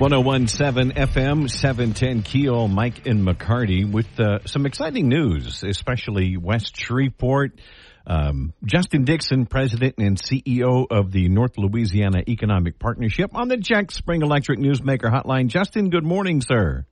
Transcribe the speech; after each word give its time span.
One 0.00 0.12
zero 0.12 0.22
one 0.22 0.48
seven 0.48 0.92
FM 0.92 1.50
seven 1.50 1.92
ten 1.92 2.22
Keel 2.22 2.68
Mike 2.68 3.06
and 3.06 3.20
McCarty 3.20 3.84
with 3.84 4.08
uh, 4.18 4.38
some 4.46 4.64
exciting 4.64 5.10
news, 5.10 5.62
especially 5.62 6.38
West 6.38 6.74
Shreveport. 6.74 7.60
Um, 8.06 8.54
Justin 8.64 9.04
Dixon, 9.04 9.44
President 9.44 9.96
and 9.98 10.16
CEO 10.18 10.86
of 10.90 11.12
the 11.12 11.28
North 11.28 11.58
Louisiana 11.58 12.22
Economic 12.26 12.78
Partnership, 12.78 13.32
on 13.34 13.48
the 13.48 13.58
Jack 13.58 13.90
Spring 13.90 14.22
Electric 14.22 14.58
Newsmaker 14.58 15.12
Hotline. 15.12 15.48
Justin, 15.48 15.90
good 15.90 16.04
morning, 16.04 16.40
sir. 16.40 16.86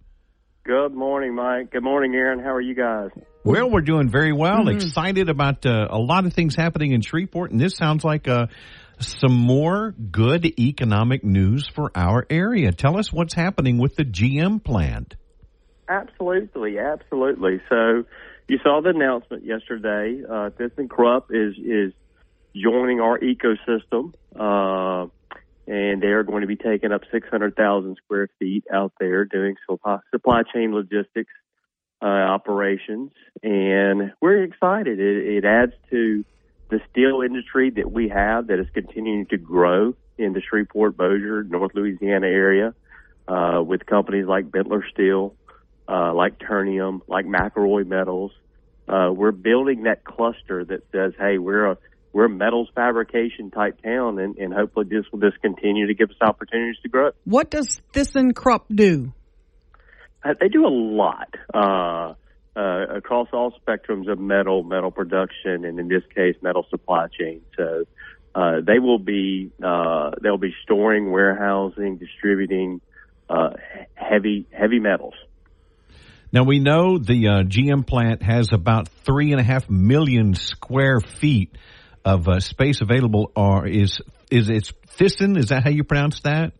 Good 0.64 0.92
morning, 0.92 1.34
Mike. 1.34 1.70
Good 1.70 1.82
morning, 1.82 2.14
Aaron. 2.14 2.40
How 2.40 2.52
are 2.52 2.60
you 2.60 2.74
guys? 2.74 3.08
Well, 3.42 3.70
we're 3.70 3.80
doing 3.80 4.10
very 4.10 4.34
well. 4.34 4.66
Mm-hmm. 4.66 4.76
Excited 4.76 5.30
about 5.30 5.64
uh, 5.64 5.88
a 5.88 5.98
lot 5.98 6.26
of 6.26 6.34
things 6.34 6.54
happening 6.54 6.92
in 6.92 7.00
Shreveport, 7.00 7.52
and 7.52 7.58
this 7.58 7.74
sounds 7.74 8.04
like 8.04 8.26
a 8.26 8.50
some 9.00 9.34
more 9.34 9.92
good 10.10 10.44
economic 10.58 11.24
news 11.24 11.68
for 11.68 11.90
our 11.94 12.26
area. 12.30 12.72
Tell 12.72 12.98
us 12.98 13.12
what's 13.12 13.34
happening 13.34 13.78
with 13.78 13.96
the 13.96 14.04
GM 14.04 14.62
plant. 14.62 15.16
Absolutely, 15.88 16.78
absolutely. 16.78 17.60
So 17.68 18.04
you 18.48 18.58
saw 18.62 18.80
the 18.82 18.90
announcement 18.90 19.44
yesterday. 19.44 20.22
Uh, 20.24 20.50
ThyssenKrupp 20.50 21.24
is 21.30 21.54
is 21.58 21.92
joining 22.54 23.00
our 23.00 23.18
ecosystem, 23.18 24.14
uh, 24.34 25.08
and 25.66 26.02
they 26.02 26.08
are 26.08 26.22
going 26.22 26.40
to 26.40 26.46
be 26.46 26.56
taking 26.56 26.92
up 26.92 27.02
600,000 27.12 27.96
square 28.04 28.28
feet 28.38 28.64
out 28.72 28.92
there 28.98 29.24
doing 29.24 29.56
supply, 29.68 29.98
supply 30.10 30.42
chain 30.52 30.74
logistics 30.74 31.32
uh, 32.02 32.06
operations, 32.06 33.12
and 33.42 34.12
we're 34.20 34.44
excited. 34.44 34.98
It, 34.98 35.36
it 35.38 35.44
adds 35.44 35.72
to 35.90 36.24
the 36.70 36.80
steel 36.90 37.22
industry 37.22 37.70
that 37.70 37.90
we 37.90 38.08
have 38.08 38.48
that 38.48 38.58
is 38.58 38.66
continuing 38.74 39.26
to 39.26 39.38
grow 39.38 39.94
in 40.18 40.32
the 40.32 40.40
Shreveport, 40.40 40.96
Bossier, 40.96 41.44
North 41.44 41.72
Louisiana 41.74 42.26
area, 42.26 42.74
uh, 43.26 43.62
with 43.62 43.86
companies 43.86 44.26
like 44.26 44.46
Benteler 44.50 44.82
Steel, 44.92 45.34
uh, 45.88 46.12
like 46.14 46.38
Ternium, 46.38 47.00
like 47.06 47.26
McElroy 47.26 47.86
Metals. 47.86 48.32
Uh, 48.88 49.10
we're 49.12 49.32
building 49.32 49.84
that 49.84 50.04
cluster 50.04 50.64
that 50.64 50.80
says, 50.92 51.12
hey, 51.18 51.38
we're 51.38 51.72
a 51.72 51.78
we're 52.12 52.24
a 52.24 52.30
metals 52.30 52.70
fabrication 52.74 53.50
type 53.50 53.82
town, 53.82 54.18
and, 54.18 54.38
and 54.38 54.52
hopefully 54.52 54.86
this 54.88 55.04
will 55.12 55.20
just 55.20 55.40
continue 55.42 55.86
to 55.86 55.94
give 55.94 56.10
us 56.10 56.16
opportunities 56.22 56.80
to 56.82 56.88
grow. 56.88 57.10
What 57.24 57.50
does 57.50 57.80
ThyssenKrupp 57.92 58.62
do? 58.74 59.12
Uh, 60.24 60.34
they 60.40 60.48
do 60.48 60.66
a 60.66 60.72
lot. 60.72 61.34
Uh, 62.56 62.86
across 62.96 63.28
all 63.32 63.52
spectrums 63.64 64.10
of 64.10 64.18
metal, 64.18 64.64
metal 64.64 64.90
production, 64.90 65.64
and 65.64 65.78
in 65.78 65.86
this 65.86 66.02
case, 66.12 66.34
metal 66.42 66.66
supply 66.70 67.06
chain. 67.06 67.40
So 67.56 67.84
uh, 68.34 68.60
they 68.66 68.78
will 68.78 68.98
be 68.98 69.52
uh, 69.62 70.10
they'll 70.20 70.38
be 70.38 70.54
storing, 70.64 71.12
warehousing, 71.12 71.98
distributing 71.98 72.80
uh, 73.30 73.50
heavy 73.94 74.46
heavy 74.50 74.80
metals. 74.80 75.14
Now 76.32 76.44
we 76.44 76.58
know 76.58 76.98
the 76.98 77.28
uh, 77.28 77.32
GM 77.44 77.86
plant 77.86 78.22
has 78.22 78.52
about 78.52 78.88
three 78.88 79.32
and 79.32 79.40
a 79.40 79.44
half 79.44 79.70
million 79.70 80.34
square 80.34 81.00
feet 81.00 81.56
of 82.04 82.28
uh, 82.28 82.40
space 82.40 82.80
available. 82.80 83.32
Or 83.34 83.66
is 83.66 84.00
is 84.30 84.50
it's 84.50 84.72
Thyssen? 84.98 85.38
Is 85.38 85.48
that 85.48 85.64
how 85.64 85.70
you 85.70 85.84
pronounce 85.84 86.20
that? 86.20 86.52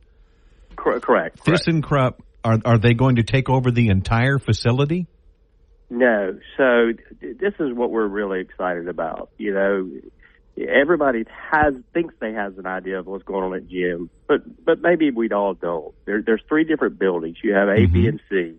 Correct. 0.77 1.03
correct. 1.03 1.45
ThyssenKrupp. 1.45 2.21
Are 2.45 2.59
are 2.65 2.79
they 2.79 2.95
going 2.95 3.17
to 3.17 3.25
take 3.25 3.51
over 3.51 3.71
the 3.71 3.89
entire 3.89 4.39
facility? 4.39 5.07
No. 5.91 6.39
So 6.57 6.93
this 7.21 7.55
is 7.59 7.73
what 7.73 7.91
we're 7.91 8.07
really 8.07 8.41
excited 8.41 8.89
about. 8.89 9.31
You 9.39 9.55
know, 9.55 9.91
everybody 10.67 11.25
has 11.51 11.75
thinks 11.93 12.15
they 12.21 12.33
has 12.33 12.59
an 12.59 12.67
idea 12.67 12.99
of 12.99 13.07
what's 13.07 13.25
going 13.25 13.45
on 13.45 13.55
at 13.55 13.69
GM, 13.69 14.09
but 14.27 14.65
but 14.65 14.81
maybe 14.81 15.11
we 15.11 15.31
all 15.31 15.55
don't. 15.55 15.95
There, 16.05 16.23
there's 16.23 16.43
three 16.49 16.65
different 16.65 16.99
buildings. 16.99 17.39
You 17.43 17.55
have 17.55 17.69
A, 17.69 17.77
mm-hmm. 17.77 17.93
B, 17.93 18.07
and 18.07 18.21
C. 18.29 18.55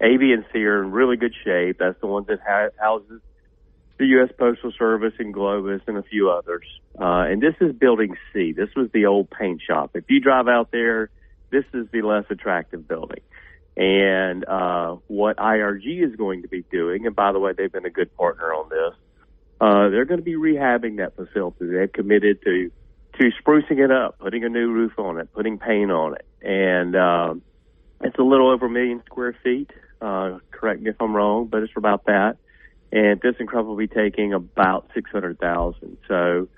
A, 0.00 0.16
B, 0.16 0.32
and 0.32 0.44
C 0.52 0.64
are 0.64 0.82
in 0.82 0.90
really 0.90 1.16
good 1.16 1.34
shape. 1.44 1.78
That's 1.78 2.00
the 2.00 2.06
one 2.06 2.24
that 2.28 2.40
ha- 2.46 2.70
houses 2.78 3.20
the 4.02 4.08
U.S. 4.08 4.30
Postal 4.36 4.72
Service 4.72 5.14
and 5.20 5.32
Globus 5.32 5.80
and 5.86 5.96
a 5.96 6.02
few 6.02 6.28
others. 6.28 6.64
Uh, 6.98 7.24
and 7.30 7.40
this 7.40 7.54
is 7.60 7.72
Building 7.72 8.16
C. 8.32 8.52
This 8.52 8.68
was 8.74 8.90
the 8.92 9.06
old 9.06 9.30
paint 9.30 9.62
shop. 9.64 9.92
If 9.94 10.04
you 10.08 10.18
drive 10.18 10.48
out 10.48 10.72
there, 10.72 11.08
this 11.50 11.64
is 11.72 11.86
the 11.92 12.02
less 12.02 12.24
attractive 12.28 12.88
building. 12.88 13.20
And 13.76 14.44
uh, 14.46 14.96
what 15.06 15.38
IRG 15.38 16.04
is 16.06 16.14
going 16.16 16.42
to 16.42 16.48
be 16.48 16.62
doing, 16.70 17.06
and 17.06 17.16
by 17.16 17.32
the 17.32 17.38
way, 17.38 17.52
they've 17.56 17.72
been 17.72 17.86
a 17.86 17.90
good 17.90 18.14
partner 18.16 18.52
on 18.52 18.68
this. 18.68 18.94
Uh, 19.60 19.88
they're 19.88 20.04
going 20.04 20.20
to 20.20 20.24
be 20.24 20.34
rehabbing 20.34 20.98
that 20.98 21.16
facility. 21.16 21.66
They've 21.66 21.90
committed 21.90 22.42
to 22.44 22.70
to 23.18 23.30
sprucing 23.42 23.78
it 23.78 23.90
up, 23.90 24.18
putting 24.18 24.44
a 24.44 24.48
new 24.48 24.70
roof 24.70 24.98
on 24.98 25.18
it, 25.18 25.32
putting 25.32 25.58
paint 25.58 25.90
on 25.90 26.14
it, 26.14 26.26
and 26.42 26.96
um, 26.96 27.42
it's 28.02 28.18
a 28.18 28.22
little 28.22 28.50
over 28.50 28.66
a 28.66 28.70
million 28.70 29.02
square 29.06 29.36
feet. 29.42 29.70
Uh, 30.00 30.38
correct 30.50 30.82
me 30.82 30.90
if 30.90 30.96
I'm 31.00 31.14
wrong, 31.14 31.46
but 31.46 31.62
it's 31.62 31.72
about 31.76 32.06
that. 32.06 32.36
And 32.90 33.20
this 33.20 33.36
ThyssenKrupp 33.36 33.64
will 33.64 33.76
be 33.76 33.86
taking 33.86 34.34
about 34.34 34.90
six 34.94 35.10
hundred 35.10 35.38
thousand. 35.38 35.96
So 36.08 36.48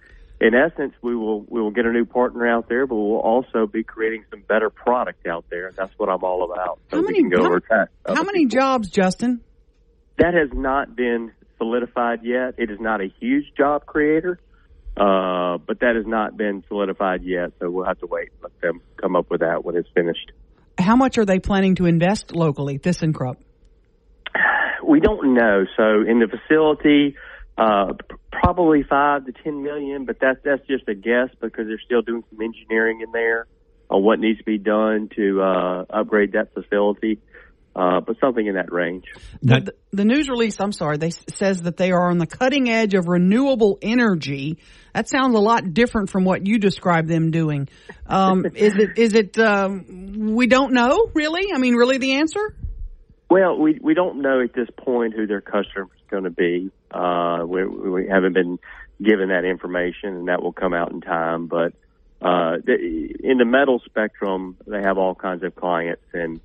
in 0.41 0.55
essence, 0.55 0.95
we 1.01 1.15
will 1.15 1.43
we 1.49 1.61
will 1.61 1.71
get 1.71 1.87
a 1.87 1.93
new 1.93 2.05
partner 2.05 2.47
out 2.47 2.69
there, 2.69 2.87
but 2.87 2.97
we'll 2.97 3.19
also 3.19 3.67
be 3.67 3.85
creating 3.85 4.25
some 4.31 4.43
better 4.43 4.69
product 4.69 5.27
out 5.27 5.45
there. 5.51 5.73
That's 5.77 5.93
what 5.97 6.09
I'm 6.09 6.25
all 6.25 6.51
about. 6.51 6.81
So 6.91 6.97
how 6.97 7.03
many, 7.03 7.23
how, 7.31 7.87
how 8.15 8.23
many 8.25 8.47
jobs, 8.47 8.91
Justin? 8.91 9.41
That 10.19 10.35
has 10.35 10.51
not 10.53 10.97
been 10.97 11.33
solidified 11.59 12.21
yet. 12.25 12.55
It 12.59 12.71
is 12.71 12.79
not 12.81 13.01
a 13.01 13.09
huge 13.21 13.47
job 13.57 13.87
creator, 13.87 14.39
uh, 14.97 15.59
but 15.59 15.81
that 15.81 15.95
has 15.97 16.07
not 16.07 16.37
been 16.37 16.65
solidified 16.69 17.23
yet. 17.23 17.53
So 17.61 17.71
we'll 17.71 17.87
have 17.87 17.99
to 18.01 18.07
wait 18.07 18.31
and 18.33 18.43
let 18.43 18.61
them 18.61 18.81
come 19.01 19.17
up 19.17 19.31
with 19.31 19.41
that 19.41 19.65
when 19.65 19.77
it's 19.77 19.89
finished. 19.95 20.33
How 20.79 20.97
much 20.97 21.19
are 21.19 21.25
they 21.25 21.39
planning 21.39 21.77
to 21.77 21.87
invest 21.87 22.35
locally, 22.35 22.79
this 22.79 23.03
and 23.03 23.15
ThyssenKrupp? 23.15 23.37
We 24.87 25.01
don't 25.01 25.35
know. 25.35 25.65
So 25.77 26.03
in 26.07 26.19
the 26.19 26.27
facility, 26.27 27.17
uh, 27.57 27.93
probably 28.33 28.83
five 28.83 29.27
to 29.27 29.33
ten 29.33 29.63
million, 29.63 30.05
but 30.05 30.17
that's 30.21 30.39
that's 30.45 30.67
just 30.67 30.89
a 30.89 30.95
guess 30.95 31.29
because 31.41 31.67
they're 31.67 31.81
still 31.85 32.03
doing 32.03 32.25
some 32.31 32.41
engineering 32.41 33.01
in 33.01 33.13
there 33.13 33.47
on 33.91 34.03
what 34.03 34.19
needs 34.19 34.39
to 34.39 34.45
be 34.45 34.59
done 34.59 35.09
to 35.17 35.43
uh, 35.43 35.85
upgrade 35.91 36.33
that 36.33 36.53
facility. 36.53 37.21
Uh, 37.77 37.99
but 37.99 38.17
something 38.21 38.47
in 38.47 38.55
that 38.55 38.73
range. 38.73 39.05
The, 39.43 39.75
the, 39.91 40.05
news 40.05 40.29
release, 40.29 40.61
I'm 40.61 40.71
sorry, 40.71 40.97
they 40.97 41.11
says 41.11 41.63
that 41.63 41.77
they 41.77 41.91
are 41.91 42.09
on 42.09 42.19
the 42.19 42.27
cutting 42.27 42.71
edge 42.71 42.95
of 42.95 43.09
renewable 43.09 43.81
energy. 43.83 44.59
That 44.93 45.09
sounds 45.09 45.35
a 45.35 45.41
lot 45.41 45.75
different 45.75 46.09
from 46.09 46.25
what 46.25 46.47
you 46.47 46.61
describe 46.61 47.09
them 47.09 47.33
doing. 47.33 47.69
Um, 48.07 48.47
is 48.55 48.75
it? 48.77 48.97
Is 48.97 49.15
it? 49.15 49.37
Um, 49.41 50.35
we 50.37 50.47
don't 50.47 50.73
know, 50.73 51.11
really. 51.15 51.49
I 51.53 51.59
mean, 51.59 51.75
really, 51.75 51.99
the 51.99 52.13
answer. 52.13 52.55
Well, 53.29 53.59
we 53.59 53.81
we 53.83 53.95
don't 53.95 54.23
know 54.23 54.41
at 54.41 54.53
this 54.53 54.69
point 54.77 55.15
who 55.15 55.27
their 55.27 55.41
customer 55.41 55.89
is 55.94 55.94
going 56.15 56.25
to 56.25 56.31
be. 56.31 56.71
Uh, 56.93 57.45
we, 57.47 57.65
we 57.67 58.07
haven't 58.07 58.35
been 58.35 58.59
given 59.03 59.31
that 59.31 59.45
information, 59.45 60.11
and 60.11 60.29
that 60.29 60.43
will 60.43 60.53
come 60.53 60.73
out 60.73 60.93
in 60.93 61.01
time. 61.01 61.49
But 61.49 61.73
uh, 62.23 62.59
in 62.67 63.39
the 63.39 63.45
metal 63.45 63.83
spectrum, 63.85 64.57
they 64.67 64.81
have 64.81 64.97
all 64.97 65.15
kinds 65.15 65.43
of 65.43 65.57
clients, 65.57 66.05
and 66.13 66.41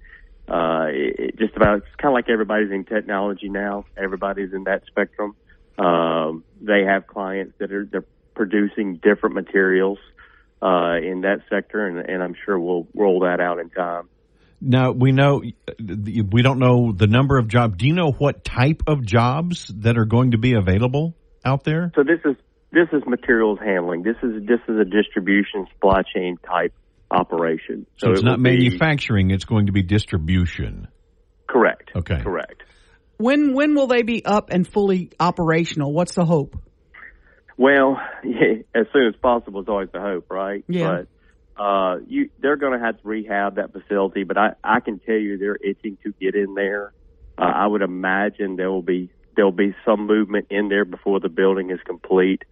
uh, 0.47 0.87
it, 0.89 1.37
just 1.37 1.55
about 1.55 1.77
it's 1.77 1.95
kind 1.97 2.11
of 2.11 2.15
like 2.15 2.29
everybody's 2.29 2.71
in 2.71 2.83
technology 2.83 3.49
now. 3.49 3.85
Everybody's 3.95 4.53
in 4.53 4.63
that 4.63 4.83
spectrum. 4.87 5.35
Um, 5.77 6.43
they 6.59 6.83
have 6.83 7.05
clients 7.05 7.53
that 7.59 7.71
are 7.71 7.85
they're 7.85 8.05
producing 8.33 8.95
different 8.95 9.35
materials 9.35 9.99
uh, 10.63 10.97
in 11.01 11.21
that 11.21 11.41
sector, 11.49 11.85
and, 11.85 11.99
and 12.09 12.23
I'm 12.23 12.35
sure 12.45 12.59
we'll 12.59 12.87
roll 12.95 13.19
that 13.21 13.39
out 13.39 13.59
in 13.59 13.69
time. 13.69 14.09
Now 14.61 14.91
we 14.91 15.11
know 15.11 15.41
we 15.79 16.41
don't 16.41 16.59
know 16.59 16.91
the 16.91 17.07
number 17.07 17.37
of 17.37 17.47
jobs. 17.47 17.77
Do 17.77 17.87
you 17.87 17.93
know 17.93 18.11
what 18.11 18.43
type 18.43 18.83
of 18.87 19.05
jobs 19.05 19.71
that 19.79 19.97
are 19.97 20.05
going 20.05 20.31
to 20.31 20.37
be 20.37 20.53
available 20.53 21.15
out 21.45 21.63
there? 21.63 21.91
So 21.95 22.03
this 22.03 22.19
is 22.25 22.35
this 22.71 22.87
is 22.91 23.03
materials 23.07 23.59
handling. 23.63 24.03
This 24.03 24.17
is 24.21 24.45
this 24.45 24.59
is 24.67 24.79
a 24.79 24.85
distribution 24.85 25.67
supply 25.73 26.01
chain 26.13 26.37
type 26.45 26.73
operation. 27.09 27.85
So, 27.97 28.07
so 28.07 28.11
it's 28.11 28.21
it 28.21 28.25
not 28.25 28.39
manufacturing; 28.39 29.29
be, 29.29 29.33
it's 29.33 29.45
going 29.45 29.67
to 29.67 29.71
be 29.71 29.81
distribution. 29.81 30.87
Correct. 31.47 31.91
Okay. 31.95 32.21
Correct. 32.21 32.63
When 33.17 33.53
when 33.53 33.75
will 33.75 33.87
they 33.87 34.03
be 34.03 34.23
up 34.23 34.49
and 34.51 34.67
fully 34.67 35.11
operational? 35.19 35.93
What's 35.93 36.15
the 36.15 36.25
hope? 36.25 36.57
Well, 37.57 37.97
yeah, 38.23 38.61
as 38.75 38.85
soon 38.93 39.07
as 39.07 39.15
possible 39.21 39.61
is 39.61 39.67
always 39.67 39.89
the 39.91 39.99
hope, 39.99 40.29
right? 40.29 40.63
Yeah. 40.67 40.89
But 40.89 41.07
uh, 41.59 41.97
you 42.07 42.29
they're 42.39 42.55
going 42.55 42.79
to 42.79 42.83
have 42.83 43.01
to 43.01 43.07
rehab 43.07 43.55
that 43.55 43.73
facility, 43.73 44.23
but 44.23 44.37
I 44.37 44.53
I 44.63 44.79
can 44.79 44.99
tell 44.99 45.15
you 45.15 45.37
they're 45.37 45.57
itching 45.57 45.97
to 46.03 46.13
get 46.19 46.33
in 46.33 46.53
there. 46.55 46.93
Uh, 47.37 47.51
I 47.53 47.67
would 47.67 47.81
imagine 47.81 48.55
there 48.55 48.71
will 48.71 48.81
be 48.81 49.09
there'll 49.35 49.51
be 49.51 49.75
some 49.85 50.07
movement 50.07 50.47
in 50.49 50.69
there 50.69 50.85
before 50.85 51.19
the 51.19 51.27
building 51.27 51.69
is 51.69 51.79
complete, 51.85 52.43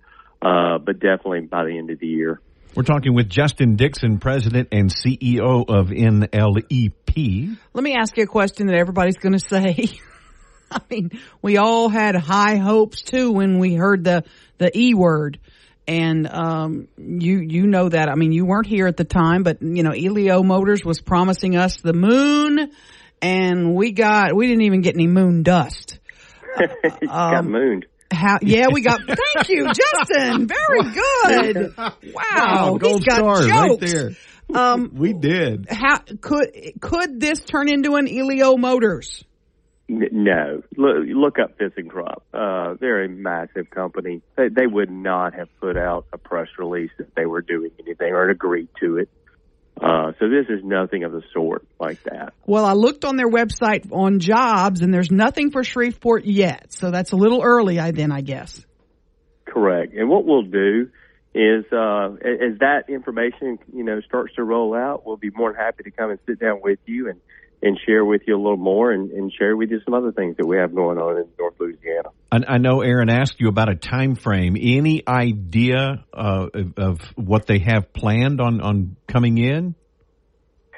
uh, 0.41 0.77
but 0.79 0.99
definitely 0.99 1.41
by 1.41 1.63
the 1.63 1.77
end 1.77 1.89
of 1.89 1.99
the 1.99 2.07
year. 2.07 2.41
We're 2.75 2.83
talking 2.83 3.15
with 3.15 3.29
Justin 3.29 3.77
Dixon, 3.77 4.19
President 4.19 4.67
and 4.71 4.91
CEO 4.91 5.65
of 5.67 5.87
NLEP. 5.87 7.57
Let 7.73 7.83
me 7.83 7.95
ask 7.95 8.17
you 8.17 8.23
a 8.23 8.27
question 8.27 8.67
that 8.67 8.75
everybody's 8.75 9.17
going 9.17 9.33
to 9.33 9.39
say. 9.39 9.99
I 10.71 10.81
mean, 10.89 11.11
we 11.41 11.57
all 11.57 11.87
had 11.87 12.15
high 12.15 12.57
hopes 12.57 13.01
too 13.01 13.31
when 13.31 13.57
we 13.59 13.73
heard 13.73 14.03
the 14.03 14.25
the 14.57 14.69
E 14.77 14.93
word, 14.93 15.39
and 15.87 16.27
um, 16.27 16.87
you 16.97 17.39
you 17.39 17.67
know 17.67 17.89
that. 17.89 18.09
I 18.09 18.15
mean, 18.15 18.31
you 18.31 18.45
weren't 18.45 18.67
here 18.67 18.87
at 18.87 18.97
the 18.97 19.03
time, 19.05 19.43
but 19.43 19.61
you 19.61 19.83
know, 19.83 19.91
Elio 19.91 20.43
Motors 20.43 20.83
was 20.83 20.99
promising 21.01 21.55
us 21.55 21.77
the 21.81 21.93
moon, 21.93 22.71
and 23.21 23.73
we 23.75 23.91
got 23.91 24.35
we 24.35 24.47
didn't 24.47 24.63
even 24.63 24.81
get 24.81 24.95
any 24.95 25.07
moon 25.07 25.43
dust. 25.43 25.99
got 26.57 27.39
Um, 27.39 27.51
mooned. 27.51 27.85
How? 28.11 28.39
Yeah, 28.41 28.67
we 28.71 28.81
got. 28.81 29.01
Thank 29.05 29.49
you, 29.49 29.65
Justin. 29.73 30.47
Very 30.47 30.91
good. 30.93 31.73
Wow, 31.77 32.77
gold 32.79 33.03
he's 33.03 33.05
got 33.05 33.17
star 33.17 33.47
right 33.47 33.79
there. 33.79 34.11
Um, 34.53 34.91
We 34.95 35.11
did. 35.11 35.67
how 35.69 35.97
could 36.21 36.51
could 36.79 37.19
this 37.19 37.41
turn 37.41 37.67
into 37.69 37.95
an 37.95 38.07
Elio 38.07 38.55
Motors? 38.55 39.25
No, 39.89 40.63
look, 40.75 40.97
look 41.07 41.39
up 41.39 41.57
ThyssenKrupp. 41.57 42.21
Uh, 42.33 42.75
they're 42.79 43.03
a 43.03 43.09
massive 43.09 43.69
company. 43.69 44.21
They, 44.35 44.49
they 44.49 44.67
would 44.67 44.91
not 44.91 45.33
have 45.33 45.47
put 45.61 45.77
out 45.77 46.07
a 46.11 46.17
press 46.17 46.49
release 46.59 46.91
if 46.99 47.13
they 47.15 47.25
were 47.25 47.41
doing 47.41 47.71
anything 47.79 48.11
or 48.11 48.29
agreed 48.29 48.67
to 48.81 48.97
it. 48.97 49.09
Uh, 49.81 50.11
so 50.19 50.27
this 50.27 50.47
is 50.49 50.63
nothing 50.63 51.03
of 51.03 51.11
the 51.11 51.21
sort 51.33 51.65
like 51.79 52.01
that. 52.03 52.33
Well, 52.45 52.65
I 52.65 52.73
looked 52.73 53.05
on 53.05 53.15
their 53.15 53.29
website 53.29 53.87
on 53.91 54.19
jobs, 54.19 54.81
and 54.81 54.93
there's 54.93 55.11
nothing 55.11 55.51
for 55.51 55.63
Shreveport 55.63 56.25
yet. 56.25 56.73
So 56.73 56.91
that's 56.91 57.11
a 57.11 57.15
little 57.15 57.41
early. 57.43 57.79
I 57.79 57.91
then 57.91 58.11
I 58.11 58.21
guess. 58.21 58.65
Correct. 59.45 59.93
And 59.93 60.09
what 60.09 60.25
we'll 60.25 60.41
do 60.41 60.89
is, 61.33 61.65
uh, 61.71 62.13
as 62.15 62.59
that 62.59 62.85
information, 62.89 63.59
you 63.71 63.83
know, 63.83 64.01
starts 64.01 64.35
to 64.35 64.43
roll 64.43 64.73
out, 64.73 65.05
we'll 65.05 65.17
be 65.17 65.29
more 65.29 65.53
than 65.53 65.61
happy 65.61 65.83
to 65.83 65.91
come 65.91 66.09
and 66.09 66.19
sit 66.25 66.39
down 66.39 66.59
with 66.61 66.79
you 66.85 67.09
and, 67.09 67.21
and 67.61 67.79
share 67.85 68.05
with 68.05 68.21
you 68.27 68.35
a 68.35 68.41
little 68.41 68.57
more 68.57 68.91
and, 68.91 69.11
and 69.11 69.33
share 69.33 69.55
with 69.55 69.71
you 69.71 69.79
some 69.83 69.93
other 69.93 70.11
things 70.11 70.37
that 70.37 70.45
we 70.45 70.57
have 70.57 70.73
going 70.75 70.97
on 70.97 71.17
in 71.17 71.27
North 71.39 71.55
Louisiana. 71.59 72.09
I, 72.31 72.55
I 72.55 72.57
know 72.57 72.81
Aaron 72.81 73.09
asked 73.09 73.39
you 73.39 73.47
about 73.47 73.69
a 73.69 73.75
time 73.75 74.15
frame. 74.15 74.55
Any 74.59 75.03
idea 75.07 76.05
uh, 76.13 76.47
of, 76.53 76.73
of 76.77 77.01
what 77.15 77.47
they 77.47 77.59
have 77.59 77.93
planned 77.93 78.39
on, 78.39 78.61
on 78.61 78.95
coming 79.07 79.37
in? 79.37 79.75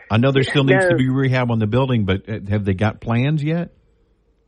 I 0.10 0.18
know 0.18 0.31
there 0.31 0.44
still 0.44 0.64
needs 0.64 0.86
No. 0.86 0.92
to 0.92 0.96
be 0.96 1.10
rehab 1.10 1.52
on 1.52 1.60
the 1.60 1.68
building, 1.68 2.06
but 2.06 2.28
uh, 2.30 2.40
have 2.50 2.66
they 2.66 2.74
got 2.74 3.02
plans 3.02 3.44
yet? 3.44 3.72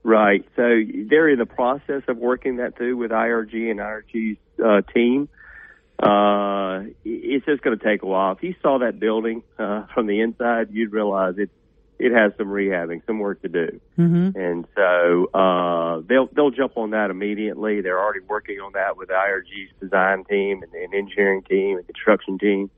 Right. 0.03 0.43
So 0.55 0.63
they're 0.63 1.29
in 1.29 1.37
the 1.37 1.45
process 1.45 2.01
of 2.07 2.17
working 2.17 2.57
that 2.57 2.77
through 2.77 2.97
with 2.97 3.11
IRG 3.11 3.69
and 3.69 3.79
IRG's 3.79 4.39
uh, 4.63 4.81
team. 4.93 5.29
Uh, 6.01 6.85
it's 7.05 7.45
just 7.45 7.61
going 7.61 7.77
to 7.77 7.83
take 7.83 8.01
a 8.01 8.07
while. 8.07 8.31
If 8.31 8.41
you 8.41 8.55
saw 8.63 8.79
that 8.79 8.99
building 8.99 9.43
uh, 9.59 9.85
from 9.93 10.07
the 10.07 10.21
inside, 10.21 10.69
you'd 10.71 10.91
realize 10.91 11.35
it 11.37 11.51
it 12.01 12.11
has 12.11 12.33
some 12.37 12.47
rehabbing, 12.47 13.05
some 13.05 13.19
work 13.19 13.43
to 13.43 13.47
do. 13.47 13.79
Mm-hmm. 13.97 14.37
And 14.37 14.65
so 14.75 15.29
uh, 15.33 16.01
they'll 16.09 16.27
they'll 16.35 16.49
jump 16.49 16.75
on 16.75 16.91
that 16.91 17.11
immediately. 17.11 17.81
They're 17.81 17.99
already 17.99 18.21
working 18.27 18.57
on 18.57 18.71
that 18.73 18.97
with 18.97 19.09
IRG's 19.09 19.71
design 19.79 20.23
team 20.25 20.63
and, 20.63 20.73
and 20.73 20.93
engineering 20.93 21.43
team 21.47 21.77
and 21.77 21.85
construction 21.85 22.39
team. 22.39 22.71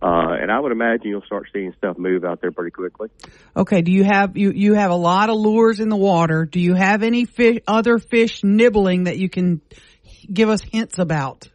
Uh, 0.00 0.34
and 0.40 0.50
I 0.50 0.58
would 0.58 0.72
imagine 0.72 1.08
you'll 1.08 1.22
start 1.22 1.48
seeing 1.52 1.74
stuff 1.78 1.96
move 1.96 2.24
out 2.24 2.40
there 2.40 2.50
pretty 2.50 2.72
quickly. 2.72 3.08
Okay. 3.54 3.82
Do 3.82 3.92
you 3.92 4.04
have 4.04 4.36
you 4.36 4.50
you 4.50 4.74
have 4.74 4.90
a 4.90 4.96
lot 4.96 5.28
of 5.28 5.36
lures 5.36 5.78
in 5.78 5.90
the 5.90 5.96
water? 5.96 6.46
Do 6.46 6.58
you 6.58 6.74
have 6.74 7.02
any 7.02 7.26
fish, 7.26 7.58
other 7.68 7.98
fish 7.98 8.42
nibbling 8.42 9.04
that 9.04 9.18
you 9.18 9.28
can 9.28 9.60
give 10.32 10.48
us 10.48 10.62
hints 10.62 10.98
about? 10.98 11.48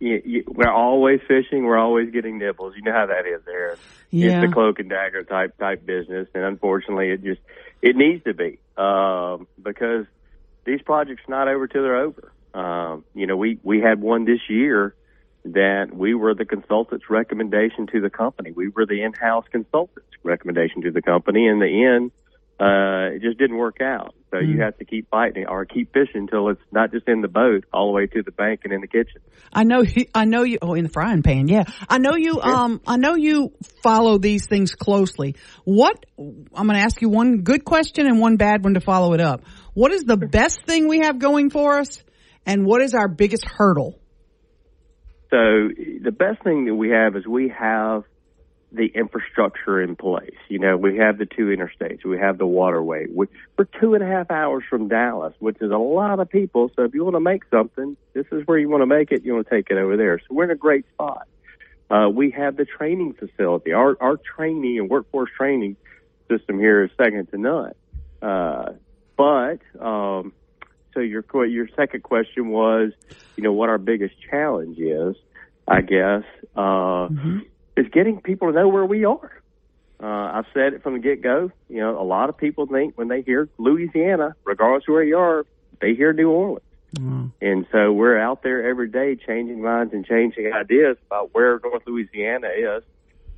You, 0.00 0.22
you, 0.24 0.44
we're 0.48 0.72
always 0.72 1.20
fishing. 1.28 1.64
We're 1.64 1.78
always 1.78 2.10
getting 2.10 2.38
nibbles. 2.38 2.74
You 2.74 2.82
know 2.82 2.92
how 2.92 3.06
that 3.06 3.26
is 3.26 3.42
there. 3.44 3.76
Yeah. 4.10 4.42
It's 4.42 4.50
a 4.50 4.52
cloak 4.52 4.80
and 4.80 4.88
dagger 4.88 5.22
type 5.22 5.56
type 5.58 5.86
business, 5.86 6.26
and 6.34 6.42
unfortunately, 6.42 7.10
it 7.10 7.22
just 7.22 7.40
it 7.82 7.96
needs 7.96 8.24
to 8.24 8.34
be 8.34 8.58
um, 8.76 9.46
because 9.62 10.06
these 10.64 10.82
projects 10.82 11.22
not 11.28 11.48
over 11.48 11.68
till 11.68 11.82
they're 11.82 11.96
over. 11.96 12.32
Um, 12.54 13.04
you 13.14 13.26
know, 13.26 13.36
we 13.36 13.60
we 13.62 13.80
had 13.80 14.00
one 14.00 14.24
this 14.24 14.40
year 14.48 14.94
that 15.44 15.94
we 15.94 16.14
were 16.14 16.34
the 16.34 16.44
consultant's 16.44 17.08
recommendation 17.08 17.86
to 17.88 18.00
the 18.00 18.10
company. 18.10 18.52
We 18.52 18.68
were 18.68 18.86
the 18.86 19.02
in-house 19.02 19.46
consultant's 19.50 20.08
recommendation 20.22 20.82
to 20.82 20.90
the 20.90 21.02
company. 21.02 21.46
In 21.46 21.60
the 21.60 21.84
end, 21.84 22.10
uh, 22.58 23.14
it 23.14 23.22
just 23.22 23.38
didn't 23.38 23.56
work 23.56 23.80
out. 23.80 24.14
So 24.30 24.38
you 24.38 24.60
have 24.60 24.78
to 24.78 24.84
keep 24.84 25.10
fighting 25.10 25.46
or 25.48 25.64
keep 25.64 25.92
fishing 25.92 26.22
until 26.22 26.50
it's 26.50 26.60
not 26.70 26.92
just 26.92 27.08
in 27.08 27.20
the 27.20 27.28
boat, 27.28 27.64
all 27.72 27.86
the 27.88 27.92
way 27.92 28.06
to 28.06 28.22
the 28.22 28.30
bank 28.30 28.60
and 28.62 28.72
in 28.72 28.80
the 28.80 28.86
kitchen. 28.86 29.20
I 29.52 29.64
know 29.64 29.82
I 30.14 30.24
know 30.24 30.44
you, 30.44 30.58
oh, 30.62 30.74
in 30.74 30.84
the 30.84 30.88
frying 30.88 31.24
pan. 31.24 31.48
Yeah. 31.48 31.64
I 31.88 31.98
know 31.98 32.14
you, 32.14 32.40
um, 32.40 32.80
I 32.86 32.96
know 32.96 33.16
you 33.16 33.52
follow 33.82 34.18
these 34.18 34.46
things 34.46 34.76
closely. 34.76 35.34
What, 35.64 36.06
I'm 36.16 36.66
going 36.66 36.78
to 36.78 36.84
ask 36.84 37.02
you 37.02 37.08
one 37.08 37.38
good 37.38 37.64
question 37.64 38.06
and 38.06 38.20
one 38.20 38.36
bad 38.36 38.62
one 38.62 38.74
to 38.74 38.80
follow 38.80 39.14
it 39.14 39.20
up. 39.20 39.42
What 39.74 39.90
is 39.90 40.04
the 40.04 40.16
best 40.16 40.64
thing 40.64 40.86
we 40.86 41.00
have 41.00 41.18
going 41.18 41.50
for 41.50 41.78
us? 41.78 42.02
And 42.46 42.64
what 42.64 42.82
is 42.82 42.94
our 42.94 43.08
biggest 43.08 43.44
hurdle? 43.44 43.98
So 45.30 45.36
the 45.36 46.12
best 46.16 46.42
thing 46.44 46.66
that 46.66 46.74
we 46.74 46.90
have 46.90 47.16
is 47.16 47.26
we 47.26 47.48
have 47.48 48.04
the 48.72 48.86
infrastructure 48.86 49.80
in 49.82 49.96
place. 49.96 50.36
You 50.48 50.58
know, 50.58 50.76
we 50.76 50.96
have 50.98 51.18
the 51.18 51.26
two 51.26 51.46
interstates, 51.46 52.04
we 52.04 52.18
have 52.18 52.38
the 52.38 52.46
waterway. 52.46 53.06
We, 53.12 53.26
we're 53.58 53.66
two 53.80 53.94
and 53.94 54.02
a 54.02 54.06
half 54.06 54.30
hours 54.30 54.64
from 54.68 54.88
Dallas, 54.88 55.34
which 55.40 55.56
is 55.60 55.70
a 55.70 55.76
lot 55.76 56.20
of 56.20 56.28
people. 56.28 56.70
So 56.76 56.84
if 56.84 56.94
you 56.94 57.04
want 57.04 57.16
to 57.16 57.20
make 57.20 57.42
something, 57.50 57.96
this 58.12 58.26
is 58.30 58.46
where 58.46 58.58
you 58.58 58.68
want 58.68 58.82
to 58.82 58.86
make 58.86 59.10
it. 59.10 59.24
You 59.24 59.34
want 59.34 59.48
to 59.48 59.54
take 59.54 59.70
it 59.70 59.76
over 59.76 59.96
there. 59.96 60.18
So 60.20 60.26
we're 60.30 60.44
in 60.44 60.50
a 60.50 60.56
great 60.56 60.86
spot. 60.94 61.26
Uh, 61.90 62.08
we 62.08 62.30
have 62.30 62.56
the 62.56 62.64
training 62.64 63.14
facility. 63.14 63.72
Our 63.72 63.96
our 64.00 64.16
training 64.16 64.78
and 64.78 64.88
workforce 64.88 65.30
training 65.36 65.76
system 66.28 66.58
here 66.58 66.84
is 66.84 66.90
second 66.96 67.28
to 67.32 67.38
none. 67.38 67.72
Uh, 68.22 68.74
but 69.16 69.58
um, 69.80 70.32
so 70.94 71.00
your 71.00 71.24
your 71.46 71.68
second 71.76 72.02
question 72.04 72.50
was, 72.50 72.92
you 73.36 73.42
know, 73.42 73.52
what 73.52 73.68
our 73.68 73.78
biggest 73.78 74.14
challenge 74.30 74.78
is, 74.78 75.16
I 75.66 75.80
guess, 75.80 76.22
uh, 76.54 77.08
is 77.76 77.86
getting 77.92 78.20
people 78.20 78.48
to 78.48 78.54
know 78.54 78.68
where 78.68 78.84
we 78.84 79.04
are. 79.04 79.32
Uh, 80.02 80.06
I've 80.06 80.46
said 80.54 80.72
it 80.72 80.82
from 80.82 80.94
the 80.94 80.98
get 80.98 81.22
go. 81.22 81.50
You 81.68 81.80
know, 81.80 82.00
a 82.00 82.02
lot 82.02 82.28
of 82.30 82.36
people 82.36 82.66
think 82.66 82.96
when 82.96 83.08
they 83.08 83.22
hear 83.22 83.48
Louisiana, 83.58 84.34
regardless 84.44 84.84
of 84.88 84.94
where 84.94 85.02
you 85.04 85.18
are, 85.18 85.44
they 85.80 85.94
hear 85.94 86.12
New 86.12 86.30
Orleans. 86.30 86.62
And 87.40 87.66
so 87.70 87.92
we're 87.92 88.18
out 88.18 88.42
there 88.42 88.68
every 88.68 88.88
day 88.88 89.14
changing 89.16 89.62
minds 89.62 89.92
and 89.92 90.04
changing 90.04 90.52
ideas 90.52 90.96
about 91.06 91.34
where 91.34 91.60
North 91.62 91.82
Louisiana 91.86 92.48
is. 92.48 92.82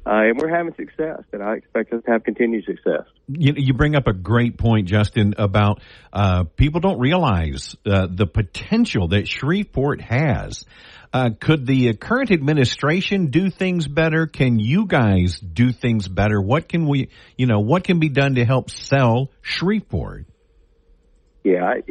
Uh, 0.05 0.31
and 0.31 0.39
we're 0.39 0.49
having 0.49 0.75
success, 0.75 1.23
and 1.33 1.43
I 1.43 1.55
expect 1.55 1.93
us 1.93 2.03
to 2.05 2.11
have 2.11 2.25
continued 2.25 2.65
success. 2.65 3.07
You, 3.29 3.55
you 3.57 3.73
bring 3.73 3.95
up 3.95 4.09
a 4.09 4.13
great 4.13 4.59
point, 4.59 4.89
Justin, 4.89 5.35
about 5.39 5.81
uh, 6.13 6.45
people 6.57 6.81
don't 6.81 6.99
realize 6.99 7.77
uh, 7.87 8.09
the 8.11 8.27
potential 8.27 9.09
that 9.09 9.29
Shreveport 9.29 10.01
has. 10.01 10.65
Uh, 11.13 11.31
could 11.39 11.67
the 11.67 11.95
current 11.95 12.33
administration 12.33 13.27
do 13.27 13.49
things 13.49 13.87
better? 13.87 14.27
Can 14.27 14.59
you 14.59 14.87
guys 14.87 15.39
do 15.39 15.71
things 15.71 16.09
better? 16.09 16.41
What 16.41 16.69
can 16.69 16.89
we, 16.89 17.11
you 17.37 17.47
know, 17.47 17.61
what 17.61 17.85
can 17.85 18.01
be 18.01 18.09
done 18.09 18.35
to 18.37 18.45
help 18.45 18.71
sell 18.71 19.31
Shreveport? 19.43 20.27
Yeah, 21.45 21.65
I, 21.65 21.83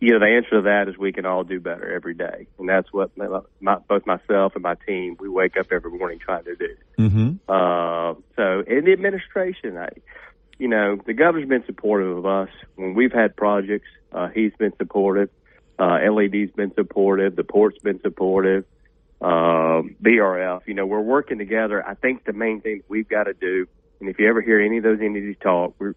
you 0.00 0.12
know, 0.12 0.18
the 0.18 0.26
answer 0.26 0.50
to 0.50 0.62
that 0.62 0.88
is 0.88 0.98
we 0.98 1.12
can 1.12 1.24
all 1.24 1.42
do 1.42 1.60
better 1.60 1.90
every 1.90 2.12
day, 2.12 2.46
and 2.58 2.68
that's 2.68 2.92
what 2.92 3.16
my, 3.16 3.40
my, 3.58 3.76
both 3.88 4.04
myself 4.04 4.52
and 4.54 4.62
my 4.62 4.74
team 4.86 5.16
we 5.18 5.30
wake 5.30 5.56
up 5.56 5.72
every 5.72 5.90
morning 5.90 6.18
trying 6.18 6.44
to 6.44 6.54
do. 6.54 6.76
Mm-hmm. 6.98 7.28
Uh, 7.48 8.14
so, 8.36 8.60
in 8.66 8.84
the 8.84 8.92
administration, 8.92 9.78
I, 9.78 9.88
you 10.58 10.68
know, 10.68 10.98
the 11.06 11.14
governor's 11.14 11.48
been 11.48 11.64
supportive 11.64 12.18
of 12.18 12.26
us 12.26 12.50
when 12.74 12.92
we've 12.92 13.12
had 13.12 13.34
projects. 13.34 13.88
Uh, 14.12 14.28
he's 14.28 14.52
been 14.58 14.74
supportive. 14.76 15.30
Uh, 15.78 15.98
LED's 16.10 16.52
been 16.52 16.74
supportive. 16.74 17.34
The 17.34 17.44
port's 17.44 17.78
been 17.78 18.00
supportive. 18.02 18.64
Um, 19.22 19.96
BRF, 20.02 20.62
you 20.66 20.74
know, 20.74 20.84
we're 20.84 21.00
working 21.00 21.38
together. 21.38 21.84
I 21.86 21.94
think 21.94 22.24
the 22.24 22.32
main 22.34 22.60
thing 22.60 22.82
we've 22.88 23.08
got 23.08 23.24
to 23.24 23.32
do, 23.32 23.66
and 24.00 24.08
if 24.08 24.18
you 24.18 24.28
ever 24.28 24.42
hear 24.42 24.60
any 24.60 24.78
of 24.78 24.84
those 24.84 25.00
entities 25.00 25.36
talk, 25.42 25.74
we're 25.78 25.94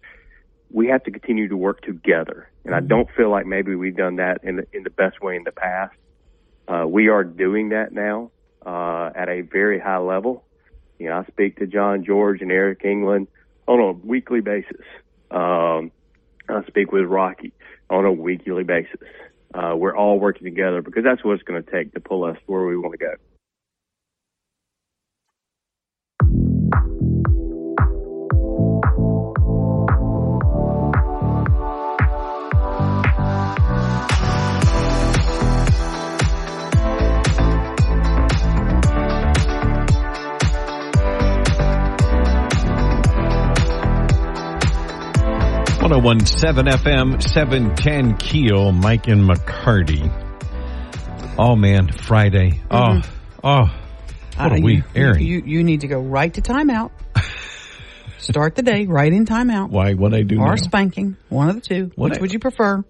we 0.72 0.88
have 0.88 1.04
to 1.04 1.10
continue 1.10 1.48
to 1.48 1.56
work 1.56 1.82
together. 1.82 2.48
And 2.64 2.74
I 2.74 2.80
don't 2.80 3.08
feel 3.16 3.30
like 3.30 3.46
maybe 3.46 3.74
we've 3.74 3.96
done 3.96 4.16
that 4.16 4.42
in 4.42 4.56
the, 4.56 4.66
in 4.72 4.82
the 4.82 4.90
best 4.90 5.20
way 5.20 5.36
in 5.36 5.44
the 5.44 5.52
past. 5.52 5.94
Uh, 6.66 6.86
we 6.86 7.08
are 7.08 7.24
doing 7.24 7.70
that 7.70 7.92
now 7.92 8.30
uh, 8.64 9.10
at 9.14 9.28
a 9.28 9.42
very 9.42 9.78
high 9.78 9.98
level. 9.98 10.44
You 10.98 11.08
know, 11.08 11.18
I 11.18 11.24
speak 11.26 11.58
to 11.58 11.66
John 11.66 12.04
George 12.04 12.40
and 12.40 12.50
Eric 12.50 12.84
England 12.84 13.28
on 13.66 13.80
a 13.80 13.92
weekly 13.92 14.40
basis. 14.40 14.80
Um, 15.30 15.90
I 16.48 16.62
speak 16.66 16.92
with 16.92 17.04
Rocky 17.04 17.52
on 17.90 18.04
a 18.04 18.12
weekly 18.12 18.64
basis. 18.64 19.00
Uh, 19.52 19.74
we're 19.76 19.96
all 19.96 20.18
working 20.18 20.44
together 20.44 20.80
because 20.80 21.04
that's 21.04 21.22
what 21.24 21.34
it's 21.34 21.42
going 21.42 21.62
to 21.62 21.70
take 21.70 21.92
to 21.94 22.00
pull 22.00 22.24
us 22.24 22.38
where 22.46 22.64
we 22.64 22.76
want 22.76 22.92
to 22.92 22.98
go. 22.98 23.14
1017 45.98 46.64
FM, 46.66 47.22
710 47.22 48.16
Keel, 48.16 48.72
Mike 48.72 49.08
and 49.08 49.28
McCarty. 49.28 50.10
Oh 51.38 51.56
man, 51.56 51.88
Friday. 51.92 52.60
Oh, 52.70 53.00
oh, 53.42 53.64
what 54.36 54.52
Uh, 54.52 54.54
a 54.56 54.60
week. 54.60 54.78
you, 54.78 54.84
Aaron, 54.94 55.22
You, 55.22 55.42
you 55.44 55.64
need 55.64 55.80
to 55.82 55.88
go 55.88 55.98
right 56.00 56.32
to 56.34 56.40
timeout. 56.42 56.90
Start 58.18 58.54
the 58.54 58.62
day 58.62 58.86
right 58.86 59.12
in 59.12 59.24
timeout. 59.26 59.70
why, 59.70 59.94
what 59.94 60.14
I 60.14 60.22
do 60.22 60.36
now? 60.36 60.44
Or 60.52 60.56
spanking. 60.56 61.16
One 61.28 61.48
of 61.48 61.54
the 61.56 61.60
two. 61.60 61.90
What 61.96 62.10
Which 62.10 62.18
I- 62.18 62.20
would 62.22 62.32
you 62.32 62.38
prefer? 62.38 62.84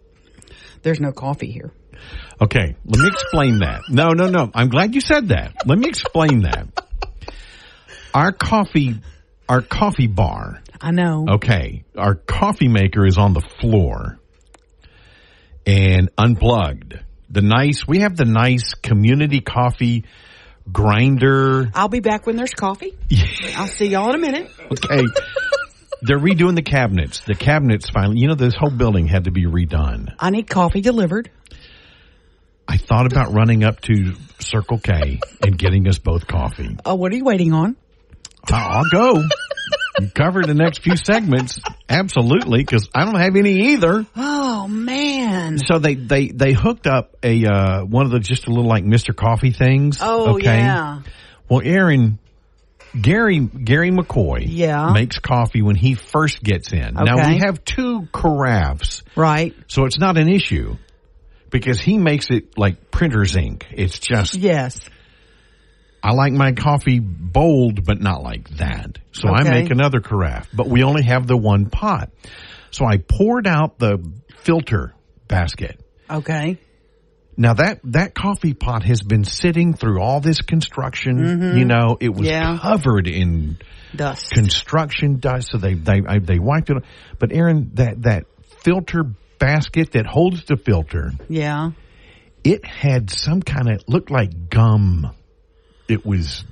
There's 0.82 1.00
no 1.00 1.12
coffee 1.12 1.50
here. 1.50 1.72
Okay, 2.40 2.74
let 2.84 2.98
me 3.00 3.06
explain 3.06 3.58
that. 3.60 3.82
No, 3.88 4.08
no, 4.10 4.26
no. 4.28 4.50
I'm 4.52 4.68
glad 4.68 4.94
you 4.94 5.00
said 5.00 5.28
that. 5.28 5.54
Let 5.64 5.78
me 5.78 5.88
explain 5.88 6.40
that. 6.42 6.66
Our 8.12 8.32
coffee, 8.32 8.96
our 9.52 9.60
coffee 9.60 10.06
bar, 10.06 10.62
I 10.80 10.92
know. 10.92 11.26
okay, 11.34 11.84
our 11.94 12.14
coffee 12.14 12.68
maker 12.68 13.04
is 13.04 13.18
on 13.18 13.34
the 13.34 13.42
floor 13.42 14.18
and 15.66 16.08
unplugged. 16.16 16.98
The 17.28 17.42
nice, 17.42 17.86
we 17.86 17.98
have 17.98 18.16
the 18.16 18.24
nice 18.24 18.72
community 18.72 19.42
coffee 19.42 20.06
grinder. 20.72 21.70
I'll 21.74 21.88
be 21.88 22.00
back 22.00 22.26
when 22.26 22.36
there's 22.36 22.54
coffee. 22.54 22.96
I'll 23.54 23.66
see 23.66 23.88
y'all 23.88 24.08
in 24.08 24.14
a 24.14 24.18
minute. 24.18 24.50
Okay. 24.70 25.04
They're 26.00 26.18
redoing 26.18 26.56
the 26.56 26.62
cabinets. 26.62 27.20
The 27.20 27.34
cabinets 27.34 27.90
finally, 27.90 28.20
you 28.20 28.28
know, 28.28 28.34
this 28.34 28.54
whole 28.58 28.70
building 28.70 29.06
had 29.06 29.24
to 29.24 29.30
be 29.32 29.44
redone. 29.44 30.14
I 30.18 30.30
need 30.30 30.48
coffee 30.48 30.80
delivered. 30.80 31.30
I 32.66 32.78
thought 32.78 33.04
about 33.04 33.34
running 33.34 33.64
up 33.64 33.82
to 33.82 34.14
Circle 34.38 34.78
K 34.78 35.20
and 35.42 35.58
getting 35.58 35.86
us 35.88 35.98
both 35.98 36.26
coffee. 36.26 36.78
Oh, 36.86 36.94
what 36.94 37.12
are 37.12 37.16
you 37.16 37.24
waiting 37.24 37.52
on? 37.52 37.76
I'll 38.50 38.84
go. 38.90 39.22
You 40.00 40.08
cover 40.10 40.42
the 40.42 40.54
next 40.54 40.82
few 40.82 40.96
segments. 40.96 41.60
Absolutely, 41.88 42.60
because 42.60 42.88
I 42.94 43.04
don't 43.04 43.20
have 43.20 43.36
any 43.36 43.72
either. 43.72 44.06
Oh 44.16 44.66
man. 44.68 45.58
So 45.58 45.78
they, 45.78 45.94
they, 45.94 46.28
they 46.28 46.52
hooked 46.52 46.86
up 46.86 47.16
a, 47.22 47.44
uh, 47.46 47.84
one 47.84 48.06
of 48.06 48.12
the 48.12 48.18
just 48.20 48.46
a 48.46 48.50
little 48.50 48.66
like 48.68 48.84
Mr. 48.84 49.14
Coffee 49.14 49.52
things. 49.52 49.98
Oh 50.00 50.36
okay? 50.36 50.56
yeah. 50.58 51.02
Well, 51.48 51.60
Aaron, 51.62 52.18
Gary, 52.98 53.38
Gary 53.40 53.90
McCoy 53.90 54.44
Yeah. 54.48 54.92
makes 54.92 55.18
coffee 55.18 55.62
when 55.62 55.76
he 55.76 55.94
first 55.94 56.42
gets 56.42 56.72
in. 56.72 56.94
Now 56.94 57.28
we 57.28 57.38
have 57.38 57.62
two 57.64 58.08
carafes, 58.12 59.02
Right. 59.14 59.54
so 59.68 59.84
it's 59.84 59.98
not 59.98 60.16
an 60.16 60.28
issue 60.28 60.76
because 61.50 61.78
he 61.80 61.98
makes 61.98 62.28
it 62.30 62.56
like 62.58 62.90
printer's 62.90 63.36
ink. 63.36 63.66
It's 63.72 63.98
just, 63.98 64.34
Yes. 64.34 64.80
I 66.02 66.12
like 66.12 66.32
my 66.32 66.52
coffee 66.52 66.98
bold, 66.98 67.84
but 67.84 68.00
not 68.00 68.22
like 68.22 68.48
that. 68.56 68.98
So 69.12 69.28
I 69.28 69.44
make 69.44 69.70
another 69.70 70.00
carafe, 70.00 70.48
but 70.52 70.68
we 70.68 70.82
only 70.82 71.04
have 71.04 71.26
the 71.26 71.36
one 71.36 71.66
pot. 71.70 72.10
So 72.70 72.84
I 72.84 72.96
poured 72.96 73.46
out 73.46 73.78
the 73.78 73.98
filter 74.40 74.94
basket. 75.28 75.80
Okay. 76.10 76.58
Now 77.36 77.54
that, 77.54 77.80
that 77.84 78.14
coffee 78.14 78.52
pot 78.54 78.82
has 78.84 79.00
been 79.02 79.24
sitting 79.24 79.74
through 79.74 80.00
all 80.02 80.20
this 80.20 80.42
construction. 80.42 81.56
You 81.56 81.64
know, 81.64 81.96
it 82.00 82.08
was 82.10 82.26
Mm-hmm. 82.26 82.52
Yeah. 82.52 82.58
covered 82.60 83.06
in 83.08 83.58
Dust. 83.94 84.30
construction 84.32 85.18
dust. 85.20 85.50
So 85.52 85.58
they, 85.58 85.74
they, 85.74 86.02
I, 86.06 86.18
they 86.18 86.38
wiped 86.38 86.70
it. 86.70 86.76
But 87.18 87.32
Aaron, 87.32 87.70
that, 87.74 88.02
that 88.02 88.24
filter 88.62 89.04
basket 89.38 89.92
that 89.92 90.06
holds 90.06 90.44
the 90.44 90.56
filter, 90.56 91.12
yeah. 91.28 91.70
it 92.44 92.64
had 92.64 93.10
some 93.10 93.40
kind 93.42 93.70
of, 93.70 93.82
looked 93.86 94.10
like 94.10 94.50
gum. 94.50 95.10
It 95.88 96.04
was 96.06 96.44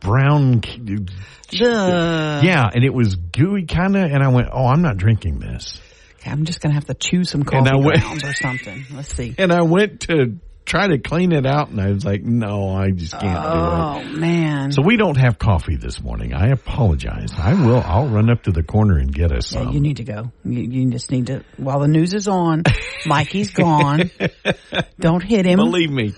brown. 0.00 0.60
Duh. 0.60 2.40
Yeah. 2.42 2.68
And 2.72 2.84
it 2.84 2.92
was 2.94 3.16
gooey 3.16 3.66
kind 3.66 3.96
of. 3.96 4.04
And 4.10 4.22
I 4.22 4.28
went, 4.28 4.48
Oh, 4.52 4.66
I'm 4.66 4.82
not 4.82 4.96
drinking 4.96 5.38
this. 5.40 5.80
Okay, 6.20 6.30
I'm 6.30 6.44
just 6.44 6.60
gonna 6.60 6.74
have 6.74 6.86
to 6.86 6.94
chew 6.94 7.24
some 7.24 7.44
coffee 7.44 7.70
went- 7.78 8.00
grounds 8.02 8.24
or 8.24 8.34
something. 8.34 8.84
Let's 8.92 9.14
see. 9.14 9.34
And 9.38 9.52
I 9.52 9.62
went 9.62 10.00
to 10.02 10.36
try 10.70 10.86
to 10.86 10.98
clean 10.98 11.32
it 11.32 11.44
out 11.46 11.68
and 11.70 11.80
I 11.80 11.90
was 11.90 12.04
like, 12.04 12.22
no, 12.22 12.70
I 12.70 12.92
just 12.92 13.10
can't 13.12 13.22
do 13.22 13.28
it. 13.28 14.14
Oh 14.14 14.18
man. 14.20 14.70
So 14.70 14.82
we 14.82 14.96
don't 14.96 15.16
have 15.16 15.36
coffee 15.36 15.74
this 15.76 16.00
morning. 16.00 16.32
I 16.32 16.50
apologize. 16.50 17.32
I 17.36 17.54
will. 17.54 17.82
I'll 17.84 18.06
run 18.06 18.30
up 18.30 18.44
to 18.44 18.52
the 18.52 18.62
corner 18.62 18.96
and 18.96 19.12
get 19.12 19.32
us 19.32 19.52
Yeah, 19.52 19.64
some. 19.64 19.72
you 19.72 19.80
need 19.80 19.96
to 19.96 20.04
go. 20.04 20.30
You, 20.44 20.60
you 20.62 20.90
just 20.92 21.10
need 21.10 21.26
to. 21.26 21.44
While 21.56 21.80
the 21.80 21.88
news 21.88 22.14
is 22.14 22.28
on, 22.28 22.62
Mikey's 23.04 23.50
gone. 23.50 24.12
Don't 25.00 25.22
hit 25.24 25.44
him, 25.44 25.56
Believe 25.56 25.90
me, 25.90 26.14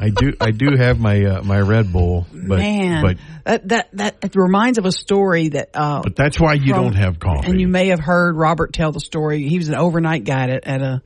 I 0.00 0.08
do. 0.10 0.32
I 0.40 0.50
do 0.50 0.76
have 0.76 0.98
my 0.98 1.22
uh, 1.24 1.42
my 1.42 1.60
Red 1.60 1.92
Bull, 1.92 2.26
but 2.32 2.58
man. 2.58 3.02
but 3.44 3.60
that 3.68 3.88
that 3.96 4.20
that 4.22 4.34
reminds 4.34 4.78
of 4.78 4.86
a 4.86 4.92
story 4.92 5.50
that. 5.50 5.70
Uh, 5.74 6.00
but 6.02 6.16
that's 6.16 6.40
why 6.40 6.54
you 6.54 6.74
from- 6.74 6.82
don't 6.84 6.94
have 6.96 7.20
coffee. 7.20 7.48
And 7.50 7.60
you 7.60 7.68
may 7.68 7.88
have 7.88 8.00
heard 8.00 8.36
Robert 8.36 8.72
tell 8.72 8.90
the 8.90 9.00
story. 9.00 9.46
He 9.48 9.58
was 9.58 9.68
an 9.68 9.76
overnight 9.76 10.24
guide 10.24 10.50
at, 10.50 10.66
at 10.66 10.82
a, 10.82 11.02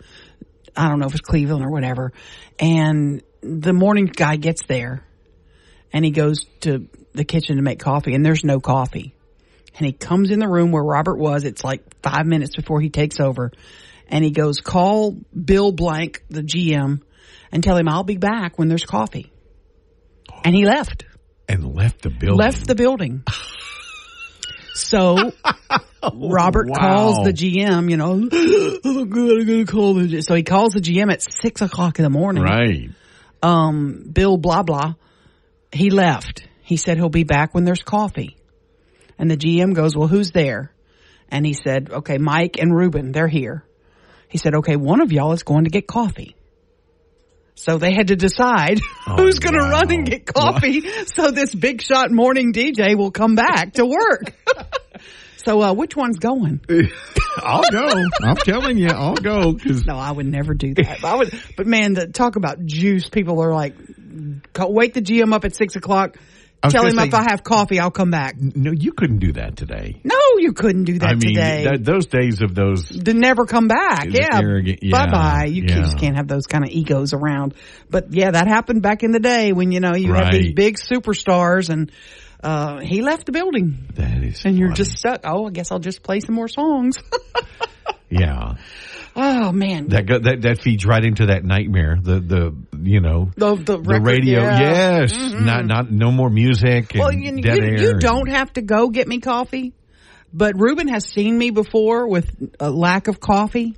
I 0.77 0.89
don't 0.89 0.99
know 0.99 1.07
if 1.07 1.13
it's 1.13 1.21
Cleveland 1.21 1.65
or 1.65 1.71
whatever. 1.71 2.13
And 2.59 3.23
the 3.43 3.73
morning 3.73 4.07
guy 4.07 4.37
gets 4.37 4.63
there 4.67 5.05
and 5.93 6.05
he 6.05 6.11
goes 6.11 6.45
to 6.61 6.89
the 7.13 7.25
kitchen 7.25 7.57
to 7.57 7.63
make 7.63 7.79
coffee 7.79 8.15
and 8.15 8.25
there's 8.25 8.45
no 8.45 8.61
coffee. 8.61 9.15
And 9.77 9.87
he 9.87 9.93
comes 9.93 10.31
in 10.31 10.39
the 10.39 10.49
room 10.49 10.73
where 10.73 10.83
Robert 10.83 11.19
was. 11.19 11.45
It's 11.45 11.63
like 11.63 11.83
five 12.03 12.27
minutes 12.27 12.57
before 12.57 12.81
he 12.81 12.89
takes 12.89 13.21
over. 13.21 13.53
And 14.09 14.25
he 14.25 14.31
goes, 14.31 14.61
call 14.61 15.13
Bill 15.13 15.73
Blank, 15.73 16.25
the 16.31 16.43
GM, 16.43 17.03
and 17.53 17.65
tell 17.65 17.77
him 17.77 17.89
I'll 17.89 18.05
be 18.05 18.17
back 18.17 18.59
when 18.59 18.69
there's 18.69 18.85
coffee. 18.85 19.33
And 20.45 20.55
he 20.55 20.65
left 20.65 21.05
and 21.49 21.75
left 21.75 22.03
the 22.03 22.11
building. 22.11 22.39
left 22.39 22.67
the 22.67 22.75
building. 22.75 23.25
So 24.77 25.33
Robert 26.15 26.69
wow. 26.69 26.77
calls 26.79 27.25
the 27.25 27.33
GM, 27.33 27.91
you 27.91 27.97
know, 27.97 28.29
oh 28.85 29.05
good, 29.05 29.41
I'm 29.41 29.47
gonna 29.47 29.65
call 29.67 29.95
the 29.95 30.07
G-" 30.07 30.23
So 30.23 30.35
he 30.35 30.43
calls 30.43 30.73
the 30.73 30.81
GM 30.81 31.11
at 31.13 31.23
six 31.23 31.63
o'clock 31.63 31.99
in 31.99 32.03
the 32.05 32.11
morning. 32.11 32.43
right. 32.43 32.91
Um, 33.43 34.09
Bill 34.13 34.37
blah 34.37 34.63
blah. 34.63 34.95
He 35.73 35.91
left. 35.91 36.47
He 36.63 36.77
said 36.77 36.97
he'll 36.97 37.09
be 37.09 37.25
back 37.25 37.55
when 37.55 37.65
there's 37.65 37.83
coffee. 37.83 38.37
And 39.19 39.31
the 39.31 39.37
GM 39.37 39.75
goes, 39.75 39.97
well, 39.97 40.09
who's 40.09 40.31
there? 40.33 40.73
And 41.29 41.47
he 41.47 41.55
said, 41.55 41.91
okay, 41.91 42.19
Mike 42.19 42.59
and 42.59 42.75
Ruben, 42.75 43.13
they're 43.13 43.29
here. 43.29 43.65
He 44.29 44.39
said, 44.39 44.55
okay, 44.57 44.77
one 44.77 45.01
of 45.01 45.13
y'all 45.13 45.33
is 45.33 45.43
going 45.43 45.65
to 45.65 45.71
get 45.71 45.87
coffee. 45.87 46.36
So 47.59 47.79
they 47.79 47.95
had 47.95 48.09
to 48.09 48.17
decide 48.17 48.81
who's 49.17 49.39
going 49.39 49.55
to 49.55 49.65
wow. 49.65 49.71
run 49.71 49.91
and 49.91 50.07
get 50.07 50.27
coffee 50.27 50.83
so 51.07 51.31
this 51.31 51.55
big 51.55 51.81
shot 51.81 52.11
morning 52.11 52.53
DJ 52.53 52.97
will 52.97 53.11
come 53.11 53.35
back 53.35 53.73
to 53.75 53.87
work. 53.87 54.35
so, 55.39 55.63
uh, 55.63 55.73
which 55.73 55.97
one's 55.97 56.19
going? 56.19 56.61
I'll 57.39 57.71
go. 57.71 57.89
I'm 58.23 58.37
telling 58.37 58.77
you, 58.77 58.89
I'll 58.89 59.15
go 59.15 59.53
because 59.53 59.87
No, 59.87 59.97
I 59.97 60.13
would 60.13 60.27
never 60.27 60.53
do 60.53 60.75
that. 60.75 61.03
I 61.03 61.17
would, 61.17 61.33
but 61.57 61.67
man, 61.67 61.95
the, 61.95 62.07
talk 62.07 62.37
about 62.37 62.65
juice. 62.65 63.09
People 63.09 63.43
are 63.43 63.53
like, 63.53 63.75
"Co- 64.53 64.71
wake 64.71 64.93
the 64.93 65.03
GM 65.03 65.33
up 65.33 65.45
at 65.47 65.57
six 65.57 65.77
o'clock. 65.77 66.17
Tell 66.69 66.85
him 66.87 66.97
say- 66.97 67.07
if 67.09 67.15
I 67.15 67.23
have 67.31 67.45
coffee, 67.45 67.79
I'll 67.79 67.91
come 67.91 68.11
back. 68.11 68.35
no, 68.39 68.73
you 68.73 68.93
couldn't 68.93 69.19
do 69.19 69.33
that 69.35 69.57
today. 69.57 70.01
No, 70.03 70.17
you 70.39 70.53
couldn't 70.53 70.85
do 70.85 70.99
that 70.99 71.09
I 71.11 71.13
mean, 71.15 71.35
today. 71.35 71.65
that, 71.65 71.85
those 71.85 72.07
days 72.07 72.43
of 72.43 72.55
those. 72.55 72.89
to 72.89 73.15
never 73.15 73.45
come 73.47 73.69
back. 73.69 74.07
Yeah. 74.11 74.41
Yeah. 74.65 74.91
Bye 74.91 75.11
bye. 75.11 75.45
You 75.49 75.63
Yeah. 75.67 75.77
just 75.83 75.99
can't 75.99 76.17
have 76.17 76.27
those 76.29 76.47
kind 76.47 76.65
of 76.65 76.71
egos 76.71 77.13
around. 77.13 77.55
But 77.91 78.13
yeah, 78.13 78.33
that 78.33 78.49
happened 78.49 78.83
back 78.83 79.03
in 79.05 79.13
the 79.13 79.21
day 79.21 79.53
when, 79.53 79.71
you 79.71 79.81
know, 79.81 79.95
you 79.95 80.13
had 80.13 80.33
these 80.33 80.55
big 80.55 80.77
superstars 80.77 81.71
and, 81.71 81.93
uh, 82.43 82.81
he 82.81 83.01
left 83.03 83.27
the 83.27 83.33
building 83.33 83.79
That 83.95 84.23
is, 84.25 84.45
and 84.45 84.59
you're 84.59 84.73
just 84.73 84.99
stuck. 84.99 85.21
Oh, 85.25 85.47
I 85.47 85.51
guess 85.51 85.71
I'll 85.71 85.79
just 85.79 86.03
play 86.03 86.21
some 86.21 86.35
more 86.35 86.49
songs. 86.49 86.99
yeah. 88.11 88.55
Oh 89.17 89.53
man. 89.53 89.89
That 89.89 90.07
go, 90.07 90.19
that 90.19 90.43
that 90.43 90.61
feeds 90.61 90.85
right 90.87 91.05
into 91.05 91.27
that 91.27 91.45
nightmare. 91.45 91.97
The 92.01 92.21
the 92.21 92.57
you 92.81 93.01
know 93.01 93.31
the, 93.37 93.57
the, 93.57 93.79
the 93.79 94.01
radio. 94.01 94.41
yeah. 94.43 94.61
Yes, 94.61 95.13
mm-hmm. 95.13 95.45
not 95.45 95.65
not 95.67 95.91
no 95.91 96.13
more 96.13 96.31
music. 96.31 96.93
And 96.95 97.01
Well, 97.01 97.13
you, 97.13 97.33
you, 97.37 97.77
you 97.79 97.91
and- 97.91 98.01
don't 98.01 98.29
have 98.29 98.53
to 98.55 98.63
go 98.63 98.89
get 98.91 99.09
me 99.09 99.21
coffee, 99.21 99.73
but 100.33 100.55
Ruben 100.59 100.89
has 100.89 101.05
seen 101.07 101.37
me 101.37 101.51
before 101.51 102.07
with 102.09 102.31
a 102.61 102.71
lack 102.71 103.09
of 103.09 103.19
coffee. 103.21 103.75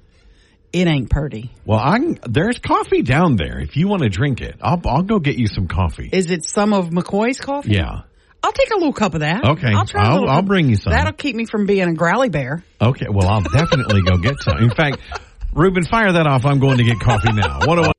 It 0.70 0.86
ain't 0.86 1.08
pretty. 1.08 1.50
Well, 1.64 1.78
I 1.78 1.98
there's 2.28 2.58
coffee 2.58 3.00
down 3.00 3.36
there. 3.36 3.58
If 3.58 3.76
you 3.78 3.88
want 3.88 4.02
to 4.02 4.10
drink 4.10 4.42
it, 4.42 4.56
I'll 4.60 4.80
I'll 4.84 5.02
go 5.02 5.18
get 5.18 5.36
you 5.38 5.46
some 5.46 5.66
coffee. 5.66 6.10
Is 6.12 6.30
it 6.30 6.44
some 6.44 6.74
of 6.74 6.90
McCoy's 6.90 7.40
coffee? 7.40 7.72
yeah. 7.72 8.02
I'll 8.40 8.52
take 8.52 8.70
a 8.70 8.74
little 8.76 8.92
cup 8.92 9.14
of 9.14 9.20
that. 9.20 9.44
Okay. 9.44 9.72
I'll 9.74 9.84
try 9.84 10.04
I'll- 10.04 10.28
I'll 10.28 10.42
bring 10.42 10.68
you 10.70 10.76
some. 10.76 10.92
That'll 10.92 11.12
keep 11.12 11.34
me 11.34 11.44
from 11.44 11.66
being 11.66 11.88
a 11.88 11.94
growly 11.94 12.28
bear. 12.28 12.62
Okay. 12.80 13.06
Well, 13.10 13.26
I'll 13.28 13.40
definitely 13.42 14.02
go 14.02 14.16
get 14.18 14.38
some. 14.40 14.58
In 14.58 14.70
fact, 14.70 14.98
Ruben, 15.54 15.84
fire 15.84 16.12
that 16.12 16.26
off. 16.26 16.44
I'm 16.44 16.58
going 16.60 16.78
to 16.78 16.84
get 16.84 17.00
coffee 17.00 17.32
now. 17.32 17.60
What 17.64 17.76
do 17.76 17.82
I? 17.84 17.97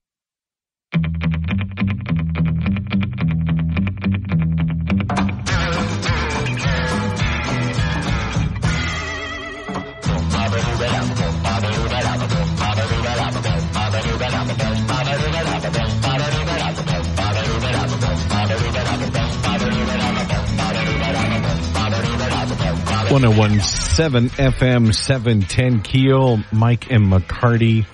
1017 23.12 24.30
FM 24.30 24.94
710 24.94 25.82
Keel, 25.82 26.40
Mike 26.52 26.92
and 26.92 27.12
McCarty. 27.12 27.88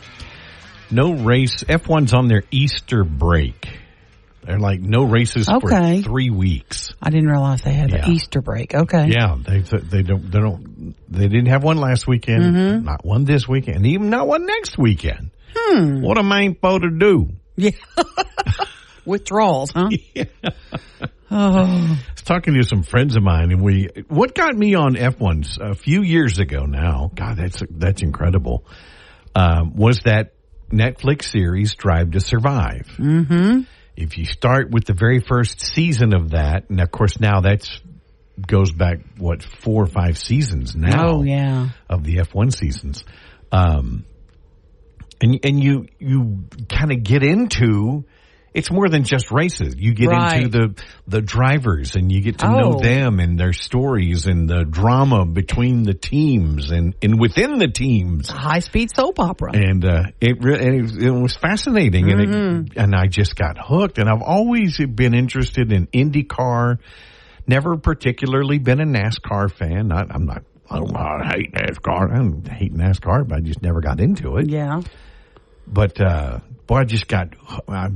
No 0.91 1.13
race. 1.13 1.63
F1's 1.63 2.13
on 2.13 2.27
their 2.27 2.43
Easter 2.51 3.05
break. 3.05 3.65
They're 4.43 4.60
like 4.60 4.81
no 4.81 5.05
races 5.05 5.48
Okay. 5.48 6.01
for 6.01 6.10
three 6.10 6.29
weeks. 6.31 6.93
I 7.01 7.12
didn't 7.12 7.29
realize 7.29 7.62
they 7.62 7.72
had 7.74 7.91
Yeah. 7.91 8.05
the 8.05 8.12
Easter 8.12 8.41
break. 8.41 8.75
Okay. 8.75 9.07
Yeah, 9.07 9.38
they 9.41 9.60
they 9.62 10.03
don't 10.03 10.29
they 10.31 10.39
don't 10.39 10.95
they 11.10 11.27
didn't 11.29 11.48
have 11.48 11.63
one 11.63 11.77
last 11.77 12.07
weekend, 12.07 12.43
Mm-hmm. 12.43 12.84
not 12.86 13.05
one 13.05 13.24
this 13.24 13.48
weekend, 13.48 13.86
even 13.88 14.10
not 14.10 14.27
one 14.27 14.45
next 14.45 14.77
weekend. 14.77 15.31
Hmm. 15.55 16.01
What 16.01 16.17
am 16.17 16.29
I 16.31 16.48
supposed 16.50 16.84
to 16.84 16.89
do? 16.91 17.29
Yeah. 17.55 17.72
Withdrawals, 19.05 19.72
huh? 19.72 19.89
Oh, 21.38 21.58
I 21.58 22.00
was 22.13 22.22
talking 22.24 22.54
to 22.54 22.63
some 22.63 22.84
friends 22.84 23.18
of 23.18 23.24
mine, 23.24 23.51
and 23.51 23.62
we 23.62 23.89
what 24.08 24.34
got 24.34 24.56
me 24.56 24.74
on 24.75 24.96
F 24.96 25.20
ones 25.20 25.58
a 25.60 25.75
few 25.75 26.01
years 26.01 26.39
ago. 26.39 26.65
Now, 26.65 27.12
God, 27.13 27.36
that's 27.38 27.62
that's 27.70 28.01
incredible. 28.01 28.65
Um, 29.36 29.75
was 29.75 30.00
that 30.06 30.34
Netflix 30.72 31.25
series 31.25 31.75
Drive 31.75 32.12
to 32.12 32.22
Survive? 32.22 32.88
Mm-hmm. 32.98 33.62
If 33.98 34.18
you 34.18 34.24
start 34.24 34.72
with 34.72 34.86
the 34.86 34.94
very 34.94 35.20
first 35.20 35.60
season 35.60 36.13
of 36.15 36.32
that, 36.32 36.70
and 36.70 36.80
of 36.80 36.89
course 36.89 37.20
now 37.20 37.42
that's 37.42 37.82
goes 38.42 38.72
back 38.72 39.00
what 39.18 39.44
four 39.44 39.84
or 39.84 39.88
five 39.88 40.18
seasons 40.18 40.75
now. 40.75 41.18
oh 41.18 41.24
yeah. 41.24 41.70
of 41.89 42.04
the 42.04 42.18
F1 42.18 42.54
seasons. 42.54 43.04
Um, 43.51 44.06
and, 45.22 45.39
and 45.44 45.63
you, 45.63 45.88
you 46.00 46.46
kind 46.70 46.92
of 46.92 47.04
get 47.04 47.24
into, 47.24 48.06
it's 48.55 48.71
more 48.71 48.88
than 48.89 49.03
just 49.03 49.31
races. 49.31 49.75
You 49.77 49.93
get 49.93 50.09
Right. 50.09 50.43
into 50.43 50.50
the, 50.50 50.83
the 51.07 51.21
drivers 51.21 51.95
and 51.95 52.12
you 52.12 52.21
get 52.21 52.39
to 52.39 52.47
know 52.50 52.75
Oh. 52.77 52.81
them 52.81 53.19
and 53.19 53.38
their 53.38 53.53
stories 53.53 54.25
and 54.27 54.50
the 54.50 54.63
drama 54.63 55.25
between 55.25 55.83
the 55.83 55.93
teams 55.93 56.71
and, 56.71 56.95
and 57.03 57.19
within 57.19 57.57
the 57.59 57.67
teams. 57.67 58.29
High 58.29 58.59
speed 58.59 58.89
soap 58.95 59.19
opera. 59.19 59.51
And, 59.53 59.83
uh, 59.85 60.03
it 60.21 60.41
really, 60.41 60.77
it, 60.79 61.03
it 61.03 61.12
was 61.12 61.35
fascinating 61.35 62.09
and 62.12 62.21
Mm-hmm. 62.21 62.65
it, 62.67 62.77
and 62.77 62.95
I 62.95 63.07
just 63.07 63.35
got 63.35 63.57
hooked 63.59 63.97
and 64.00 64.09
I've 64.09 64.21
always 64.24 64.77
been 64.79 65.13
interested 65.13 65.71
in 65.71 65.88
IndyCar. 65.88 66.77
Never 67.47 67.77
particularly 67.77 68.57
been 68.57 68.79
a 68.81 68.85
NASCAR 68.85 69.51
fan. 69.51 69.89
Not, 69.89 70.07
I'm 70.09 70.25
not, 70.25 70.43
I 70.69 70.77
don't 70.79 70.95
I 70.95 71.27
hate 71.35 71.53
NASCAR. 71.53 72.12
I 72.12 72.17
don't 72.17 72.47
hate 72.47 72.74
NASCAR, 72.74 73.27
but 73.27 73.38
I 73.38 73.41
just 73.41 73.62
never 73.62 73.81
got 73.81 74.00
into 74.00 74.38
it. 74.38 74.50
yeah. 74.50 74.81
But, 75.67 76.00
uh, 76.00 76.39
boy, 76.67 76.77
I 76.77 76.84
just 76.86 77.07
got, 77.07 77.29
I 77.67 77.88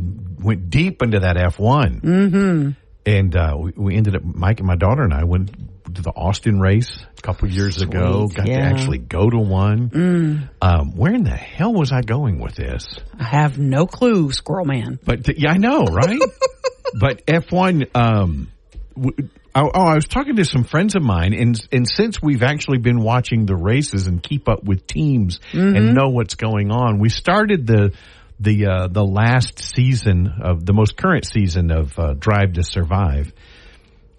went 0.41 0.69
deep 0.69 1.01
into 1.01 1.19
that 1.21 1.35
F1. 1.35 2.01
Mm-hmm. 2.01 2.69
And, 3.05 3.35
uh, 3.35 3.55
we, 3.57 3.71
we 3.75 3.95
ended 3.95 4.15
up, 4.15 4.23
Mike 4.23 4.59
and 4.59 4.67
my 4.67 4.75
daughter 4.75 5.03
and 5.03 5.13
I 5.13 5.23
went 5.23 5.51
to 5.95 6.01
the 6.01 6.11
Austin 6.11 6.59
race 6.59 7.03
a 7.17 7.21
couple 7.21 7.49
years 7.49 7.81
ago. 7.81 8.27
Sweet, 8.27 8.37
Got 8.37 8.45
to 8.45 8.51
actually 8.53 8.97
go 8.99 9.29
to 9.29 9.37
one. 9.39 10.49
Um, 10.61 10.95
where 10.95 11.13
in 11.13 11.23
the 11.23 11.31
hell 11.31 11.73
was 11.73 11.91
I 11.91 12.01
going 12.01 12.39
with 12.39 12.55
this? 12.55 12.85
I 13.17 13.23
have 13.23 13.57
no 13.57 13.87
clue, 13.87 14.31
Squirrel 14.31 14.65
Man. 14.65 14.99
But 15.03 15.25
th- 15.25 15.37
yeah, 15.39 15.51
I 15.51 15.57
know, 15.57 15.85
right? 15.85 16.19
but 16.99 17.25
F1, 17.25 17.95
um, 17.95 18.51
w- 18.95 19.29
oh, 19.55 19.71
oh, 19.73 19.85
I 19.85 19.95
was 19.95 20.05
talking 20.05 20.35
to 20.35 20.45
some 20.45 20.63
friends 20.63 20.95
of 20.95 21.03
mine, 21.03 21.33
and 21.33 21.59
and 21.71 21.87
since 21.87 22.21
we've 22.21 22.43
actually 22.43 22.79
been 22.79 23.01
watching 23.01 23.45
the 23.45 23.55
races 23.55 24.07
and 24.07 24.21
keep 24.21 24.47
up 24.47 24.63
with 24.63 24.87
teams 24.87 25.39
and 25.75 25.95
know 25.95 26.09
what's 26.09 26.35
going 26.35 26.71
on, 26.71 26.99
we 26.99 27.09
started 27.09 27.67
the 27.67 27.93
the 28.39 28.65
uh, 28.65 28.87
the 28.87 29.03
last 29.03 29.59
season 29.59 30.31
of 30.41 30.65
the 30.65 30.73
most 30.73 30.95
current 30.95 31.25
season 31.25 31.71
of 31.71 31.97
uh, 31.99 32.13
Drive 32.13 32.53
to 32.53 32.63
Survive, 32.63 33.33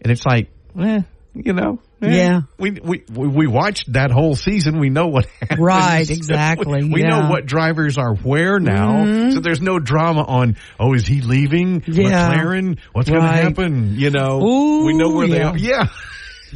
and 0.03 0.13
it's 0.13 0.27
like, 0.27 0.49
eh, 0.79 1.03
you 1.35 1.53
know. 1.53 1.79
Eh, 2.03 2.09
Yeah. 2.17 2.41
we, 2.59 2.73
we 2.73 3.05
we 3.09 3.47
watched 3.47 3.93
that 3.93 4.11
whole 4.11 4.35
season. 4.35 4.79
We 4.81 4.91
know 4.91 5.09
what 5.09 5.27
happens. 5.41 5.61
Right, 5.61 6.09
exactly, 6.11 6.83
we 6.85 6.91
we 6.91 7.01
yeah. 7.03 7.09
know 7.09 7.29
what 7.31 7.47
drivers 7.47 7.99
are 7.99 8.15
where 8.15 8.59
now, 8.59 9.31
so 9.31 9.41
there's 9.41 9.61
no 9.61 9.79
drama 9.79 10.23
on. 10.23 10.57
Oh, 10.79 10.95
is 10.95 11.07
he 11.07 11.21
leaving? 11.21 11.83
Yeah. 11.87 12.35
McLaren? 12.35 12.79
What's 12.93 13.09
going 13.11 13.23
to 13.23 13.29
happen? 13.29 13.95
You 13.97 14.11
know, 14.11 14.41
Ooh, 14.43 14.85
we 14.87 14.95
know 14.95 15.11
where 15.15 15.29
they 15.29 15.43
are. 15.43 15.57
Yeah, 15.57 15.87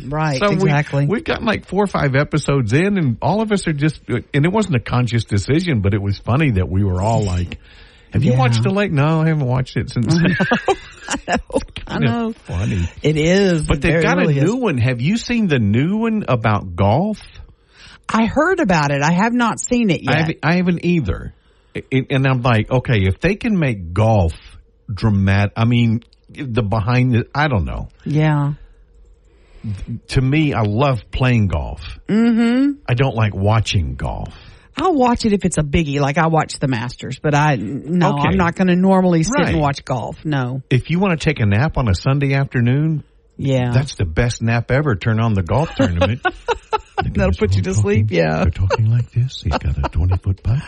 Right, 0.07 0.39
so 0.39 0.51
exactly. 0.51 1.07
We, 1.07 1.17
we've 1.17 1.25
gotten 1.25 1.47
like 1.47 1.67
four 1.67 1.85
or 1.85 1.87
five 1.87 2.15
episodes 2.17 2.73
in, 2.73 2.99
and 2.99 3.17
all 3.23 3.41
of 3.43 3.53
us 3.53 3.67
are 3.69 3.73
just. 3.73 4.01
And 4.09 4.45
it 4.45 4.53
wasn't 4.53 4.77
a 4.77 4.81
conscious 4.81 5.25
decision, 5.25 5.81
but 5.83 5.95
it 5.95 6.03
was 6.03 6.19
funny 6.19 6.53
that 6.53 6.69
we 6.69 6.83
were 6.85 7.01
all 7.01 7.23
like. 7.25 7.59
Have 8.14 8.24
you 8.24 8.33
Yeah. 8.33 8.38
watched 8.38 8.62
the 8.62 8.70
lake? 8.70 8.92
No, 8.92 9.20
I 9.20 9.27
haven't 9.29 9.44
watched 9.46 9.77
it 9.77 9.90
since. 9.90 10.14
I 11.87 11.98
know. 11.98 12.33
Funny, 12.44 12.88
It 13.03 13.16
is. 13.16 13.66
but 13.66 13.83
they've 13.83 14.03
got 14.03 14.16
really 14.16 14.38
a 14.38 14.42
is. 14.42 14.50
new 14.50 14.57
one. 14.57 14.79
Have 14.79 15.00
you 15.03 15.16
seen 15.18 15.48
the 15.48 15.59
new 15.59 15.98
one 15.98 16.24
about 16.29 16.77
golf? 16.77 17.18
I 18.09 18.27
heard 18.27 18.61
about 18.61 18.90
it. 18.90 19.03
I 19.03 19.12
have 19.12 19.33
not 19.35 19.59
seen 19.61 19.90
it 19.90 20.03
I 20.09 20.12
yet. 20.12 20.16
haven't, 20.20 20.38
I 20.42 20.55
haven't 20.57 20.85
either. 20.85 21.35
And 21.92 22.27
I'm 22.27 22.40
like, 22.42 22.70
okay, 22.70 23.00
if 23.05 23.18
they 23.20 23.35
can 23.35 23.59
make 23.59 23.92
golf 23.92 24.33
dramatic, 24.92 25.53
I 25.57 25.64
mean, 25.64 26.00
the 26.31 26.62
behind 26.62 27.14
the, 27.14 27.27
I 27.35 27.48
don't 27.48 27.64
know. 27.64 27.88
yeah. 28.05 28.55
To 30.09 30.20
me, 30.20 30.53
I 30.53 30.61
love 30.62 31.11
playing 31.11 31.48
golf. 31.48 31.81
Mm-hmm. 32.07 32.83
I 32.87 32.92
don't 32.94 33.14
like 33.16 33.35
watching 33.35 33.94
golf. 33.94 34.35
I'll 34.77 34.95
watch 34.95 35.25
it 35.25 35.33
if 35.33 35.45
it's 35.45 35.59
a 35.59 35.63
biggie, 35.63 36.01
like 36.01 36.19
I 36.19 36.27
watch 36.27 36.59
the 36.59 36.69
Masters, 36.69 37.19
but 37.21 37.35
I, 37.35 37.57
no, 37.57 38.15
Okay. 38.15 38.29
I'm 38.29 38.37
not 38.37 38.55
going 38.57 38.69
to 38.69 38.77
normally 38.77 39.23
sit 39.23 39.33
Right. 39.39 39.49
and 39.51 39.61
watch 39.61 39.85
golf. 39.85 40.25
No. 40.25 40.63
If 40.71 40.91
you 40.91 40.99
want 40.99 41.19
to 41.19 41.25
take 41.25 41.41
a 41.41 41.47
nap 41.47 41.77
on 41.79 41.89
a 41.89 41.95
Sunday 41.95 42.35
afternoon, 42.35 43.05
Yeah. 43.37 43.71
that's 43.73 43.95
the 43.95 44.05
best 44.05 44.43
nap 44.43 44.71
ever. 44.71 44.97
Turn 44.97 45.21
on 45.21 45.35
the 45.35 45.43
golf 45.43 45.71
tournament. 45.77 46.21
That'll 47.15 47.33
put 47.33 47.55
you 47.57 47.63
to 47.63 47.75
sleep, 47.75 48.07
yeah. 48.11 48.43
They're 48.43 48.51
talking 48.51 48.89
like 48.91 49.11
this. 49.11 49.43
He's 49.43 49.53
got 49.59 49.77
a 49.79 49.83
20 49.93 50.17
foot 50.19 50.43
putt. 50.43 50.63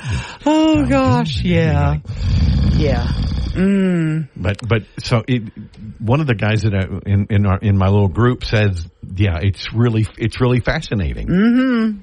oh 0.44 0.84
gosh. 0.86 1.42
Yeah. 1.42 1.98
Yeah. 2.72 3.06
Mm. 3.54 4.28
But 4.36 4.58
but 4.68 4.82
so 5.02 5.22
it, 5.26 5.44
one 5.98 6.20
of 6.20 6.26
the 6.26 6.34
guys 6.34 6.62
that 6.62 6.74
I, 6.74 7.08
in 7.10 7.26
in 7.30 7.46
our 7.46 7.58
in 7.58 7.78
my 7.78 7.86
little 7.88 8.08
group 8.08 8.44
says, 8.44 8.86
yeah, 9.16 9.38
it's 9.40 9.72
really 9.72 10.06
it's 10.18 10.40
really 10.40 10.60
fascinating. 10.60 12.02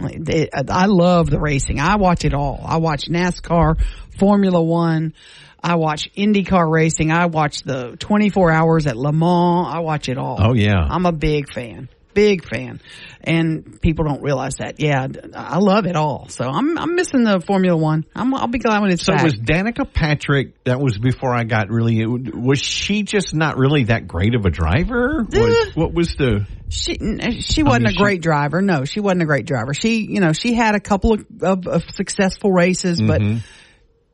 It- 0.00 0.50
I 0.70 0.86
love 0.86 1.30
the 1.30 1.38
racing. 1.38 1.80
I 1.80 1.96
watch 1.96 2.24
it 2.24 2.34
all. 2.34 2.62
I 2.66 2.78
watch 2.78 3.06
NASCAR, 3.08 3.76
Formula 4.18 4.62
One. 4.62 5.14
I 5.62 5.76
watch 5.76 6.10
IndyCar 6.14 6.70
racing. 6.70 7.10
I 7.10 7.26
watch 7.26 7.62
the 7.62 7.96
24 7.98 8.50
hours 8.50 8.86
at 8.86 8.96
Le 8.96 9.12
Mans. 9.12 9.68
I 9.74 9.78
watch 9.78 10.08
it 10.10 10.18
all. 10.18 10.36
Oh 10.38 10.52
yeah, 10.52 10.76
I'm 10.78 11.06
a 11.06 11.12
big 11.12 11.50
fan. 11.52 11.88
Big 12.14 12.44
fan. 12.48 12.80
And 13.22 13.80
people 13.80 14.04
don't 14.04 14.22
realize 14.22 14.56
that. 14.56 14.78
Yeah, 14.80 15.06
I 15.34 15.58
love 15.58 15.86
it 15.86 15.96
all. 15.96 16.28
So 16.28 16.44
I'm 16.44 16.78
I'm 16.78 16.94
missing 16.94 17.24
the 17.24 17.40
Formula 17.40 17.76
One. 17.76 18.04
I'm 18.14 18.34
I'll 18.34 18.46
be 18.48 18.58
glad 18.58 18.82
when 18.82 18.90
it's 18.90 19.04
So 19.04 19.14
back. 19.14 19.24
was 19.24 19.34
Danica 19.34 19.90
Patrick? 19.92 20.62
That 20.64 20.80
was 20.80 20.98
before 20.98 21.34
I 21.34 21.44
got 21.44 21.70
really. 21.70 22.04
Was 22.06 22.60
she 22.60 23.02
just 23.02 23.34
not 23.34 23.56
really 23.58 23.84
that 23.84 24.06
great 24.06 24.34
of 24.34 24.44
a 24.44 24.50
driver? 24.50 25.26
Was, 25.30 25.74
what 25.74 25.92
was 25.94 26.14
the? 26.16 26.46
she 26.68 26.94
she 27.40 27.62
wasn't 27.62 27.84
mean, 27.84 27.88
a 27.88 27.92
she- 27.92 27.96
great 27.98 28.22
driver. 28.22 28.60
No, 28.62 28.84
she 28.84 29.00
wasn't 29.00 29.22
a 29.22 29.26
great 29.26 29.46
driver. 29.46 29.74
She 29.74 30.00
you 30.06 30.20
know 30.20 30.32
she 30.32 30.54
had 30.54 30.74
a 30.74 30.80
couple 30.80 31.14
of, 31.14 31.26
of, 31.42 31.66
of 31.66 31.84
successful 31.90 32.52
races, 32.52 33.00
but 33.00 33.20
Mm-hmm. 33.20 33.38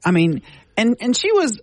I 0.05 0.13
mean, 0.13 0.43
and 0.77 0.97
and 1.01 1.17
she 1.17 1.33
was 1.33 1.61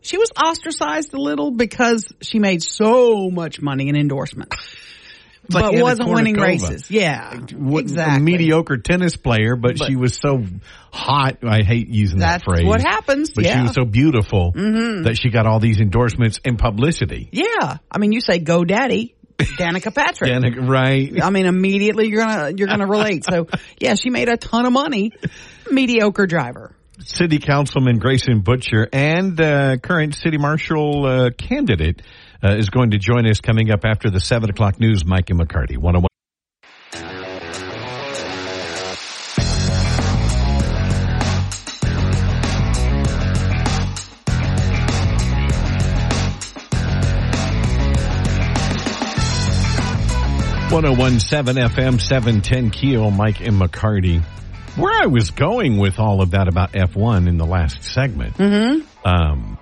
she 0.00 0.16
was 0.18 0.30
ostracized 0.36 1.14
a 1.14 1.20
little 1.20 1.50
because 1.52 2.12
she 2.20 2.38
made 2.40 2.62
so 2.62 3.30
much 3.30 3.60
money 3.60 3.88
in 3.88 3.94
endorsement, 3.96 4.52
like 5.50 5.64
but 5.64 5.74
Anna 5.74 5.82
wasn't 5.82 6.08
winning 6.10 6.36
races. 6.36 6.90
Yeah, 6.90 7.38
what- 7.54 7.82
exactly. 7.82 8.16
A 8.16 8.20
mediocre 8.20 8.78
tennis 8.78 9.16
player, 9.16 9.56
but, 9.56 9.78
she 9.82 9.96
was 9.96 10.18
so 10.20 10.42
hot. 10.92 11.38
I 11.44 11.62
hate 11.62 11.88
using 11.88 12.20
that 12.20 12.42
phrase. 12.44 12.64
what 12.64 12.80
happens. 12.80 13.30
But 13.30 13.44
she 13.44 13.48
yeah. 13.50 13.56
Mm-hmm. 13.56 13.66
was 13.66 13.74
so 13.74 13.84
beautiful 13.84 14.52
that 14.52 15.18
she 15.20 15.30
got 15.30 15.46
all 15.46 15.60
these 15.60 15.78
endorsements 15.78 16.40
and 16.44 16.58
publicity. 16.58 17.28
yeah, 17.32 17.78
I 17.90 17.98
mean, 17.98 18.12
you 18.12 18.20
say 18.20 18.38
"Go 18.38 18.64
Daddy." 18.64 19.14
Danica 19.38 19.94
Patrick. 19.94 20.30
Danica, 20.32 20.66
right? 20.66 21.22
I 21.22 21.28
mean, 21.28 21.44
immediately 21.46 22.08
you're 22.08 22.24
gonna 22.24 22.52
you're 22.56 22.68
gonna 22.68 22.86
relate. 22.86 23.24
So 23.24 23.48
yeah, 23.78 23.94
she 23.94 24.08
made 24.10 24.28
a 24.30 24.36
ton 24.38 24.64
of 24.64 24.72
money. 24.72 25.12
Mediocre 25.70 26.26
driver. 26.26 26.74
City 27.00 27.38
Councilman 27.38 27.98
Grayson 27.98 28.40
Boucher 28.40 28.88
and 28.90 29.38
uh, 29.38 29.76
current 29.76 30.14
City 30.14 30.38
Marshal 30.38 31.04
uh, 31.04 31.30
candidate 31.30 32.00
uh, 32.44 32.54
is 32.54 32.70
going 32.70 32.90
to 32.90 32.98
join 32.98 33.26
us 33.26 33.40
coming 33.40 33.70
up 33.70 33.84
after 33.84 34.10
the 34.10 34.20
7 34.20 34.50
o'clock 34.50 34.80
news. 34.80 35.04
Mike 35.04 35.30
and 35.30 35.40
McCarty, 35.40 35.76
101. 35.76 36.06
One 50.68 50.82
zero 50.82 50.94
one 50.94 51.20
seven 51.20 51.56
FM 51.56 52.00
seven 52.00 52.42
ten 52.42 52.70
Keel 52.70 53.10
Mike 53.10 53.40
and 53.40 53.58
McCarty. 53.58 54.20
Where 54.76 54.92
I 54.92 55.06
was 55.06 55.30
going 55.30 55.78
with 55.78 55.98
all 55.98 56.20
of 56.20 56.32
that 56.32 56.48
about 56.48 56.74
F 56.74 56.94
one 56.96 57.28
in 57.28 57.38
the 57.38 57.46
last 57.46 57.82
segment, 57.82 58.38
um, 59.04 59.58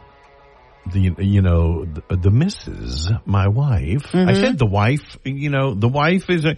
the 0.93 1.15
you 1.25 1.43
know 1.43 1.85
the, 1.85 2.17
the 2.17 2.31
Mrs. 2.31 3.27
My 3.27 3.49
wife. 3.49 4.07
I 4.13 4.17
Mm-hmm. 4.19 4.41
said 4.43 4.59
the 4.59 4.67
wife. 4.67 5.17
You 5.25 5.51
know 5.51 5.75
the 5.75 5.89
wife 5.89 6.31
is 6.31 6.45
a. 6.45 6.57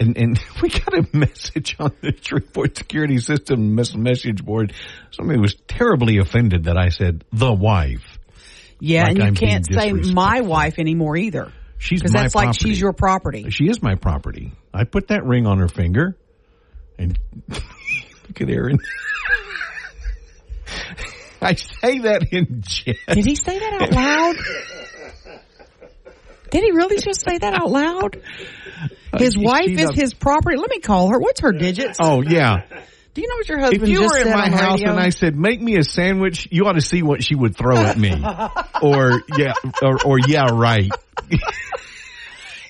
And, 0.00 0.18
and 0.18 0.40
we 0.62 0.70
got 0.70 0.92
a 0.92 1.06
message 1.12 1.76
on 1.78 1.92
the 2.00 2.12
Shreveport 2.20 2.76
security 2.76 3.18
system 3.18 3.76
message 3.76 4.44
board. 4.44 4.72
Somebody 5.12 5.38
was 5.38 5.54
terribly 5.68 6.18
offended 6.18 6.64
that 6.64 6.76
I 6.76 6.88
said 6.88 7.24
the 7.32 7.52
wife. 7.52 8.02
Yeah, 8.80 9.02
Like 9.04 9.10
and 9.10 9.18
you 9.18 9.24
I'm 9.24 9.34
can't 9.36 9.64
say 9.64 9.92
my 9.92 10.40
wife 10.40 10.80
anymore 10.80 11.16
either. 11.16 11.52
She's 11.78 12.00
Because 12.00 12.12
that's 12.12 12.34
like 12.34 12.54
she's 12.54 12.80
your 12.80 12.92
property. 12.92 13.50
She 13.50 13.68
is 13.68 13.82
my 13.82 13.94
property. 13.94 14.52
I 14.72 14.84
put 14.84 15.08
that 15.08 15.24
ring 15.24 15.46
on 15.46 15.58
her 15.58 15.68
finger, 15.68 16.16
and 16.98 17.16
look 17.48 18.40
at 18.40 18.50
Aaron. 18.50 18.78
I 21.44 21.54
say 21.54 21.98
that 22.00 22.32
in 22.32 22.62
jest. 22.62 22.98
Did 23.08 23.24
he 23.26 23.34
say 23.36 23.58
that 23.58 23.82
out 23.82 23.92
loud? 23.92 24.36
Did 26.50 26.62
he 26.62 26.70
really 26.72 26.98
just 26.98 27.20
say 27.20 27.38
that 27.38 27.54
out 27.54 27.70
loud? 27.70 28.22
Uh, 29.12 29.18
his 29.18 29.34
she- 29.34 29.44
wife 29.44 29.68
is 29.68 29.90
a- 29.90 29.92
his 29.94 30.14
property. 30.14 30.56
Let 30.56 30.70
me 30.70 30.80
call 30.80 31.08
her. 31.08 31.18
What's 31.18 31.40
her 31.40 31.52
digits? 31.52 31.98
Oh 32.00 32.22
yeah. 32.22 32.62
Do 33.14 33.20
you 33.22 33.28
know 33.28 33.36
what 33.36 33.48
your 33.48 33.58
husband? 33.60 33.82
If 33.84 33.88
you 33.88 34.02
were 34.02 34.18
in 34.18 34.30
my 34.30 34.48
house 34.50 34.80
radio? 34.80 34.90
and 34.90 35.00
I 35.00 35.10
said, 35.10 35.36
"Make 35.36 35.60
me 35.60 35.76
a 35.76 35.84
sandwich," 35.84 36.48
you 36.50 36.64
ought 36.66 36.72
to 36.72 36.80
see 36.80 37.02
what 37.02 37.22
she 37.22 37.36
would 37.36 37.56
throw 37.56 37.76
at 37.76 37.96
me, 37.96 38.10
or 38.82 39.22
yeah, 39.36 39.52
or, 39.82 39.98
or 40.04 40.18
yeah, 40.26 40.46
right. 40.52 40.90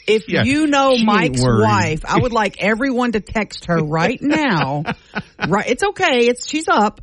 if 0.06 0.28
yeah, 0.28 0.42
you 0.42 0.66
know 0.66 0.96
Mike's 1.02 1.40
wife, 1.42 2.04
I 2.06 2.18
would 2.20 2.32
like 2.32 2.56
everyone 2.62 3.12
to 3.12 3.20
text 3.20 3.66
her 3.68 3.78
right 3.78 4.20
now. 4.20 4.82
right, 5.48 5.66
it's 5.66 5.82
okay. 5.82 6.26
It's 6.28 6.46
she's 6.46 6.68
up. 6.68 7.00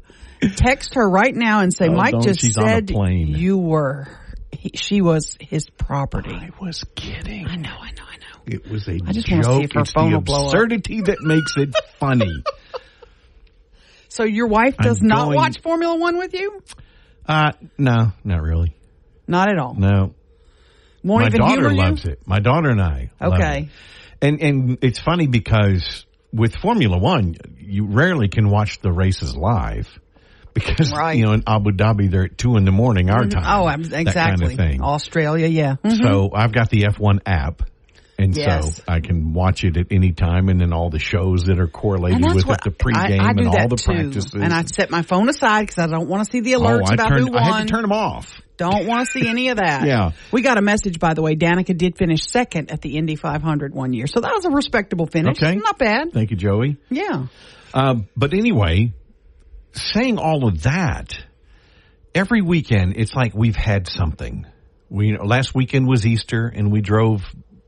Text 0.56 0.96
her 0.96 1.08
right 1.10 1.36
now 1.36 1.60
and 1.62 1.74
say, 1.74 1.88
Oh, 1.88 1.94
Mike 1.94 2.16
just 2.22 2.42
She's 2.42 2.58
on 2.58 2.66
said 2.68 2.88
plane." 2.88 3.28
you 3.36 3.58
were. 3.58 4.08
He, 4.52 4.72
she 4.76 5.02
was 5.02 5.38
his 5.40 5.70
property. 5.70 6.34
I 6.34 6.50
was 6.60 6.84
kidding. 6.96 7.48
I 7.48 7.56
know. 7.56 7.70
I 7.80 7.92
know. 7.92 8.04
I 8.10 8.18
know. 8.18 8.42
It 8.48 8.70
was 8.70 8.88
a 8.88 9.00
I 9.06 9.12
just 9.12 9.28
joke. 9.28 9.44
wanna 9.46 9.58
see 9.60 9.64
if 9.64 9.72
her 9.74 9.82
it's 9.82 9.92
phone 9.92 10.12
the 10.12 10.18
will 10.18 10.22
blow 10.24 10.42
up. 10.48 10.54
absurdity 10.54 11.02
that 11.02 11.18
makes 11.22 11.54
it 11.58 11.76
funny. 12.00 12.44
So 14.10 14.26
your 14.26 14.48
wife 14.48 14.76
does 14.78 15.00
I'm 15.00 15.08
not 15.08 15.24
going- 15.26 15.36
watch 15.38 15.62
Formula 15.62 15.96
One 15.98 16.18
with 16.18 16.34
you? 16.34 16.62
Uh, 17.26 17.54
no, 17.78 18.12
not 18.26 18.42
really. 18.42 18.76
Not 19.26 19.48
at 19.50 19.58
all. 19.58 19.74
No, 19.74 20.14
Won't 21.02 21.22
my 21.22 21.28
even 21.28 21.40
daughter 21.40 21.74
loves 21.74 22.04
you? 22.04 22.12
it. 22.12 22.28
My 22.28 22.40
daughter 22.40 22.70
and 22.70 22.82
I. 22.82 23.10
love 23.22 23.34
Okay. 23.36 23.60
it. 23.62 23.70
And 24.22 24.42
and 24.42 24.78
it's 24.82 25.00
funny 25.00 25.28
because 25.28 26.06
with 26.34 26.56
Formula 26.58 26.98
One, 26.98 27.36
you 27.58 27.86
rarely 27.86 28.28
can 28.28 28.50
watch 28.50 28.82
the 28.82 28.92
races 28.92 29.34
live 29.36 29.88
because 30.54 30.92
Right. 30.96 31.18
you 31.18 31.26
know 31.26 31.34
in 31.34 31.44
Abu 31.48 31.72
Dhabi 31.72 32.10
they're 32.12 32.26
at 32.26 32.38
two 32.38 32.56
in 32.58 32.66
the 32.66 32.72
morning 32.72 33.10
our 33.10 33.26
time. 33.26 33.44
Oh, 33.46 33.68
I'm, 33.68 33.84
That 33.84 34.02
exactly. 34.02 34.48
kind 34.48 34.60
of 34.60 34.66
thing. 34.72 34.82
Australia, 34.82 35.48
yeah. 35.48 35.76
Mhm. 35.84 36.02
So 36.04 36.32
I've 36.34 36.52
got 36.54 36.70
the 36.70 36.84
F1 36.84 37.20
app. 37.26 37.64
And 38.20 38.38
Yes. 38.38 38.76
so 38.78 38.84
I 38.88 39.00
can 39.00 39.34
watch 39.34 39.64
it 39.64 39.78
at 39.78 39.88
any 39.90 40.12
time, 40.12 40.50
and 40.50 40.62
then 40.62 40.74
all 40.74 40.92
the 40.92 41.00
shows 41.00 41.46
that 41.46 41.58
are 41.58 41.66
correlated 41.66 42.24
with 42.24 42.46
what 42.46 42.60
it, 42.60 42.64
the 42.66 42.70
pregame 42.70 43.20
I, 43.20 43.26
I 43.26 43.30
and 43.32 43.48
all 43.48 43.68
the 43.68 43.78
too. 43.78 43.94
practices. 43.94 44.36
And 44.36 44.54
I 44.54 44.64
set 44.66 44.92
my 44.92 45.02
phone 45.02 45.28
aside 45.28 45.62
because 45.62 45.80
I 45.80 45.88
don't 45.88 46.08
want 46.08 46.26
to 46.28 46.32
see 46.32 46.40
the 46.42 46.54
oh, 46.58 46.60
alerts 46.62 46.92
I 46.92 46.94
about 46.94 47.10
turned, 47.10 47.28
who 47.30 47.36
I 47.36 47.42
had 47.44 47.50
won. 47.50 47.66
to 47.66 47.74
turn 47.74 47.82
them 47.82 47.92
off. 47.94 48.40
Don't 48.58 48.86
want 48.86 49.08
to 49.08 49.12
see 49.12 49.28
any 49.28 49.50
of 49.50 49.58
that. 49.58 49.88
Yeah. 49.88 50.12
We 50.32 50.44
got 50.44 50.60
a 50.60 50.62
message, 50.62 51.00
by 51.00 51.16
the 51.16 51.24
way. 51.24 51.36
Danica 51.36 51.76
did 51.76 51.98
finish 51.98 52.22
second 52.28 52.70
at 52.70 52.82
the 52.82 52.96
Indy 52.96 53.16
500 53.16 53.74
one 53.74 53.92
year. 53.92 54.06
So 54.06 54.20
that 54.20 54.32
was 54.36 54.46
a 54.46 54.52
respectable 54.52 55.08
finish. 55.08 55.42
Okay. 55.42 55.56
Not 55.56 55.80
bad. 55.80 56.14
Thank 56.14 56.30
you, 56.30 56.38
Joey. 56.38 56.78
Yeah. 56.92 57.26
Um, 57.74 58.08
but 58.16 58.36
anyway, 58.36 58.94
saying 59.74 60.18
all 60.18 60.48
of 60.48 60.64
that, 60.64 61.14
every 62.14 62.42
weekend 62.42 62.98
it's 62.98 63.14
like 63.14 63.34
we've 63.34 63.56
had 63.56 63.88
something. 63.88 64.46
We 64.90 65.18
last 65.18 65.56
weekend 65.56 65.88
was 65.88 66.06
Easter, 66.06 66.48
and 66.48 66.72
we 66.72 66.82
drove, 66.82 67.22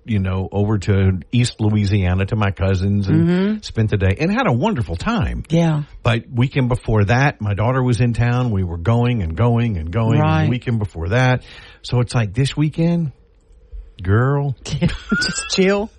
you 0.04 0.20
know, 0.20 0.50
over 0.52 0.78
to 0.78 1.22
East 1.32 1.62
Louisiana 1.62 2.26
to 2.26 2.36
my 2.36 2.52
cousins 2.52 3.08
and 3.08 3.28
mm-hmm. 3.28 3.58
spent 3.60 3.92
the 3.92 3.98
day 3.98 4.18
and 4.20 4.30
had 4.30 4.46
a 4.48 4.52
wonderful 4.52 4.98
time. 4.98 5.44
Yeah. 5.48 5.84
But 6.04 6.26
weekend 6.30 6.68
before 6.68 7.06
that, 7.06 7.40
my 7.40 7.54
daughter 7.54 7.82
was 7.82 8.02
in 8.02 8.14
town. 8.14 8.52
We 8.52 8.64
were 8.64 8.78
going 8.78 9.24
and 9.24 9.38
going 9.38 9.78
and 9.78 9.90
going. 9.90 10.20
Right. 10.20 10.42
And 10.42 10.50
weekend 10.50 10.80
before 10.80 11.10
that, 11.10 11.44
so 11.82 12.02
it's 12.02 12.14
like 12.14 12.34
this 12.34 12.58
weekend, 12.58 13.14
girl, 14.02 14.58
Just 14.66 15.50
chill. 15.52 15.90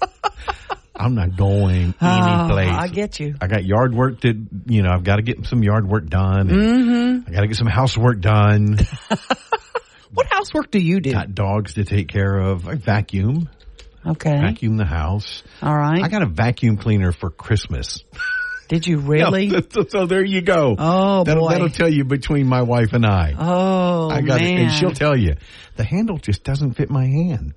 I'm 0.96 1.14
not 1.14 1.36
going 1.36 1.94
Oh, 2.00 2.06
any 2.06 2.52
place. 2.52 2.70
I 2.70 2.88
get 2.88 3.18
you. 3.20 3.34
I 3.40 3.46
got 3.48 3.64
yard 3.64 3.94
work 3.94 4.20
to, 4.20 4.32
you 4.66 4.82
know, 4.82 4.90
I've 4.90 5.04
got 5.04 5.16
to 5.16 5.22
get 5.22 5.44
some 5.46 5.62
yard 5.62 5.88
work 5.88 6.06
done. 6.06 6.48
Mm-hmm. 6.48 7.28
I 7.28 7.32
got 7.32 7.40
to 7.40 7.46
get 7.48 7.56
some 7.56 7.66
housework 7.66 8.20
done. 8.20 8.78
What 10.12 10.28
housework 10.30 10.70
do 10.70 10.78
you 10.78 11.00
do? 11.00 11.10
got 11.10 11.34
dogs 11.34 11.74
to 11.74 11.84
take 11.84 12.06
care 12.06 12.38
of. 12.38 12.68
I 12.68 12.76
vacuum, 12.76 13.48
Okay. 14.06 14.30
vacuum 14.40 14.76
the 14.76 14.84
house. 14.84 15.42
All 15.60 15.76
right. 15.76 16.04
I 16.04 16.08
got 16.08 16.22
a 16.22 16.26
vacuum 16.26 16.76
cleaner 16.76 17.10
for 17.10 17.30
Christmas. 17.30 18.04
Did 18.68 18.86
you 18.86 18.98
really? 18.98 19.46
Yeah, 19.46 19.60
so, 19.70 19.84
so 19.88 20.06
there 20.06 20.24
you 20.24 20.40
go. 20.40 20.76
Oh, 20.78 21.24
that'll, 21.24 21.42
boy. 21.48 21.50
That'll 21.50 21.68
tell 21.68 21.88
you 21.88 22.04
between 22.04 22.46
my 22.46 22.62
wife 22.62 22.92
and 22.92 23.04
I. 23.04 23.34
Oh, 23.36 24.08
I 24.08 24.20
got 24.22 24.40
man. 24.40 24.56
it, 24.56 24.62
and 24.62 24.72
she'll 24.72 24.92
tell 24.92 25.16
you 25.18 25.34
the 25.74 25.84
handle 25.84 26.18
just 26.18 26.44
doesn't 26.44 26.74
fit 26.74 26.90
my 26.90 27.04
hand. 27.06 27.54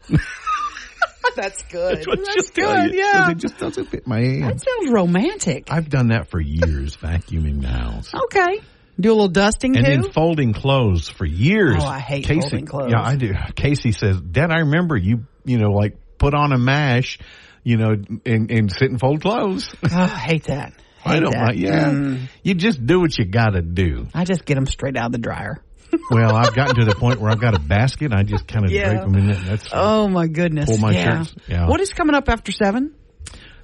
That's 1.36 1.62
good. 1.64 1.98
That's 1.98 2.08
what 2.08 2.20
That's 2.24 2.52
she'll 2.56 2.66
good. 2.74 2.94
you. 2.94 3.00
Yeah. 3.00 3.32
it 3.32 3.38
just 3.38 3.58
doesn't 3.58 3.86
fit 3.86 4.08
my 4.08 4.20
hand. 4.20 4.44
That 4.44 4.62
sounds 4.62 4.92
romantic. 4.92 5.68
I've 5.70 5.90
done 5.90 6.08
that 6.10 6.30
for 6.30 6.40
years, 6.40 6.96
vacuuming 6.98 7.62
the 7.62 7.68
house. 7.68 8.12
Okay. 8.14 8.60
Do 9.00 9.12
a 9.12 9.14
little 9.14 9.28
dusting 9.28 9.78
And 9.78 9.86
too? 9.86 9.92
then 10.02 10.12
folding 10.12 10.54
clothes 10.54 11.10
for 11.10 11.26
years. 11.26 11.76
Oh, 11.80 11.86
I 11.86 12.00
hate 12.00 12.26
Casey, 12.26 12.42
folding 12.42 12.66
clothes. 12.66 12.92
Yeah, 12.92 13.02
I 13.04 13.16
do. 13.16 13.34
Casey 13.56 13.92
says, 13.92 14.20
Dad, 14.20 14.50
I 14.52 14.60
remember 14.62 14.98
you, 14.98 15.26
you 15.46 15.60
know, 15.60 15.70
like 15.70 15.98
put 16.18 16.34
on 16.34 16.52
a 16.52 16.58
mash, 16.58 17.20
you 17.64 17.78
know, 17.78 17.92
and, 18.26 18.50
and 18.52 18.72
sit 18.72 18.90
and 18.90 19.00
fold 19.00 19.22
clothes. 19.22 19.70
oh, 19.84 19.88
I 19.92 20.08
hate 20.08 20.46
that. 20.46 20.74
I 21.06 21.20
don't 21.20 21.32
that. 21.32 21.50
like, 21.50 21.58
yeah. 21.58 21.92
Mm. 21.92 22.28
You 22.44 22.56
just 22.56 22.84
do 22.86 23.00
what 23.00 23.18
you 23.18 23.26
gotta 23.26 23.62
do. 23.62 24.08
I 24.16 24.26
just 24.26 24.46
get 24.46 24.56
them 24.56 24.66
straight 24.66 24.98
out 24.98 25.06
of 25.08 25.12
the 25.12 25.20
dryer. 25.20 25.64
Well, 26.12 26.36
I've 26.36 26.56
gotten 26.56 26.76
to 26.76 26.86
the 26.86 26.96
point 26.96 27.20
where 27.20 27.30
I've 27.32 27.40
got 27.42 27.54
a 27.56 27.60
basket. 27.60 28.06
and 28.12 28.14
I 28.16 28.24
just 28.24 28.48
kind 28.48 28.66
of 28.66 28.72
Yeah. 28.72 28.90
drape 28.90 29.02
them 29.02 29.16
in 29.16 29.28
there. 29.28 29.36
That's, 29.36 29.70
Oh 29.74 30.08
my 30.08 30.28
goodness. 30.28 30.70
Pull 30.70 30.78
my 30.80 30.92
yeah. 30.92 31.24
shirts. 31.24 31.36
Yeah. 31.48 31.68
What 31.68 31.82
is 31.82 31.92
coming 31.94 32.16
up 32.16 32.30
after 32.30 32.52
seven? 32.52 32.94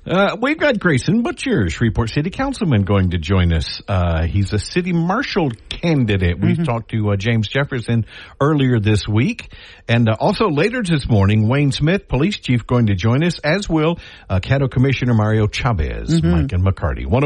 Uh, 0.05 0.36
we've 0.41 0.57
got 0.59 0.77
Grayson 0.79 1.21
Boucher, 1.23 1.69
Shreveport 1.69 2.09
City 2.09 2.29
Councilman, 2.29 2.81
going 2.83 3.12
to 3.12 3.17
join 3.17 3.53
us. 3.53 3.81
Uh, 3.88 4.25
he's 4.25 4.51
a 4.51 4.59
city 4.59 4.91
marshal 4.91 5.49
candidate. 5.69 6.38
We've 6.41 6.62
talked 6.62 6.91
to 6.91 7.12
uh, 7.12 7.15
James 7.15 7.47
Jefferson 7.47 8.05
earlier 8.41 8.81
this 8.81 9.07
week. 9.07 9.53
And 9.88 10.09
uh, 10.09 10.17
also 10.19 10.49
later 10.49 10.83
this 10.83 11.07
morning, 11.07 11.47
Wayne 11.47 11.71
Smith, 11.71 12.09
police 12.09 12.38
chief, 12.38 12.67
going 12.67 12.88
to 12.88 12.95
join 12.95 13.23
us, 13.23 13.39
as 13.39 13.69
will 13.69 13.97
uh, 14.29 14.41
Caddo 14.41 14.69
Commissioner 14.69 15.13
Mario 15.13 15.47
Chavez, 15.47 16.21
Mike 16.21 16.51
and 16.51 16.65
McCarty. 16.65 17.05
One 17.07 17.23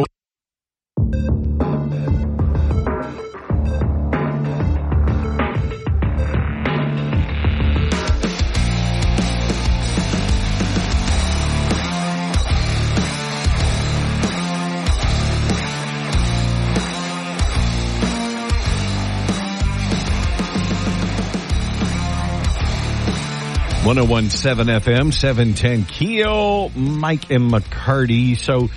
One 23.87 23.95
zero 23.95 24.05
one 24.05 24.29
seven 24.29 24.67
FM 24.67 25.13
seven 25.13 25.53
ten 25.53 25.85
Keel 25.85 26.67
Mike 26.75 27.31
and 27.31 27.49
McCarty. 27.49 28.37
So 28.37 28.67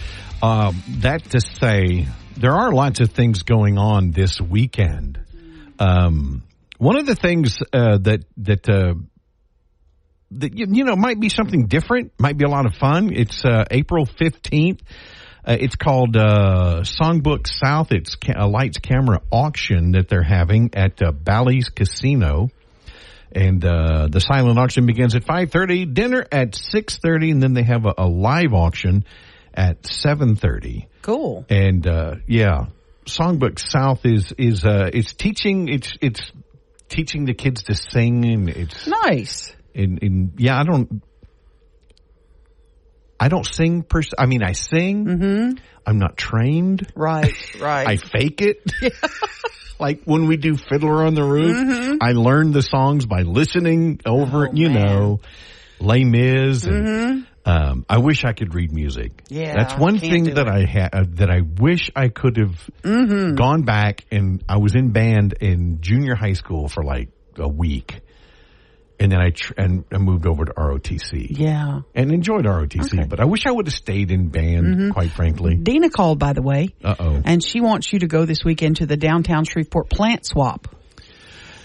uh, 0.41 0.73
that 1.01 1.25
to 1.31 1.41
say, 1.41 2.07
there 2.37 2.53
are 2.53 2.71
lots 2.71 3.01
of 3.01 3.11
things 3.11 3.43
going 3.43 3.77
on 3.77 4.13
this 4.13 4.41
weekend. 4.41 5.19
Um, 5.81 6.45
one 6.79 6.97
of 6.97 7.07
the 7.07 7.17
things 7.17 7.59
uh, 7.73 7.99
that 8.03 8.25
that 8.37 8.69
uh, 8.69 8.95
that 10.31 10.57
you, 10.57 10.85
know 10.85 10.95
might 10.95 11.19
be 11.19 11.29
something 11.29 11.67
different, 11.67 12.13
might 12.21 12.39
be 12.39 12.45
a 12.45 12.49
lot 12.49 12.67
of 12.67 12.77
fun. 12.77 13.13
It's 13.13 13.45
uh, 13.45 13.65
April 13.69 14.07
fifteenth. 14.07 14.81
Uh, 15.45 15.57
it's 15.59 15.75
called 15.75 16.17
uh, 16.17 16.83
Songbook 16.83 17.49
South. 17.49 17.91
It's 17.91 18.17
a 18.37 18.47
lights 18.47 18.79
camera 18.79 19.23
auction 19.33 19.91
that 19.91 20.09
they're 20.09 20.23
having 20.23 20.71
at 20.75 21.03
uh, 21.03 21.11
Bally's 21.11 21.69
Casino 21.69 22.51
and 23.33 23.65
uh, 23.65 24.09
the 24.11 24.21
silent 24.21 24.59
auction 24.59 24.87
begins 24.87 25.15
at 25.15 25.25
5.30 25.25 25.93
dinner 25.95 26.27
at 26.33 26.53
6.30 26.53 27.33
and 27.33 27.43
then 27.43 27.55
they 27.55 27.63
have 27.63 27.87
a, 27.87 27.95
a 27.99 28.07
live 28.07 28.53
auction 28.53 29.05
at 29.55 29.83
7.30 29.83 30.87
Cool. 31.03 31.45
and 31.49 31.87
uh, 31.87 32.17
yeah 32.27 32.67
songbook 33.07 33.59
south 33.59 34.05
is 34.05 34.33
is 34.39 34.65
uh, 34.65 34.91
it's 34.93 35.15
teaching 35.15 35.69
it's 35.69 35.93
it's 36.01 36.31
teaching 36.89 37.25
the 37.25 37.35
kids 37.35 37.63
to 37.65 37.75
sing 37.75 38.25
and 38.25 38.49
it's 38.49 38.87
Nice. 38.87 39.53
and, 39.75 40.03
and 40.03 40.33
yeah 40.39 40.61
i 40.61 40.65
don't 40.65 41.03
I 43.21 43.29
don't 43.29 43.45
sing 43.45 43.83
per. 43.83 44.01
I 44.19 44.25
mean, 44.25 44.43
I 44.43 44.53
sing. 44.53 45.05
Mm-hmm. 45.05 45.59
I'm 45.87 45.99
not 45.99 46.17
trained. 46.17 46.91
Right, 46.97 47.35
right. 47.61 47.87
I 47.87 47.97
fake 47.97 48.41
it. 48.41 48.63
like 49.79 50.03
when 50.05 50.27
we 50.27 50.39
do 50.39 50.57
Fiddler 50.57 51.05
on 51.05 51.15
the 51.15 51.23
Roof, 51.23 51.55
mm-hmm. 51.55 51.97
I 52.01 52.13
learn 52.13 52.53
the 52.53 52.63
songs 52.63 53.05
by 53.05 53.23
listening 53.23 54.01
over. 54.07 54.49
Oh, 54.49 54.53
you 54.55 54.71
man. 54.71 54.87
know, 54.87 55.21
Les 55.79 56.05
Mis 56.05 56.65
and. 56.65 56.87
Mm-hmm. 56.87 57.21
Um, 57.43 57.87
I 57.89 57.97
wish 57.97 58.27
I 58.27 58.35
could 58.35 58.55
read 58.55 58.71
music. 58.71 59.23
Yeah, 59.29 59.55
that's 59.55 59.75
one 59.75 59.99
thing 59.99 60.25
that 60.35 60.47
it. 60.47 60.47
I 60.47 60.67
had 60.67 60.95
uh, 60.95 61.05
that 61.15 61.31
I 61.31 61.41
wish 61.41 61.91
I 61.97 62.09
could 62.09 62.37
have 62.37 62.71
mm-hmm. 62.83 63.35
gone 63.35 63.63
back 63.63 64.05
and 64.11 64.45
I 64.47 64.59
was 64.59 64.75
in 64.75 64.91
band 64.93 65.33
in 65.41 65.81
junior 65.81 66.15
high 66.15 66.35
school 66.35 66.69
for 66.69 66.85
like 66.85 67.09
a 67.39 67.49
week, 67.49 68.03
and 69.01 69.11
then 69.11 69.21
I 69.21 69.31
tr- 69.31 69.55
and 69.57 69.85
I 69.91 69.99
moved 69.99 70.27
over 70.27 70.45
to 70.45 70.53
ROTC. 70.53 71.27
Yeah, 71.31 71.81
and 71.95 72.13
enjoyed 72.13 72.45
ROTC, 72.45 72.99
okay. 72.99 73.07
but 73.09 73.19
I 73.19 73.25
wish 73.25 73.47
I 73.47 73.51
would 73.51 73.67
have 73.67 73.75
stayed 73.75 74.11
in 74.11 74.29
band. 74.29 74.67
Mm-hmm. 74.67 74.91
Quite 74.91 75.11
frankly, 75.11 75.57
Dina 75.57 75.91
called 75.91 76.19
by 76.19 76.35
the 76.35 76.43
way. 76.43 76.75
Uh 76.85 76.95
oh, 76.99 77.23
and 77.25 77.43
she 77.43 77.61
wants 77.61 77.93
you 77.93 78.01
to 78.01 78.07
go 78.07 78.27
this 78.27 78.45
weekend 78.45 78.77
to 78.77 78.87
the 78.87 78.97
downtown 78.97 79.45
Shreveport 79.45 79.89
plant 79.91 80.27
swap. 80.27 80.69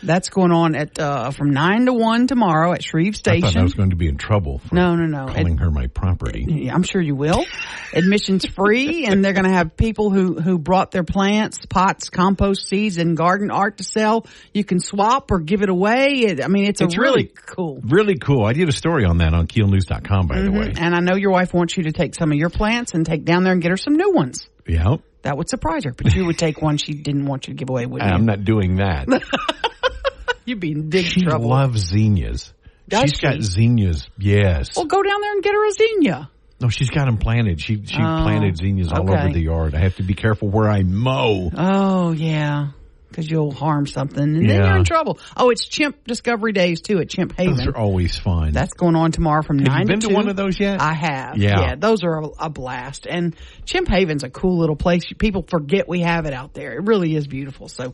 That's 0.06 0.30
going 0.30 0.52
on 0.52 0.76
at 0.76 1.00
uh, 1.00 1.32
from 1.32 1.52
nine 1.52 1.86
to 1.86 1.94
one 1.94 2.28
tomorrow 2.28 2.74
at 2.74 2.84
Shreve 2.84 3.16
Station. 3.16 3.44
I 3.44 3.52
thought 3.52 3.60
I 3.60 3.64
was 3.64 3.74
going 3.74 3.90
to 3.90 3.96
be 3.96 4.08
in 4.08 4.18
trouble. 4.18 4.62
no, 4.72 4.96
no, 4.96 5.06
no. 5.06 5.32
Calling 5.32 5.58
her 5.58 5.72
my 5.72 5.88
property. 5.88 6.70
I'm 6.72 6.84
sure 6.84 7.02
you 7.02 7.16
will. 7.16 7.46
Admission's 7.94 8.46
free, 8.46 9.06
and 9.08 9.24
they're 9.24 9.34
going 9.34 9.46
to 9.46 9.52
have 9.52 9.76
people 9.76 10.12
who 10.12 10.40
who 10.40 10.58
brought 10.58 10.92
their 10.92 11.04
plants, 11.04 11.66
pots, 11.66 12.10
compost 12.10 12.68
seeds, 12.68 12.98
and 12.98 13.18
garden 13.18 13.52
art 13.52 13.78
to 13.78 13.84
sell. 13.84 14.26
You 14.54 14.64
can 14.64 14.80
swap 14.80 15.32
or 15.32 15.40
give 15.40 15.62
it 15.62 15.70
away. 15.70 16.36
I 16.42 16.48
mean, 16.48 16.66
it's, 16.66 16.82
it's 16.82 16.96
a 16.96 17.00
really, 17.00 17.16
really, 17.16 17.32
cool, 17.46 17.82
really 17.84 18.18
cool. 18.18 18.46
I 18.46 18.54
did 18.54 18.70
a 18.70 18.74
story 18.74 19.06
on 19.06 19.18
that 19.20 19.34
on 19.34 19.48
KeelNews.com, 19.48 20.28
by 20.28 20.36
mm-hmm. 20.36 20.46
the 20.46 20.60
way. 20.60 20.74
And 20.78 20.96
I 20.96 21.00
know 21.00 21.16
your 21.16 21.32
wife 21.32 21.54
wants 21.54 21.78
you 21.78 21.84
to 21.84 21.92
take 21.92 22.16
some 22.16 22.32
of 22.32 22.38
your 22.38 22.50
plants 22.50 22.94
and 22.94 23.06
take 23.06 23.26
down 23.26 23.44
there 23.44 23.54
and 23.54 23.62
get 23.62 23.72
her 23.72 23.78
some 23.78 23.96
new 23.96 24.12
ones. 24.12 24.48
Yeah. 24.68 24.98
That 25.24 25.38
would 25.38 25.50
surprise 25.50 25.86
her, 25.86 25.92
but 25.92 26.14
you 26.14 26.26
would 26.26 26.38
take 26.38 26.62
one 26.62 26.78
she 26.78 26.94
didn't 26.94 27.26
want 27.26 27.48
you 27.48 27.56
to 27.56 27.58
give 27.58 27.70
away, 27.70 27.88
would 27.88 28.02
you? 28.02 28.08
I'm 28.08 28.26
not 28.26 28.44
doing 28.44 28.76
that. 28.76 29.08
You'd 30.46 30.60
be 30.60 30.72
in 30.72 30.90
big 30.90 31.06
she 31.06 31.22
trouble. 31.22 31.46
She 31.46 31.50
loves 31.50 31.86
zinnias. 31.88 32.54
Does 32.88 33.02
she's 33.02 33.20
she? 33.20 33.22
got 33.22 33.42
zinnias. 33.42 34.08
Yes. 34.18 34.76
Well, 34.76 34.86
go 34.86 35.02
down 35.02 35.22
there 35.22 35.34
and 35.34 35.44
get 35.44 35.54
her 35.54 35.68
a 35.68 35.72
zinnia. 35.72 36.30
No, 36.62 36.70
she's 36.70 36.90
got 36.90 37.06
them 37.06 37.18
planted. 37.18 37.60
She 37.60 37.84
she 37.86 37.98
oh, 37.98 38.24
planted 38.24 38.58
zinnias 38.58 38.92
all 38.92 39.12
over 39.12 39.34
the 39.34 39.42
yard. 39.42 39.76
I 39.76 39.80
have 39.80 39.98
to 39.98 40.04
be 40.04 40.14
careful 40.14 40.50
where 40.50 40.70
I 40.70 40.84
mow. 40.84 41.52
Oh 41.54 42.12
yeah, 42.14 42.68
because 43.10 43.30
you'll 43.30 43.52
harm 43.52 43.88
something, 43.88 44.24
and 44.24 44.42
yeah. 44.42 44.54
then 44.54 44.66
you're 44.66 44.78
in 44.78 44.84
trouble. 44.86 45.20
Oh, 45.36 45.50
it's 45.50 45.68
Chimp 45.68 46.06
Discovery 46.06 46.54
Days 46.54 46.80
too 46.80 47.00
at 47.00 47.10
Chimp 47.10 47.34
Haven. 47.36 47.58
Those 47.58 47.68
are 47.68 47.78
always 47.78 48.18
fun. 48.18 48.54
That's 48.54 48.74
going 48.74 48.96
on 48.96 49.12
tomorrow 49.12 49.42
from 49.42 49.60
have 49.60 49.68
nine. 49.68 49.82
You 49.82 49.88
been 49.88 50.00
to, 50.02 50.08
to 50.08 50.14
one 50.14 50.30
of 50.30 50.38
those 50.38 50.58
yet? 50.58 50.80
I 50.80 50.94
have. 50.94 51.38
Yeah, 51.38 51.60
yeah 51.60 51.76
those 51.76 52.04
are 52.04 52.22
a, 52.22 52.28
a 52.40 52.50
blast. 52.50 53.06
And 53.06 53.36
Chimp 53.66 53.90
Haven's 53.90 54.24
a 54.24 54.30
cool 54.30 54.58
little 54.58 54.78
place. 54.78 55.04
People 55.18 55.44
forget 55.48 55.90
we 55.90 56.02
have 56.02 56.26
it 56.26 56.34
out 56.34 56.54
there. 56.54 56.74
It 56.74 56.86
really 56.86 57.16
is 57.16 57.28
beautiful. 57.28 57.68
So 57.68 57.94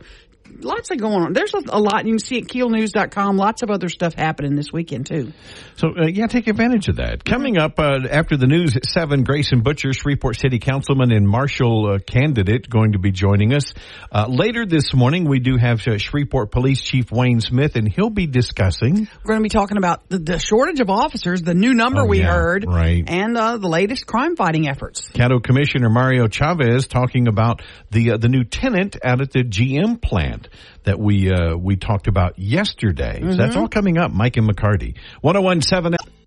lots 0.60 0.92
of 0.92 0.98
going 0.98 1.24
on. 1.24 1.34
There's 1.34 1.54
a, 1.54 1.62
a, 1.70 1.80
lot. 1.80 2.06
You 2.06 2.14
can 2.14 2.20
see 2.20 2.38
at 2.40 2.46
keelnews.com. 2.46 3.38
Lots 3.38 3.64
of 3.64 3.70
other 3.70 3.90
stuff 3.90 4.14
happening 4.14 4.56
this 4.56 4.72
weekend 4.72 5.06
too. 5.08 5.32
So 5.76 5.90
uh, 5.90 6.08
yeah, 6.08 6.28
take 6.28 6.48
advantage 6.48 6.88
of 6.88 6.98
that. 6.98 7.24
Coming 7.26 7.58
up 7.58 7.80
uh, 7.80 8.00
after 8.10 8.38
the 8.38 8.48
news 8.48 8.76
at 8.76 8.86
seven, 8.86 9.24
Grayson 9.24 9.62
Boucher, 9.62 9.94
Shreveport 9.94 10.40
City 10.40 10.60
Councilman 10.60 11.12
and 11.12 11.28
Marshal 11.28 11.94
uh, 11.94 12.00
candidate, 12.00 12.70
going 12.70 12.94
to 12.94 13.00
be 13.00 13.12
joining 13.12 13.54
us 13.54 13.74
uh, 14.12 14.28
later 14.30 14.66
this 14.66 14.94
morning. 14.94 15.28
We 15.28 15.40
do 15.40 15.58
have 15.58 15.86
uh, 15.88 15.98
Shreveport 15.98 16.52
Police 16.52 16.82
Chief 16.82 17.12
Wayne 17.12 17.42
Smith, 17.42 17.76
and 17.76 17.92
he'll 17.92 18.10
be 18.10 18.28
discussing. 18.28 19.08
We're 19.24 19.28
going 19.28 19.40
to 19.40 19.44
be 19.44 19.50
talking 19.50 19.78
about 19.78 20.08
the, 20.10 20.20
the 20.20 20.40
shortage 20.40 20.80
of 20.80 20.90
officers, 20.90 21.42
the 21.42 21.54
new 21.54 21.74
number 21.74 22.02
oh, 22.02 22.06
we 22.06 22.20
yeah, 22.20 22.32
heard, 22.32 22.66
right, 22.68 23.04
and 23.08 23.38
uh, 23.38 23.58
the 23.58 23.70
latest 23.70 24.06
crime 24.06 24.36
fighting 24.36 24.68
efforts. 24.68 25.10
Caddo 25.12 25.44
Commissioner 25.44 25.90
Mario 25.90 26.28
Chavez 26.28 26.88
talking 26.88 27.28
about 27.28 27.62
the 27.92 28.18
the 28.18 28.28
new 28.28 28.44
tenant 28.44 28.98
out 29.04 29.22
at 29.22 29.32
the 29.32 29.44
GM 29.44 30.02
plant 30.02 30.41
that 30.84 31.00
we 31.00 31.32
uh, 31.32 31.56
we 31.56 31.76
talked 31.76 32.08
about 32.08 32.40
yesterday. 32.40 33.20
Mm-hmm. 33.20 33.32
So 33.32 33.38
that's 33.38 33.56
all 33.56 33.68
coming 33.68 33.98
up. 33.98 34.12
Mike 34.12 34.38
and 34.38 34.50
McCarty, 34.50 34.96
one 35.22 35.62
zero 35.62 36.21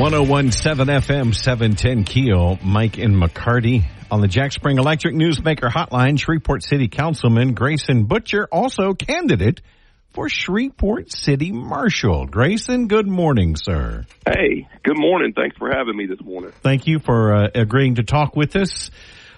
oh 0.00 0.02
one 0.02 0.08
seven. 0.08 0.08
One 0.08 0.10
zero 0.12 0.22
oh 0.22 0.30
one 0.30 0.52
seven 0.52 0.88
FM 0.88 1.34
seven 1.34 1.76
ten 1.76 2.04
Keel 2.04 2.58
Mike 2.64 2.96
and 2.96 3.14
McCarty 3.14 3.84
on 4.10 4.22
the 4.22 4.28
Jack 4.28 4.52
Spring 4.52 4.78
Electric 4.78 5.14
Newsmaker 5.14 5.68
Hotline. 5.70 6.18
Shreveport 6.18 6.62
City 6.62 6.88
Councilman 6.88 7.52
Grayson 7.52 8.04
Boucher, 8.04 8.48
also 8.50 8.94
candidate 8.94 9.60
for 10.12 10.28
Shreveport 10.28 11.12
City 11.12 11.52
Marshal. 11.52 12.26
Grayson, 12.26 12.88
good 12.88 13.06
morning, 13.06 13.56
sir. 13.56 14.06
Hey, 14.26 14.66
good 14.82 14.98
morning. 14.98 15.34
Thanks 15.34 15.56
for 15.58 15.70
having 15.70 15.96
me 15.96 16.06
this 16.06 16.20
morning. 16.24 16.52
Thank 16.62 16.86
you 16.86 16.98
for 16.98 17.34
uh, 17.34 17.48
agreeing 17.54 17.96
to 17.96 18.02
talk 18.02 18.34
with 18.34 18.56
us. 18.56 18.90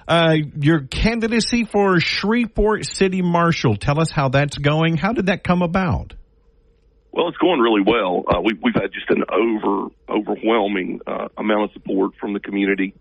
Uh, 0.06 0.36
your 0.58 0.82
candidacy 0.82 1.64
for 1.64 1.98
Shreveport 1.98 2.86
City 2.86 3.20
Marshal. 3.20 3.76
Tell 3.76 4.00
us 4.00 4.10
how 4.10 4.28
that's 4.28 4.58
going. 4.58 4.96
How 4.96 5.12
did 5.12 5.26
that 5.26 5.42
come 5.42 5.62
about? 5.62 6.14
Well, 7.12 7.28
it's 7.28 7.36
going 7.36 7.60
really 7.60 7.82
well. 7.82 8.24
Uh, 8.26 8.40
we, 8.40 8.54
we've 8.54 8.74
had 8.74 8.90
just 8.92 9.10
an 9.10 9.24
over 9.30 9.88
overwhelming 10.08 11.00
uh, 11.06 11.28
amount 11.36 11.64
of 11.64 11.72
support 11.72 12.14
from 12.18 12.32
the 12.32 12.40
community. 12.40 12.94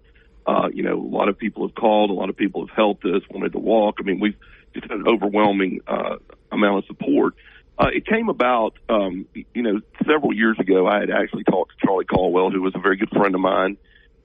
Uh, 0.46 0.68
you 0.74 0.84
know, 0.84 1.00
a 1.00 1.12
lot 1.16 1.30
of 1.30 1.38
people 1.38 1.66
have 1.66 1.76
called, 1.76 2.10
a 2.10 2.14
lot 2.14 2.30
of 2.30 2.36
people 2.36 2.68
have 2.68 2.76
helped 2.76 3.06
us, 3.06 3.22
wanted 3.30 3.54
to 3.54 3.60
walk. 3.60 3.96
I 4.00 4.04
mean, 4.04 4.20
we've 4.20 4.36
just 4.74 4.90
had 4.90 5.00
an 5.00 5.08
overwhelming 5.08 5.80
uh, 5.88 6.18
amount 6.52 6.80
of 6.80 6.86
support. 6.88 7.36
Uh, 7.80 7.88
it 7.94 8.06
came 8.06 8.28
about, 8.28 8.74
um, 8.90 9.28
you 9.34 9.62
know, 9.62 9.80
several 10.06 10.34
years 10.34 10.58
ago. 10.60 10.88
I 10.88 11.00
had 11.00 11.10
actually 11.10 11.46
talked 11.46 11.72
to 11.80 11.86
Charlie 11.86 12.06
Caldwell, 12.06 12.52
who 12.52 12.62
was 12.62 12.74
a 12.76 12.80
very 12.80 12.98
good 12.98 13.10
friend 13.12 13.34
of 13.34 13.40
mine, 13.40 13.78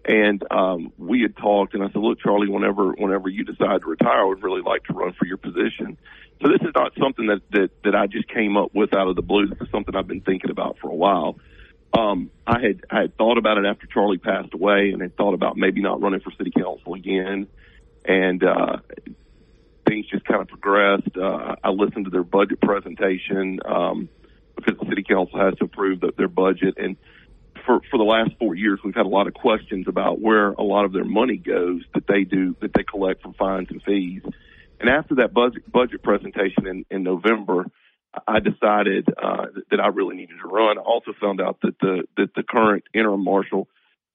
and 0.05 0.43
um, 0.51 0.93
we 0.99 1.23
had 1.23 1.37
talked. 1.37 1.75
And 1.75 1.83
I 1.83 1.87
said, 1.87 1.97
"Look, 1.97 2.21
Charlie, 2.21 2.49
whenever 2.49 2.93
whenever 2.93 3.29
you 3.29 3.45
decide 3.45 3.83
to 3.83 3.87
retire, 3.87 4.23
I 4.23 4.25
would 4.25 4.43
really 4.43 4.63
like 4.63 4.85
to 4.85 4.95
run 4.95 5.13
for 5.13 5.27
your 5.27 5.37
position." 5.37 5.97
So 6.43 6.49
this 6.49 6.61
is 6.61 6.73
not 6.75 6.93
something 7.01 7.27
that, 7.27 7.41
that, 7.51 7.71
that 7.85 7.95
I 7.95 8.07
just 8.07 8.29
came 8.29 8.57
up 8.57 8.75
with 8.75 8.95
out 8.95 9.09
of 9.09 9.17
the 9.17 9.23
blue. 9.23 9.47
This 9.47 9.61
is 9.61 9.69
something 9.71 9.95
I've 9.97 10.07
been 10.07 10.21
thinking 10.21 10.51
about 10.51 10.79
for 10.81 10.91
a 10.91 10.95
while. 10.95 11.39
Um, 11.97 12.31
I 12.47 12.61
had, 12.61 12.81
I 12.91 13.01
had 13.03 13.17
thought 13.17 13.39
about 13.39 13.59
it 13.59 13.65
after 13.65 13.87
Charlie 13.87 14.19
passed 14.19 14.53
away 14.53 14.91
and 14.93 15.01
had 15.01 15.17
thought 15.17 15.35
about 15.35 15.57
maybe 15.57 15.81
not 15.81 16.03
running 16.03 16.21
for 16.21 16.31
city 16.33 16.51
council 16.51 16.95
again. 16.95 17.47
And, 18.05 18.45
uh, 18.45 18.79
things 19.87 20.07
just 20.09 20.25
kind 20.25 20.43
of 20.43 20.49
progressed. 20.49 21.17
Uh, 21.17 21.57
I 21.63 21.71
listened 21.71 22.05
to 22.07 22.11
their 22.11 22.25
budget 22.25 22.61
presentation, 22.61 23.61
um, 23.65 24.09
because 24.57 24.79
the 24.79 24.87
city 24.87 25.05
council 25.05 25.39
has 25.39 25.55
to 25.59 25.65
approve 25.65 26.01
the, 26.01 26.13
their 26.17 26.29
budget. 26.29 26.75
And 26.77 26.97
for, 27.65 27.81
for 27.91 27.99
the 27.99 28.05
last 28.05 28.33
four 28.39 28.55
years, 28.55 28.81
we've 28.85 28.95
had 28.95 29.07
a 29.07 29.09
lot 29.09 29.27
of 29.27 29.35
questions 29.35 29.87
about 29.89 30.21
where 30.21 30.51
a 30.51 30.63
lot 30.63 30.85
of 30.85 30.93
their 30.93 31.05
money 31.05 31.37
goes 31.37 31.83
that 31.95 32.07
they 32.07 32.25
do, 32.25 32.57
that 32.61 32.73
they 32.75 32.83
collect 32.83 33.23
from 33.23 33.35
fines 33.35 33.69
and 33.71 33.83
fees. 33.83 34.23
And 34.81 34.91
after 34.91 35.17
that 35.17 35.33
budget, 35.33 35.71
budget 35.71 36.03
presentation 36.03 36.67
in, 36.67 36.85
in 36.91 37.03
November, 37.03 37.67
I 38.27 38.41
decided 38.41 39.09
uh, 39.23 39.47
that 39.71 39.81
I 39.81 39.89
really 39.89 40.17
needed 40.17 40.37
to 40.43 40.49
run. 40.49 40.79
I 40.79 40.83
also 40.83 41.13
found 41.21 41.41
out 41.41 41.59
that 41.63 41.79
the 41.81 42.05
that 42.17 42.35
the 42.35 42.43
current 42.43 42.85
interim 42.95 43.23
marshal 43.23 43.69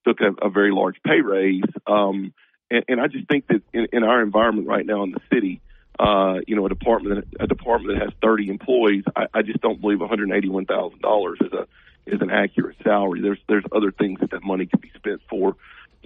took 0.07 0.19
a, 0.21 0.45
a 0.45 0.49
very 0.49 0.71
large 0.71 0.95
pay 1.05 1.21
raise, 1.21 1.63
um, 1.85 2.33
and, 2.71 2.83
and 2.87 3.01
I 3.01 3.07
just 3.07 3.27
think 3.27 3.47
that 3.47 3.61
in, 3.73 3.87
in 3.93 4.03
our 4.03 4.21
environment 4.21 4.67
right 4.67 4.85
now 4.85 5.03
in 5.03 5.11
the 5.11 5.19
city, 5.31 5.61
uh, 5.99 6.39
you 6.47 6.55
know, 6.55 6.65
a 6.65 6.69
department 6.69 7.27
a 7.39 7.47
department 7.47 7.99
that 7.99 8.05
has 8.05 8.13
30 8.23 8.49
employees, 8.49 9.03
I, 9.15 9.27
I 9.33 9.41
just 9.43 9.61
don't 9.61 9.79
believe 9.79 9.99
$181,000 9.99 11.33
is 11.45 11.53
a 11.53 11.67
is 12.07 12.21
an 12.21 12.31
accurate 12.31 12.77
salary. 12.83 13.21
There's 13.21 13.39
there's 13.47 13.65
other 13.71 13.91
things 13.91 14.19
that 14.21 14.31
that 14.31 14.43
money 14.43 14.65
could 14.65 14.81
be 14.81 14.91
spent 14.95 15.21
for. 15.29 15.55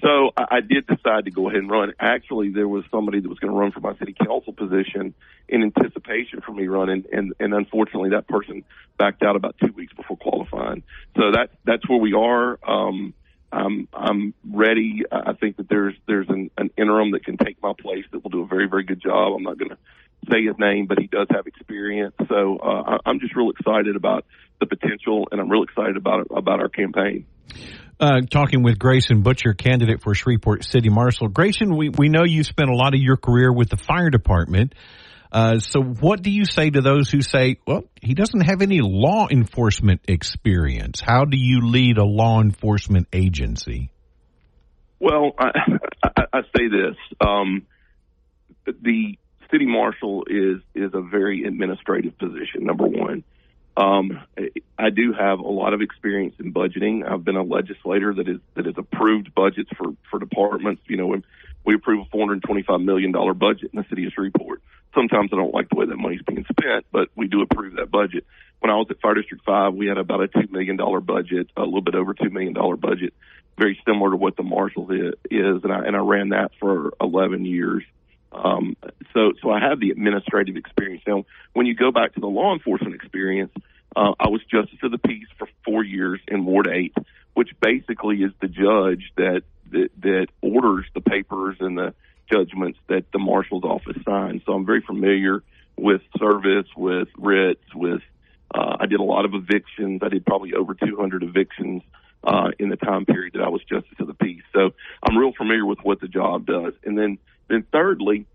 So 0.02 0.32
I, 0.36 0.58
I 0.58 0.62
did 0.62 0.88
decide 0.88 1.26
to 1.26 1.32
go 1.32 1.48
ahead 1.48 1.60
and 1.60 1.70
run. 1.70 1.94
Actually, 2.00 2.50
there 2.50 2.68
was 2.68 2.84
somebody 2.92 3.20
that 3.20 3.30
was 3.30 3.40
going 3.40 3.54
to 3.54 3.58
run 3.58 3.72
for 3.72 3.80
my 3.80 3.98
city 3.98 4.14
council 4.14 4.54
position 4.54 5.14
in 5.48 5.64
anticipation 5.64 6.42
for 6.42 6.52
me 6.52 6.68
running, 6.68 7.06
and 7.12 7.34
and 7.40 7.54
unfortunately, 7.54 8.10
that 8.12 8.28
person 8.28 8.64
backed 8.98 9.24
out 9.24 9.36
about 9.36 9.56
two 9.64 9.72
weeks 9.74 9.94
before 9.94 10.18
qualifying. 10.18 10.84
So 11.18 11.32
that 11.32 11.52
that's 11.64 11.88
where 11.88 12.00
we 12.00 12.14
are. 12.14 12.60
Um, 12.68 13.14
I'm 13.52 13.88
I'm 13.94 14.34
ready. 14.50 15.04
I 15.12 15.34
think 15.34 15.58
that 15.58 15.70
there's 15.70 15.96
there's 16.08 16.28
an, 16.30 16.52
an 16.58 16.72
interim 16.78 17.12
that 17.12 17.24
can 17.24 17.38
take 17.38 17.62
my 17.62 17.74
place 17.78 18.06
that 18.12 18.24
will 18.24 18.32
do 18.32 18.42
a 18.42 18.48
very 18.48 18.68
very 18.68 18.84
good 18.84 19.02
job. 19.02 19.34
I'm 19.34 19.44
not 19.44 19.58
going 19.58 19.70
to 19.70 19.78
say 20.32 20.44
his 20.44 20.56
name, 20.60 20.86
but 20.88 21.00
he 21.00 21.08
does 21.08 21.28
have 21.32 21.48
experience. 21.48 22.16
So 22.30 22.58
uh, 22.58 22.98
I'm 23.06 23.20
just 23.20 23.36
real 23.36 23.50
excited 23.50 23.96
about 23.96 24.26
the 24.60 24.66
potential, 24.66 25.28
and 25.32 25.40
I'm 25.40 25.50
real 25.50 25.64
excited 25.64 25.98
about 25.98 26.28
about 26.36 26.60
our 26.60 26.70
campaign. 26.70 27.26
Uh, 28.00 28.22
talking 28.30 28.62
with 28.62 28.78
Grayson 28.78 29.22
Boucher, 29.22 29.54
candidate 29.54 30.02
for 30.02 30.14
Shreveport 30.14 30.66
City 30.66 30.90
Marshal. 30.90 31.30
Grayson, 31.30 31.78
we, 31.78 31.90
we 31.90 32.10
know 32.10 32.26
you 32.26 32.44
spent 32.44 32.70
a 32.70 32.76
lot 32.76 32.94
of 32.94 33.00
your 33.00 33.16
career 33.16 33.54
with 33.54 33.70
the 33.70 33.78
fire 33.78 34.10
department. 34.10 34.76
Uh, 35.32 35.60
so, 35.60 35.82
what 35.82 36.22
do 36.22 36.30
you 36.30 36.44
say 36.44 36.70
to 36.70 36.82
those 36.82 37.10
who 37.10 37.22
say, 37.22 37.58
"Well, 37.66 37.84
he 38.02 38.14
doesn't 38.14 38.42
have 38.42 38.62
any 38.62 38.80
law 38.82 39.28
enforcement 39.30 40.02
experience"? 40.08 41.00
How 41.00 41.26
do 41.26 41.38
you 41.38 41.68
lead 41.68 41.98
a 41.98 42.04
law 42.04 42.42
enforcement 42.42 43.08
agency? 43.14 43.92
Well, 45.00 45.32
I, 45.38 45.52
I, 46.04 46.24
I 46.34 46.42
say 46.56 46.68
this: 46.68 46.96
um, 47.20 47.66
the 48.66 49.18
city 49.52 49.66
marshal 49.66 50.26
is 50.28 50.62
is 50.74 50.92
a 50.94 51.02
very 51.02 51.44
administrative 51.44 52.18
position. 52.18 52.66
Number 52.66 52.86
one, 52.86 53.24
um, 53.78 54.22
I 54.78 54.90
do 54.90 55.14
have 55.14 55.40
a 55.40 55.48
lot 55.48 55.74
of 55.74 55.82
experience 55.82 56.36
in 56.40 56.54
budgeting. 56.54 57.10
I've 57.10 57.26
been 57.26 57.36
a 57.36 57.44
legislator 57.44 58.14
that 58.14 58.28
is 58.28 58.40
that 58.56 58.66
has 58.66 58.76
approved 58.78 59.36
budgets 59.36 59.70
for 59.78 59.94
for 60.10 60.20
departments. 60.20 60.82
You 60.88 60.98
know, 60.98 61.22
we 61.66 61.76
approve 61.76 62.06
a 62.06 62.10
four 62.10 62.22
hundred 62.22 62.44
twenty 62.44 62.64
five 62.64 62.82
million 62.82 63.12
dollar 63.12 63.34
budget 63.34 63.72
in 63.74 63.80
the 63.80 63.86
city 63.90 64.06
of 64.06 64.14
Shreveport. 64.14 64.62
Sometimes 64.94 65.32
I 65.34 65.36
don't 65.36 65.54
like 65.54 65.70
the 65.70 65.76
way 65.76 65.86
that 65.86 65.98
money's 65.98 66.22
being 66.26 66.46
spent, 66.50 66.86
but 66.92 67.10
we 67.16 67.28
do 67.28 67.42
approve 67.42 67.76
that 67.76 67.92
budget. 67.92 68.26
When 68.60 68.72
I 68.72 68.76
was 68.76 68.88
at 68.90 69.02
Fire 69.02 69.14
District 69.14 69.44
Five, 69.44 69.74
we 69.74 69.88
had 69.88 69.98
about 69.98 70.22
a 70.22 70.28
two 70.30 70.48
million 70.50 70.78
dollar 70.78 71.02
budget, 71.02 71.50
a 71.58 71.64
little 71.64 71.82
bit 71.82 71.96
over 71.96 72.14
two 72.14 72.30
million 72.30 72.54
dollar 72.54 72.78
budget, 72.78 73.14
very 73.58 73.78
similar 73.86 74.12
to 74.12 74.18
what 74.18 74.38
the 74.38 74.44
marshals 74.44 74.90
is, 74.90 75.64
and 75.64 75.74
I 75.74 75.86
and 75.86 75.96
I 75.96 76.00
ran 76.00 76.30
that 76.30 76.52
for 76.62 76.94
eleven 77.02 77.44
years. 77.44 77.84
Um, 78.36 78.76
so, 79.14 79.32
so 79.42 79.50
I 79.50 79.60
have 79.60 79.80
the 79.80 79.92
administrative 79.92 80.58
experience. 80.58 81.04
Now, 81.08 81.26
when 81.54 81.66
you 81.66 81.76
go 81.76 81.92
back 81.92 82.14
to 82.16 82.20
the 82.20 82.28
law 82.28 82.54
enforcement 82.54 82.96
experience, 82.96 83.52
uh, 83.96 84.14
I 84.20 84.28
was 84.28 84.42
justice 84.52 84.80
of 84.84 84.92
the 84.92 84.98
peace 84.98 85.28
for 85.38 85.48
four 85.64 85.84
years 85.84 86.20
in 86.28 86.46
Ward 86.46 86.68
8, 86.68 86.94
which 87.34 87.50
basically 87.62 88.18
is 88.18 88.32
the 88.42 88.48
judge 88.48 89.12
that, 89.16 89.44
that, 89.72 89.90
that 90.02 90.28
orders 90.42 90.86
the 90.94 91.02
papers 91.02 91.58
and 91.60 91.78
the 91.78 91.94
judgments 92.32 92.78
that 92.88 93.06
the 93.14 93.20
marshal's 93.20 93.64
office 93.64 93.98
signs. 94.04 94.42
So 94.46 94.54
I'm 94.54 94.66
very 94.66 94.82
familiar 94.82 95.44
with 95.78 96.02
service, 96.20 96.68
with 96.76 97.08
writs, 97.18 97.64
with, 97.74 98.02
uh, 98.54 98.78
I 98.80 98.86
did 98.86 99.00
a 99.00 99.04
lot 99.04 99.26
of 99.26 99.34
evictions. 99.34 100.02
I 100.04 100.10
did 100.10 100.26
probably 100.26 100.54
over 100.54 100.74
200 100.74 101.24
evictions, 101.24 101.84
uh, 102.26 102.52
in 102.60 102.70
the 102.70 102.76
time 102.76 103.06
period 103.06 103.34
that 103.34 103.44
I 103.44 103.50
was 103.50 103.62
justice 103.62 103.98
of 104.00 104.08
the 104.08 104.14
peace. 104.14 104.42
So 104.54 104.72
I'm 105.04 105.18
real 105.18 105.32
familiar 105.38 105.66
with 105.66 105.80
what 105.84 106.02
the 106.02 106.08
job 106.08 106.46
does. 106.46 106.74
And 106.84 106.98
then, 106.98 107.18
then 107.48 107.66
thirdly, 107.72 108.26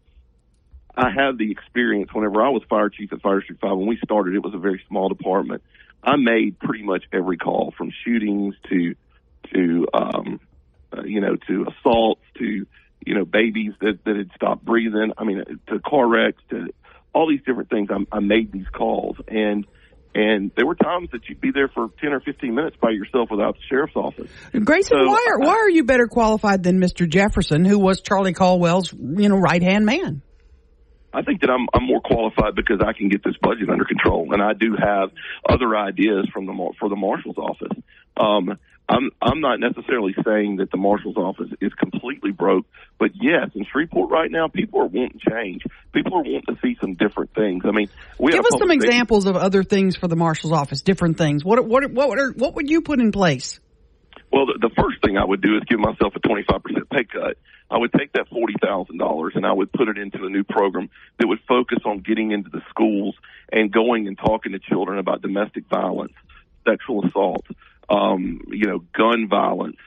I 0.96 1.10
have 1.10 1.38
the 1.38 1.50
experience 1.50 2.12
whenever 2.12 2.42
I 2.42 2.50
was 2.50 2.62
fire 2.68 2.88
chief 2.88 3.12
at 3.12 3.22
Fire 3.22 3.40
District 3.40 3.60
5, 3.60 3.76
when 3.76 3.86
we 3.86 3.98
started, 4.04 4.34
it 4.34 4.42
was 4.42 4.54
a 4.54 4.58
very 4.58 4.82
small 4.88 5.08
department. 5.08 5.62
I 6.02 6.16
made 6.16 6.58
pretty 6.58 6.84
much 6.84 7.04
every 7.12 7.36
call 7.36 7.72
from 7.76 7.92
shootings 8.04 8.54
to, 8.68 8.94
to, 9.54 9.86
um, 9.94 10.40
uh, 10.96 11.02
you 11.02 11.20
know, 11.20 11.36
to 11.36 11.66
assaults 11.68 12.22
to, 12.38 12.66
you 13.06 13.14
know, 13.14 13.24
babies 13.24 13.72
that, 13.80 14.04
that 14.04 14.16
had 14.16 14.30
stopped 14.34 14.64
breathing. 14.64 15.12
I 15.16 15.24
mean, 15.24 15.44
to 15.68 15.78
car 15.80 16.06
wrecks 16.06 16.42
to 16.50 16.68
all 17.12 17.28
these 17.28 17.42
different 17.46 17.70
things. 17.70 17.90
I, 17.90 18.16
I 18.16 18.20
made 18.20 18.52
these 18.52 18.68
calls 18.72 19.16
and, 19.28 19.66
and 20.14 20.50
there 20.56 20.66
were 20.66 20.74
times 20.74 21.10
that 21.12 21.28
you'd 21.28 21.40
be 21.40 21.50
there 21.52 21.68
for 21.68 21.88
10 22.00 22.12
or 22.12 22.20
15 22.20 22.54
minutes 22.54 22.76
by 22.80 22.90
yourself 22.90 23.30
without 23.30 23.54
the 23.54 23.62
sheriff's 23.68 23.94
office. 23.94 24.30
Grayson, 24.52 24.98
so, 24.98 25.06
why 25.06 25.26
are, 25.30 25.38
why 25.38 25.54
are 25.54 25.70
you 25.70 25.84
better 25.84 26.06
qualified 26.06 26.62
than 26.62 26.80
Mr. 26.80 27.08
Jefferson, 27.08 27.64
who 27.64 27.78
was 27.78 28.00
Charlie 28.00 28.32
Caldwell's, 28.32 28.92
you 28.92 29.28
know, 29.28 29.36
right 29.36 29.62
hand 29.62 29.86
man? 29.86 30.22
I 31.12 31.22
think 31.22 31.40
that 31.40 31.50
I'm 31.50 31.66
I'm 31.74 31.84
more 31.84 32.00
qualified 32.00 32.54
because 32.54 32.80
I 32.86 32.92
can 32.92 33.08
get 33.08 33.24
this 33.24 33.36
budget 33.42 33.68
under 33.68 33.84
control, 33.84 34.32
and 34.32 34.42
I 34.42 34.52
do 34.52 34.76
have 34.78 35.10
other 35.48 35.76
ideas 35.76 36.28
from 36.32 36.46
the 36.46 36.72
for 36.78 36.88
the 36.88 36.96
marshal's 36.96 37.38
office. 37.38 37.76
Um, 38.16 38.58
I'm 38.88 39.10
I'm 39.22 39.40
not 39.40 39.60
necessarily 39.60 40.14
saying 40.24 40.56
that 40.56 40.70
the 40.70 40.76
marshal's 40.76 41.16
office 41.16 41.50
is 41.60 41.72
completely 41.74 42.32
broke, 42.32 42.66
but 42.98 43.10
yes, 43.14 43.50
in 43.54 43.64
Shreveport 43.70 44.10
right 44.10 44.30
now, 44.30 44.48
people 44.48 44.80
are 44.80 44.86
wanting 44.86 45.20
change. 45.28 45.62
People 45.92 46.14
are 46.14 46.22
wanting 46.22 46.42
to 46.48 46.56
see 46.62 46.76
some 46.80 46.94
different 46.94 47.32
things. 47.34 47.62
I 47.64 47.70
mean, 47.70 47.88
we 48.18 48.32
give 48.32 48.40
us 48.40 48.58
some 48.58 48.70
examples 48.70 49.26
of 49.26 49.36
other 49.36 49.62
things 49.62 49.96
for 49.96 50.08
the 50.08 50.16
marshal's 50.16 50.52
office, 50.52 50.82
different 50.82 51.18
things. 51.18 51.44
What 51.44 51.64
what 51.66 51.90
what 51.90 52.08
what, 52.08 52.36
what 52.36 52.54
would 52.56 52.68
you 52.68 52.82
put 52.82 53.00
in 53.00 53.12
place? 53.12 53.60
Well, 54.32 54.46
the, 54.46 54.58
the 54.60 54.70
first 54.76 55.02
thing 55.04 55.16
I 55.16 55.24
would 55.24 55.40
do 55.40 55.56
is 55.56 55.62
give 55.68 55.80
myself 55.80 56.14
a 56.14 56.20
25% 56.20 56.90
pay 56.90 57.04
cut. 57.04 57.36
I 57.70 57.78
would 57.78 57.92
take 57.92 58.12
that 58.14 58.28
$40,000 58.30 59.36
and 59.36 59.46
I 59.46 59.52
would 59.52 59.72
put 59.72 59.88
it 59.88 59.96
into 59.96 60.24
a 60.24 60.28
new 60.28 60.42
program 60.42 60.90
that 61.18 61.26
would 61.28 61.40
focus 61.46 61.78
on 61.84 62.00
getting 62.00 62.32
into 62.32 62.50
the 62.50 62.62
schools 62.68 63.14
and 63.52 63.70
going 63.70 64.08
and 64.08 64.18
talking 64.18 64.52
to 64.52 64.58
children 64.58 64.98
about 64.98 65.22
domestic 65.22 65.66
violence, 65.68 66.14
sexual 66.66 67.06
assault, 67.06 67.46
um, 67.88 68.40
you 68.48 68.66
know, 68.66 68.84
gun 68.92 69.28
violence, 69.28 69.78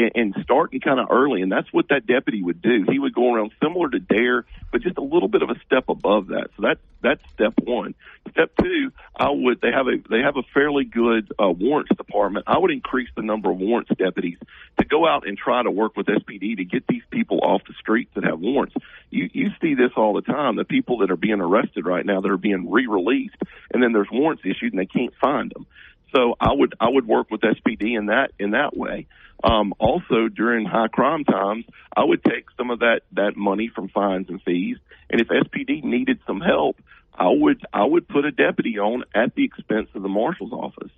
and, 0.00 0.12
and 0.14 0.44
starting 0.44 0.80
kind 0.80 0.98
of 0.98 1.08
early. 1.10 1.42
And 1.42 1.52
that's 1.52 1.72
what 1.72 1.88
that 1.88 2.06
deputy 2.06 2.42
would 2.42 2.62
do. 2.62 2.86
He 2.88 2.98
would 2.98 3.14
go 3.14 3.34
around 3.34 3.52
similar 3.62 3.90
to 3.90 3.98
Dare, 3.98 4.44
but 4.72 4.82
just 4.82 4.98
a 4.98 5.02
little 5.02 5.28
bit 5.28 5.42
of 5.42 5.50
a 5.50 5.56
step 5.66 5.88
above 5.88 6.28
that. 6.28 6.48
So 6.56 6.62
that's 6.62 6.80
that's 7.02 7.22
step 7.32 7.54
one. 7.62 7.94
Step 8.30 8.52
two, 8.60 8.92
I 9.16 9.30
would 9.30 9.60
they 9.60 9.72
have 9.72 9.86
a 9.86 9.96
they 10.08 10.20
have 10.20 10.36
a 10.36 10.42
fairly 10.54 10.84
good 10.84 11.32
uh, 11.38 11.50
warrants 11.50 11.94
department. 11.96 12.44
I 12.46 12.58
would 12.58 12.70
increase 12.70 13.08
the 13.16 13.22
number 13.22 13.50
of 13.50 13.58
warrants 13.58 13.90
deputies 13.96 14.38
to 14.78 14.84
go 14.84 15.06
out 15.06 15.26
and 15.26 15.36
try 15.36 15.62
to 15.62 15.70
work 15.70 15.96
with 15.96 16.06
SPD 16.06 16.56
to 16.58 16.64
get 16.64 16.86
these 16.86 17.02
people 17.10 17.40
off 17.42 17.62
the 17.66 17.74
streets 17.80 18.10
that 18.14 18.24
have 18.24 18.40
warrants. 18.40 18.74
You 19.10 19.30
you 19.32 19.50
see 19.60 19.74
this 19.74 19.92
all 19.96 20.14
the 20.14 20.22
time. 20.22 20.56
The 20.56 20.64
people 20.64 20.98
that 20.98 21.10
are 21.10 21.16
being 21.16 21.40
arrested 21.40 21.86
right 21.86 22.04
now 22.04 22.20
that 22.20 22.30
are 22.30 22.36
being 22.36 22.70
re-released, 22.70 23.36
and 23.72 23.82
then 23.82 23.92
there's 23.92 24.10
warrants 24.10 24.42
issued 24.44 24.72
and 24.72 24.78
they 24.78 24.86
can't 24.86 25.14
find 25.20 25.50
them. 25.54 25.66
So 26.14 26.36
I 26.40 26.52
would 26.52 26.74
I 26.80 26.88
would 26.88 27.06
work 27.06 27.30
with 27.30 27.40
SPD 27.40 27.96
in 27.96 28.06
that 28.06 28.32
in 28.38 28.52
that 28.52 28.76
way. 28.76 29.06
Um, 29.42 29.72
also, 29.78 30.28
during 30.28 30.66
high 30.66 30.88
crime 30.88 31.24
times, 31.24 31.64
I 31.96 32.04
would 32.04 32.22
take 32.22 32.46
some 32.56 32.70
of 32.70 32.80
that 32.80 33.00
that 33.12 33.36
money 33.36 33.70
from 33.74 33.88
fines 33.88 34.28
and 34.28 34.42
fees, 34.42 34.76
and 35.08 35.20
if 35.20 35.28
SPD 35.28 35.82
needed 35.82 36.18
some 36.26 36.40
help, 36.40 36.78
I 37.14 37.28
would 37.28 37.64
I 37.72 37.84
would 37.84 38.08
put 38.08 38.24
a 38.24 38.32
deputy 38.32 38.78
on 38.78 39.04
at 39.14 39.34
the 39.34 39.44
expense 39.44 39.88
of 39.94 40.02
the 40.02 40.08
marshal's 40.08 40.52
office, 40.52 40.92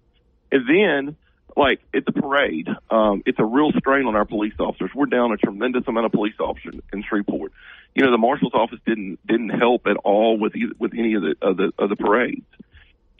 and 0.50 0.68
then. 0.68 1.16
Like 1.54 1.80
at 1.94 2.06
the 2.06 2.12
parade, 2.12 2.66
um, 2.90 3.22
it's 3.26 3.38
a 3.38 3.44
real 3.44 3.72
strain 3.72 4.06
on 4.06 4.16
our 4.16 4.24
police 4.24 4.54
officers. 4.58 4.88
We're 4.94 5.04
down 5.04 5.32
a 5.32 5.36
tremendous 5.36 5.86
amount 5.86 6.06
of 6.06 6.12
police 6.12 6.36
officers 6.40 6.76
in 6.94 7.04
Shreveport. 7.06 7.52
You 7.94 8.06
know, 8.06 8.10
the 8.10 8.16
marshal's 8.16 8.54
office 8.54 8.78
didn't 8.86 9.18
didn't 9.26 9.50
help 9.50 9.86
at 9.86 9.98
all 9.98 10.38
with 10.38 10.56
either, 10.56 10.72
with 10.78 10.92
any 10.96 11.12
of 11.12 11.20
the 11.20 11.34
of 11.42 11.58
the 11.58 11.72
of 11.78 11.90
the 11.90 11.96
parades. 11.96 12.46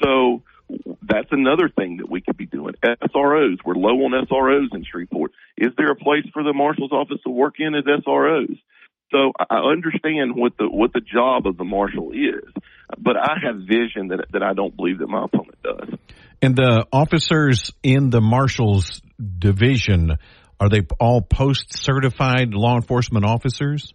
So 0.02 0.42
that's 0.68 1.28
another 1.30 1.68
thing 1.68 1.98
that 1.98 2.10
we 2.10 2.20
could 2.20 2.36
be 2.36 2.46
doing. 2.46 2.74
SROs, 2.84 3.58
we're 3.64 3.74
low 3.74 3.96
on 4.04 4.26
SROs 4.26 4.74
in 4.74 4.84
Shreveport. 4.84 5.32
Is 5.56 5.70
there 5.76 5.90
a 5.90 5.96
place 5.96 6.24
for 6.32 6.42
the 6.42 6.52
marshal's 6.52 6.92
office 6.92 7.18
to 7.24 7.30
work 7.30 7.54
in 7.58 7.74
as 7.74 7.84
SROs? 7.84 8.58
So 9.10 9.32
I 9.38 9.58
understand 9.58 10.34
what 10.34 10.56
the 10.58 10.68
what 10.68 10.94
the 10.94 11.02
job 11.02 11.46
of 11.46 11.58
the 11.58 11.64
marshal 11.64 12.12
is, 12.12 12.50
but 12.98 13.16
I 13.16 13.36
have 13.44 13.56
vision 13.56 14.08
that 14.08 14.24
that 14.32 14.42
I 14.42 14.54
don't 14.54 14.74
believe 14.74 14.98
that 15.00 15.06
my 15.06 15.26
opponent 15.26 15.58
does. 15.62 15.98
And 16.40 16.56
the 16.56 16.86
officers 16.90 17.72
in 17.82 18.08
the 18.08 18.22
marshal's 18.22 19.02
division 19.38 20.16
are 20.58 20.68
they 20.68 20.86
all 20.98 21.20
post 21.20 21.76
certified 21.76 22.54
law 22.54 22.76
enforcement 22.76 23.26
officers? 23.26 23.92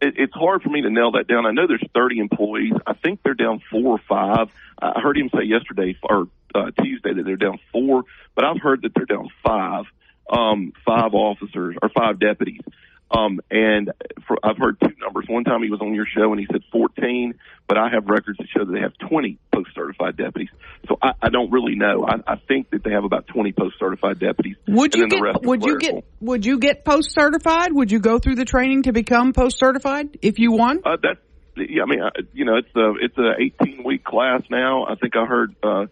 It, 0.00 0.14
it's 0.18 0.34
hard 0.34 0.62
for 0.62 0.68
me 0.68 0.82
to 0.82 0.90
nail 0.90 1.12
that 1.12 1.26
down. 1.26 1.46
I 1.46 1.52
know 1.52 1.66
there's 1.66 1.84
30 1.94 2.18
employees. 2.18 2.72
I 2.86 2.94
think 2.94 3.22
they're 3.22 3.34
down 3.34 3.62
four 3.70 3.96
or 3.96 4.00
five. 4.08 4.48
I 4.78 5.00
heard 5.00 5.16
him 5.16 5.30
say 5.34 5.44
yesterday 5.44 5.96
or 6.02 6.28
uh, 6.54 6.70
Tuesday 6.82 7.14
that 7.14 7.22
they're 7.24 7.36
down 7.36 7.58
four, 7.72 8.04
but 8.34 8.44
I've 8.44 8.60
heard 8.60 8.82
that 8.82 8.92
they're 8.94 9.06
down 9.06 9.28
five, 9.44 9.84
um, 10.30 10.72
five 10.84 11.14
officers 11.14 11.76
or 11.80 11.88
five 11.88 12.18
deputies. 12.18 12.60
Um, 13.10 13.40
and 13.50 13.92
for, 14.26 14.36
I've 14.42 14.58
heard 14.58 14.78
two 14.80 14.94
numbers. 15.00 15.26
One 15.28 15.44
time 15.44 15.62
he 15.62 15.70
was 15.70 15.80
on 15.80 15.94
your 15.94 16.06
show 16.06 16.32
and 16.32 16.40
he 16.40 16.46
said 16.50 16.62
14, 16.72 17.34
but 17.68 17.78
I 17.78 17.88
have 17.92 18.06
records 18.06 18.38
that 18.38 18.48
show 18.48 18.64
that 18.64 18.72
they 18.72 18.80
have 18.80 18.94
20 19.08 19.38
post 19.52 19.70
certified 19.74 20.16
deputies. 20.16 20.48
So 20.88 20.98
I, 21.00 21.12
I 21.22 21.28
don't 21.28 21.52
really 21.52 21.76
know. 21.76 22.04
I, 22.04 22.32
I 22.32 22.36
think 22.48 22.70
that 22.70 22.82
they 22.82 22.90
have 22.90 23.04
about 23.04 23.28
20 23.28 23.52
post 23.52 23.76
certified 23.78 24.18
deputies. 24.18 24.56
Would 24.66 24.94
you 24.96 25.08
get, 25.08 25.20
would 25.42 25.64
you 25.64 25.78
get, 25.78 26.04
would 26.20 26.44
you 26.44 26.58
get 26.58 26.84
post 26.84 27.12
certified? 27.12 27.72
Would 27.72 27.92
you 27.92 28.00
go 28.00 28.18
through 28.18 28.36
the 28.36 28.44
training 28.44 28.84
to 28.84 28.92
become 28.92 29.32
post 29.32 29.58
certified 29.58 30.18
if 30.20 30.40
you 30.40 30.52
won? 30.52 30.80
Uh, 30.84 30.96
that's, 31.00 31.20
yeah, 31.56 31.84
I 31.84 31.86
mean, 31.86 32.02
uh, 32.02 32.10
you 32.32 32.44
know, 32.44 32.56
it's 32.56 32.74
a, 32.74 32.92
it's 33.00 33.16
a 33.18 33.64
18 33.66 33.84
week 33.84 34.04
class 34.04 34.42
now. 34.50 34.84
I 34.86 34.96
think 34.96 35.14
I 35.16 35.26
heard, 35.26 35.54
uh, 35.62 35.86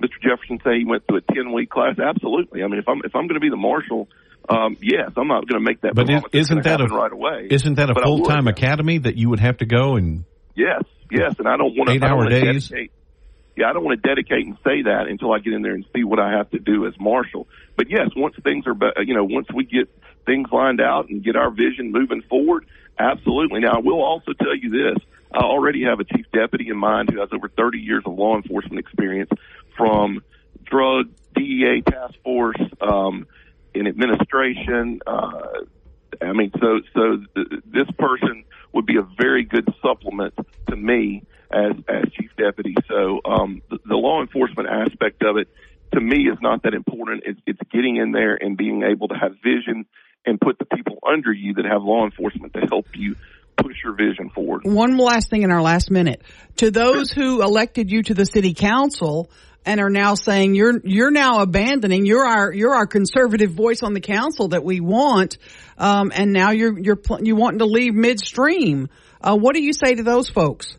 Mr. 0.00 0.20
Jefferson 0.22 0.58
say 0.62 0.78
he 0.78 0.84
went 0.84 1.06
through 1.06 1.18
a 1.18 1.32
10 1.34 1.52
week 1.52 1.70
class. 1.70 1.98
Absolutely. 1.98 2.62
I 2.62 2.66
mean, 2.66 2.78
if 2.78 2.88
I'm, 2.88 3.00
if 3.04 3.14
I'm 3.14 3.26
going 3.26 3.34
to 3.34 3.40
be 3.40 3.50
the 3.50 3.56
marshal, 3.56 4.08
um, 4.48 4.76
yes, 4.80 5.10
I'm 5.16 5.28
not 5.28 5.48
going 5.48 5.60
to 5.60 5.64
make 5.64 5.80
that. 5.80 5.94
But 5.94 6.08
is, 6.32 6.50
not 6.50 6.64
that 6.64 6.80
a 6.80 6.86
right 6.86 7.12
away? 7.12 7.48
Isn't 7.50 7.74
that 7.74 7.90
a 7.90 7.94
full 7.94 8.24
time 8.24 8.46
academy 8.46 8.98
that 8.98 9.16
you 9.16 9.30
would 9.30 9.40
have 9.40 9.58
to 9.58 9.66
go 9.66 9.96
and? 9.96 10.24
Yes, 10.54 10.84
yes, 11.10 11.34
and 11.38 11.48
I 11.48 11.56
don't 11.56 11.76
want 11.76 11.88
to 11.88 11.96
eight 11.96 12.02
hour 12.02 12.28
days. 12.28 12.68
Dedicate, 12.68 12.92
yeah, 13.56 13.70
I 13.70 13.72
don't 13.72 13.84
want 13.84 14.00
to 14.02 14.08
dedicate 14.08 14.46
and 14.46 14.56
say 14.64 14.82
that 14.82 15.06
until 15.08 15.32
I 15.32 15.38
get 15.38 15.54
in 15.54 15.62
there 15.62 15.74
and 15.74 15.84
see 15.94 16.04
what 16.04 16.20
I 16.20 16.32
have 16.36 16.50
to 16.50 16.58
do 16.58 16.86
as 16.86 16.92
marshal. 17.00 17.48
But 17.76 17.90
yes, 17.90 18.10
once 18.14 18.36
things 18.44 18.64
are, 18.66 19.02
you 19.02 19.14
know, 19.14 19.24
once 19.24 19.48
we 19.52 19.64
get 19.64 19.88
things 20.26 20.48
lined 20.52 20.80
out 20.80 21.08
and 21.08 21.24
get 21.24 21.36
our 21.36 21.50
vision 21.50 21.90
moving 21.90 22.22
forward, 22.22 22.66
absolutely. 22.98 23.60
Now, 23.60 23.76
I 23.76 23.80
will 23.80 24.02
also 24.02 24.32
tell 24.32 24.54
you 24.54 24.70
this: 24.70 25.02
I 25.32 25.38
already 25.38 25.84
have 25.84 26.00
a 26.00 26.04
chief 26.04 26.26
deputy 26.32 26.68
in 26.68 26.76
mind 26.76 27.10
who 27.10 27.20
has 27.20 27.30
over 27.32 27.48
30 27.48 27.78
years 27.78 28.02
of 28.06 28.16
law 28.16 28.36
enforcement 28.36 28.78
experience 28.78 29.30
from 29.76 30.22
drug 30.64 31.10
DEA 31.34 31.82
task 31.82 32.14
force. 32.24 32.60
Um, 32.80 33.26
in 33.74 33.86
administration, 33.86 35.00
uh, 35.06 35.64
I 36.22 36.32
mean, 36.32 36.50
so 36.58 36.80
so 36.94 37.22
th- 37.34 37.62
this 37.66 37.90
person 37.98 38.44
would 38.72 38.86
be 38.86 38.96
a 38.96 39.06
very 39.18 39.44
good 39.44 39.68
supplement 39.82 40.34
to 40.68 40.76
me 40.76 41.24
as 41.50 41.72
as 41.88 42.04
chief 42.18 42.30
deputy. 42.36 42.74
So 42.88 43.20
um, 43.24 43.62
the, 43.70 43.78
the 43.84 43.96
law 43.96 44.20
enforcement 44.22 44.68
aspect 44.68 45.22
of 45.22 45.36
it 45.36 45.48
to 45.92 46.00
me 46.00 46.28
is 46.28 46.38
not 46.40 46.62
that 46.62 46.74
important. 46.74 47.22
It's, 47.26 47.40
it's 47.46 47.60
getting 47.70 47.96
in 47.96 48.12
there 48.12 48.36
and 48.40 48.56
being 48.56 48.82
able 48.82 49.08
to 49.08 49.14
have 49.14 49.32
vision 49.42 49.86
and 50.24 50.40
put 50.40 50.58
the 50.58 50.64
people 50.64 50.98
under 51.06 51.32
you 51.32 51.54
that 51.54 51.64
have 51.64 51.82
law 51.82 52.04
enforcement 52.04 52.54
to 52.54 52.60
help 52.68 52.86
you 52.94 53.16
push 53.56 53.76
your 53.82 53.94
vision 53.94 54.30
forward. 54.30 54.62
One 54.64 54.96
last 54.98 55.30
thing 55.30 55.42
in 55.42 55.50
our 55.50 55.62
last 55.62 55.90
minute. 55.90 56.22
To 56.56 56.70
those 56.70 57.10
who 57.10 57.42
elected 57.42 57.90
you 57.90 58.02
to 58.04 58.14
the 58.14 58.26
city 58.26 58.54
council 58.54 59.30
and 59.66 59.80
are 59.80 59.90
now 59.90 60.14
saying 60.14 60.54
you're 60.54 60.80
you're 60.84 61.10
now 61.10 61.40
abandoning 61.40 62.06
you're 62.06 62.24
our 62.24 62.52
you're 62.52 62.74
our 62.74 62.86
conservative 62.86 63.50
voice 63.50 63.82
on 63.82 63.92
the 63.92 64.00
council 64.00 64.48
that 64.48 64.64
we 64.64 64.80
want, 64.80 65.36
um, 65.76 66.12
and 66.14 66.32
now 66.32 66.52
you're 66.52 66.78
you're 66.78 67.00
you 67.20 67.36
wanting 67.36 67.58
to 67.58 67.66
leave 67.66 67.94
midstream. 67.94 68.88
Uh, 69.20 69.36
what 69.36 69.54
do 69.54 69.62
you 69.62 69.72
say 69.72 69.96
to 69.96 70.04
those 70.04 70.28
folks? 70.28 70.78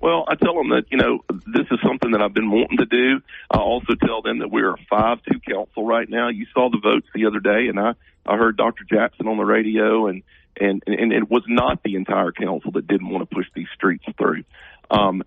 Well, 0.00 0.24
I 0.26 0.34
tell 0.34 0.54
them 0.54 0.70
that, 0.70 0.84
you 0.90 0.96
know, 0.96 1.18
this 1.28 1.66
is 1.70 1.78
something 1.86 2.12
that 2.12 2.22
I've 2.22 2.32
been 2.32 2.50
wanting 2.50 2.78
to 2.78 2.86
do. 2.86 3.20
I 3.50 3.58
also 3.58 3.94
tell 3.94 4.22
them 4.22 4.38
that 4.38 4.50
we're 4.50 4.72
a 4.72 4.78
5-2 4.90 5.44
council 5.46 5.84
right 5.84 6.08
now. 6.08 6.30
You 6.30 6.46
saw 6.54 6.70
the 6.70 6.80
votes 6.82 7.06
the 7.14 7.26
other 7.26 7.38
day 7.38 7.68
and 7.68 7.78
I, 7.78 7.92
I 8.24 8.38
heard 8.38 8.56
Dr. 8.56 8.84
Jackson 8.88 9.28
on 9.28 9.36
the 9.36 9.44
radio 9.44 10.06
and, 10.06 10.22
and, 10.58 10.82
and 10.86 11.12
it 11.12 11.30
was 11.30 11.42
not 11.48 11.82
the 11.82 11.96
entire 11.96 12.32
council 12.32 12.70
that 12.72 12.86
didn't 12.86 13.10
want 13.10 13.28
to 13.28 13.34
push 13.34 13.44
these 13.54 13.68
streets 13.74 14.04
through. 14.16 14.44
Um, 14.90 15.22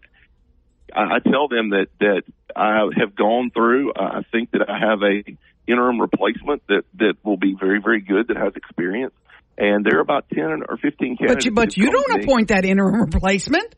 I, 0.93 1.15
I 1.15 1.19
tell 1.19 1.47
them 1.47 1.71
that, 1.71 1.87
that 1.99 2.23
I 2.55 2.87
have 2.97 3.15
gone 3.15 3.51
through, 3.51 3.93
I 3.95 4.21
think 4.31 4.51
that 4.51 4.69
I 4.69 4.79
have 4.79 4.99
a 5.01 5.23
interim 5.67 5.99
replacement 5.99 6.61
that, 6.67 6.83
that 6.95 7.15
will 7.23 7.37
be 7.37 7.55
very, 7.59 7.79
very 7.81 8.01
good, 8.01 8.27
that 8.27 8.37
has 8.37 8.53
experience. 8.55 9.13
And 9.57 9.85
there 9.85 9.99
are 9.99 10.01
about 10.01 10.25
10 10.33 10.63
or 10.67 10.77
15 10.77 11.17
candidates. 11.17 11.35
But 11.35 11.45
you, 11.45 11.51
but 11.51 11.77
you 11.77 11.91
don't 11.91 12.23
appoint 12.23 12.47
that 12.49 12.65
interim 12.65 13.01
replacement. 13.01 13.75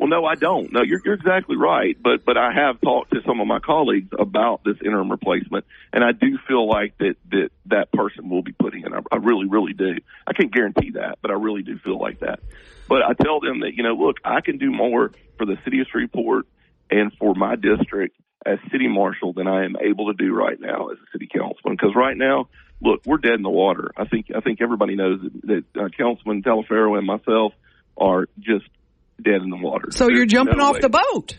Well, 0.00 0.08
no, 0.08 0.24
I 0.24 0.34
don't. 0.34 0.72
No, 0.72 0.80
you're, 0.80 1.02
you're 1.04 1.12
exactly 1.12 1.56
right. 1.56 1.94
But 2.02 2.24
but 2.24 2.38
I 2.38 2.52
have 2.54 2.80
talked 2.80 3.12
to 3.12 3.20
some 3.26 3.38
of 3.38 3.46
my 3.46 3.58
colleagues 3.58 4.08
about 4.18 4.64
this 4.64 4.76
interim 4.82 5.10
replacement, 5.10 5.66
and 5.92 6.02
I 6.02 6.12
do 6.12 6.38
feel 6.48 6.66
like 6.66 6.96
that 6.98 7.16
that 7.32 7.50
that 7.66 7.92
person 7.92 8.30
will 8.30 8.40
be 8.40 8.52
putting 8.52 8.86
in. 8.86 8.94
I, 8.94 9.00
I 9.12 9.16
really, 9.16 9.46
really 9.46 9.74
do. 9.74 9.96
I 10.26 10.32
can't 10.32 10.50
guarantee 10.50 10.92
that, 10.92 11.18
but 11.20 11.30
I 11.30 11.34
really 11.34 11.62
do 11.62 11.78
feel 11.84 11.98
like 11.98 12.20
that. 12.20 12.40
But 12.88 13.02
I 13.02 13.12
tell 13.12 13.40
them 13.40 13.60
that 13.60 13.74
you 13.74 13.82
know, 13.82 13.92
look, 13.92 14.16
I 14.24 14.40
can 14.40 14.56
do 14.56 14.70
more 14.70 15.12
for 15.36 15.44
the 15.44 15.58
city 15.64 15.80
of 15.80 15.86
Shreveport 15.92 16.46
and 16.90 17.12
for 17.18 17.34
my 17.34 17.56
district 17.56 18.16
as 18.46 18.58
city 18.72 18.88
marshal 18.88 19.34
than 19.34 19.46
I 19.48 19.66
am 19.66 19.76
able 19.78 20.06
to 20.06 20.14
do 20.14 20.32
right 20.32 20.58
now 20.58 20.88
as 20.88 20.96
a 20.96 21.10
city 21.12 21.28
councilman. 21.30 21.76
Because 21.76 21.94
right 21.94 22.16
now, 22.16 22.48
look, 22.80 23.02
we're 23.04 23.18
dead 23.18 23.34
in 23.34 23.42
the 23.42 23.50
water. 23.50 23.90
I 23.98 24.06
think 24.06 24.28
I 24.34 24.40
think 24.40 24.62
everybody 24.62 24.96
knows 24.96 25.20
that, 25.20 25.64
that 25.74 25.78
uh, 25.78 25.88
Councilman 25.90 26.42
Taliaferro 26.42 26.96
and 26.96 27.06
myself 27.06 27.52
are 27.98 28.28
just 28.38 28.64
dead 29.22 29.42
in 29.42 29.50
the 29.50 29.56
water. 29.56 29.88
So 29.90 30.06
There's 30.06 30.16
you're 30.16 30.26
jumping 30.26 30.58
no 30.58 30.64
off 30.64 30.74
way. 30.74 30.80
the 30.80 30.88
boat. 30.88 31.38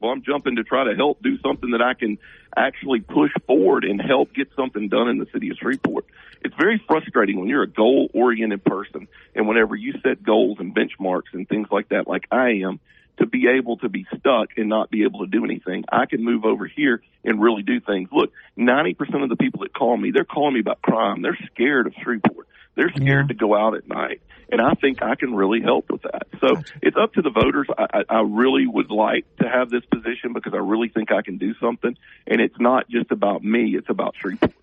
Well, 0.00 0.12
I'm 0.12 0.22
jumping 0.22 0.56
to 0.56 0.64
try 0.64 0.84
to 0.84 0.96
help 0.96 1.22
do 1.22 1.38
something 1.40 1.72
that 1.72 1.82
I 1.82 1.92
can 1.94 2.18
actually 2.56 3.00
push 3.00 3.30
forward 3.46 3.84
and 3.84 4.00
help 4.00 4.32
get 4.32 4.48
something 4.56 4.88
done 4.88 5.08
in 5.08 5.18
the 5.18 5.26
city 5.32 5.50
of 5.50 5.58
Shreveport. 5.60 6.06
It's 6.42 6.54
very 6.58 6.82
frustrating 6.88 7.38
when 7.38 7.48
you're 7.48 7.62
a 7.62 7.70
goal 7.70 8.08
oriented 8.14 8.64
person 8.64 9.08
and 9.34 9.46
whenever 9.46 9.76
you 9.76 9.92
set 10.02 10.22
goals 10.22 10.56
and 10.58 10.74
benchmarks 10.74 11.34
and 11.34 11.46
things 11.46 11.68
like 11.70 11.90
that, 11.90 12.08
like 12.08 12.26
I 12.30 12.62
am, 12.64 12.80
to 13.20 13.26
be 13.26 13.46
able 13.56 13.76
to 13.78 13.88
be 13.88 14.06
stuck 14.18 14.48
and 14.56 14.68
not 14.68 14.90
be 14.90 15.04
able 15.04 15.20
to 15.20 15.26
do 15.26 15.44
anything. 15.44 15.84
I 15.90 16.06
can 16.06 16.24
move 16.24 16.44
over 16.44 16.66
here 16.66 17.02
and 17.24 17.40
really 17.40 17.62
do 17.62 17.80
things. 17.80 18.08
Look, 18.12 18.32
90% 18.58 19.22
of 19.22 19.28
the 19.28 19.36
people 19.36 19.60
that 19.60 19.74
call 19.74 19.96
me, 19.96 20.10
they're 20.10 20.24
calling 20.24 20.54
me 20.54 20.60
about 20.60 20.82
crime. 20.82 21.22
They're 21.22 21.38
scared 21.52 21.86
of 21.86 21.94
Shreveport. 22.02 22.48
They're 22.76 22.90
scared 22.90 23.26
yeah. 23.26 23.28
to 23.28 23.34
go 23.34 23.54
out 23.54 23.76
at 23.76 23.86
night. 23.86 24.22
And 24.50 24.60
I 24.60 24.74
think 24.74 25.02
I 25.02 25.14
can 25.14 25.34
really 25.34 25.60
help 25.60 25.90
with 25.90 26.02
that. 26.02 26.26
So 26.40 26.54
gotcha. 26.54 26.74
it's 26.82 26.96
up 27.00 27.12
to 27.14 27.22
the 27.22 27.30
voters. 27.30 27.66
I, 27.76 28.02
I 28.08 28.20
really 28.22 28.66
would 28.66 28.90
like 28.90 29.24
to 29.36 29.48
have 29.48 29.70
this 29.70 29.84
position 29.92 30.32
because 30.32 30.54
I 30.54 30.58
really 30.58 30.88
think 30.88 31.12
I 31.12 31.22
can 31.22 31.38
do 31.38 31.54
something. 31.60 31.96
And 32.26 32.40
it's 32.40 32.58
not 32.58 32.88
just 32.88 33.10
about 33.12 33.44
me, 33.44 33.76
it's 33.76 33.90
about 33.90 34.14
Shreveport. 34.20 34.54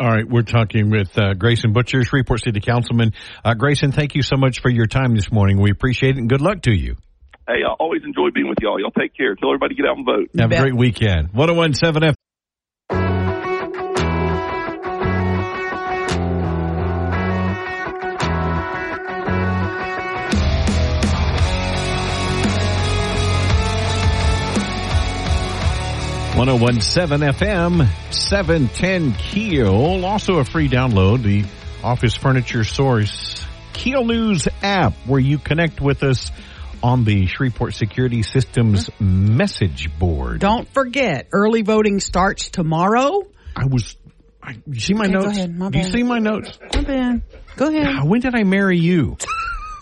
All 0.00 0.08
right, 0.08 0.28
we're 0.28 0.42
talking 0.42 0.90
with 0.90 1.16
uh, 1.16 1.34
Grayson 1.34 1.72
Boucher, 1.72 2.02
Shreveport 2.02 2.42
City 2.42 2.60
Councilman. 2.60 3.12
Uh, 3.44 3.54
Grayson, 3.54 3.92
thank 3.92 4.16
you 4.16 4.22
so 4.22 4.36
much 4.36 4.60
for 4.60 4.68
your 4.68 4.86
time 4.86 5.14
this 5.14 5.30
morning. 5.30 5.60
We 5.60 5.70
appreciate 5.70 6.16
it 6.16 6.18
and 6.18 6.28
good 6.28 6.40
luck 6.40 6.62
to 6.62 6.72
you. 6.72 6.96
Hey, 7.46 7.62
I 7.62 7.72
always 7.78 8.02
enjoy 8.04 8.30
being 8.34 8.48
with 8.48 8.56
y'all. 8.62 8.80
Y'all 8.80 8.90
take 8.90 9.14
care. 9.14 9.34
Tell 9.34 9.50
everybody 9.50 9.74
to 9.74 9.82
get 9.82 9.90
out 9.90 9.98
and 9.98 10.06
vote. 10.06 10.30
Have 10.38 10.50
a 10.50 10.60
great 10.60 10.74
weekend. 10.74 11.28
1017 11.34 12.04
F. 12.04 12.14
One 26.34 26.48
zero 26.48 26.58
oh 26.58 26.62
one 26.62 26.80
seven 26.80 27.20
FM 27.20 27.82
oh 27.86 28.10
seven 28.10 28.68
ten 28.68 29.12
Keel. 29.12 30.04
Also 30.06 30.38
a 30.38 30.44
free 30.44 30.68
download. 30.68 31.22
The 31.22 31.44
Office 31.84 32.16
Furniture 32.16 32.64
Source 32.64 33.46
Keel 33.74 34.04
News 34.04 34.48
app, 34.62 34.94
where 35.06 35.20
you 35.20 35.38
connect 35.38 35.80
with 35.82 36.02
us 36.02 36.32
on 36.84 37.04
the 37.04 37.26
Shreveport 37.26 37.72
Security 37.72 38.22
Systems 38.22 38.90
message 39.00 39.88
board. 39.98 40.38
Don't 40.40 40.68
forget, 40.74 41.28
early 41.32 41.62
voting 41.62 41.98
starts 41.98 42.50
tomorrow. 42.50 43.22
I 43.56 43.64
was, 43.64 43.96
I, 44.42 44.58
you 44.66 44.80
see 44.80 44.92
my 44.92 45.04
Okay, 45.04 45.12
go 45.14 45.20
notes? 45.20 45.38
ahead, 45.38 45.56
my 45.56 45.70
Do 45.70 45.78
you 45.78 45.84
see 45.84 46.02
my 46.02 46.18
notes? 46.18 46.58
My 46.74 46.82
bad. 46.82 47.22
Go 47.56 47.68
ahead. 47.68 47.86
Ah, 47.88 48.04
When 48.04 48.20
did 48.20 48.34
I 48.34 48.42
marry 48.42 48.78
you? 48.78 49.16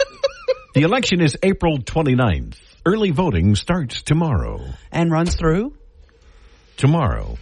the 0.74 0.82
election 0.82 1.20
is 1.20 1.36
April 1.42 1.78
29th. 1.78 2.54
Early 2.86 3.10
voting 3.10 3.56
starts 3.56 4.02
tomorrow. 4.02 4.60
And 4.92 5.10
runs 5.10 5.34
through. 5.34 5.74
Tomorrow. 6.76 7.36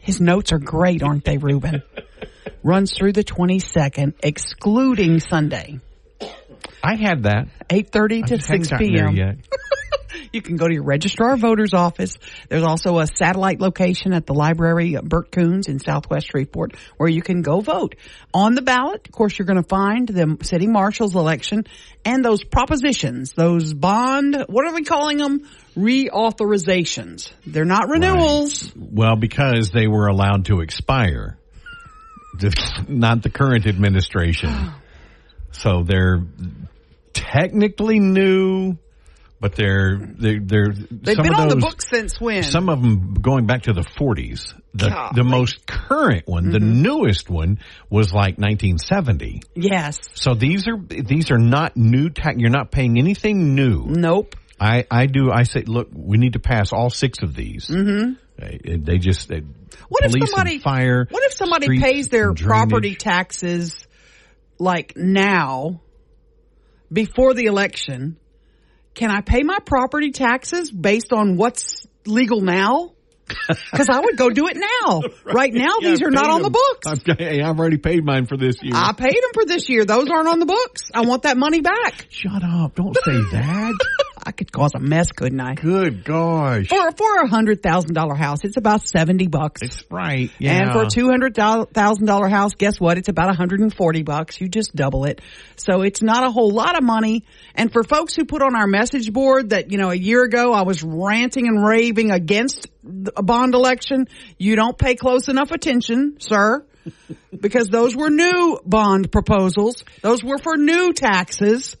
His 0.00 0.18
notes 0.18 0.50
are 0.52 0.58
great, 0.58 1.02
aren't 1.02 1.24
they, 1.26 1.36
Ruben? 1.36 1.82
runs 2.62 2.94
through 2.96 3.12
the 3.12 3.24
22nd, 3.24 4.14
excluding 4.22 5.20
Sunday. 5.20 5.80
I 6.82 6.96
had 6.96 7.24
that. 7.24 7.48
8.30 7.68 8.26
to 8.26 8.40
6 8.40 8.68
p.m. 8.78 9.42
You 10.34 10.42
can 10.42 10.56
go 10.56 10.66
to 10.66 10.74
your 10.74 10.82
registrar 10.82 11.36
voters 11.36 11.74
office. 11.74 12.16
There's 12.48 12.64
also 12.64 12.98
a 12.98 13.06
satellite 13.06 13.60
location 13.60 14.12
at 14.12 14.26
the 14.26 14.34
library 14.34 14.96
at 14.96 15.04
Bert 15.04 15.30
Kouns 15.30 15.68
in 15.68 15.78
Southwest 15.78 16.28
Shreveport 16.28 16.76
where 16.96 17.08
you 17.08 17.22
can 17.22 17.42
go 17.42 17.60
vote. 17.60 17.94
On 18.32 18.56
the 18.56 18.62
ballot, 18.62 19.06
of 19.06 19.12
course, 19.12 19.38
you're 19.38 19.46
going 19.46 19.62
to 19.62 19.68
find 19.68 20.08
the 20.08 20.38
city 20.42 20.66
marshal's 20.66 21.14
election 21.14 21.64
and 22.04 22.24
those 22.24 22.42
propositions, 22.42 23.32
those 23.32 23.72
bond, 23.74 24.44
what 24.48 24.66
are 24.66 24.74
we 24.74 24.82
calling 24.82 25.18
them? 25.18 25.48
Reauthorizations. 25.76 27.32
They're 27.46 27.64
not 27.64 27.88
renewals. 27.88 28.72
Well, 28.76 29.14
because 29.14 29.70
they 29.70 29.86
were 29.86 30.08
allowed 30.08 30.46
to 30.46 30.60
expire. 30.60 31.38
Not 32.88 33.22
the 33.22 33.30
current 33.30 33.64
administration. 33.66 34.50
So 35.54 35.82
they're 35.82 36.22
technically 37.12 37.98
new, 38.00 38.76
but 39.40 39.54
they're, 39.54 39.98
they're, 39.98 40.40
they're 40.40 40.72
They've 40.72 41.16
some 41.16 41.22
been 41.22 41.34
of 41.34 41.40
on 41.40 41.48
the 41.48 41.56
books 41.56 41.86
since 41.88 42.20
when? 42.20 42.42
Some 42.42 42.68
of 42.68 42.80
them 42.82 43.14
going 43.14 43.46
back 43.46 43.62
to 43.62 43.72
the 43.72 43.82
40s. 43.82 44.52
The, 44.74 44.88
Golly. 44.88 45.10
the 45.14 45.24
most 45.24 45.66
current 45.66 46.26
one, 46.26 46.50
the 46.50 46.58
Mm-hmm. 46.58 46.82
newest 46.82 47.30
one 47.30 47.60
was 47.88 48.12
like 48.12 48.38
1970. 48.38 49.42
yes. 49.54 50.00
So 50.14 50.34
these 50.34 50.66
are, 50.66 50.76
these 50.76 51.30
are 51.30 51.38
not 51.38 51.76
new 51.76 52.10
tax, 52.10 52.36
you're 52.38 52.50
not 52.50 52.72
paying 52.72 52.98
anything 52.98 53.54
new. 53.54 53.84
Nope. 53.86 54.34
I, 54.58 54.84
I 54.90 55.06
do, 55.06 55.30
I 55.32 55.44
say, 55.44 55.62
look, 55.62 55.88
we 55.92 56.16
need 56.18 56.32
to 56.34 56.40
pass 56.40 56.72
all 56.72 56.90
six 56.90 57.22
of 57.22 57.34
these. 57.34 57.68
Mm-hmm. 57.68 58.14
They, 58.36 58.76
they 58.78 58.98
just, 58.98 59.28
they, 59.28 59.42
What 59.88 60.04
if 60.04 60.12
somebody 60.28 60.58
fire. 60.58 61.06
What 61.08 61.22
if 61.24 61.34
somebody 61.34 61.78
pays 61.78 62.08
their 62.08 62.34
property 62.34 62.96
taxes 62.96 63.83
like 64.58 64.94
now 64.96 65.80
before 66.92 67.34
the 67.34 67.46
election? 67.46 68.16
Can 68.94 69.10
I 69.10 69.20
pay 69.20 69.42
my 69.42 69.58
property 69.58 70.12
taxes 70.12 70.70
based 70.70 71.12
on 71.12 71.36
what's 71.36 71.86
legal 72.06 72.40
now? 72.40 72.92
Because 73.48 73.88
I 73.88 74.00
would 74.00 74.16
go 74.16 74.30
do 74.30 74.46
it 74.48 74.56
now. 74.56 75.00
Right, 75.24 75.52
now, 75.52 75.78
Yeah, 75.80 75.90
these 75.90 76.02
are 76.02 76.06
I've 76.08 76.12
not 76.12 76.24
paid 76.26 76.30
on 76.30 76.42
the 76.42 76.50
books. 76.50 76.86
I've, 76.86 77.18
hey, 77.18 77.40
I've 77.40 77.58
already 77.58 77.78
paid 77.78 78.04
mine 78.04 78.26
for 78.26 78.36
this 78.36 78.56
year. 78.62 78.74
I 78.76 78.92
paid 78.92 79.14
them 79.14 79.30
for 79.32 79.44
this 79.46 79.68
year. 79.68 79.84
Those 79.84 80.08
aren't 80.10 80.28
on 80.28 80.38
the 80.38 80.46
books. 80.46 80.82
I 80.92 81.00
want 81.00 81.22
that 81.22 81.36
money 81.36 81.60
back. 81.60 82.06
Shut 82.10 82.42
up! 82.44 82.74
Don't 82.74 82.94
say 83.04 83.16
that. 83.32 83.74
I 84.26 84.32
could 84.32 84.50
cause 84.50 84.72
a 84.74 84.80
mess, 84.80 85.12
couldn't 85.12 85.40
I? 85.40 85.54
Good 85.54 86.04
gosh. 86.04 86.68
For 86.68 86.90
for 86.92 87.14
a 87.22 87.28
hundred 87.28 87.62
thousand 87.62 87.94
dollar 87.94 88.14
house, 88.14 88.38
it's 88.42 88.56
about 88.56 88.86
seventy 88.88 89.26
bucks. 89.26 89.62
It's 89.62 89.84
right. 89.90 90.30
Yeah. 90.38 90.52
And 90.52 90.72
for 90.72 90.82
a 90.82 90.88
two 90.88 91.08
hundred 91.08 91.34
thousand 91.34 92.06
dollar 92.06 92.28
house, 92.28 92.54
guess 92.54 92.80
what? 92.80 92.96
It's 92.96 93.08
about 93.08 93.26
one 93.26 93.36
hundred 93.36 93.60
and 93.60 93.74
forty 93.74 94.02
bucks. 94.02 94.40
You 94.40 94.48
just 94.48 94.74
double 94.74 95.04
it. 95.04 95.20
So 95.56 95.82
it's 95.82 96.02
not 96.02 96.26
a 96.26 96.30
whole 96.30 96.50
lot 96.50 96.76
of 96.76 96.82
money. 96.82 97.24
And 97.54 97.72
for 97.72 97.82
folks 97.82 98.14
who 98.14 98.24
put 98.24 98.42
on 98.42 98.56
our 98.56 98.66
message 98.66 99.12
board 99.12 99.50
that 99.50 99.70
you 99.70 99.78
know 99.78 99.90
a 99.90 99.96
year 99.96 100.22
ago 100.22 100.52
I 100.52 100.62
was 100.62 100.82
ranting 100.82 101.46
and 101.46 101.64
raving 101.64 102.10
against 102.10 102.68
a 103.16 103.22
bond 103.22 103.54
election, 103.54 104.08
you 104.38 104.56
don't 104.56 104.78
pay 104.78 104.94
close 104.94 105.28
enough 105.28 105.50
attention, 105.50 106.16
sir. 106.20 106.64
because 107.40 107.68
those 107.68 107.96
were 107.96 108.10
new 108.10 108.60
bond 108.64 109.10
proposals. 109.10 109.84
Those 110.02 110.22
were 110.22 110.36
for 110.36 110.56
new 110.56 110.92
taxes 110.92 111.76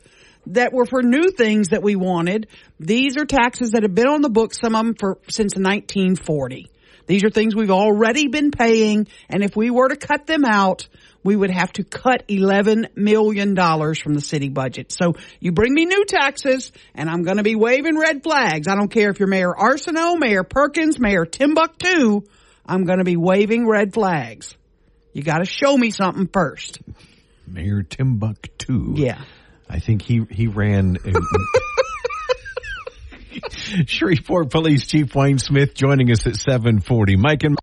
that 0.46 0.72
were 0.72 0.86
for 0.86 1.02
new 1.02 1.30
things 1.30 1.68
that 1.68 1.82
we 1.82 1.96
wanted. 1.96 2.48
These 2.80 3.16
are 3.16 3.24
taxes 3.24 3.70
that 3.70 3.82
have 3.82 3.94
been 3.94 4.08
on 4.08 4.22
the 4.22 4.28
books, 4.28 4.58
some 4.60 4.74
of 4.74 4.84
them 4.84 4.94
for 4.94 5.18
since 5.28 5.54
1940. 5.56 6.70
These 7.06 7.24
are 7.24 7.30
things 7.30 7.54
we've 7.54 7.70
already 7.70 8.28
been 8.28 8.50
paying, 8.50 9.08
and 9.28 9.42
if 9.42 9.54
we 9.56 9.70
were 9.70 9.88
to 9.88 9.96
cut 9.96 10.26
them 10.26 10.44
out, 10.44 10.88
we 11.22 11.36
would 11.36 11.50
have 11.50 11.72
to 11.74 11.84
cut 11.84 12.26
$11 12.28 12.96
million 12.96 13.54
from 13.56 14.14
the 14.14 14.20
city 14.20 14.48
budget. 14.48 14.90
So 14.90 15.14
you 15.38 15.52
bring 15.52 15.74
me 15.74 15.84
new 15.84 16.04
taxes, 16.06 16.72
and 16.94 17.10
I'm 17.10 17.22
going 17.22 17.36
to 17.36 17.42
be 17.42 17.56
waving 17.56 17.98
red 17.98 18.22
flags. 18.22 18.68
I 18.68 18.74
don't 18.74 18.88
care 18.88 19.10
if 19.10 19.18
you're 19.18 19.28
Mayor 19.28 19.52
Arceneaux, 19.52 20.18
Mayor 20.18 20.44
Perkins, 20.44 20.98
Mayor 20.98 21.26
Timbuktu, 21.26 22.22
I'm 22.66 22.84
going 22.84 22.98
to 22.98 23.04
be 23.04 23.16
waving 23.16 23.68
red 23.68 23.92
flags. 23.92 24.54
You 25.12 25.22
got 25.22 25.38
to 25.38 25.44
show 25.44 25.76
me 25.76 25.90
something 25.90 26.28
first. 26.32 26.80
Mayor 27.46 27.82
Timbuktu. 27.82 28.94
Yeah. 28.96 29.22
I 29.68 29.78
think 29.78 30.02
he 30.02 30.26
he 30.30 30.46
ran. 30.46 30.98
Shreveport 33.86 34.50
Police 34.50 34.86
Chief 34.86 35.14
Wayne 35.14 35.38
Smith 35.38 35.74
joining 35.74 36.10
us 36.10 36.26
at 36.26 36.36
740. 36.36 37.16
Mike 37.16 37.44
and 37.44 37.56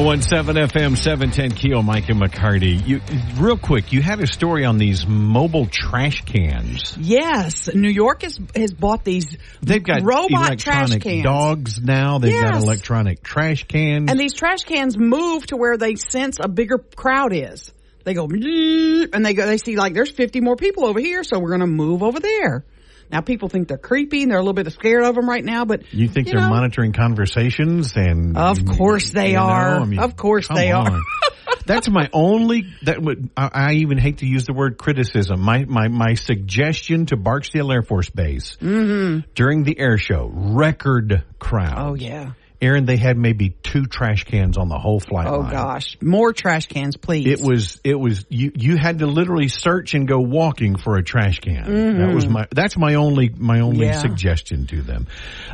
One 0.00 0.22
zero 0.22 0.44
one 0.44 0.46
seven 0.46 0.56
FM 0.56 0.96
seven 0.96 1.30
ten 1.30 1.50
Keel 1.50 1.82
Mike 1.82 2.08
and 2.08 2.18
McCarty. 2.18 2.86
You 2.86 3.02
real 3.36 3.58
quick. 3.58 3.92
You 3.92 4.00
had 4.00 4.18
a 4.20 4.26
story 4.26 4.64
on 4.64 4.78
these 4.78 5.06
mobile 5.06 5.66
trash 5.66 6.24
cans. 6.24 6.96
Yes, 6.98 7.68
New 7.74 7.90
York 7.90 8.22
has 8.22 8.38
has 8.56 8.72
bought 8.72 9.04
these. 9.04 9.36
They've 9.60 9.82
got 9.82 10.00
robot 10.02 10.58
trash 10.58 10.96
cans. 10.96 11.22
dogs 11.22 11.80
now. 11.82 12.18
They've 12.18 12.32
got 12.32 12.62
electronic 12.62 13.22
trash 13.22 13.64
cans. 13.64 14.10
And 14.10 14.18
these 14.18 14.32
trash 14.32 14.64
cans 14.64 14.96
move 14.96 15.46
to 15.48 15.58
where 15.58 15.76
they 15.76 15.96
sense 15.96 16.38
a 16.42 16.48
bigger 16.48 16.78
crowd 16.78 17.34
is. 17.34 17.70
They 18.04 18.14
go 18.14 18.24
and 18.24 19.26
they 19.26 19.34
go. 19.34 19.44
They 19.44 19.58
see 19.58 19.76
like 19.76 19.92
there's 19.92 20.10
50 20.10 20.40
more 20.40 20.56
people 20.56 20.86
over 20.86 20.98
here, 20.98 21.22
so 21.24 21.38
we're 21.38 21.50
going 21.50 21.60
to 21.60 21.66
move 21.66 22.02
over 22.02 22.20
there. 22.20 22.64
Now 23.10 23.20
people 23.20 23.48
think 23.48 23.68
they're 23.68 23.78
creepy 23.78 24.22
and 24.22 24.30
they're 24.30 24.38
a 24.38 24.42
little 24.42 24.54
bit 24.54 24.70
scared 24.72 25.04
of 25.04 25.14
them 25.14 25.28
right 25.28 25.44
now, 25.44 25.64
but 25.64 25.92
you 25.92 26.08
think 26.08 26.28
they're 26.28 26.40
know, 26.40 26.48
monitoring 26.48 26.92
conversations 26.92 27.92
and 27.96 28.36
Of 28.36 28.64
course 28.64 29.10
they 29.10 29.30
you 29.30 29.36
know, 29.36 29.42
are. 29.42 29.80
I 29.80 29.84
mean, 29.84 29.98
Of 29.98 30.16
course 30.16 30.48
they 30.48 30.72
are. 30.72 30.98
That's 31.66 31.88
my 31.88 32.08
only 32.12 32.64
that 32.82 33.00
would 33.00 33.30
I, 33.36 33.50
I 33.52 33.72
even 33.74 33.98
hate 33.98 34.18
to 34.18 34.26
use 34.26 34.44
the 34.44 34.52
word 34.52 34.78
criticism. 34.78 35.40
My 35.40 35.64
my 35.64 35.88
my 35.88 36.14
suggestion 36.14 37.06
to 37.06 37.16
Barksdale 37.16 37.70
Air 37.70 37.82
Force 37.82 38.10
Base 38.10 38.56
mm-hmm. 38.60 39.28
during 39.34 39.62
the 39.64 39.78
air 39.78 39.98
show, 39.98 40.30
record 40.32 41.22
crowd. 41.38 41.78
Oh 41.78 41.94
yeah. 41.94 42.32
Aaron, 42.62 42.84
they 42.84 42.96
had 42.96 43.16
maybe 43.16 43.50
two 43.50 43.86
trash 43.86 44.24
cans 44.24 44.58
on 44.58 44.68
the 44.68 44.78
whole 44.78 45.00
flight 45.00 45.26
Oh 45.26 45.38
line. 45.40 45.50
gosh, 45.50 45.96
more 46.02 46.32
trash 46.32 46.66
cans, 46.66 46.96
please. 46.96 47.26
It 47.26 47.40
was 47.46 47.80
it 47.84 47.94
was 47.94 48.26
you 48.28 48.52
you 48.54 48.76
had 48.76 48.98
to 49.00 49.06
literally 49.06 49.48
search 49.48 49.94
and 49.94 50.06
go 50.06 50.20
walking 50.20 50.76
for 50.76 50.96
a 50.96 51.02
trash 51.02 51.40
can. 51.40 51.98
That 51.98 52.14
was 52.14 52.26
my 52.28 52.46
that's 52.50 52.76
my 52.76 52.94
only 52.94 53.30
my 53.30 53.60
only 53.60 53.70
Mm-hmm. 53.86 53.92
Yeah. 53.94 54.00
suggestion 54.00 54.66
to 54.66 54.82
them. 54.82 55.06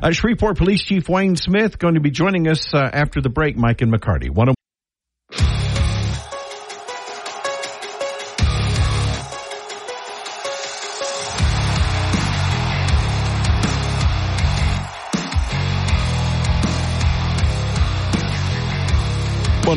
Uh, 0.02 0.10
Shreveport 0.10 0.56
Police 0.58 0.82
Chief 0.82 1.08
Wayne 1.08 1.36
Smith 1.36 1.78
going 1.78 1.94
to 1.94 2.00
be 2.00 2.10
joining 2.10 2.48
us 2.48 2.74
uh, 2.74 2.78
after 2.92 3.20
the 3.20 3.28
break. 3.30 3.56
Mike 3.56 3.82
and 3.82 3.92
McCarty. 3.92 4.28
One 4.30 4.48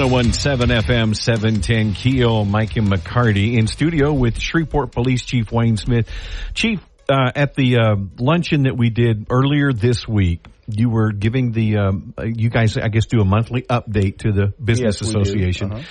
of 0.01 0.11
One 0.11 0.23
zero 0.23 0.29
one 0.29 0.33
seven 0.33 0.69
FM 0.69 1.15
seven 1.15 1.61
ten 1.61 1.93
Keel 1.93 2.45
Mike 2.45 2.77
and 2.77 2.87
McCarty 2.87 3.57
in 3.57 3.67
studio 3.67 4.13
with 4.13 4.39
Shreveport 4.39 4.91
Police 4.91 5.25
Chief 5.25 5.51
Wayne 5.51 5.77
Smith. 5.77 6.07
Chief, 6.53 6.79
uh, 7.09 7.31
at 7.35 7.55
the 7.55 7.77
uh, 7.77 7.95
luncheon 8.17 8.63
that 8.63 8.77
we 8.77 8.89
did 8.89 9.27
earlier 9.29 9.73
this 9.73 10.07
week, 10.07 10.45
you 10.67 10.89
were 10.89 11.11
giving 11.11 11.51
the 11.51 11.77
um, 11.77 12.13
you 12.23 12.49
guys 12.49 12.77
I 12.77 12.87
guess 12.87 13.07
do 13.07 13.19
a 13.19 13.25
monthly 13.25 13.63
update 13.63 14.19
to 14.19 14.31
the 14.31 14.53
business 14.63 15.01
Yes, 15.01 15.09
association. 15.09 15.73
Uh-huh. 15.73 15.83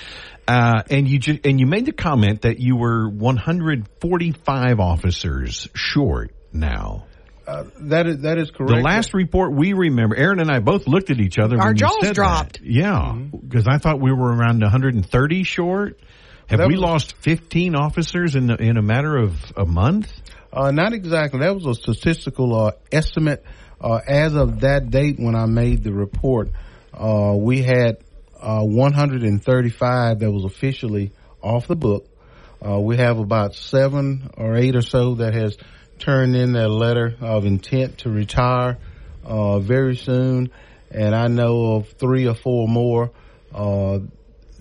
Uh, 0.46 0.82
and 0.90 1.08
you 1.08 1.18
ju- 1.18 1.40
and 1.44 1.60
you 1.60 1.66
made 1.66 1.84
the 1.84 1.92
comment 1.92 2.42
that 2.42 2.58
you 2.60 2.76
were 2.76 3.08
145 3.08 4.80
officers 4.80 5.68
short 5.74 6.34
now. 6.52 7.06
Uh, 7.48 7.64
that 7.80 8.06
is 8.06 8.18
that 8.20 8.36
is 8.36 8.50
correct. 8.50 8.74
The 8.74 8.82
last 8.82 9.14
report 9.14 9.54
we 9.54 9.72
remember, 9.72 10.14
Aaron 10.14 10.38
and 10.38 10.50
I 10.50 10.58
both 10.58 10.86
looked 10.86 11.08
at 11.10 11.18
each 11.18 11.38
other. 11.38 11.56
Our 11.58 11.68
when 11.68 11.76
you 11.76 11.80
jaws 11.80 11.96
said 12.00 12.08
that. 12.10 12.14
dropped. 12.14 12.60
Yeah, 12.62 13.14
because 13.14 13.66
I 13.66 13.78
thought 13.78 14.00
we 14.00 14.12
were 14.12 14.34
around 14.34 14.60
130 14.60 15.42
short. 15.44 15.98
Have 16.48 16.58
That 16.58 16.68
we 16.68 16.74
was- 16.74 16.82
lost 16.82 17.16
15 17.22 17.74
officers 17.74 18.34
in 18.36 18.48
the, 18.48 18.56
in 18.56 18.76
a 18.76 18.82
matter 18.82 19.16
of 19.16 19.34
a 19.56 19.64
month? 19.64 20.12
Uh, 20.52 20.70
not 20.72 20.92
exactly. 20.92 21.40
That 21.40 21.54
was 21.54 21.64
a 21.66 21.74
statistical 21.74 22.54
uh, 22.54 22.70
estimate. 22.92 23.42
Uh, 23.80 24.00
as 24.06 24.34
of 24.34 24.60
that 24.60 24.90
date 24.90 25.16
when 25.18 25.34
I 25.34 25.46
made 25.46 25.84
the 25.84 25.92
report, 25.92 26.50
uh, 26.92 27.34
we 27.38 27.62
had 27.62 27.98
uh, 28.40 28.62
135 28.62 30.18
that 30.20 30.30
was 30.30 30.44
officially 30.44 31.12
off 31.42 31.66
the 31.66 31.76
book. 31.76 32.06
Uh, 32.66 32.78
we 32.80 32.96
have 32.96 33.18
about 33.18 33.54
seven 33.54 34.30
or 34.36 34.56
eight 34.56 34.74
or 34.74 34.82
so 34.82 35.16
that 35.16 35.34
has 35.34 35.56
turned 35.98 36.36
in 36.36 36.52
their 36.52 36.68
letter 36.68 37.14
of 37.20 37.44
intent 37.44 37.98
to 37.98 38.10
retire 38.10 38.78
uh, 39.24 39.58
very 39.58 39.96
soon, 39.96 40.50
and 40.90 41.14
I 41.14 41.28
know 41.28 41.74
of 41.74 41.88
three 41.92 42.26
or 42.26 42.34
four 42.34 42.66
more 42.68 43.10
uh, 43.54 43.98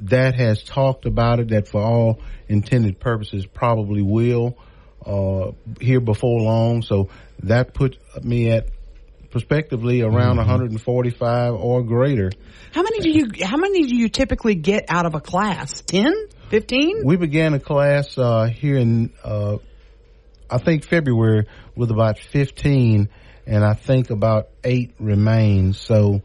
that 0.01 0.35
has 0.35 0.63
talked 0.63 1.05
about 1.05 1.39
it. 1.39 1.49
That 1.49 1.67
for 1.67 1.81
all 1.81 2.19
intended 2.47 2.99
purposes 2.99 3.45
probably 3.45 4.01
will 4.01 4.57
uh, 5.05 5.51
here 5.79 6.01
before 6.01 6.41
long. 6.41 6.81
So 6.81 7.09
that 7.43 7.73
put 7.73 7.97
me 8.23 8.51
at 8.51 8.69
prospectively 9.29 10.01
around 10.01 10.37
145 10.37 11.53
or 11.53 11.83
greater. 11.83 12.31
how 12.71 12.83
many 12.83 12.99
do 12.99 13.09
you? 13.09 13.45
How 13.45 13.57
many 13.57 13.83
do 13.83 13.95
you 13.95 14.09
typically 14.09 14.55
get 14.55 14.85
out 14.89 15.05
of 15.05 15.15
a 15.15 15.21
class? 15.21 15.81
10? 15.81 16.13
15? 16.49 17.01
We 17.03 17.17
began 17.17 17.53
a 17.53 17.59
class 17.59 18.17
uh, 18.17 18.45
here 18.45 18.77
in, 18.77 19.11
uh, 19.23 19.57
I 20.49 20.57
think 20.57 20.85
February 20.85 21.47
with 21.75 21.91
about 21.91 22.19
15, 22.19 23.09
and 23.45 23.63
I 23.63 23.73
think 23.73 24.09
about 24.09 24.49
eight 24.63 24.93
remain. 24.99 25.73
So 25.73 26.21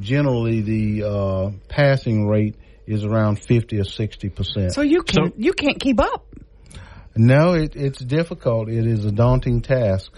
generally, 0.00 0.60
the 0.60 1.04
uh, 1.04 1.50
passing 1.68 2.26
rate 2.28 2.56
is 2.86 3.04
around 3.04 3.36
50 3.42 3.78
or 3.78 3.84
60 3.84 4.28
percent. 4.30 4.72
So 4.72 4.82
you 4.82 5.02
can 5.02 5.14
So- 5.14 5.34
you 5.36 5.52
can't 5.52 5.80
keep 5.80 6.00
up. 6.00 6.26
no, 7.16 7.54
it, 7.54 7.76
it's 7.76 7.98
difficult. 8.00 8.68
It 8.68 8.86
is 8.86 9.04
a 9.04 9.12
daunting 9.12 9.62
task. 9.62 10.12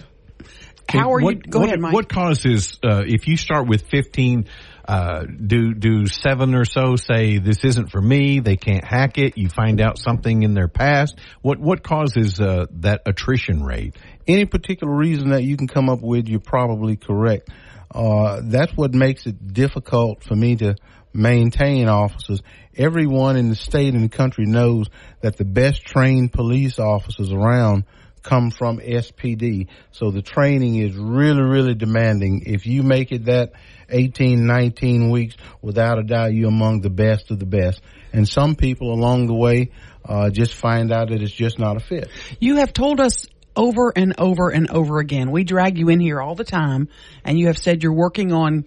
How 0.88 1.12
are 1.12 1.20
what, 1.20 1.34
you? 1.34 1.40
Go 1.42 1.60
what, 1.60 1.68
ahead, 1.68 1.80
Mike. 1.80 1.94
What 1.94 2.08
causes 2.08 2.78
uh, 2.84 3.02
if 3.06 3.26
you 3.26 3.36
start 3.36 3.66
with 3.66 3.82
15? 3.88 4.46
Uh, 4.92 5.24
do 5.24 5.72
do 5.72 6.06
seven 6.06 6.54
or 6.54 6.64
so 6.66 6.96
say 6.96 7.38
this 7.38 7.64
isn't 7.64 7.90
for 7.90 8.00
me? 8.00 8.40
They 8.40 8.56
can't 8.56 8.84
hack 8.84 9.16
it. 9.16 9.38
You 9.38 9.48
find 9.48 9.80
out 9.80 9.98
something 9.98 10.42
in 10.42 10.52
their 10.52 10.68
past. 10.68 11.18
What 11.40 11.58
what 11.58 11.82
causes 11.82 12.40
uh, 12.40 12.66
that 12.80 13.02
attrition 13.06 13.62
rate? 13.62 13.96
any 14.26 14.44
particular 14.44 14.94
reason 14.94 15.30
that 15.30 15.42
you 15.42 15.56
can 15.56 15.68
come 15.68 15.88
up 15.88 16.00
with, 16.00 16.28
you're 16.28 16.40
probably 16.40 16.96
correct. 16.96 17.48
Uh, 17.90 18.40
that's 18.44 18.72
what 18.74 18.94
makes 18.94 19.26
it 19.26 19.52
difficult 19.52 20.24
for 20.24 20.34
me 20.34 20.56
to 20.56 20.76
maintain 21.12 21.88
officers. 21.88 22.42
Everyone 22.74 23.36
in 23.36 23.50
the 23.50 23.54
state 23.54 23.94
and 23.94 24.04
the 24.04 24.08
country 24.16 24.46
knows 24.46 24.88
that 25.20 25.36
the 25.36 25.44
best 25.44 25.84
trained 25.84 26.32
police 26.32 26.78
officers 26.78 27.30
around 27.32 27.84
come 28.22 28.50
from 28.50 28.78
SPD. 28.78 29.68
So 29.90 30.10
the 30.10 30.22
training 30.22 30.76
is 30.76 30.96
really, 30.96 31.42
really 31.42 31.74
demanding. 31.74 32.42
If 32.46 32.66
you 32.66 32.82
make 32.82 33.12
it 33.12 33.26
that 33.26 33.52
18, 33.88 34.46
19 34.46 35.10
weeks, 35.10 35.36
without 35.60 35.98
a 35.98 36.02
doubt, 36.02 36.32
you're 36.32 36.48
among 36.48 36.80
the 36.80 36.90
best 36.90 37.30
of 37.30 37.38
the 37.38 37.46
best. 37.46 37.80
And 38.12 38.28
some 38.28 38.56
people 38.56 38.92
along 38.92 39.26
the 39.26 39.34
way, 39.34 39.70
uh, 40.04 40.30
just 40.30 40.54
find 40.54 40.92
out 40.92 41.10
that 41.10 41.22
it's 41.22 41.32
just 41.32 41.58
not 41.58 41.76
a 41.76 41.80
fit. 41.80 42.08
You 42.40 42.56
have 42.56 42.72
told 42.72 43.00
us 43.00 43.26
over 43.54 43.92
and 43.94 44.14
over 44.18 44.50
and 44.50 44.70
over 44.70 44.98
again. 44.98 45.30
We 45.30 45.44
drag 45.44 45.78
you 45.78 45.88
in 45.88 46.00
here 46.00 46.20
all 46.20 46.34
the 46.34 46.44
time, 46.44 46.88
and 47.24 47.38
you 47.38 47.46
have 47.48 47.58
said 47.58 47.82
you're 47.82 47.92
working 47.92 48.32
on 48.32 48.66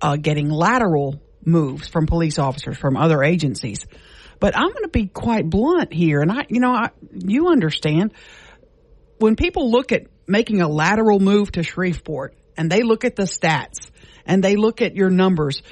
uh, 0.00 0.16
getting 0.16 0.50
lateral 0.50 1.20
moves 1.44 1.88
from 1.88 2.06
police 2.06 2.38
officers 2.38 2.76
from 2.76 2.96
other 2.96 3.22
agencies. 3.22 3.86
But 4.38 4.56
I'm 4.56 4.70
going 4.70 4.82
to 4.82 4.90
be 4.90 5.06
quite 5.06 5.48
blunt 5.48 5.92
here, 5.92 6.20
and 6.20 6.30
I, 6.30 6.46
you 6.48 6.60
know, 6.60 6.72
I, 6.72 6.90
you 7.14 7.48
understand 7.48 8.12
when 9.18 9.36
people 9.36 9.70
look 9.70 9.92
at 9.92 10.06
making 10.26 10.60
a 10.60 10.68
lateral 10.68 11.20
move 11.20 11.52
to 11.52 11.62
Shreveport, 11.62 12.34
and 12.56 12.70
they 12.70 12.82
look 12.82 13.04
at 13.04 13.16
the 13.16 13.24
stats 13.24 13.90
and 14.24 14.42
they 14.42 14.56
look 14.56 14.82
at 14.82 14.96
your 14.96 15.10
numbers. 15.10 15.62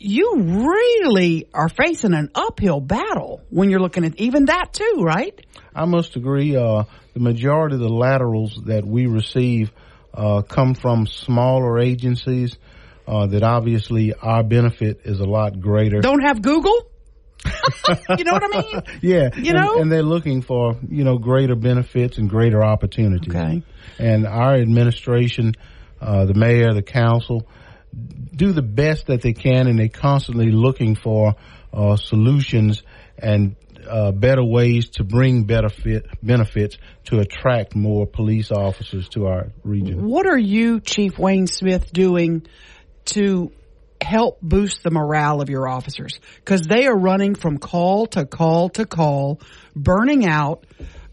You 0.00 0.66
really 0.68 1.48
are 1.52 1.68
facing 1.68 2.14
an 2.14 2.30
uphill 2.34 2.80
battle 2.80 3.42
when 3.50 3.68
you're 3.68 3.80
looking 3.80 4.04
at 4.04 4.18
even 4.20 4.46
that 4.46 4.72
too, 4.72 5.02
right? 5.04 5.38
I 5.74 5.84
must 5.86 6.16
agree. 6.16 6.56
Uh, 6.56 6.84
the 7.14 7.20
majority 7.20 7.74
of 7.74 7.80
the 7.80 7.88
laterals 7.88 8.60
that 8.66 8.86
we 8.86 9.06
receive 9.06 9.72
uh, 10.14 10.42
come 10.42 10.74
from 10.74 11.06
smaller 11.06 11.78
agencies. 11.78 12.56
Uh, 13.06 13.26
that 13.26 13.42
obviously 13.42 14.12
our 14.12 14.42
benefit 14.42 15.00
is 15.04 15.18
a 15.18 15.24
lot 15.24 15.58
greater. 15.58 16.00
Don't 16.00 16.20
have 16.20 16.42
Google. 16.42 16.90
you 18.18 18.24
know 18.24 18.32
what 18.32 18.42
I 18.42 18.62
mean? 18.62 18.82
Yeah, 19.02 19.30
You 19.36 19.54
and, 19.54 19.64
know? 19.64 19.80
and 19.80 19.92
they're 19.92 20.02
looking 20.02 20.42
for 20.42 20.76
you 20.88 21.04
know 21.04 21.18
greater 21.18 21.54
benefits 21.54 22.18
and 22.18 22.28
greater 22.28 22.62
opportunities. 22.64 23.34
Okay. 23.34 23.62
And 23.98 24.26
our 24.26 24.54
administration, 24.54 25.54
uh, 26.00 26.26
the 26.26 26.34
mayor, 26.34 26.72
the 26.74 26.82
council, 26.82 27.46
do 28.34 28.52
the 28.52 28.62
best 28.62 29.06
that 29.06 29.22
they 29.22 29.32
can, 29.32 29.66
and 29.66 29.78
they're 29.78 29.88
constantly 29.88 30.50
looking 30.50 30.94
for 30.94 31.34
uh, 31.72 31.96
solutions 31.96 32.82
and 33.18 33.56
uh, 33.88 34.12
better 34.12 34.44
ways 34.44 34.90
to 34.90 35.04
bring 35.04 35.44
better 35.44 35.68
fit, 35.68 36.06
benefits 36.22 36.76
to 37.04 37.18
attract 37.18 37.74
more 37.74 38.06
police 38.06 38.50
officers 38.52 39.08
to 39.10 39.26
our 39.26 39.48
region. 39.64 40.06
What 40.06 40.26
are 40.26 40.38
you, 40.38 40.80
Chief 40.80 41.18
Wayne 41.18 41.46
Smith, 41.46 41.92
doing 41.92 42.46
to 43.06 43.50
help 44.02 44.40
boost 44.40 44.82
the 44.82 44.90
morale 44.90 45.40
of 45.40 45.50
your 45.50 45.68
officers? 45.68 46.18
Because 46.36 46.62
they 46.62 46.86
are 46.86 46.96
running 46.96 47.34
from 47.34 47.58
call 47.58 48.06
to 48.08 48.24
call 48.24 48.70
to 48.70 48.86
call, 48.86 49.40
burning 49.74 50.26
out, 50.26 50.64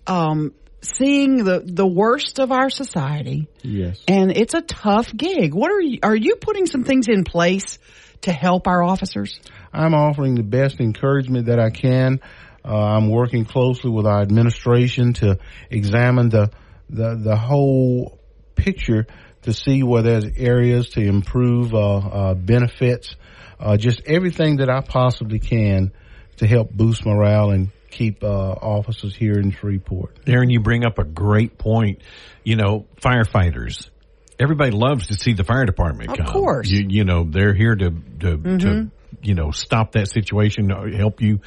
um, 0.07 0.53
seeing 0.81 1.43
the, 1.43 1.63
the 1.65 1.87
worst 1.87 2.39
of 2.39 2.51
our 2.51 2.69
society. 2.69 3.47
Yes. 3.61 4.03
And 4.07 4.31
it's 4.31 4.53
a 4.53 4.61
tough 4.61 5.15
gig. 5.15 5.53
What 5.53 5.71
are 5.71 5.81
you, 5.81 5.99
are 6.03 6.15
you 6.15 6.35
putting 6.35 6.65
some 6.67 6.83
things 6.83 7.07
in 7.07 7.23
place 7.23 7.79
to 8.21 8.31
help 8.31 8.67
our 8.67 8.83
officers? 8.83 9.39
I'm 9.73 9.93
offering 9.93 10.35
the 10.35 10.43
best 10.43 10.79
encouragement 10.79 11.47
that 11.47 11.59
I 11.59 11.69
can. 11.69 12.21
Uh, 12.63 12.75
I'm 12.75 13.09
working 13.09 13.45
closely 13.45 13.91
with 13.91 14.07
our 14.07 14.21
administration 14.21 15.13
to 15.13 15.37
examine 15.69 16.29
the, 16.29 16.51
the, 16.89 17.15
the 17.15 17.35
whole 17.35 18.19
picture 18.55 19.05
to 19.45 19.53
see 19.53 19.81
where 19.83 20.01
there's 20.03 20.25
areas 20.37 20.89
to 20.89 21.01
improve, 21.01 21.73
uh, 21.73 21.97
uh, 21.97 22.33
benefits, 22.35 23.15
uh, 23.59 23.77
just 23.77 24.01
everything 24.05 24.57
that 24.57 24.69
I 24.69 24.81
possibly 24.81 25.39
can 25.39 25.91
to 26.37 26.47
help 26.47 26.71
boost 26.71 27.05
morale 27.05 27.51
and 27.51 27.69
keep, 27.89 28.23
uh, 28.23 28.27
officers 28.27 29.15
here 29.15 29.39
in 29.39 29.51
Shreveport. 29.51 30.17
Aaron, 30.27 30.49
you 30.49 30.59
bring 30.59 30.85
up 30.85 30.99
a 30.99 31.03
great 31.05 31.57
point. 31.57 32.01
You 32.43 32.57
know, 32.57 32.85
firefighters. 33.01 33.89
Everybody 34.37 34.71
loves 34.71 35.07
to 35.07 35.13
see 35.13 35.33
the 35.33 35.45
fire 35.45 35.65
department 35.65 36.11
Of 36.11 36.17
come. 36.17 36.27
course. 36.27 36.69
You, 36.69 36.85
you 36.89 37.05
know, 37.05 37.23
they're 37.23 37.53
here 37.53 37.73
to, 37.73 37.91
to, 38.19 38.57
to, 38.57 38.91
you 39.21 39.33
know, 39.33 39.51
stop 39.51 39.93
that 39.93 40.09
situation, 40.09 40.69
help 40.69 41.21
you. 41.21 41.39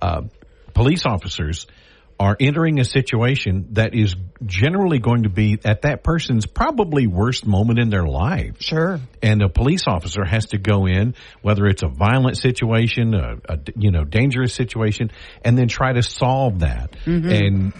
Uh, 0.00 0.22
police 0.72 1.04
officers 1.04 1.66
are 2.20 2.36
entering 2.38 2.78
a 2.78 2.84
situation 2.84 3.68
that 3.72 3.94
is 3.94 4.14
generally 4.44 4.98
going 4.98 5.22
to 5.22 5.30
be 5.30 5.58
at 5.64 5.82
that 5.82 6.04
person's 6.04 6.44
probably 6.44 7.06
worst 7.06 7.46
moment 7.46 7.78
in 7.78 7.88
their 7.88 8.04
life. 8.04 8.56
Sure. 8.60 9.00
and 9.22 9.42
a 9.42 9.48
police 9.48 9.84
officer 9.86 10.22
has 10.22 10.46
to 10.46 10.58
go 10.58 10.86
in, 10.86 11.14
whether 11.40 11.64
it's 11.64 11.82
a 11.82 11.88
violent 11.88 12.36
situation, 12.36 13.14
a, 13.14 13.36
a 13.48 13.58
you 13.74 13.90
know 13.90 14.04
dangerous 14.04 14.52
situation, 14.52 15.10
and 15.42 15.56
then 15.56 15.68
try 15.68 15.94
to 15.94 16.02
solve 16.02 16.60
that. 16.60 16.92
Mm-hmm. 17.06 17.30
And 17.30 17.72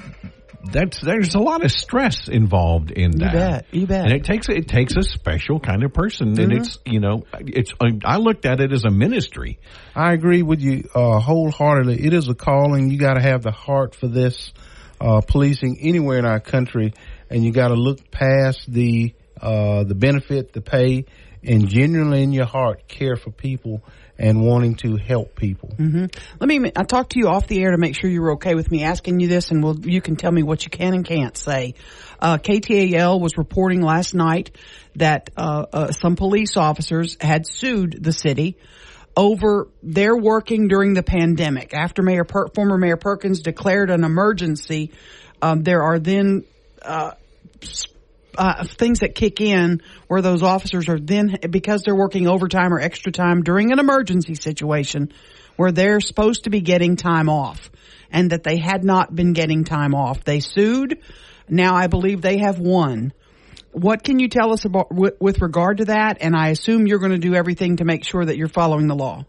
that's 0.65 1.01
there's 1.01 1.35
a 1.35 1.39
lot 1.39 1.65
of 1.65 1.71
stress 1.71 2.29
involved 2.29 2.91
in 2.91 3.13
that. 3.19 3.33
You 3.33 3.39
bet, 3.39 3.67
you 3.73 3.87
bet. 3.87 4.05
And 4.05 4.13
it 4.13 4.25
takes 4.25 4.49
it 4.49 4.69
takes 4.69 4.95
a 4.97 5.03
special 5.03 5.59
kind 5.61 5.83
of 5.85 5.93
person, 5.93 6.29
and 6.39 6.51
Mm-hmm. 6.51 6.61
it's 6.61 6.79
you 6.85 7.01
know 7.01 7.25
it's 7.39 7.73
I 8.05 8.17
looked 8.19 8.45
at 8.47 8.61
it 8.61 8.73
as 8.73 8.85
a 8.85 8.91
ministry. 8.91 9.59
I 9.95 10.13
agree 10.13 10.43
with 10.43 10.61
you 10.61 10.89
uh, 10.95 11.19
wholeheartedly. 11.19 12.05
It 12.05 12.13
is 12.13 12.29
a 12.29 12.35
calling. 12.35 12.91
You 12.91 12.99
got 12.99 13.15
to 13.15 13.23
have 13.23 13.43
the 13.43 13.53
heart 13.53 13.95
for 13.95 14.09
this 14.09 14.53
uh, 15.01 15.21
policing 15.23 15.79
anywhere 15.81 16.19
in 16.19 16.27
our 16.27 16.41
country, 16.41 16.93
and 17.31 17.45
you 17.45 17.53
got 17.53 17.69
to 17.69 17.75
look 17.75 18.11
past 18.11 18.71
the 18.71 19.15
uh, 19.41 19.85
the 19.85 19.95
benefit, 19.95 20.53
the 20.53 20.61
pay, 20.61 21.07
and 21.43 21.69
genuinely 21.69 22.23
in 22.23 22.33
your 22.33 22.47
heart 22.47 22.87
care 22.87 23.17
for 23.17 23.31
people 23.31 23.83
and 24.21 24.43
wanting 24.43 24.75
to 24.77 24.97
help 24.97 25.35
people. 25.35 25.71
Let 26.39 26.47
me. 26.47 26.71
I 26.77 26.85
talked 26.85 27.13
to 27.13 27.19
you 27.19 27.29
off 27.29 27.47
the 27.47 27.63
air 27.63 27.71
to 27.71 27.79
make 27.79 27.99
sure 27.99 28.11
you 28.11 28.21
were 28.21 28.33
okay 28.33 28.55
with 28.55 28.71
me 28.71 28.85
asking 28.85 29.19
you 29.19 29.29
this, 29.29 29.51
and 29.51 29.65
we'll, 29.65 29.81
you 29.81 30.03
can 30.03 30.17
tell 30.17 30.31
me 30.31 30.43
what 30.43 30.63
you 30.65 30.71
can 30.71 30.93
and 30.93 31.05
can't 31.05 31.37
say. 31.37 31.75
Uh, 32.21 32.37
KTAL 32.37 33.19
was 33.19 33.39
reporting 33.39 33.81
last 33.81 34.15
night 34.15 34.55
that 34.97 35.31
uh, 35.37 35.65
uh, 35.73 35.93
some 35.93 36.17
police 36.17 36.59
officers 36.59 37.17
had 37.19 37.47
sued 37.47 37.99
the 38.03 38.13
city 38.13 38.59
over 39.17 39.69
their 39.83 40.15
working 40.15 40.69
during 40.69 40.93
the 40.93 41.03
pandemic. 41.03 41.73
After 41.73 42.03
Mayor 42.03 42.25
per- 42.25 42.49
former 42.49 42.77
Mayor 42.77 42.99
Perkins 42.99 43.41
declared 43.41 43.91
an 43.91 44.05
emergency, 44.05 44.93
um, 45.41 45.63
there 45.63 45.83
are 45.83 45.99
then 45.99 46.45
uh, 48.37 48.65
things 48.65 49.01
that 49.01 49.15
kick 49.15 49.41
in 49.41 49.83
where 50.09 50.23
those 50.23 50.43
officers 50.43 50.89
are 50.89 50.99
then 50.99 51.37
because 51.51 51.83
they're 51.83 51.97
working 51.97 52.29
overtime 52.29 52.73
or 52.73 52.81
extra 52.81 53.13
time 53.13 53.43
during 53.43 53.73
an 53.73 53.79
emergency 53.79 54.35
situation 54.35 55.13
where 55.57 55.73
they're 55.73 56.01
supposed 56.01 56.45
to 56.45 56.51
be 56.51 56.61
getting 56.61 56.97
time 56.97 57.29
off 57.29 57.71
and 58.11 58.31
that 58.31 58.43
they 58.43 58.57
had 58.57 58.85
not 58.85 59.15
been 59.15 59.33
getting 59.33 59.65
time 59.65 59.95
off. 59.95 60.25
They 60.25 60.41
sued. 60.41 61.01
Now 61.49 61.75
I 61.75 61.87
believe 61.87 62.23
they 62.23 62.39
have 62.39 62.59
won. 62.59 63.13
What 63.73 64.03
can 64.03 64.19
you 64.19 64.29
tell 64.29 64.53
us 64.53 64.65
about 64.65 64.93
with, 64.93 65.15
with 65.21 65.41
regard 65.41 65.79
to 65.79 65.85
that? 65.87 66.19
And 66.21 66.35
I 66.35 66.49
assume 66.49 66.87
you're 66.87 66.99
going 66.99 67.13
to 67.13 67.19
do 67.19 67.35
everything 67.35 67.77
to 67.77 67.85
make 67.85 68.05
sure 68.05 68.25
that 68.25 68.37
you're 68.37 68.49
following 68.49 68.89
the 68.89 68.97
law. 68.97 69.25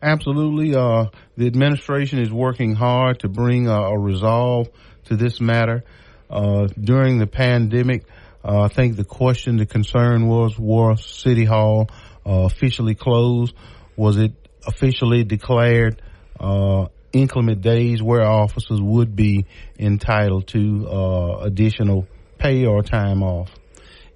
Absolutely. 0.00 0.74
Uh, 0.74 1.06
the 1.36 1.46
administration 1.46 2.20
is 2.20 2.30
working 2.30 2.74
hard 2.74 3.20
to 3.20 3.28
bring 3.28 3.68
a, 3.68 3.74
a 3.74 3.98
resolve 3.98 4.68
to 5.04 5.16
this 5.16 5.40
matter. 5.40 5.84
Uh, 6.30 6.66
during 6.80 7.18
the 7.18 7.26
pandemic, 7.26 8.06
uh, 8.44 8.62
I 8.62 8.68
think 8.68 8.96
the 8.96 9.04
question, 9.04 9.56
the 9.56 9.66
concern 9.66 10.26
was, 10.26 10.58
was 10.58 11.04
City 11.04 11.44
Hall 11.44 11.88
uh, 12.26 12.44
officially 12.44 12.94
closed? 12.94 13.54
Was 13.96 14.16
it 14.16 14.32
officially 14.66 15.24
declared 15.24 16.02
uh, 16.40 16.86
inclement 17.12 17.62
days 17.62 18.02
where 18.02 18.22
officers 18.22 18.80
would 18.80 19.14
be 19.14 19.46
entitled 19.78 20.48
to 20.48 20.88
uh, 20.88 21.36
additional 21.42 22.06
pay 22.38 22.66
or 22.66 22.82
time 22.82 23.22
off? 23.22 23.50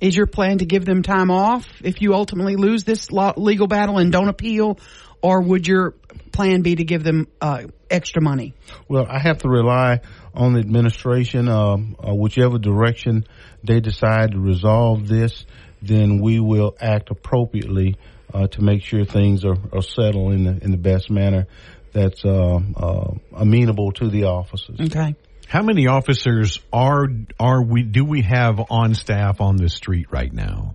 Is 0.00 0.16
your 0.16 0.26
plan 0.26 0.58
to 0.58 0.66
give 0.66 0.84
them 0.84 1.02
time 1.02 1.30
off 1.30 1.66
if 1.82 2.02
you 2.02 2.14
ultimately 2.14 2.56
lose 2.56 2.84
this 2.84 3.10
law, 3.10 3.32
legal 3.36 3.66
battle 3.66 3.98
and 3.98 4.12
don't 4.12 4.28
appeal? 4.28 4.78
Or 5.22 5.40
would 5.40 5.66
your 5.66 5.94
plan 6.32 6.60
be 6.60 6.76
to 6.76 6.84
give 6.84 7.02
them 7.02 7.28
uh, 7.40 7.62
extra 7.90 8.20
money? 8.20 8.54
Well, 8.88 9.06
I 9.08 9.18
have 9.18 9.38
to 9.38 9.48
rely 9.48 10.00
on 10.36 10.52
the 10.52 10.60
administration. 10.60 11.48
Um, 11.48 11.96
uh, 11.98 12.14
whichever 12.14 12.58
direction 12.58 13.26
they 13.64 13.80
decide 13.80 14.32
to 14.32 14.38
resolve 14.38 15.08
this, 15.08 15.44
then 15.82 16.20
we 16.20 16.40
will 16.40 16.76
act 16.80 17.10
appropriately 17.10 17.96
uh, 18.32 18.46
to 18.48 18.62
make 18.62 18.82
sure 18.82 19.04
things 19.04 19.44
are, 19.44 19.56
are 19.72 19.82
settled 19.82 20.32
in 20.32 20.44
the 20.44 20.64
in 20.64 20.70
the 20.70 20.76
best 20.76 21.10
manner 21.10 21.46
that's 21.92 22.24
uh, 22.24 22.58
uh, 22.76 23.14
amenable 23.34 23.92
to 23.92 24.10
the 24.10 24.24
officers. 24.24 24.78
Okay. 24.80 25.14
How 25.48 25.62
many 25.62 25.86
officers 25.86 26.60
are 26.72 27.06
are 27.38 27.62
we 27.62 27.82
do 27.82 28.04
we 28.04 28.22
have 28.22 28.60
on 28.70 28.94
staff 28.94 29.40
on 29.40 29.56
the 29.56 29.68
street 29.68 30.08
right 30.10 30.32
now? 30.32 30.74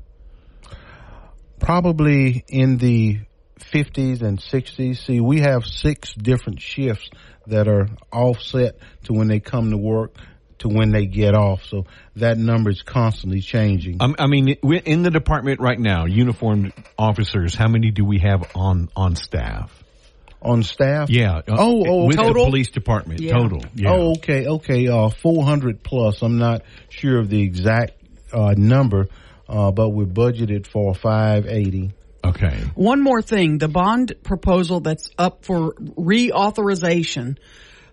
Probably 1.60 2.44
in 2.48 2.78
the 2.78 3.20
50s 3.60 4.22
and 4.22 4.40
60s. 4.40 5.06
See, 5.06 5.20
we 5.20 5.42
have 5.42 5.66
six 5.66 6.14
different 6.14 6.60
shifts 6.60 7.10
that 7.48 7.68
are 7.68 7.88
offset 8.12 8.78
to 9.06 9.14
when 9.14 9.28
they 9.28 9.40
come 9.40 9.72
to 9.72 9.78
work 9.78 10.16
to 10.60 10.68
when 10.70 10.92
they 10.92 11.08
get 11.08 11.34
off. 11.34 11.64
So 11.66 11.86
that 12.18 12.38
number 12.38 12.70
is 12.70 12.84
constantly 12.84 13.42
changing. 13.42 13.98
Um, 14.00 14.16
I 14.20 14.28
mean, 14.28 14.58
we- 14.62 14.80
in 14.80 15.02
the 15.02 15.10
department 15.10 15.60
right 15.60 15.80
now, 15.80 16.06
uniformed 16.06 16.74
officers. 17.00 17.56
How 17.56 17.68
many 17.68 17.90
do 17.92 18.06
we 18.06 18.20
have 18.20 18.44
on 18.56 18.90
on 18.96 19.16
staff? 19.16 19.76
on 20.44 20.64
staff? 20.64 21.08
Yeah. 21.12 21.36
uh, 21.38 21.42
Oh, 21.50 21.84
oh, 21.88 22.06
with 22.08 22.18
total? 22.18 22.46
the 22.46 22.50
police 22.50 22.70
department 22.72 23.20
Yeah. 23.22 23.34
total. 23.38 23.62
Yeah. 23.76 23.92
Oh, 23.92 24.12
okay, 24.14 24.48
okay. 24.48 24.88
Uh, 24.88 25.10
400 25.10 25.84
plus. 25.84 26.24
I'm 26.24 26.40
not 26.40 26.64
sure 26.90 27.20
of 27.20 27.30
the 27.30 27.44
exact 27.44 27.92
uh, 28.34 28.56
number, 28.58 29.08
uh, 29.48 29.70
but 29.70 29.90
we're 29.90 30.06
budgeted 30.08 30.66
for 30.66 30.96
580. 30.96 31.92
Okay. 32.24 32.64
One 32.76 33.02
more 33.02 33.22
thing, 33.22 33.58
the 33.58 33.68
bond 33.68 34.14
proposal 34.24 34.80
that's 34.80 35.10
up 35.18 35.46
for 35.46 35.74
reauthorization 35.74 37.38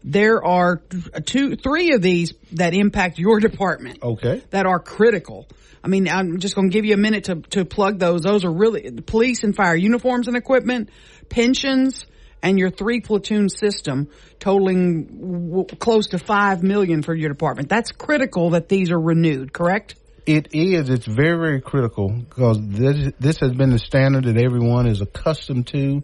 there 0.04 0.44
are 0.44 0.76
two, 1.24 1.56
three 1.56 1.92
of 1.92 2.02
these 2.02 2.32
that 2.52 2.74
impact 2.74 3.18
your 3.18 3.40
department. 3.40 4.02
Okay. 4.02 4.42
That 4.50 4.66
are 4.66 4.78
critical. 4.78 5.48
I 5.82 5.88
mean, 5.88 6.08
I'm 6.08 6.38
just 6.38 6.54
going 6.54 6.70
to 6.70 6.72
give 6.72 6.84
you 6.84 6.94
a 6.94 6.98
minute 6.98 7.24
to, 7.24 7.36
to 7.50 7.64
plug 7.64 7.98
those. 7.98 8.22
Those 8.22 8.44
are 8.44 8.52
really 8.52 8.90
police 9.02 9.44
and 9.44 9.54
fire 9.54 9.76
uniforms 9.76 10.28
and 10.28 10.36
equipment, 10.36 10.90
pensions, 11.28 12.04
and 12.42 12.58
your 12.58 12.70
three 12.70 13.00
platoon 13.00 13.48
system 13.48 14.08
totaling 14.38 15.04
w- 15.50 15.66
close 15.78 16.08
to 16.08 16.18
five 16.18 16.62
million 16.62 17.02
for 17.02 17.14
your 17.14 17.28
department. 17.28 17.68
That's 17.68 17.90
critical 17.92 18.50
that 18.50 18.68
these 18.68 18.90
are 18.90 19.00
renewed, 19.00 19.52
correct? 19.52 19.94
It 20.28 20.48
is. 20.52 20.90
It's 20.90 21.06
very, 21.06 21.38
very 21.38 21.60
critical 21.62 22.10
because 22.10 22.58
this, 22.60 23.14
this 23.18 23.38
has 23.38 23.52
been 23.54 23.70
the 23.70 23.78
standard 23.78 24.24
that 24.24 24.36
everyone 24.36 24.86
is 24.86 25.00
accustomed 25.00 25.68
to. 25.68 26.02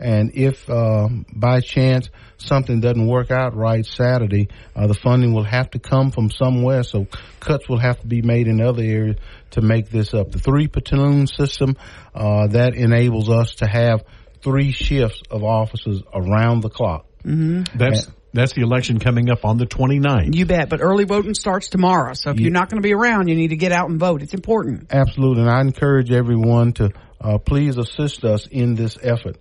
And 0.00 0.32
if 0.34 0.68
uh, 0.68 1.06
by 1.32 1.60
chance 1.60 2.10
something 2.36 2.80
doesn't 2.80 3.06
work 3.06 3.30
out 3.30 3.54
right 3.54 3.86
Saturday, 3.86 4.48
uh, 4.74 4.88
the 4.88 4.94
funding 4.94 5.34
will 5.34 5.44
have 5.44 5.70
to 5.70 5.78
come 5.78 6.10
from 6.10 6.32
somewhere. 6.32 6.82
So 6.82 7.06
cuts 7.38 7.68
will 7.68 7.78
have 7.78 8.00
to 8.00 8.08
be 8.08 8.22
made 8.22 8.48
in 8.48 8.60
other 8.60 8.82
areas 8.82 9.18
to 9.52 9.60
make 9.60 9.88
this 9.88 10.14
up. 10.14 10.32
The 10.32 10.40
three 10.40 10.66
platoon 10.66 11.28
system 11.28 11.76
uh, 12.12 12.48
that 12.48 12.74
enables 12.74 13.30
us 13.30 13.54
to 13.56 13.68
have 13.68 14.02
three 14.42 14.72
shifts 14.72 15.22
of 15.30 15.44
officers 15.44 16.02
around 16.12 16.62
the 16.62 16.70
clock. 16.70 17.06
Mm-hmm. 17.22 17.78
That's 17.78 18.08
that's 18.32 18.52
the 18.52 18.62
election 18.62 18.98
coming 18.98 19.30
up 19.30 19.44
on 19.44 19.58
the 19.58 19.66
29th. 19.66 20.34
You 20.34 20.46
bet. 20.46 20.68
But 20.68 20.80
early 20.82 21.04
voting 21.04 21.34
starts 21.34 21.68
tomorrow. 21.68 22.14
So 22.14 22.30
if 22.30 22.36
Yeah. 22.38 22.44
you're 22.44 22.52
not 22.52 22.68
going 22.70 22.80
to 22.82 22.86
be 22.86 22.94
around, 22.94 23.28
you 23.28 23.34
need 23.34 23.48
to 23.48 23.56
get 23.56 23.72
out 23.72 23.90
and 23.90 23.98
vote. 23.98 24.22
It's 24.22 24.34
important. 24.34 24.86
Absolutely, 24.90 25.42
and 25.42 25.50
I 25.50 25.60
encourage 25.60 26.10
everyone 26.12 26.72
to 26.74 26.90
uh, 27.20 27.38
please 27.38 27.76
assist 27.76 28.24
us 28.24 28.46
in 28.46 28.74
this 28.74 28.96
effort. 29.02 29.36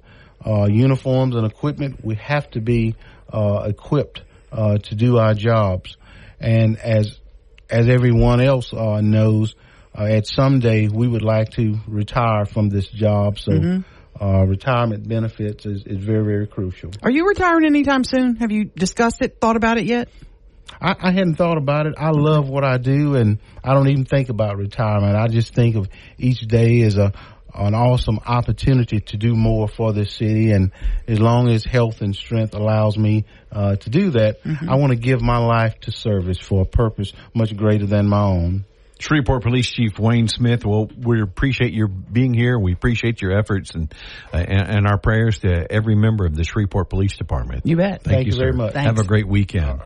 Uh, 0.46 0.68
uniforms 0.70 1.36
and 1.36 1.46
equipment, 1.46 2.04
we 2.04 2.16
have 2.16 2.50
to 2.52 2.62
be 2.62 2.96
uh, 3.32 3.64
equipped 3.68 4.22
uh, 4.52 4.78
to 4.78 4.96
do 4.96 5.18
our 5.18 5.34
jobs, 5.34 5.98
and 6.40 6.78
as 6.78 7.20
as 7.70 7.88
everyone 7.88 8.42
else 8.42 8.74
uh, 8.74 9.00
knows, 9.02 9.54
uh, 9.96 10.04
at 10.06 10.26
some 10.26 10.60
day 10.60 10.88
we 10.88 11.08
would 11.08 11.22
like 11.22 11.50
to 11.52 11.78
retire 11.88 12.46
from 12.46 12.70
this 12.70 12.88
job. 12.88 13.38
So, 13.38 13.52
uh, 14.22 14.46
retirement 14.46 15.08
benefits 15.08 15.66
is, 15.66 15.86
is 15.86 15.98
very 15.98 16.24
very 16.24 16.48
crucial. 16.48 16.92
Are 17.04 17.12
you 17.12 17.28
retiring 17.28 17.66
anytime 17.66 18.04
soon? 18.04 18.36
Have 18.38 18.52
you 18.52 18.66
discussed 18.66 19.22
it, 19.22 19.40
thought 19.40 19.56
about 19.56 19.78
it 19.78 19.86
yet? 19.86 20.10
I, 20.82 20.96
I 21.00 21.12
hadn't 21.12 21.36
thought 21.36 21.58
about 21.58 21.88
it. 21.88 21.96
I 21.98 22.12
love 22.12 22.48
what 22.48 22.64
I 22.64 22.78
do, 22.78 23.16
and 23.16 23.40
I 23.64 23.74
don't 23.74 23.88
even 23.88 24.06
think 24.06 24.30
about 24.30 24.58
retirement. 24.58 25.16
I 25.16 25.28
just 25.28 25.54
think 25.54 25.76
of 25.76 25.90
each 26.18 26.42
day 26.42 26.82
as 26.82 26.98
a 26.98 27.14
an 27.54 27.74
awesome 27.74 28.20
opportunity 28.26 29.00
to 29.00 29.18
do 29.18 29.36
more 29.36 29.68
for 29.68 29.92
this 29.92 30.14
city. 30.14 30.52
And 30.52 30.72
as 31.08 31.20
long 31.20 31.50
as 31.50 31.64
health 31.64 32.02
and 32.02 32.16
strength 32.16 32.54
allows 32.54 32.98
me 32.98 33.26
uh, 33.52 33.76
to 33.76 33.90
do 33.90 34.12
that, 34.12 34.40
I 34.68 34.76
want 34.76 34.92
to 34.92 34.98
give 34.98 35.22
my 35.22 35.38
life 35.38 35.80
to 35.82 35.92
service 35.92 36.38
for 36.38 36.62
a 36.62 36.66
purpose 36.66 37.12
much 37.34 37.56
greater 37.56 37.86
than 37.86 38.08
my 38.08 38.22
own. 38.22 38.66
Shreveport 39.00 39.44
Police 39.44 39.70
Chief 39.72 39.98
Wayne 39.98 40.28
Smith. 40.28 40.66
Well, 40.66 40.90
we 40.98 41.22
appreciate 41.22 41.74
your 41.74 41.88
being 41.88 42.34
here. 42.34 42.60
We 42.60 42.74
appreciate 42.74 43.22
your 43.22 43.38
efforts 43.38 43.72
and 43.74 43.94
uh, 44.34 44.38
and, 44.38 44.78
and 44.78 44.88
our 44.88 44.98
prayers 44.98 45.40
to 45.40 45.72
every 45.72 45.96
member 45.96 46.26
of 46.26 46.36
the 46.36 46.44
Shreveport 46.44 46.90
Police 46.90 47.18
Department. 47.18 47.66
You 47.66 47.78
bet. 47.78 48.04
Thank 48.04 48.28
you 48.28 48.34
sir. 48.34 48.40
very 48.40 48.54
much. 48.54 48.76
Have 48.76 49.00
a 49.00 49.04
great 49.04 49.28
weekend. 49.28 49.82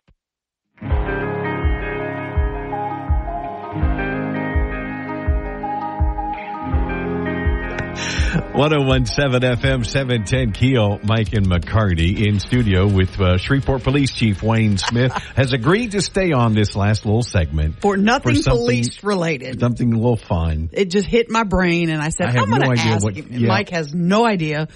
1017 8.34 9.40
FM 9.58 9.86
710 9.86 10.52
Keel, 10.52 10.98
Mike 11.04 11.32
and 11.34 11.46
McCarty 11.46 12.26
in 12.26 12.40
studio 12.40 12.88
with 12.88 13.20
uh, 13.20 13.36
Shreveport 13.36 13.84
Police 13.84 14.12
Chief 14.12 14.42
Wayne 14.42 14.76
Smith 14.76 15.12
has 15.36 15.52
agreed 15.52 15.92
to 15.92 16.00
stay 16.02 16.32
on 16.32 16.52
this 16.52 16.74
last 16.74 17.04
little 17.06 17.22
segment 17.22 17.80
For 17.80 17.96
nothing 17.96 18.34
something- 18.34 18.60
police 18.64 19.04
related. 19.04 19.60
something 19.60 19.92
a 19.92 19.96
little 19.96 20.16
fun. 20.16 20.70
it 20.72 20.90
just 20.90 21.06
hit 21.06 21.30
my 21.30 21.44
brain 21.44 21.90
and 21.90 22.02
I 22.02 22.08
said, 22.08 22.26
I 22.26 22.30
have 22.32 22.42
I'm 22.42 22.48
going 22.48 22.62
no 22.62 22.66
to 22.74 22.80
idea 22.80 22.92
ask 22.94 23.04
what- 23.04 23.14
him. 23.14 23.28
yeah. 23.30 23.46
Mike 23.48 23.68
has 23.70 23.94
no 23.94 24.26
idea. 24.26 24.66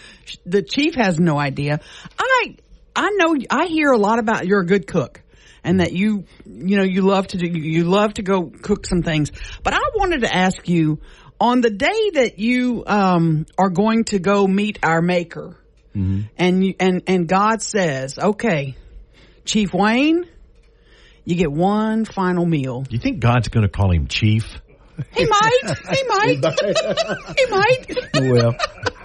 The 0.46 0.62
chief 0.62 0.94
has 0.94 1.18
no 1.18 1.36
idea. 1.36 1.80
I, 2.16 2.54
I 2.94 3.11
know, 3.16 3.34
I 3.50 3.66
hear 3.66 3.90
a 3.90 3.98
lot 3.98 4.20
about 4.20 4.46
you're 4.46 4.61
a 4.61 4.66
good 4.66 4.86
cook 4.86 5.20
and 5.64 5.80
that 5.80 5.92
you, 5.92 6.24
you 6.46 6.76
know, 6.76 6.84
you 6.84 7.02
love 7.02 7.26
to 7.28 7.38
do, 7.38 7.46
you 7.46 7.82
love 7.84 8.14
to 8.14 8.22
go 8.22 8.44
cook 8.44 8.86
some 8.86 9.02
things. 9.02 9.32
But 9.64 9.74
I 9.74 9.80
wanted 9.96 10.20
to 10.20 10.32
ask 10.32 10.68
you 10.68 11.00
on 11.41 11.61
the 11.61 11.70
day 11.70 12.11
that 12.14 12.39
you, 12.39 12.84
um, 12.86 13.47
are 13.57 13.70
going 13.70 14.05
to 14.05 14.18
go 14.18 14.47
meet 14.47 14.78
our 14.82 15.03
maker 15.03 15.57
and 16.36 16.64
you, 16.64 16.74
and, 16.78 17.03
and 17.09 17.26
God 17.28 17.61
says, 17.61 18.18
okay, 18.18 18.76
Chief 19.45 19.74
Wayne, 19.74 20.26
you 21.24 21.34
get 21.34 21.51
one 21.51 22.05
final 22.05 22.47
meal. 22.47 22.84
You 22.89 22.99
think 22.99 23.20
God's 23.20 23.49
going 23.49 23.66
to 23.66 23.68
call 23.68 23.93
him 23.93 24.07
Chief? 24.07 24.45
He 25.12 25.26
might. 25.26 25.61
He 25.91 26.05
might. 26.09 26.45
he 27.36 27.47
might. 27.47 28.32
well, 28.32 28.55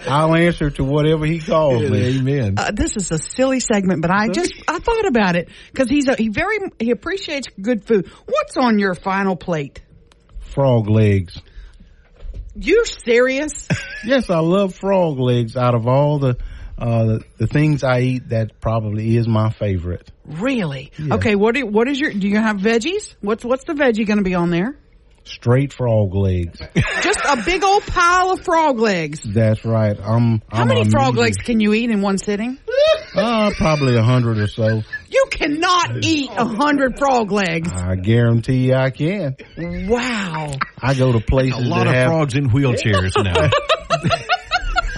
I'll 0.07 0.35
answer 0.35 0.69
to 0.71 0.83
whatever 0.83 1.25
he 1.25 1.39
calls 1.39 1.89
me. 1.89 2.19
Amen. 2.19 2.55
Uh, 2.57 2.71
this 2.71 2.95
is 2.97 3.11
a 3.11 3.17
silly 3.17 3.59
segment, 3.59 4.01
but 4.01 4.11
I 4.11 4.27
just 4.27 4.53
I 4.67 4.79
thought 4.79 5.05
about 5.05 5.35
it 5.35 5.49
because 5.71 5.89
he's 5.89 6.07
a, 6.07 6.15
he 6.15 6.29
very 6.29 6.57
he 6.79 6.91
appreciates 6.91 7.47
good 7.61 7.85
food. 7.85 8.09
What's 8.25 8.57
on 8.57 8.79
your 8.79 8.95
final 8.95 9.35
plate? 9.35 9.81
Frog 10.39 10.89
legs. 10.89 11.39
You 12.55 12.85
serious? 12.85 13.67
Yes, 14.05 14.29
I 14.29 14.39
love 14.39 14.75
frog 14.75 15.17
legs. 15.17 15.55
Out 15.55 15.75
of 15.75 15.87
all 15.87 16.19
the 16.19 16.35
uh, 16.77 17.05
the, 17.05 17.23
the 17.37 17.47
things 17.47 17.85
I 17.85 18.01
eat, 18.01 18.29
that 18.29 18.59
probably 18.59 19.15
is 19.15 19.29
my 19.29 19.49
favorite. 19.49 20.11
really? 20.25 20.91
Okay. 20.99 21.35
What 21.35 21.55
do, 21.55 21.65
what 21.65 21.87
is 21.87 21.97
your? 22.01 22.11
Do 22.11 22.27
you 22.27 22.37
have 22.37 22.57
veggies? 22.57 23.15
What's 23.21 23.45
what's 23.45 23.63
the 23.63 23.71
veggie 23.71 24.05
going 24.05 24.17
to 24.17 24.23
be 24.25 24.35
on 24.35 24.49
there? 24.49 24.77
Straight 25.25 25.71
frog 25.71 26.13
legs. 26.13 26.59
Just 27.01 27.19
a 27.25 27.41
big 27.45 27.63
old 27.63 27.83
pile 27.83 28.31
of 28.31 28.41
frog 28.41 28.77
legs. 28.79 29.21
That's 29.23 29.63
right. 29.63 29.97
I'm. 29.97 30.41
How 30.51 30.61
I'm 30.63 30.67
many 30.67 30.89
frog 30.89 31.13
meaty- 31.15 31.21
legs 31.23 31.37
can 31.37 31.59
you 31.61 31.73
eat 31.73 31.89
in 31.89 32.01
one 32.01 32.17
sitting? 32.17 32.57
Uh, 33.15 33.51
probably 33.57 33.95
a 33.95 34.03
hundred 34.03 34.39
or 34.39 34.47
so. 34.47 34.81
You 35.09 35.25
cannot 35.31 36.03
eat 36.03 36.29
a 36.35 36.45
hundred 36.45 36.97
frog 36.97 37.31
legs. 37.31 37.71
I 37.71 37.95
guarantee 37.95 38.67
you 38.67 38.73
I 38.73 38.89
can. 38.89 39.37
Wow. 39.57 40.51
I 40.81 40.93
go 40.93 41.11
to 41.13 41.19
places. 41.19 41.53
A 41.53 41.55
places 41.57 41.69
lot 41.69 41.83
that 41.85 41.87
of 41.87 41.93
have. 41.95 42.07
frogs 42.09 42.35
in 42.35 42.49
wheelchairs 42.49 43.11
now. 43.23 43.49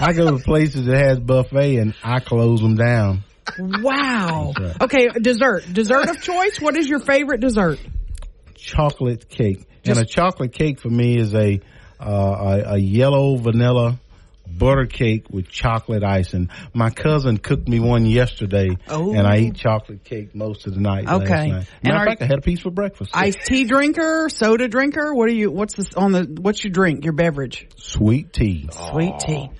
I 0.00 0.12
go 0.12 0.36
to 0.36 0.42
places 0.42 0.86
that 0.86 0.96
has 0.98 1.20
buffet 1.20 1.76
and 1.76 1.94
I 2.02 2.18
close 2.20 2.60
them 2.60 2.74
down. 2.76 3.22
Wow. 3.58 4.52
Right. 4.58 4.82
Okay, 4.82 5.08
dessert. 5.20 5.64
Dessert 5.72 6.08
of 6.08 6.20
choice. 6.20 6.60
What 6.60 6.76
is 6.76 6.88
your 6.88 6.98
favorite 7.00 7.40
dessert? 7.40 7.78
Chocolate 8.56 9.28
cake, 9.28 9.66
and 9.88 9.98
a 9.98 10.04
chocolate 10.04 10.52
cake 10.52 10.80
for 10.80 10.88
me 10.90 11.18
is 11.18 11.34
a 11.34 11.60
uh, 12.00 12.04
a, 12.04 12.72
a 12.74 12.78
yellow 12.78 13.36
vanilla 13.36 13.98
butter 14.48 14.86
cake 14.86 15.24
with 15.28 15.48
chocolate 15.48 16.04
icing. 16.04 16.48
My 16.72 16.90
cousin 16.90 17.36
cooked 17.36 17.66
me 17.68 17.80
one 17.80 18.06
yesterday, 18.06 18.76
Oh. 18.88 19.12
and 19.12 19.26
I 19.26 19.38
eat 19.38 19.56
chocolate 19.56 20.04
cake 20.04 20.34
most 20.34 20.66
of 20.68 20.74
the 20.74 20.80
night. 20.80 21.04
last 21.06 21.22
Okay. 21.22 21.50
night. 21.50 21.66
And 21.82 21.92
Matter 21.92 21.96
are- 21.96 22.02
of 22.02 22.06
fact, 22.10 22.22
I 22.22 22.26
had 22.26 22.38
a 22.38 22.42
piece 22.42 22.60
for 22.60 22.70
breakfast. 22.70 23.10
Iced 23.14 23.40
tea 23.46 23.64
drinker, 23.64 24.28
soda 24.28 24.68
drinker. 24.68 25.12
What 25.14 25.28
are 25.28 25.32
you? 25.32 25.50
What's 25.50 25.74
this 25.74 25.94
on 25.94 26.12
the? 26.12 26.22
What's 26.40 26.62
your 26.62 26.70
drink? 26.72 27.04
Your 27.04 27.12
beverage? 27.14 27.66
Sweet 27.76 28.32
tea. 28.32 28.68
Sweet 28.70 29.18
tea. 29.20 29.50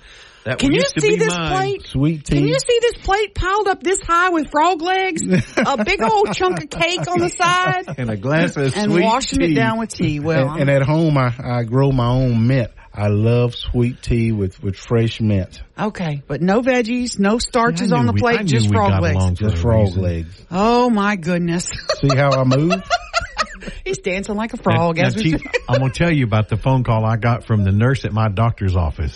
That 0.47 0.59
Can 0.59 0.71
you 0.71 0.77
used 0.79 0.93
to 0.95 1.01
see 1.01 1.09
be 1.09 1.15
this 1.17 1.27
mine. 1.35 1.51
plate? 1.51 1.87
Sweet 1.87 2.25
tea. 2.25 2.35
Can 2.37 2.47
you 2.47 2.57
see 2.57 2.79
this 2.81 2.93
plate 3.03 3.35
piled 3.35 3.67
up 3.67 3.83
this 3.83 3.99
high 4.01 4.29
with 4.29 4.49
frog 4.49 4.81
legs? 4.81 5.21
a 5.57 5.83
big 5.83 6.01
old 6.01 6.33
chunk 6.33 6.63
of 6.63 6.69
cake 6.69 7.05
on 7.05 7.19
the 7.19 7.27
side, 7.29 7.83
And 7.97 8.09
a 8.09 8.15
glass 8.15 8.55
of 8.55 8.73
and 8.77 8.91
sweet 8.93 9.03
washing 9.03 9.39
tea. 9.39 9.51
it 9.51 9.55
down 9.55 9.77
with 9.77 9.89
tea. 9.89 10.21
Well, 10.21 10.51
and, 10.51 10.61
and 10.61 10.69
at 10.69 10.83
home, 10.83 11.17
I, 11.17 11.33
I 11.37 11.63
grow 11.63 11.91
my 11.91 12.07
own 12.07 12.47
mint. 12.47 12.71
I 12.93 13.09
love 13.09 13.55
sweet 13.55 14.01
tea 14.01 14.31
with, 14.31 14.63
with 14.63 14.77
fresh 14.77 15.19
mint. 15.19 15.61
okay, 15.77 16.23
but 16.27 16.41
no 16.41 16.61
veggies, 16.61 17.19
no 17.19 17.39
starches 17.39 17.91
I 17.91 17.97
on 17.97 18.05
the 18.05 18.13
we- 18.13 18.21
plate, 18.21 18.39
knew 18.39 18.47
just 18.47 18.69
frog 18.71 19.01
legs. 19.03 19.37
Just 19.39 19.57
frog 19.57 19.87
reason. 19.87 20.01
legs. 20.01 20.45
Oh 20.49 20.89
my 20.89 21.15
goodness, 21.17 21.65
See 22.01 22.15
how 22.15 22.31
I 22.31 22.43
move? 22.45 22.81
he's 23.85 23.97
dancing 23.99 24.35
like 24.35 24.53
a 24.53 24.57
frog. 24.57 24.97
now, 24.97 25.03
as 25.07 25.15
we 25.15 25.23
Chief, 25.33 25.41
I'm 25.67 25.79
going 25.79 25.91
to 25.91 25.97
tell 25.97 26.11
you 26.11 26.23
about 26.23 26.49
the 26.49 26.57
phone 26.57 26.83
call 26.83 27.05
I 27.05 27.17
got 27.17 27.45
from 27.45 27.63
the 27.65 27.71
nurse 27.71 28.05
at 28.05 28.13
my 28.13 28.29
doctor's 28.29 28.75
office. 28.75 29.15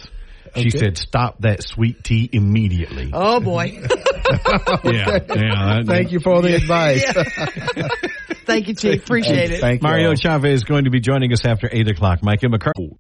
She 0.56 0.68
Okay. 0.68 0.78
said, 0.78 0.97
"Stop 0.97 1.41
that 1.41 1.64
sweet 1.64 2.04
tea 2.04 2.30
immediately." 2.32 3.12
oh 3.14 3.39
boy, 3.39 3.66
yeah, 4.84 5.20
yeah. 5.34 5.82
Thank 5.86 6.12
you 6.12 6.20
for 6.20 6.41
the 6.41 6.56
advice. 6.56 7.04
thank 8.45 8.68
you, 8.68 8.74
Chief. 8.76 9.04
Appreciate 9.04 9.52
it. 9.52 9.62
Thank. 9.62 9.82
Mario 9.82 10.10
all. 10.10 10.16
Chavez 10.16 10.56
is 10.60 10.64
going 10.64 10.86
to 10.86 10.89
be 10.91 10.99
joining 10.99 11.32
us 11.32 11.45
after 11.45 11.70
eight 11.72 11.88
o'clock. 11.89 12.20
Mike 12.22 12.43
and 12.43 12.54
McCarty. 12.54 12.97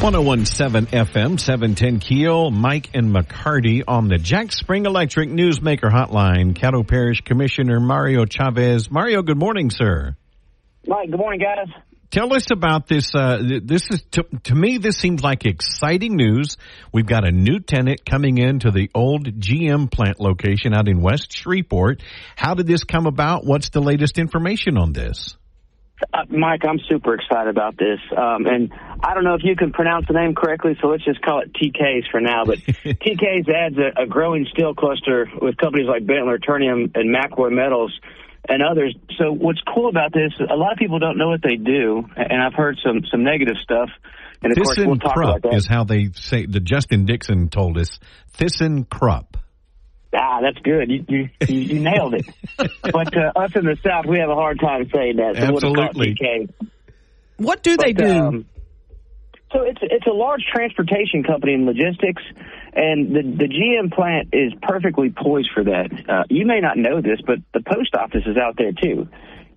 1017 0.00 0.86
FM, 0.86 1.38
710 1.38 2.00
Keel, 2.00 2.50
Mike 2.50 2.88
and 2.94 3.14
McCarty 3.14 3.82
on 3.86 4.08
the 4.08 4.16
Jack 4.16 4.50
Spring 4.50 4.86
Electric 4.86 5.28
Newsmaker 5.28 5.90
Hotline. 5.90 6.54
Caddo 6.54 6.88
Parish 6.88 7.20
Commissioner 7.20 7.80
Mario 7.80 8.24
Chavez. 8.24 8.90
Mario, 8.90 9.20
good 9.20 9.36
morning, 9.36 9.68
sir. 9.68 10.16
Mike, 10.86 11.10
good 11.10 11.18
morning, 11.18 11.38
guys. 11.38 11.68
Tell 12.10 12.32
us 12.32 12.50
about 12.50 12.88
this. 12.88 13.14
Uh, 13.14 13.42
this 13.62 13.90
is 13.90 14.02
to, 14.12 14.22
to 14.44 14.54
me. 14.54 14.78
This 14.78 14.96
seems 14.96 15.22
like 15.22 15.44
exciting 15.44 16.16
news. 16.16 16.56
We've 16.94 17.06
got 17.06 17.26
a 17.26 17.30
new 17.30 17.60
tenant 17.60 18.02
coming 18.08 18.38
into 18.38 18.70
the 18.70 18.88
old 18.94 19.26
GM 19.26 19.90
plant 19.92 20.18
location 20.18 20.72
out 20.72 20.88
in 20.88 21.02
West 21.02 21.30
Shreveport. 21.30 22.02
How 22.36 22.54
did 22.54 22.66
this 22.66 22.84
come 22.84 23.04
about? 23.04 23.44
What's 23.44 23.68
the 23.68 23.80
latest 23.80 24.16
information 24.16 24.78
on 24.78 24.94
this? 24.94 25.36
Uh, 26.12 26.24
Mike, 26.28 26.62
I'm 26.64 26.80
super 26.88 27.14
excited 27.14 27.48
about 27.48 27.76
this. 27.76 28.00
Um, 28.16 28.46
and 28.46 28.72
I 29.02 29.14
don't 29.14 29.24
know 29.24 29.34
if 29.34 29.42
you 29.44 29.56
can 29.56 29.72
pronounce 29.72 30.06
the 30.06 30.14
name 30.14 30.34
correctly, 30.34 30.76
so 30.80 30.88
let's 30.88 31.04
just 31.04 31.20
call 31.22 31.40
it 31.40 31.52
TK's 31.52 32.06
for 32.10 32.20
now. 32.20 32.44
But 32.44 32.58
TK's 32.84 33.48
adds 33.48 33.76
a, 33.78 34.02
a, 34.02 34.06
growing 34.06 34.46
steel 34.50 34.74
cluster 34.74 35.28
with 35.40 35.56
companies 35.56 35.88
like 35.88 36.04
Benteler, 36.04 36.38
Ternium, 36.38 36.90
and 36.94 37.14
McElroy 37.14 37.52
Metals 37.52 37.98
and 38.48 38.62
others. 38.62 38.96
So 39.18 39.32
what's 39.32 39.60
cool 39.72 39.88
about 39.88 40.12
this, 40.12 40.32
a 40.40 40.56
lot 40.56 40.72
of 40.72 40.78
people 40.78 40.98
don't 40.98 41.18
know 41.18 41.28
what 41.28 41.42
they 41.42 41.56
do, 41.56 42.04
and 42.16 42.42
I've 42.42 42.54
heard 42.54 42.78
some, 42.84 43.02
some 43.10 43.22
negative 43.22 43.56
stuff. 43.62 43.90
And 44.42 44.52
of 44.52 44.58
Thyssen 44.58 44.64
course, 44.64 44.78
we'll 44.78 44.96
talk 44.96 45.14
Krupp 45.14 45.38
about 45.38 45.50
that. 45.50 45.56
is 45.56 45.66
how 45.66 45.84
they 45.84 46.10
say, 46.14 46.46
the 46.46 46.60
Justin 46.60 47.04
Dixon 47.04 47.48
told 47.48 47.76
us, 47.78 47.98
Thyssen 48.38 48.88
Krupp. 48.88 49.29
Ah, 50.14 50.40
that's 50.42 50.58
good. 50.58 50.90
You 50.90 51.04
you, 51.08 51.28
you 51.48 51.80
nailed 51.80 52.14
it. 52.14 52.26
but 52.56 53.16
uh, 53.16 53.32
us 53.36 53.54
in 53.54 53.64
the 53.64 53.76
South, 53.84 54.06
we 54.06 54.18
have 54.18 54.30
a 54.30 54.34
hard 54.34 54.58
time 54.60 54.90
saying 54.92 55.16
that. 55.16 55.36
So 55.36 55.54
Absolutely. 55.54 56.48
What 57.36 57.62
do 57.62 57.76
but, 57.76 57.84
they 57.86 57.92
do? 57.92 58.10
Um, 58.10 58.46
so 59.52 59.62
it's 59.62 59.80
it's 59.82 60.06
a 60.06 60.12
large 60.12 60.42
transportation 60.52 61.22
company 61.24 61.54
in 61.54 61.66
logistics, 61.66 62.22
and 62.74 63.14
the 63.14 63.22
the 63.22 63.48
GM 63.48 63.92
plant 63.92 64.28
is 64.32 64.52
perfectly 64.62 65.10
poised 65.10 65.50
for 65.54 65.64
that. 65.64 65.90
Uh, 66.08 66.24
you 66.28 66.46
may 66.46 66.60
not 66.60 66.76
know 66.76 67.00
this, 67.00 67.20
but 67.24 67.38
the 67.52 67.60
post 67.60 67.94
office 67.94 68.22
is 68.26 68.36
out 68.36 68.56
there 68.56 68.72
too. 68.72 69.08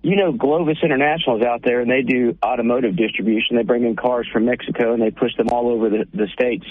You 0.02 0.16
know, 0.16 0.32
Glovis 0.32 0.78
International 0.82 1.38
is 1.38 1.46
out 1.46 1.62
there, 1.64 1.80
and 1.80 1.90
they 1.90 2.02
do 2.02 2.36
automotive 2.44 2.96
distribution. 2.96 3.56
They 3.56 3.62
bring 3.62 3.84
in 3.84 3.96
cars 3.96 4.28
from 4.30 4.44
Mexico 4.44 4.92
and 4.92 5.00
they 5.00 5.10
push 5.10 5.34
them 5.38 5.48
all 5.48 5.70
over 5.70 5.88
the, 5.88 6.04
the 6.12 6.26
states. 6.26 6.66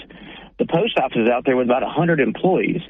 The 0.58 0.66
post 0.66 0.96
office 1.02 1.18
is 1.18 1.28
out 1.28 1.44
there 1.44 1.56
with 1.56 1.66
about 1.66 1.82
100 1.82 2.20
employees. 2.20 2.80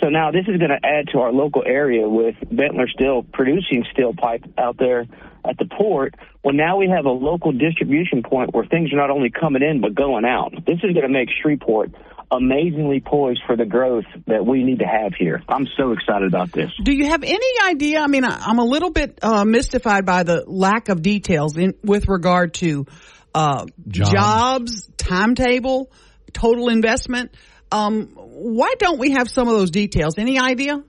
So 0.00 0.08
now 0.08 0.30
this 0.30 0.46
is 0.48 0.56
going 0.58 0.70
to 0.70 0.80
add 0.82 1.08
to 1.12 1.20
our 1.20 1.32
local 1.32 1.62
area 1.66 2.08
with 2.08 2.36
Benteler 2.44 2.88
still 2.88 3.22
producing 3.22 3.84
steel 3.92 4.14
pipe 4.14 4.44
out 4.56 4.76
there 4.78 5.06
at 5.44 5.58
the 5.58 5.66
port. 5.66 6.14
Well, 6.42 6.54
now 6.54 6.76
we 6.76 6.88
have 6.88 7.04
a 7.06 7.10
local 7.10 7.52
distribution 7.52 8.22
point 8.22 8.54
where 8.54 8.64
things 8.64 8.92
are 8.92 8.96
not 8.96 9.10
only 9.10 9.30
coming 9.30 9.62
in 9.62 9.80
but 9.80 9.94
going 9.94 10.24
out. 10.24 10.52
This 10.66 10.78
is 10.82 10.92
going 10.92 11.02
to 11.02 11.08
make 11.08 11.28
Shreveport 11.42 11.92
amazingly 12.30 13.00
poised 13.00 13.42
for 13.46 13.56
the 13.56 13.64
growth 13.66 14.04
that 14.26 14.46
we 14.46 14.62
need 14.62 14.78
to 14.78 14.84
have 14.84 15.14
here. 15.18 15.42
I'm 15.48 15.66
so 15.76 15.92
excited 15.92 16.28
about 16.28 16.52
this. 16.52 16.70
Do 16.82 16.92
you 16.92 17.06
have 17.06 17.24
any 17.24 17.54
idea? 17.68 18.00
I 18.00 18.06
mean, 18.06 18.24
I'm 18.24 18.58
a 18.58 18.64
little 18.64 18.90
bit 18.90 19.18
uh, 19.22 19.44
mystified 19.44 20.06
by 20.06 20.22
the 20.22 20.44
lack 20.46 20.88
of 20.88 21.02
details 21.02 21.56
in 21.56 21.74
with 21.82 22.08
regard 22.08 22.54
to 22.54 22.86
uh, 23.34 23.66
Jobs. 23.88 24.10
jobs, 24.10 24.90
timetable, 24.96 25.90
total 26.32 26.68
investment. 26.68 27.34
Um, 27.72 28.08
why 28.14 28.74
don't 28.78 28.98
we 28.98 29.12
have 29.12 29.28
some 29.28 29.48
of 29.48 29.54
those 29.54 29.70
details? 29.70 30.18
Any 30.18 30.38
idea? 30.38 30.82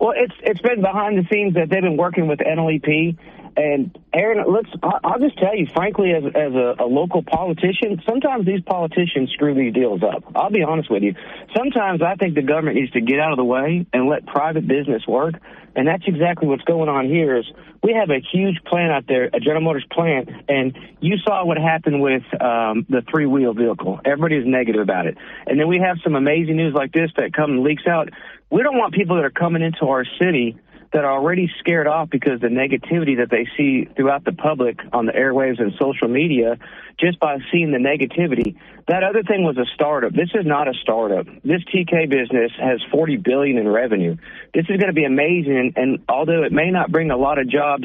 Well, 0.00 0.12
it's 0.16 0.34
it's 0.42 0.60
been 0.60 0.80
behind 0.80 1.18
the 1.18 1.26
scenes 1.32 1.54
that 1.54 1.68
they've 1.70 1.82
been 1.82 1.96
working 1.96 2.28
with 2.28 2.38
NLEP. 2.38 3.18
And 3.56 3.98
Aaron, 4.14 4.44
let's. 4.46 4.68
I'll 4.82 5.18
just 5.18 5.36
tell 5.38 5.56
you, 5.56 5.66
frankly, 5.74 6.12
as 6.12 6.22
as 6.24 6.54
a, 6.54 6.84
a 6.84 6.86
local 6.86 7.24
politician, 7.24 8.00
sometimes 8.08 8.46
these 8.46 8.62
politicians 8.62 9.30
screw 9.34 9.54
these 9.54 9.74
deals 9.74 10.00
up. 10.02 10.22
I'll 10.36 10.50
be 10.50 10.62
honest 10.62 10.88
with 10.90 11.02
you. 11.02 11.14
Sometimes 11.56 12.00
I 12.00 12.14
think 12.14 12.36
the 12.36 12.42
government 12.42 12.76
needs 12.76 12.92
to 12.92 13.00
get 13.00 13.18
out 13.18 13.32
of 13.32 13.36
the 13.36 13.44
way 13.44 13.84
and 13.92 14.08
let 14.08 14.26
private 14.26 14.68
business 14.68 15.02
work. 15.08 15.34
And 15.78 15.86
that's 15.86 16.02
exactly 16.08 16.48
what's 16.48 16.64
going 16.64 16.88
on 16.88 17.06
here. 17.06 17.36
Is 17.36 17.44
we 17.84 17.92
have 17.92 18.10
a 18.10 18.18
huge 18.18 18.56
plant 18.64 18.90
out 18.90 19.04
there, 19.06 19.30
a 19.32 19.38
General 19.38 19.60
Motors 19.60 19.86
plant, 19.92 20.28
and 20.48 20.76
you 21.00 21.18
saw 21.18 21.44
what 21.44 21.56
happened 21.56 22.02
with 22.02 22.24
um, 22.42 22.84
the 22.88 23.04
three 23.08 23.26
wheel 23.26 23.54
vehicle. 23.54 24.00
Everybody's 24.04 24.44
negative 24.44 24.82
about 24.82 25.06
it. 25.06 25.16
And 25.46 25.60
then 25.60 25.68
we 25.68 25.78
have 25.78 25.98
some 26.02 26.16
amazing 26.16 26.56
news 26.56 26.74
like 26.74 26.90
this 26.92 27.12
that 27.16 27.32
come 27.32 27.52
and 27.52 27.62
leaks 27.62 27.84
out. 27.86 28.08
We 28.50 28.64
don't 28.64 28.76
want 28.76 28.92
people 28.92 29.14
that 29.16 29.24
are 29.24 29.30
coming 29.30 29.62
into 29.62 29.86
our 29.86 30.04
city 30.20 30.58
that 30.92 31.04
are 31.04 31.12
already 31.12 31.50
scared 31.58 31.86
off 31.86 32.08
because 32.10 32.40
the 32.40 32.48
negativity 32.48 33.18
that 33.18 33.28
they 33.30 33.46
see 33.56 33.88
throughout 33.96 34.24
the 34.24 34.32
public 34.32 34.78
on 34.92 35.06
the 35.06 35.12
airwaves 35.12 35.60
and 35.60 35.72
social 35.78 36.08
media 36.08 36.56
just 36.98 37.20
by 37.20 37.38
seeing 37.52 37.70
the 37.70 37.78
negativity. 37.78 38.56
That 38.88 39.04
other 39.04 39.22
thing 39.22 39.44
was 39.44 39.56
a 39.58 39.66
startup. 39.74 40.12
This 40.12 40.30
is 40.34 40.46
not 40.46 40.66
a 40.66 40.72
startup. 40.82 41.26
This 41.44 41.62
TK 41.72 42.08
business 42.08 42.52
has 42.58 42.80
40 42.90 43.18
billion 43.18 43.58
in 43.58 43.68
revenue. 43.68 44.16
This 44.54 44.64
is 44.68 44.76
going 44.78 44.88
to 44.88 44.94
be 44.94 45.04
amazing 45.04 45.72
and, 45.76 45.76
and 45.76 46.04
although 46.08 46.42
it 46.42 46.52
may 46.52 46.70
not 46.70 46.90
bring 46.90 47.10
a 47.10 47.16
lot 47.16 47.38
of 47.38 47.48
jobs 47.48 47.84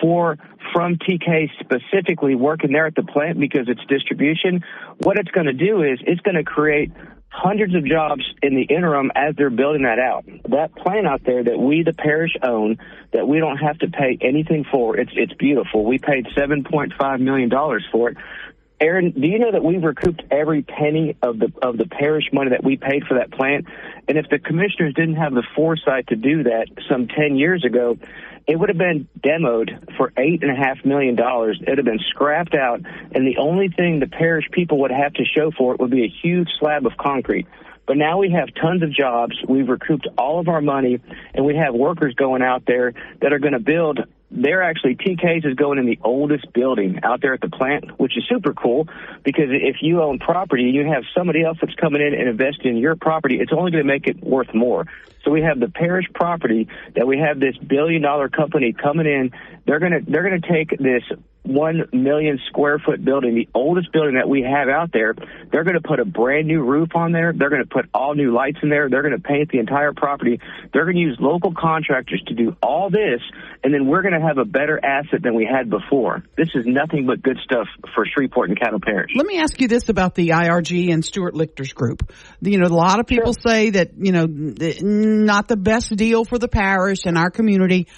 for 0.00 0.38
from 0.72 0.96
TK 0.96 1.48
specifically 1.60 2.34
working 2.34 2.72
there 2.72 2.86
at 2.86 2.94
the 2.94 3.02
plant 3.02 3.40
because 3.40 3.68
it's 3.68 3.80
distribution, 3.88 4.64
what 4.98 5.18
it's 5.18 5.30
going 5.30 5.46
to 5.46 5.52
do 5.52 5.82
is 5.82 5.98
it's 6.06 6.20
going 6.22 6.36
to 6.36 6.44
create 6.44 6.92
hundreds 7.38 7.74
of 7.74 7.86
jobs 7.86 8.22
in 8.42 8.54
the 8.56 8.62
interim 8.62 9.12
as 9.14 9.36
they're 9.36 9.48
building 9.50 9.82
that 9.82 9.98
out. 9.98 10.24
That 10.48 10.74
plant 10.74 11.06
out 11.06 11.22
there 11.24 11.44
that 11.44 11.58
we, 11.58 11.84
the 11.84 11.92
parish, 11.92 12.32
own, 12.42 12.78
that 13.12 13.28
we 13.28 13.38
don't 13.38 13.58
have 13.58 13.78
to 13.78 13.88
pay 13.88 14.18
anything 14.20 14.64
for, 14.70 14.96
it's 14.96 15.12
it's 15.14 15.32
beautiful. 15.34 15.84
We 15.84 15.98
paid 15.98 16.26
seven 16.36 16.64
point 16.64 16.92
five 16.98 17.20
million 17.20 17.48
dollars 17.48 17.86
for 17.92 18.10
it. 18.10 18.16
Aaron, 18.80 19.10
do 19.10 19.26
you 19.26 19.38
know 19.40 19.50
that 19.52 19.64
we've 19.64 19.82
recouped 19.82 20.22
every 20.30 20.62
penny 20.62 21.16
of 21.22 21.38
the 21.38 21.52
of 21.62 21.78
the 21.78 21.86
parish 21.86 22.24
money 22.32 22.50
that 22.50 22.64
we 22.64 22.76
paid 22.76 23.04
for 23.04 23.14
that 23.18 23.30
plant? 23.30 23.66
And 24.08 24.18
if 24.18 24.28
the 24.28 24.38
commissioners 24.38 24.94
didn't 24.94 25.16
have 25.16 25.34
the 25.34 25.44
foresight 25.54 26.08
to 26.08 26.16
do 26.16 26.44
that 26.44 26.66
some 26.88 27.08
ten 27.08 27.36
years 27.36 27.64
ago, 27.64 27.98
it 28.48 28.58
would 28.58 28.70
have 28.70 28.78
been 28.78 29.06
demoed 29.20 29.94
for 29.98 30.10
eight 30.16 30.42
and 30.42 30.50
a 30.50 30.54
half 30.54 30.82
million 30.82 31.14
dollars. 31.14 31.60
It 31.60 31.68
would 31.68 31.78
have 31.78 31.84
been 31.84 32.00
scrapped 32.08 32.54
out, 32.54 32.80
and 33.14 33.26
the 33.26 33.36
only 33.38 33.68
thing 33.68 34.00
the 34.00 34.06
parish 34.06 34.46
people 34.50 34.80
would 34.80 34.90
have 34.90 35.12
to 35.14 35.24
show 35.24 35.50
for 35.50 35.74
it 35.74 35.80
would 35.80 35.90
be 35.90 36.04
a 36.04 36.12
huge 36.22 36.48
slab 36.58 36.86
of 36.86 36.96
concrete. 36.96 37.46
But 37.86 37.98
now 37.98 38.18
we 38.18 38.30
have 38.30 38.48
tons 38.54 38.82
of 38.82 38.90
jobs. 38.90 39.36
We've 39.46 39.68
recouped 39.68 40.08
all 40.16 40.40
of 40.40 40.48
our 40.48 40.62
money, 40.62 40.98
and 41.34 41.44
we 41.44 41.56
have 41.56 41.74
workers 41.74 42.14
going 42.14 42.42
out 42.42 42.64
there 42.66 42.94
that 43.20 43.32
are 43.34 43.38
going 43.38 43.52
to 43.52 43.60
build. 43.60 44.00
They're 44.30 44.62
actually 44.62 44.96
TK's 44.96 45.44
is 45.44 45.54
going 45.54 45.78
in 45.78 45.86
the 45.86 45.98
oldest 46.02 46.52
building 46.52 47.00
out 47.02 47.20
there 47.20 47.34
at 47.34 47.40
the 47.40 47.48
plant, 47.48 47.98
which 47.98 48.16
is 48.16 48.24
super 48.28 48.52
cool 48.52 48.88
because 49.24 49.48
if 49.48 49.76
you 49.80 50.02
own 50.02 50.18
property, 50.18 50.64
and 50.64 50.74
you 50.74 50.86
have 50.86 51.04
somebody 51.16 51.42
else 51.42 51.58
that's 51.60 51.74
coming 51.74 52.00
in 52.00 52.14
and 52.14 52.28
investing 52.28 52.72
in 52.72 52.76
your 52.78 52.96
property. 52.96 53.40
It's 53.40 53.52
only 53.52 53.72
going 53.72 53.84
to 53.84 53.88
make 53.88 54.06
it 54.06 54.22
worth 54.22 54.54
more. 54.54 54.84
So 55.28 55.32
we 55.32 55.42
have 55.42 55.60
the 55.60 55.68
parish 55.68 56.06
property 56.14 56.68
that 56.96 57.06
we 57.06 57.18
have 57.18 57.38
this 57.38 57.54
billion 57.58 58.00
dollar 58.00 58.30
company 58.30 58.72
coming 58.72 59.04
in. 59.04 59.30
They're 59.66 59.78
gonna 59.78 60.00
they're 60.00 60.22
gonna 60.22 60.40
take 60.40 60.70
this 60.78 61.02
one 61.48 61.88
million 61.92 62.38
square 62.48 62.78
foot 62.78 63.02
building, 63.02 63.34
the 63.34 63.48
oldest 63.54 63.90
building 63.90 64.14
that 64.14 64.28
we 64.28 64.42
have 64.42 64.68
out 64.68 64.92
there. 64.92 65.14
They're 65.50 65.64
going 65.64 65.80
to 65.80 65.86
put 65.86 65.98
a 65.98 66.04
brand 66.04 66.46
new 66.46 66.62
roof 66.62 66.90
on 66.94 67.12
there. 67.12 67.32
They're 67.34 67.48
going 67.48 67.62
to 67.62 67.68
put 67.68 67.86
all 67.94 68.14
new 68.14 68.34
lights 68.34 68.58
in 68.62 68.68
there. 68.68 68.88
They're 68.90 69.02
going 69.02 69.16
to 69.16 69.22
paint 69.22 69.50
the 69.50 69.58
entire 69.58 69.92
property. 69.94 70.40
They're 70.72 70.84
going 70.84 70.96
to 70.96 71.00
use 71.02 71.16
local 71.18 71.54
contractors 71.54 72.22
to 72.26 72.34
do 72.34 72.54
all 72.62 72.90
this, 72.90 73.20
and 73.64 73.72
then 73.72 73.86
we're 73.86 74.02
going 74.02 74.18
to 74.18 74.26
have 74.26 74.38
a 74.38 74.44
better 74.44 74.78
asset 74.84 75.22
than 75.22 75.34
we 75.34 75.48
had 75.50 75.70
before. 75.70 76.22
This 76.36 76.48
is 76.54 76.64
nothing 76.66 77.06
but 77.06 77.22
good 77.22 77.38
stuff 77.42 77.66
for 77.94 78.04
Shreveport 78.04 78.50
and 78.50 78.60
Caddo 78.60 78.82
Parish. 78.82 79.12
Let 79.14 79.26
me 79.26 79.38
ask 79.38 79.60
you 79.60 79.68
this 79.68 79.88
about 79.88 80.14
the 80.14 80.30
IRG 80.30 80.92
and 80.92 81.04
Stuart 81.04 81.34
Lichter's 81.34 81.72
group. 81.72 82.12
You 82.40 82.58
know, 82.58 82.66
a 82.66 82.68
lot 82.68 83.00
of 83.00 83.06
people 83.06 83.32
say 83.32 83.70
that, 83.70 83.92
you 83.96 84.12
know, 84.12 84.26
not 85.26 85.48
the 85.48 85.56
best 85.56 85.94
deal 85.96 86.24
for 86.24 86.38
the 86.38 86.48
parish 86.48 87.06
and 87.06 87.16
our 87.18 87.30
community, 87.30 87.88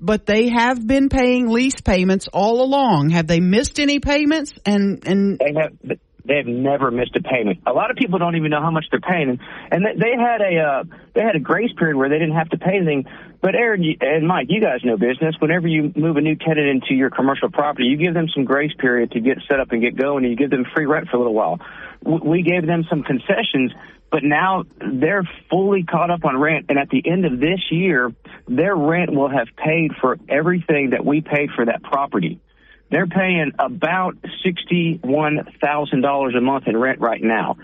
but 0.00 0.26
they 0.26 0.48
have 0.48 0.86
been 0.86 1.08
paying 1.08 1.48
lease 1.48 1.80
payments 1.80 2.28
all 2.32 2.62
along. 2.62 3.10
Have 3.10 3.26
they 3.26 3.40
missed 3.40 3.80
any 3.80 3.98
payments? 3.98 4.52
And, 4.64 5.06
and 5.06 5.38
They 5.38 5.54
have 5.60 5.98
they 6.28 6.36
have 6.36 6.46
never 6.46 6.90
missed 6.90 7.16
a 7.16 7.22
payment. 7.22 7.60
A 7.66 7.72
lot 7.72 7.90
of 7.90 7.96
people 7.96 8.18
don't 8.18 8.36
even 8.36 8.50
know 8.50 8.60
how 8.60 8.70
much 8.70 8.84
they're 8.90 9.00
paying, 9.00 9.40
and, 9.70 9.84
they 9.96 10.12
had 10.14 10.42
a 10.42 10.60
uh, 10.60 10.84
they 11.14 11.22
had 11.22 11.34
a 11.34 11.40
grace 11.40 11.72
period 11.78 11.96
where 11.96 12.10
they 12.10 12.18
didn't 12.18 12.36
have 12.36 12.50
to 12.50 12.58
pay 12.58 12.76
anything. 12.76 13.06
But 13.40 13.54
Aaron 13.54 13.82
and 14.00 14.28
Mike, 14.28 14.46
you 14.50 14.60
guys 14.60 14.80
know 14.84 14.98
business. 14.98 15.34
Whenever 15.40 15.66
you 15.66 15.92
move 15.96 16.16
a 16.16 16.20
new 16.20 16.36
tenant 16.36 16.68
into 16.68 16.94
your 16.94 17.08
commercial 17.08 17.50
property, 17.50 17.86
you 17.86 17.96
give 17.96 18.12
them 18.12 18.26
some 18.34 18.44
grace 18.44 18.72
period 18.78 19.12
to 19.12 19.20
get 19.20 19.38
set 19.48 19.58
up 19.58 19.72
and 19.72 19.80
get 19.80 19.96
going, 19.96 20.24
and 20.24 20.30
you 20.30 20.36
give 20.36 20.50
them 20.50 20.66
free 20.74 20.86
rent 20.86 21.08
for 21.08 21.16
a 21.16 21.18
little 21.18 21.34
while. 21.34 21.58
We 22.04 22.42
gave 22.42 22.66
them 22.66 22.84
some 22.90 23.02
concessions, 23.02 23.72
but 24.10 24.24
now 24.24 24.64
they're 24.80 25.28
fully 25.50 25.82
caught 25.82 26.10
up 26.10 26.24
on 26.24 26.36
rent, 26.38 26.66
and 26.68 26.78
at 26.78 26.88
the 26.88 27.02
end 27.06 27.24
of 27.24 27.38
this 27.38 27.60
year, 27.70 28.12
their 28.46 28.74
rent 28.74 29.12
will 29.12 29.28
have 29.28 29.48
paid 29.56 29.92
for 30.00 30.18
everything 30.28 30.90
that 30.90 31.04
we 31.04 31.20
paid 31.20 31.50
for 31.54 31.64
that 31.66 31.82
property. 31.82 32.40
They're 32.90 33.06
paying 33.06 33.52
about 33.58 34.16
sixty-one 34.42 35.48
thousand 35.60 36.00
dollars 36.00 36.34
a 36.36 36.40
month 36.40 36.66
in 36.66 36.76
rent 36.76 37.00
right 37.00 37.22
now, 37.22 37.56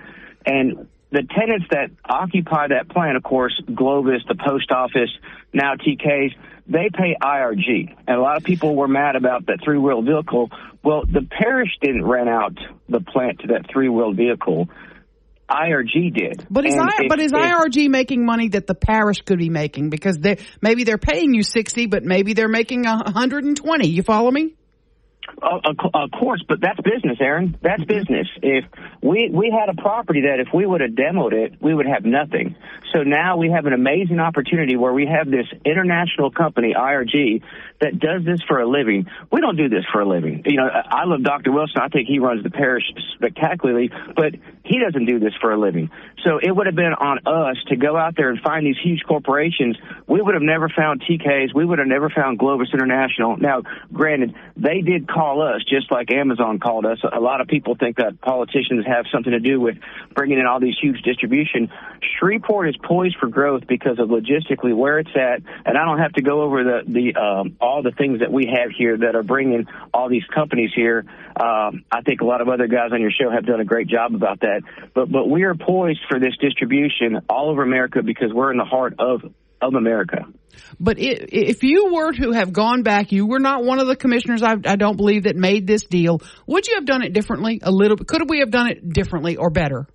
and 0.45 0.87
the 1.15 1.23
tenants 1.23 1.67
that 1.71 1.93
occupy 2.05 2.69
that 2.69 2.89
plant, 2.89 3.17
of 3.17 3.23
course, 3.23 3.59
Glovis, 3.73 4.23
the 4.27 4.35
post 4.35 4.73
office, 4.73 5.11
now 5.53 5.77
TK's, 5.77 6.35
they 6.67 6.91
pay 6.93 7.17
IRG. 7.23 7.95
And 8.09 8.19
a 8.19 8.21
lot 8.21 8.37
of 8.37 8.43
people 8.43 8.75
were 8.75 8.89
mad 8.89 9.15
about 9.15 9.47
that 9.47 9.63
three 9.63 9.79
wheel 9.79 10.03
vehicle. 10.03 10.51
Well, 10.83 11.05
the 11.07 11.23
parish 11.23 11.71
didn't 11.81 12.05
rent 12.05 12.29
out 12.29 12.59
the 12.89 13.01
plant 13.01 13.41
to 13.41 13.47
that 13.49 13.71
three 13.71 13.89
wheel 13.89 14.13
vehicle. 14.13 14.69
IRG 15.49 16.15
did. 16.15 16.47
But 16.51 16.67
is, 16.67 16.75
I, 16.75 17.07
but 17.09 17.21
is 17.21 17.33
IRG 17.33 17.89
making 17.91 18.25
money 18.25 18.49
that 18.49 18.67
the 18.67 18.75
parish 18.75 19.23
could 19.23 19.39
be 19.39 19.51
making 19.51 19.91
because 19.91 20.19
they 20.19 20.39
maybe 20.63 20.85
they're 20.85 20.99
paying 20.99 21.35
you 21.35 21.43
sixty, 21.43 21.87
but 21.87 22.03
maybe 22.03 22.33
they're 22.33 22.49
making 22.49 22.87
a 22.87 23.11
hundred 23.11 23.45
and 23.45 23.57
twenty. 23.57 23.89
You 23.89 24.03
follow 24.03 24.31
me? 24.31 24.55
Of, 25.43 25.63
of 25.65 25.91
of 25.95 26.11
course, 26.19 26.45
but 26.49 26.61
that's 26.61 26.79
business, 26.81 27.19
Aaron. 27.21 27.57
That's 27.63 27.83
business. 27.85 28.29
If 28.43 28.65
we 29.03 29.31
we 29.33 29.51
had 29.51 29.69
a 29.69 29.81
property 29.81 30.23
that 30.23 30.39
if 30.39 30.49
we 30.55 30.67
would 30.67 30.81
have 30.81 30.91
demoed 30.91 31.33
it, 31.33 31.55
we 31.61 31.75
would 31.75 31.87
have 31.87 32.05
nothing. 32.05 32.57
So 32.95 33.03
now 33.03 33.37
we 33.37 33.51
have 33.51 33.67
an 33.67 33.73
amazing 33.73 34.21
opportunity 34.21 34.77
where 34.77 34.93
we 34.93 35.07
have 35.07 35.31
this 35.31 35.47
international 35.65 36.31
company, 36.31 36.75
IRG, 36.79 37.43
that 37.81 37.99
does 37.99 38.25
this 38.25 38.41
for 38.47 38.61
a 38.61 38.69
living. 38.69 39.07
We 39.31 39.41
don't 39.41 39.57
do 39.57 39.69
this 39.69 39.85
for 39.93 40.01
a 40.01 40.09
living. 40.09 40.43
You 40.47 40.57
know, 40.57 40.69
I 40.69 41.05
love 41.05 41.23
Dr. 41.23 41.53
Wilson. 41.53 41.79
I 41.81 41.89
think 41.89 42.09
he 42.09 42.19
runs 42.19 42.43
the 42.43 42.51
parish 42.51 42.85
spectacularly, 43.15 43.91
but 44.17 44.35
he 44.65 44.79
doesn't 44.79 45.07
do 45.07 45.19
this 45.19 45.35
for 45.41 45.53
a 45.53 45.59
living. 45.59 45.91
So 46.25 46.39
it 46.39 46.51
would 46.51 46.67
have 46.67 46.75
been 46.75 46.95
on 46.95 47.19
us 47.27 47.57
to 47.69 47.77
go 47.77 47.97
out 47.97 48.17
there 48.17 48.31
and 48.31 48.41
find 48.41 48.65
these 48.65 48.79
huge 48.83 49.03
corporations. 49.07 49.77
We 50.07 50.23
would 50.23 50.35
have 50.35 50.43
never 50.43 50.69
found 50.69 51.03
TK's. 51.03 51.53
We 51.53 51.65
would 51.65 51.79
have 51.79 51.89
never 51.89 52.09
found 52.09 52.39
Glovis 52.39 52.69
International. 52.73 53.37
Now, 53.37 53.63
granted, 53.93 54.35
they 54.57 54.81
did 54.81 55.07
call 55.07 55.43
us 55.43 55.63
just 55.69 55.91
like 55.91 56.11
Amazon 56.11 56.61
called 56.61 56.87
us. 56.87 56.99
A 57.13 57.21
lot 57.21 57.41
of 57.41 57.49
people 57.49 57.75
think 57.75 57.97
that 57.99 58.21
politicians 58.21 58.87
have 58.87 59.05
something 59.13 59.33
to 59.33 59.41
do 59.41 59.61
with 59.61 59.77
bringing 60.15 60.39
in 60.39 60.47
all 60.47 60.61
these 60.61 60.77
huge 60.81 61.03
distribution. 61.03 61.71
Shreveport 62.19 62.69
is 62.69 62.77
poised 62.83 63.17
for 63.19 63.29
growth 63.29 63.67
because 63.67 63.99
of 63.99 64.09
logistically 64.09 64.75
where 64.75 64.99
it's 65.01 65.15
at, 65.15 65.43
and 65.67 65.77
I 65.77 65.85
don't 65.85 65.99
have 65.99 66.13
to 66.15 66.23
go 66.23 66.43
over 66.43 66.65
the 66.65 66.83
the 66.87 67.21
um, 67.21 67.57
all 67.65 67.83
the 67.83 67.93
things 67.93 68.21
that 68.21 68.31
we 68.31 68.45
have 68.47 68.71
here 68.77 68.99
that 68.99 69.17
are 69.17 69.23
bringing 69.23 69.67
all 69.95 70.11
these 70.11 70.25
companies 70.35 70.71
here. 70.77 71.05
Um, 71.35 71.85
I 71.91 72.03
think 72.05 72.21
a 72.21 72.25
lot 72.27 72.43
of 72.43 72.49
other 72.49 72.67
guys 72.67 72.91
on 72.93 73.01
your 73.01 73.11
show 73.11 73.31
have 73.31 73.47
done 73.47 73.61
a 73.61 73.65
great 73.65 73.89
job 73.89 74.15
about 74.15 74.41
that. 74.41 74.61
But 74.95 75.11
but 75.11 75.29
we 75.29 75.45
are 75.45 75.55
poised 75.55 76.01
for 76.09 76.21
this 76.21 76.37
distribution 76.41 77.21
all 77.29 77.51
over 77.51 77.63
America 77.63 78.03
because 78.03 78.33
we're 78.33 78.53
in 78.53 78.59
the 78.59 78.65
heart 78.65 78.97
of 78.99 79.23
of 79.63 79.75
America. 79.75 80.27
But 80.79 80.97
if 80.99 81.63
you 81.63 81.93
were 81.93 82.13
to 82.13 82.33
have 82.33 82.53
gone 82.53 82.83
back, 82.83 83.11
you 83.13 83.27
were 83.27 83.41
not 83.41 83.65
one 83.65 83.81
of 83.81 83.87
the 83.87 83.97
commissioners. 83.97 84.43
I, 84.43 84.57
I 84.65 84.77
don't 84.77 84.97
believe 84.97 85.25
that 85.25 85.37
made 85.37 85.67
this 85.67 85.85
deal. 85.85 86.21
Would 86.47 86.69
you 86.69 86.75
have 86.77 86.85
done 86.85 87.03
it 87.03 87.13
differently? 87.13 87.61
A 87.63 87.73
little? 87.73 87.97
Could 87.97 88.29
we 88.29 88.41
have 88.41 88.51
done 88.51 88.69
it 88.69 88.89
differently 88.89 89.37
or 89.37 89.51
better? 89.51 89.89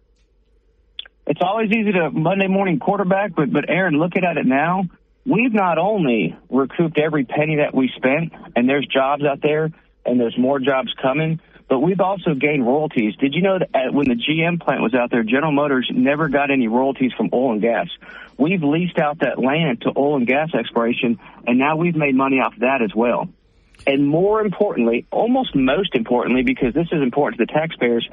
It's 1.28 1.42
always 1.44 1.70
easy 1.70 1.92
to 1.92 2.10
Monday 2.12 2.48
morning 2.48 2.80
quarterback, 2.80 3.36
but 3.36 3.54
but 3.54 3.70
Aaron, 3.70 3.94
looking 3.94 4.24
at 4.26 4.38
it 4.38 4.48
now, 4.48 4.86
we've 5.26 5.54
not 5.54 5.78
only 5.78 6.38
recouped 6.50 6.98
every 6.98 7.26
penny 7.26 7.58
that 7.58 7.74
we 7.74 7.92
spent, 7.96 8.34
and 8.56 8.68
there's 8.68 8.86
jobs 8.86 9.24
out 9.24 9.42
there, 9.42 9.70
and 10.06 10.20
there's 10.20 10.38
more 10.38 10.60
jobs 10.60 10.94
coming, 11.02 11.40
but 11.68 11.80
we've 11.80 12.00
also 12.00 12.34
gained 12.34 12.66
royalties. 12.66 13.16
Did 13.18 13.36
you 13.36 13.44
know 13.44 13.60
that 13.60 13.94
when 13.94 14.08
the 14.08 14.16
GM 14.16 14.60
plant 14.60 14.82
was 14.82 14.96
out 14.96 15.12
there, 15.12 15.24
General 15.24 15.52
Motors 15.52 15.90
never 15.94 16.28
got 16.28 16.50
any 16.50 16.68
royalties 16.68 17.12
from 17.16 17.30
oil 17.32 17.52
and 17.52 17.62
gas? 17.62 17.88
We've 18.38 18.64
leased 18.64 18.98
out 18.98 19.20
that 19.20 19.38
land 19.38 19.82
to 19.82 19.92
oil 19.96 20.18
and 20.18 20.26
gas 20.26 20.50
exploration, 20.54 21.20
and 21.46 21.60
now 21.60 21.76
we've 21.76 21.96
made 21.96 22.16
money 22.16 22.38
off 22.40 22.56
that 22.60 22.82
as 22.82 22.96
well. 22.96 23.30
And 23.86 24.08
more 24.08 24.42
importantly, 24.42 25.06
almost 25.12 25.56
most 25.56 25.94
importantly, 25.94 26.44
because 26.44 26.74
this 26.74 26.88
is 26.92 27.02
important 27.04 27.40
to 27.40 27.46
the 27.46 27.54
taxpayers, 27.54 28.08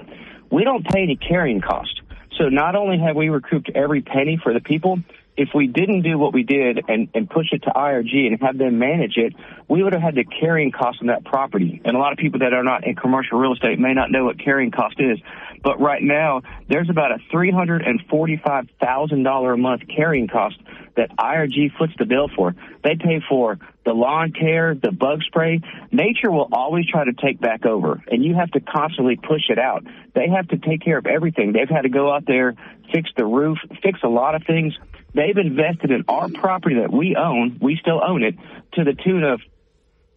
we 0.51 0.63
don't 0.63 0.87
pay 0.87 1.03
any 1.03 1.17
carrying 1.17 1.61
cost. 1.61 2.03
So 2.39 2.49
not 2.51 2.77
only 2.77 2.99
have 2.99 3.17
we 3.17 3.31
recouped 3.31 3.71
every 3.75 4.03
penny 4.03 4.39
for 4.43 4.53
the 4.53 4.61
people, 4.61 4.99
if 5.37 5.51
we 5.55 5.67
didn't 5.67 6.01
do 6.03 6.19
what 6.19 6.33
we 6.33 6.43
did 6.43 6.83
and, 6.89 7.09
and 7.15 7.29
push 7.29 7.49
it 7.53 7.65
to 7.65 7.71
IRG 7.71 8.27
and 8.27 8.41
have 8.41 8.57
them 8.57 8.79
manage 8.79 9.17
it, 9.17 9.35
we 9.69 9.83
would 9.83 9.93
have 9.93 10.01
had 10.03 10.15
the 10.15 10.25
carrying 10.25 10.73
cost 10.73 10.99
on 11.01 11.09
that 11.09 11.25
property. 11.25 11.83
And 11.85 11.97
a 11.97 11.99
lot 11.99 12.13
of 12.13 12.19
people 12.19 12.39
that 12.41 12.55
are 12.55 12.63
not 12.63 12.87
in 12.87 12.95
commercial 12.95 13.39
real 13.39 13.53
estate 13.53 13.79
may 13.79 13.93
not 13.93 14.11
know 14.11 14.25
what 14.25 14.39
carrying 14.39 14.71
cost 14.71 14.97
is. 14.99 15.19
But 15.63 15.79
right 15.81 16.03
now, 16.03 16.41
there's 16.69 16.89
about 16.89 17.13
a 17.13 17.19
$345,000 17.35 19.55
a 19.55 19.57
month 19.57 19.83
carrying 19.95 20.29
cost 20.29 20.57
that 20.97 21.15
IRG 21.17 21.77
foots 21.79 21.93
the 21.99 22.07
bill 22.07 22.29
for. 22.35 22.55
They 22.83 22.97
pay 22.97 23.23
for 23.29 23.59
the 23.85 23.93
lawn 23.93 24.33
care, 24.33 24.75
the 24.75 24.91
bug 24.91 25.23
spray. 25.23 25.61
Nature 25.93 26.31
will 26.31 26.49
always 26.53 26.87
try 26.87 27.05
to 27.05 27.13
take 27.13 27.41
back 27.41 27.67
over, 27.67 28.03
and 28.09 28.25
you 28.25 28.35
have 28.35 28.51
to 28.53 28.61
constantly 28.61 29.17
push 29.17 29.49
it 29.49 29.59
out. 29.59 29.85
They 30.15 30.29
have 30.29 30.49
to 30.49 30.59
take 30.59 30.83
care 30.83 30.99
of 30.99 31.07
everything. 31.07 31.53
They've 31.53 31.69
had 31.69 31.83
to 31.83 31.89
go 31.89 32.13
out 32.13 32.27
there, 32.27 32.55
fix 32.93 33.11
the 33.17 33.25
roof, 33.25 33.59
fix 33.83 34.01
a 34.03 34.09
lot 34.09 34.35
of 34.35 34.43
things. 34.45 34.77
They've 35.17 35.37
invested 35.37 35.91
in 35.91 36.05
our 36.09 36.29
property 36.29 36.77
that 36.77 36.93
we 36.93 37.17
own. 37.17 37.59
We 37.61 37.79
still 37.81 38.03
own 38.07 38.23
it 38.23 38.35
to 38.75 38.85
the 38.85 38.93
tune 38.93 39.25
of 39.25 39.41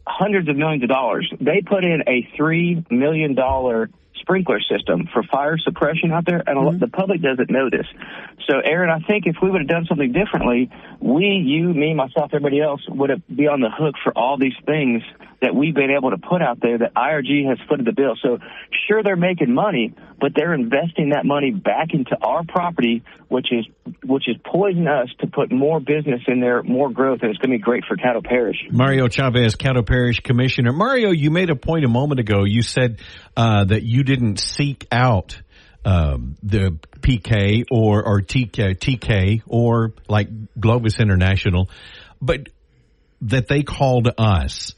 hundreds 0.05 0.49
of 0.49 0.57
millions 0.57 0.83
of 0.83 0.89
dollars. 0.89 1.31
They 1.39 1.61
put 1.65 1.85
in 1.85 2.03
a 2.05 2.27
three 2.35 2.83
million 2.89 3.33
dollar 3.33 3.89
sprinkler 4.15 4.59
system 4.59 5.07
for 5.13 5.23
fire 5.23 5.57
suppression 5.57 6.11
out 6.11 6.25
there, 6.25 6.43
and 6.45 6.59
lot 6.59 6.73
mm-hmm. 6.73 6.79
the 6.79 6.89
public 6.89 7.21
doesn't 7.21 7.49
know 7.49 7.69
this. 7.69 7.87
So, 8.49 8.59
Aaron, 8.59 8.89
I 8.89 8.99
think 9.07 9.25
if 9.25 9.37
we 9.41 9.49
would 9.49 9.61
have 9.61 9.69
done 9.69 9.85
something 9.87 10.11
differently, 10.11 10.69
we, 10.99 11.25
you, 11.25 11.73
me, 11.73 11.93
myself, 11.93 12.31
everybody 12.33 12.59
else 12.59 12.81
would 12.89 13.09
have 13.09 13.21
be 13.33 13.47
on 13.47 13.61
the 13.61 13.69
hook 13.69 13.95
for 14.03 14.11
all 14.17 14.37
these 14.37 14.57
things 14.65 15.01
that 15.41 15.55
we've 15.55 15.73
been 15.73 15.91
able 15.91 16.11
to 16.11 16.17
put 16.17 16.41
out 16.41 16.59
there 16.61 16.77
that 16.77 16.93
IRG 16.93 17.47
has 17.47 17.57
footed 17.67 17.85
the 17.85 17.93
bill. 17.93 18.15
So, 18.21 18.39
sure, 18.87 19.03
they're 19.03 19.15
making 19.15 19.53
money, 19.53 19.93
but 20.19 20.33
they're 20.35 20.53
investing 20.53 21.09
that 21.09 21.25
money 21.25 21.51
back 21.51 21.93
into 21.93 22.17
our 22.21 22.43
property, 22.43 23.03
which 23.29 23.47
is 23.51 23.65
which 24.03 24.27
is 24.27 24.35
poisoning 24.43 24.87
us 24.87 25.09
to 25.19 25.27
put 25.27 25.51
more 25.51 25.79
business 25.79 26.21
in 26.27 26.39
there, 26.39 26.61
more 26.63 26.89
growth, 26.89 27.19
and 27.21 27.31
it's 27.31 27.39
going 27.39 27.51
to 27.51 27.57
be 27.57 27.63
great 27.63 27.83
for 27.85 27.95
Caddo 27.95 28.23
Parish. 28.23 28.57
Mario 28.69 29.07
Chavez, 29.07 29.55
Caddo 29.55 29.85
Parish 29.85 30.19
Commissioner. 30.21 30.73
Mario, 30.73 31.11
you 31.11 31.31
made 31.31 31.49
a 31.49 31.55
point 31.55 31.85
a 31.85 31.89
moment 31.89 32.19
ago. 32.19 32.43
You 32.43 32.61
said 32.61 32.99
uh, 33.37 33.63
that 33.65 33.83
you 33.83 34.03
didn't 34.03 34.39
seek 34.39 34.87
out 34.91 35.41
um, 35.85 36.35
the 36.43 36.77
PK 36.99 37.63
or 37.71 38.03
or 38.03 38.21
TK, 38.21 38.77
TK 38.77 39.43
or 39.47 39.93
like 40.07 40.27
Glovis 40.59 40.99
International, 40.99 41.69
but 42.21 42.49
that 43.21 43.47
they 43.47 43.63
called 43.63 44.09
us. 44.17 44.73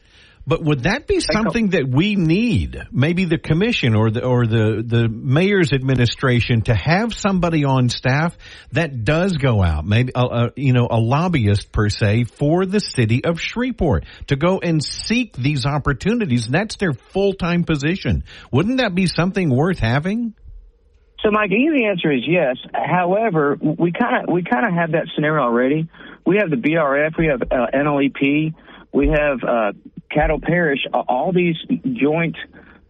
But 0.45 0.63
would 0.63 0.83
that 0.83 1.07
be 1.07 1.19
something 1.19 1.69
that 1.69 1.87
we 1.87 2.15
need? 2.15 2.77
Maybe 2.91 3.25
the 3.25 3.37
commission 3.37 3.95
or 3.95 4.09
the 4.09 4.25
or 4.25 4.47
the 4.47 4.83
the 4.85 5.07
mayor's 5.07 5.71
administration 5.71 6.63
to 6.63 6.73
have 6.73 7.13
somebody 7.13 7.63
on 7.63 7.89
staff 7.89 8.35
that 8.71 9.03
does 9.03 9.37
go 9.37 9.61
out, 9.63 9.85
maybe 9.85 10.13
uh, 10.15 10.25
uh, 10.25 10.49
you 10.55 10.73
know 10.73 10.87
a 10.89 10.99
lobbyist 10.99 11.71
per 11.71 11.89
se 11.89 12.23
for 12.23 12.65
the 12.65 12.79
city 12.79 13.23
of 13.23 13.39
Shreveport 13.39 14.05
to 14.27 14.35
go 14.35 14.59
and 14.59 14.83
seek 14.83 15.35
these 15.37 15.65
opportunities. 15.65 16.47
That's 16.47 16.75
their 16.77 16.93
full 16.93 17.33
time 17.33 17.63
position. 17.63 18.23
Wouldn't 18.51 18.77
that 18.77 18.95
be 18.95 19.05
something 19.05 19.49
worth 19.49 19.79
having? 19.79 20.33
So, 21.23 21.29
Mike, 21.29 21.51
the 21.51 21.85
answer 21.85 22.11
is 22.11 22.23
yes. 22.27 22.57
However, 22.73 23.55
we 23.61 23.91
kind 23.91 24.23
of 24.23 24.33
we 24.33 24.43
kind 24.43 24.65
of 24.65 24.73
have 24.73 24.93
that 24.93 25.05
scenario 25.13 25.43
already. 25.43 25.87
We 26.25 26.37
have 26.37 26.49
the 26.49 26.55
BRF, 26.55 27.17
we 27.17 27.27
have 27.27 27.41
uh, 27.43 27.67
NLEP, 27.73 28.53
we 28.91 29.07
have 29.07 29.43
uh, 29.43 29.71
Caddo 30.15 30.41
Parish. 30.41 30.85
All 30.93 31.31
these 31.31 31.55
joint 31.93 32.35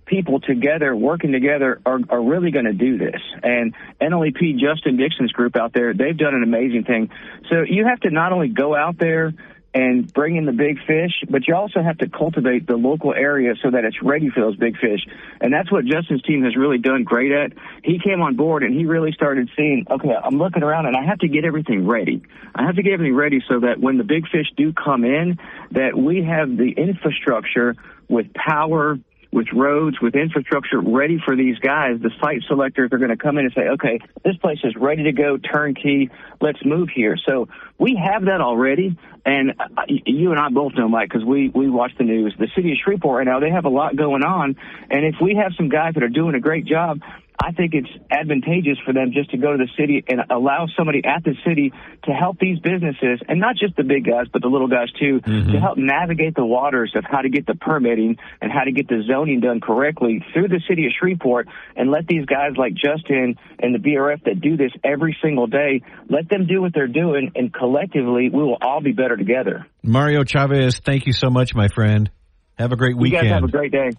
people 0.06 0.40
together, 0.42 0.96
working 0.96 1.32
together, 1.32 1.80
are, 1.86 2.00
are 2.10 2.22
really 2.22 2.52
going 2.52 2.66
to 2.66 2.74
do 2.74 2.98
this. 2.98 3.22
And 3.44 3.74
NLEP, 4.02 4.60
Justin 4.60 4.98
Dixon's 4.98 5.32
group 5.32 5.56
out 5.56 5.74
there, 5.74 5.94
they've 5.94 6.18
done 6.18 6.36
an 6.36 6.44
amazing 6.44 6.84
thing. 6.84 7.10
So 7.50 7.62
you 7.68 7.86
have 7.86 8.00
to 8.02 8.10
not 8.10 8.34
only 8.34 8.50
go 8.50 8.76
out 8.76 8.98
there 8.98 9.34
and 9.74 10.12
bring 10.14 10.36
in 10.36 10.46
the 10.46 10.52
big 10.52 10.78
fish, 10.86 11.24
but 11.30 11.48
you 11.48 11.56
also 11.56 11.82
have 11.82 11.98
to 12.00 12.10
cultivate 12.10 12.68
the 12.68 12.76
local 12.76 13.14
area 13.14 13.54
so 13.64 13.72
that 13.72 13.86
it's 13.86 14.02
ready 14.02 14.30
for 14.30 14.42
those 14.42 14.58
big 14.58 14.78
fish. 14.78 15.00
And 15.40 15.54
that's 15.54 15.72
what 15.72 15.86
Justin's 15.86 16.22
team 16.24 16.44
has 16.44 16.58
really 16.58 16.78
done 16.78 17.04
great 17.04 17.32
at. 17.32 17.54
He 17.84 17.98
came 18.00 18.22
on 18.22 18.36
board 18.36 18.64
and 18.64 18.76
he 18.76 18.86
really 18.86 19.14
started 19.14 19.50
seeing, 19.56 19.86
okay, 19.90 20.14
I'm 20.22 20.38
looking 20.38 20.64
around 20.64 20.88
and 20.88 20.98
I 20.98 21.06
have 21.06 21.20
to 21.20 21.28
get 21.28 21.46
everything 21.46 21.88
ready. 21.88 22.22
I 22.54 22.66
have 22.66 22.76
to 22.76 22.84
get 22.84 22.94
everything 22.94 23.16
ready 23.16 23.42
so 23.48 23.62
that 23.62 23.80
when 23.80 23.98
the 23.98 24.04
big 24.04 24.28
fish 24.28 24.48
do 24.58 24.74
come 24.74 25.06
in, 25.06 25.40
that 25.72 25.98
we 25.98 26.24
have 26.24 26.50
the 26.58 26.72
infrastructure 26.76 27.76
with 28.10 28.34
power, 28.34 29.00
with 29.32 29.48
roads, 29.54 30.02
with 30.02 30.16
infrastructure 30.16 30.80
ready 30.80 31.20
for 31.24 31.36
these 31.36 31.58
guys. 31.60 32.00
The 32.02 32.12
site 32.22 32.44
selectors 32.48 32.92
are 32.92 32.98
going 32.98 33.12
to 33.12 33.18
come 33.18 33.38
in 33.38 33.46
and 33.46 33.54
say, 33.54 33.70
okay, 33.70 34.00
this 34.26 34.36
place 34.38 34.60
is 34.64 34.76
ready 34.76 35.04
to 35.04 35.14
go, 35.14 35.38
turnkey, 35.38 36.10
let's 36.42 36.64
move 36.66 36.90
here. 36.94 37.18
So 37.28 37.48
we 37.78 37.96
have 37.96 38.26
that 38.26 38.42
already. 38.42 38.98
And 39.26 39.52
uh, 39.60 39.84
you 39.88 40.32
and 40.32 40.40
I 40.40 40.50
both 40.50 40.74
know, 40.74 40.90
Mike, 40.90 41.10
because 41.10 41.24
we, 41.24 41.50
we 41.50 41.70
watch 41.70 41.92
the 41.98 42.04
news. 42.04 42.34
The 42.38 42.48
city 42.56 42.72
of 42.72 42.78
Shreveport 42.84 43.20
right 43.20 43.32
now, 43.32 43.40
they 43.40 43.52
have 43.52 43.66
a 43.66 43.70
lot 43.70 43.96
going 43.96 44.24
on. 44.24 44.56
And 44.90 45.06
if 45.06 45.16
we 45.22 45.36
have 45.36 45.54
some 45.56 45.70
guys 45.70 45.94
that 45.94 46.04
are 46.04 46.10
doing 46.10 46.36
a 46.36 46.40
great 46.40 46.66
job, 46.66 47.02
I 47.44 47.52
think 47.54 47.74
it's 47.74 47.90
advantageous 48.12 48.78
for 48.86 48.94
them 48.94 49.12
just 49.14 49.32
to 49.32 49.38
go 49.38 49.52
to 49.52 49.58
the 49.58 49.68
city 49.78 50.04
and 50.08 50.22
allow 50.30 50.68
somebody 50.78 51.02
at 51.04 51.24
the 51.24 51.34
city 51.46 51.74
to 52.04 52.12
help 52.12 52.38
these 52.40 52.60
businesses, 52.60 53.20
and 53.28 53.40
not 53.40 53.56
just 53.56 53.76
the 53.76 53.84
big 53.84 54.06
guys, 54.06 54.28
but 54.32 54.42
the 54.42 54.48
little 54.48 54.68
guys 54.68 54.92
too, 55.00 55.20
Mm-hmm. 55.22 55.52
to 55.54 55.60
help 55.60 55.78
navigate 55.78 56.36
the 56.36 56.46
waters 56.46 56.94
of 56.96 57.04
how 57.10 57.22
to 57.22 57.30
get 57.30 57.46
the 57.46 57.56
permitting 57.56 58.18
and 58.42 58.52
how 58.52 58.64
to 58.64 58.72
get 58.72 58.88
the 58.88 59.04
zoning 59.08 59.40
done 59.40 59.60
correctly 59.62 60.24
through 60.34 60.48
the 60.48 60.62
city 60.70 60.86
of 60.86 60.92
Shreveport, 61.00 61.48
and 61.76 61.90
let 61.90 62.08
these 62.08 62.26
guys 62.26 62.52
like 62.58 62.74
Justin 62.74 63.36
and 63.60 63.74
the 63.74 63.80
BRF 63.80 64.24
that 64.26 64.40
do 64.42 64.56
this 64.58 64.72
every 64.84 65.18
single 65.24 65.48
day, 65.48 65.82
let 66.10 66.30
them 66.30 66.46
do 66.48 66.62
what 66.62 66.74
they're 66.74 66.88
doing, 66.88 67.32
and 67.36 67.54
collectively 67.54 68.30
we 68.30 68.42
will 68.44 68.58
all 68.62 68.82
be 68.82 68.92
better 68.92 69.18
together. 69.18 69.66
Mario 69.84 70.24
Chavez, 70.24 70.80
thank 70.80 71.06
you 71.08 71.14
so 71.14 71.30
much, 71.30 71.56
my 71.56 71.68
friend. 71.68 72.10
Have 72.58 72.72
a 72.72 72.76
great 72.76 72.96
You 72.96 73.02
weekend. 73.02 73.24
guys 73.24 73.32
have 73.34 73.44
a 73.44 73.48
great 73.52 73.72
day. 73.72 73.90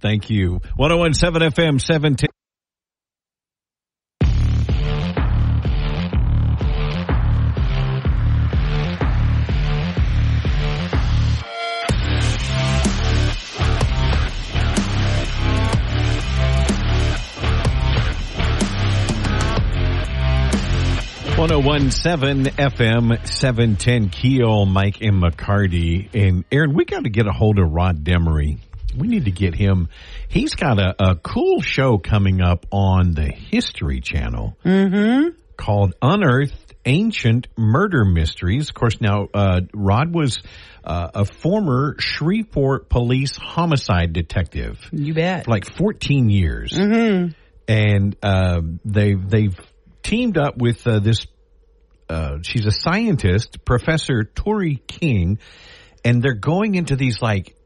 Thank 0.00 0.30
you. 0.30 0.60
1017 0.76 1.50
FM 1.50 1.80
710. 1.80 1.92
One 2.00 2.16
zero 2.18 2.41
one 21.50 21.90
seven 21.90 22.44
FM 22.44 23.26
seven 23.26 23.74
ten 23.74 24.10
Keel 24.10 24.64
Mike 24.64 25.00
and 25.00 25.20
McCarty 25.20 26.08
and 26.14 26.44
Aaron. 26.52 26.72
We 26.72 26.84
got 26.84 27.02
to 27.02 27.10
get 27.10 27.26
a 27.26 27.32
hold 27.32 27.58
of 27.58 27.68
Rod 27.68 28.04
Demery. 28.04 28.58
We 28.96 29.08
need 29.08 29.24
to 29.24 29.32
get 29.32 29.54
him. 29.56 29.88
He's 30.28 30.54
got 30.54 30.78
a, 30.78 30.94
a 31.02 31.16
cool 31.16 31.60
show 31.60 31.98
coming 31.98 32.40
up 32.40 32.66
on 32.70 33.12
the 33.12 33.26
History 33.26 34.00
Channel 34.00 34.56
called 35.56 35.94
Unearthed 36.00 36.74
Ancient 36.86 37.48
Murder 37.58 38.04
Mysteries. 38.04 38.68
Of 38.68 38.74
course, 38.76 39.00
now 39.00 39.26
uh, 39.34 39.62
Rod 39.74 40.14
was 40.14 40.40
uh, 40.84 41.10
a 41.12 41.24
former 41.24 41.96
Shreveport 41.98 42.88
police 42.88 43.36
homicide 43.36 44.12
detective 44.12 44.78
You 44.92 45.12
bet. 45.12 45.48
like 45.48 45.64
14 45.76 46.30
years. 46.30 46.72
And 47.66 48.16
uh, 48.22 48.60
they 48.84 49.14
they've 49.14 49.58
teamed 50.04 50.38
up 50.38 50.56
with 50.56 50.86
uh, 50.86 51.00
this. 51.00 51.26
Uh, 52.12 52.38
she's 52.42 52.66
a 52.66 52.70
scientist, 52.70 53.64
Professor 53.64 54.24
Tori 54.24 54.76
King, 54.86 55.38
and 56.04 56.22
they're 56.22 56.34
going 56.34 56.74
into 56.74 56.94
these 56.96 57.22
like 57.22 57.56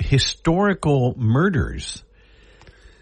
historical 0.00 1.14
murders 1.16 2.02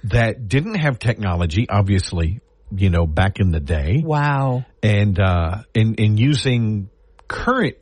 that 0.04 0.48
didn't 0.48 0.74
have 0.76 0.98
technology, 0.98 1.66
obviously, 1.68 2.40
you 2.70 2.90
know, 2.90 3.06
back 3.06 3.40
in 3.40 3.50
the 3.50 3.60
day, 3.60 4.02
Wow. 4.04 4.64
and 4.82 5.18
uh, 5.18 5.62
in 5.74 5.94
in 5.94 6.16
using 6.18 6.90
current 7.26 7.76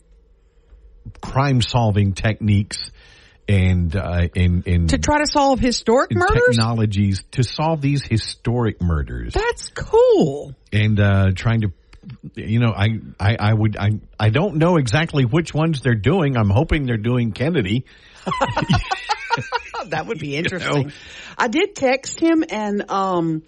crime 1.21 1.61
solving 1.61 2.13
techniques 2.13 2.79
and 3.49 3.95
uh, 3.97 4.29
in 4.35 4.63
in 4.67 4.87
To 4.89 4.99
try 4.99 5.19
to 5.19 5.27
solve 5.27 5.59
historic 5.59 6.13
murders? 6.15 6.43
technologies 6.57 7.25
to 7.33 7.43
solve 7.43 7.81
these 7.81 8.05
historic 8.05 8.81
murders 8.81 9.35
That's 9.35 9.69
cool. 9.71 10.55
and 10.73 11.01
uh, 11.01 11.33
trying 11.35 11.63
to 11.63 11.73
you 12.35 12.61
know 12.61 12.71
I, 12.73 13.01
I 13.19 13.37
i 13.41 13.53
would 13.53 13.77
i 13.77 13.91
i 14.19 14.31
don't 14.31 14.57
know 14.57 14.77
exactly 14.77 15.25
which 15.25 15.53
ones 15.53 15.81
they're 15.81 15.95
doing 15.95 16.37
i'm 16.37 16.51
hoping 16.51 16.87
they're 16.87 16.97
doing 16.97 17.33
kennedy 17.33 17.85
That 19.87 20.07
would 20.07 20.19
be 20.19 20.37
interesting. 20.43 20.93
I 21.37 21.49
did 21.49 21.75
text 21.75 22.21
him 22.21 22.45
and 22.49 22.89
um 22.91 23.43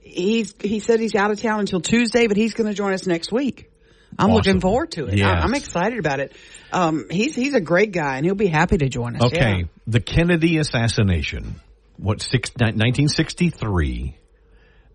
he's 0.00 0.54
he 0.60 0.80
said 0.80 1.00
he's 1.00 1.14
out 1.14 1.30
of 1.30 1.40
town 1.40 1.60
until 1.60 1.80
Tuesday, 1.80 2.26
but 2.26 2.36
he's 2.36 2.54
going 2.54 2.68
to 2.68 2.74
join 2.74 2.92
us 2.94 3.06
next 3.06 3.30
week. 3.32 3.70
I'm 4.18 4.30
Awesome. 4.30 4.34
looking 4.36 4.60
forward 4.60 4.92
to 4.92 5.06
it. 5.06 5.18
Yes. 5.18 5.26
I, 5.26 5.40
I'm 5.44 5.54
excited 5.54 5.98
about 5.98 6.20
it. 6.20 6.32
Um, 6.72 7.06
he's 7.10 7.34
he's 7.34 7.54
a 7.54 7.60
great 7.60 7.92
guy, 7.92 8.16
and 8.16 8.24
he'll 8.24 8.34
be 8.34 8.46
happy 8.46 8.78
to 8.78 8.88
join 8.88 9.16
us. 9.16 9.22
okay 9.24 9.56
yeah. 9.58 9.64
the 9.86 10.00
kennedy 10.00 10.58
assassination 10.58 11.56
what 11.98 12.22
six, 12.22 12.50
ni- 12.58 12.66
1963 12.68 14.16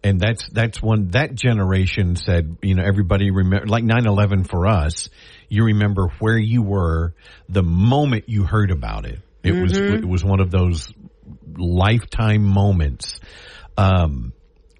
and 0.03 0.19
that's 0.19 0.47
that's 0.49 0.81
when 0.81 1.09
that 1.09 1.35
generation 1.35 2.15
said 2.15 2.57
you 2.61 2.75
know 2.75 2.83
everybody 2.83 3.31
remember 3.31 3.67
like 3.67 3.83
9-11 3.83 4.49
for 4.49 4.67
us 4.67 5.09
you 5.49 5.65
remember 5.65 6.07
where 6.19 6.37
you 6.37 6.61
were 6.61 7.13
the 7.49 7.63
moment 7.63 8.29
you 8.29 8.43
heard 8.43 8.71
about 8.71 9.05
it. 9.05 9.19
It 9.43 9.53
was 9.53 9.75
it 9.75 10.05
was 10.05 10.23
one 10.23 10.41
of 10.41 10.51
those 10.51 10.91
lifetime 11.57 12.43
moments. 12.43 13.19
Um 13.77 14.33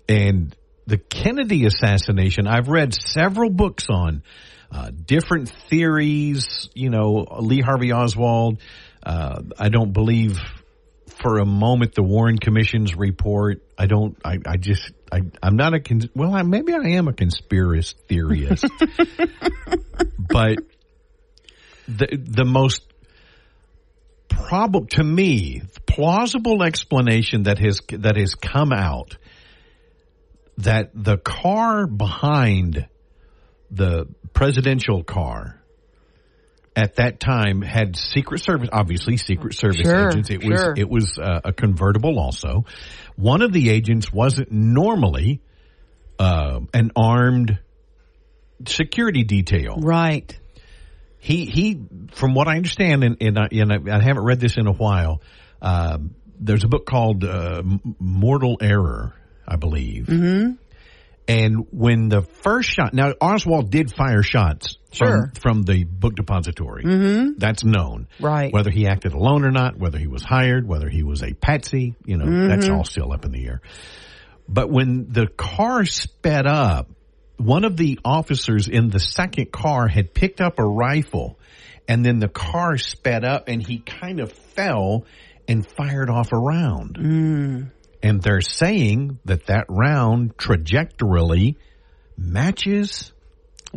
and 0.08 0.56
the 0.88 0.98
kennedy 0.98 1.66
assassination 1.66 2.48
i've 2.48 2.68
read 2.68 2.96
several 2.96 3.52
books 3.52 3.86
on 3.92 4.24
uh, 4.72 4.90
different 4.90 5.50
theories 5.70 6.68
you 6.74 6.90
know 6.90 7.28
lee 7.40 7.62
harvey 7.62 7.92
oswald 7.92 8.60
uh, 9.04 9.40
i 9.60 9.70
don't 9.70 9.94
believe 9.94 10.40
for 11.20 11.40
a 11.40 11.46
moment 11.46 11.96
the 11.96 12.04
Warren 12.04 12.38
Commission's 12.38 12.96
report. 12.96 13.62
I 13.78 13.88
don't. 13.88 14.18
I, 14.24 14.38
I 14.46 14.58
just. 14.58 14.92
I, 15.12 15.22
I'm 15.42 15.56
not 15.56 15.74
a. 15.74 15.80
Cons- 15.80 16.08
well, 16.16 16.34
I, 16.34 16.44
maybe 16.44 16.74
I 16.74 16.98
am 16.98 17.08
a 17.08 17.14
conspiracy 17.14 17.96
theorist, 18.08 18.66
but 20.30 20.60
the 21.88 22.08
the 22.18 22.46
most 22.46 22.84
probable 24.30 24.86
to 24.86 25.04
me 25.04 25.62
plausible 25.86 26.64
explanation 26.64 27.44
that 27.44 27.60
has 27.60 27.82
that 27.90 28.16
has 28.16 28.36
come 28.36 28.72
out 28.72 29.18
that 30.60 30.92
the 30.94 31.18
car 31.18 31.88
behind 31.88 32.88
the 33.72 34.08
presidential 34.34 35.04
car 35.04 35.59
at 36.80 36.96
that 36.96 37.20
time 37.20 37.62
had 37.62 37.96
secret 37.98 38.40
service 38.42 38.70
obviously 38.72 39.18
secret 39.18 39.54
service 39.54 39.82
Sure, 39.86 40.10
agents 40.10 40.30
it 40.30 40.42
sure. 40.42 40.52
was 40.52 40.80
it 40.80 40.90
was 40.90 41.18
uh, 41.20 41.42
a 41.44 41.54
convertible 41.54 42.18
also 42.18 42.64
one 43.18 43.42
of 43.42 43.52
the 43.52 43.70
agents 43.70 44.12
wasn't 44.14 44.50
normally 44.52 45.42
uh, 46.18 46.60
an 46.74 46.92
armed 46.96 47.60
security 48.66 49.24
detail 49.24 49.78
Right. 49.80 50.38
he 51.20 51.46
he 51.46 51.82
from 52.12 52.34
what 52.34 52.48
I 52.48 52.56
understand 52.56 53.04
and 53.04 53.18
and 53.22 53.38
I, 53.38 53.48
and 53.52 53.74
I, 53.74 53.98
I 53.98 54.02
haven't 54.02 54.24
read 54.24 54.40
this 54.40 54.58
in 54.58 54.68
a 54.68 54.74
while 54.74 55.22
um, 55.62 56.16
there's 56.40 56.64
a 56.64 56.70
book 56.70 56.86
called 56.86 57.26
uh, 57.26 57.62
Mortal 58.00 58.58
Error 58.62 59.14
I 59.46 59.58
believe 59.58 60.06
mm-hmm. 60.06 60.54
And 61.30 61.68
when 61.72 62.10
the 62.10 62.24
first 62.44 62.70
shot 62.70 62.94
now 62.94 63.14
Oswald 63.22 63.72
did 63.72 63.94
fire 63.94 64.24
shots 64.24 64.78
Sure. 64.92 65.32
from, 65.36 65.42
from 65.42 65.62
the 65.64 65.84
book 65.84 66.16
depository 66.16 66.84
mm-hmm. 66.84 67.38
that's 67.38 67.64
known 67.64 68.08
Right. 68.20 68.52
whether 68.52 68.72
he 68.72 68.88
acted 68.88 69.14
alone 69.14 69.46
or 69.46 69.52
not 69.52 69.78
whether 69.78 70.00
he 70.00 70.08
was 70.08 70.24
hired 70.24 70.68
whether 70.68 70.90
he 70.90 71.04
was 71.04 71.22
a 71.24 71.34
patsy 71.34 71.96
you 72.06 72.18
know 72.18 72.48
that's 72.48 72.68
all 72.68 72.84
still 72.84 73.14
up 73.14 73.24
in 73.24 73.32
the 73.32 73.46
air 73.46 73.62
but 74.50 74.70
when 74.72 75.06
the 75.12 75.28
car 75.28 75.86
sped 75.86 76.48
up, 76.48 76.90
one 77.38 77.64
of 77.66 77.78
the 77.78 78.00
officers 78.04 78.68
in 78.68 78.90
the 78.90 79.00
second 79.00 79.52
car 79.52 79.88
had 79.88 80.14
picked 80.14 80.42
up 80.42 80.58
a 80.58 80.64
rifle 80.66 81.40
and 81.88 82.04
then 82.04 82.18
the 82.20 82.28
car 82.28 82.78
sped 82.78 83.24
up 83.24 83.48
and 83.48 83.66
he 83.66 83.78
kind 83.80 84.20
of 84.20 84.32
fell 84.32 85.06
and 85.48 85.66
fired 85.78 86.10
off 86.10 86.32
a 86.34 86.38
round. 86.38 86.98
And 88.02 88.22
they're 88.22 88.42
saying 88.42 89.20
that 89.26 89.48
that 89.48 89.66
round 89.68 90.38
trajectorily 90.38 91.56
matches 92.18 93.12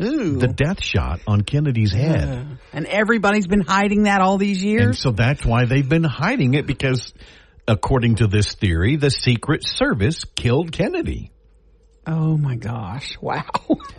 Ooh. 0.00 0.36
the 0.38 0.48
death 0.48 0.82
shot 0.82 1.20
on 1.26 1.40
Kennedy's 1.42 1.92
head. 1.92 2.58
and 2.72 2.86
everybody's 2.86 3.46
been 3.48 3.60
hiding 3.62 4.04
that 4.04 4.20
all 4.20 4.38
these 4.38 4.62
And 4.62 4.70
years. 4.70 4.98
so 5.00 5.10
that's 5.10 5.44
why 5.44 5.64
they've 5.66 5.88
been 5.88 6.04
hiding 6.04 6.54
it 6.54 6.66
because 6.66 7.12
according 7.66 8.16
to 8.16 8.26
this 8.28 8.54
theory, 8.54 8.96
the 8.96 9.10
Secret 9.10 9.64
Service 9.66 10.24
killed 10.36 10.70
Kennedy. 10.72 11.31
Oh 12.06 12.36
my 12.36 12.56
gosh! 12.56 13.16
Wow, 13.22 13.44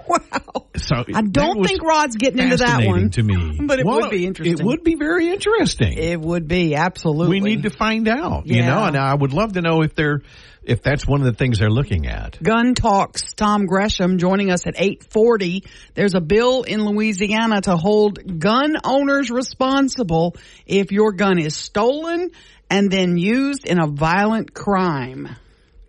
wow. 0.08 0.66
So 0.76 1.06
I 1.14 1.22
don't 1.22 1.66
think 1.66 1.82
Rod's 1.82 2.18
getting 2.18 2.40
into 2.40 2.58
that 2.58 2.86
one. 2.86 3.10
to 3.12 3.24
me, 3.24 3.60
But 3.66 3.80
it 3.80 3.86
Well, 3.86 4.02
would 4.02 4.12
be 4.12 4.26
interesting. 4.26 4.60
It 4.60 4.64
would 4.64 4.84
be 4.84 4.96
very 4.96 5.30
interesting. 5.30 5.94
It 5.98 6.20
would 6.20 6.48
be 6.48 6.76
absolutely. 6.76 7.40
we 7.40 7.40
need 7.40 7.64
to 7.64 7.70
find 7.70 8.08
out, 8.10 8.46
you 8.46 8.62
know, 8.64 8.84
and 8.84 8.98
I 8.98 9.14
would 9.14 9.32
love 9.34 9.54
to 9.54 9.62
know 9.62 9.82
if 9.82 9.96
they're 9.96 10.22
if 10.64 10.82
that's 10.82 11.06
one 11.08 11.22
of 11.22 11.26
the 11.26 11.34
things 11.34 11.60
they're 11.60 11.70
looking 11.70 12.08
at. 12.08 12.42
Gun 12.42 12.74
Talk's, 12.74 13.34
Tom 13.34 13.66
Gresham 13.66 14.18
joining 14.18 14.50
us 14.52 14.66
at 14.68 14.76
840. 14.78 15.64
There's 15.94 16.16
a 16.16 16.22
bill 16.22 16.64
in 16.64 16.84
Louisiana 16.86 17.62
to 17.62 17.76
hold 17.78 18.40
gun 18.40 18.76
owners 18.84 19.30
responsible 19.30 20.36
if 20.66 20.92
your 20.92 21.12
gun 21.14 21.38
is 21.40 21.56
stolen 21.56 22.32
and 22.70 22.90
then 22.92 23.18
used 23.18 23.66
in 23.66 23.80
a 23.82 23.88
violent 23.88 24.54
crime. 24.54 25.30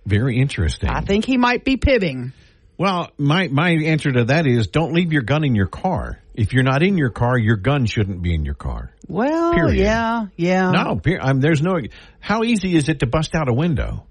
Very 0.07 0.39
interesting. 0.39 0.91
I 0.91 1.01
think 1.01 1.25
he 1.25 1.37
might 1.37 1.65
be 1.65 1.77
pivoting. 1.77 2.33
well, 2.79 3.11
my 3.19 3.49
my 3.49 3.71
answer 3.71 4.13
to 4.13 4.25
that 4.27 4.47
is 4.47 4.67
don't 4.69 4.93
leave 4.93 5.13
your 5.13 5.23
gun 5.23 5.45
in 5.45 5.55
your 5.55 5.67
car. 5.69 6.19
If 6.35 6.53
you're 6.53 6.65
not 6.65 6.83
in 6.83 6.99
your 6.99 7.11
car, 7.11 7.39
your 7.39 7.57
gun 7.57 7.87
shouldn't 7.87 8.21
be 8.21 8.35
in 8.35 8.45
your 8.45 8.55
car. 8.55 8.91
Well, 9.07 9.55
Period. 9.55 9.77
yeah, 9.77 10.27
yeah. 10.37 10.71
No, 10.73 10.97
per- 10.97 11.21
I 11.21 11.33
mean, 11.33 11.41
there's 11.41 11.63
no. 11.63 11.79
How 12.21 12.43
easy 12.43 12.75
is 12.77 12.89
it 12.89 13.01
to 13.01 13.07
bust 13.07 13.35
out 13.37 13.49
a 13.49 13.53
window? 13.55 14.07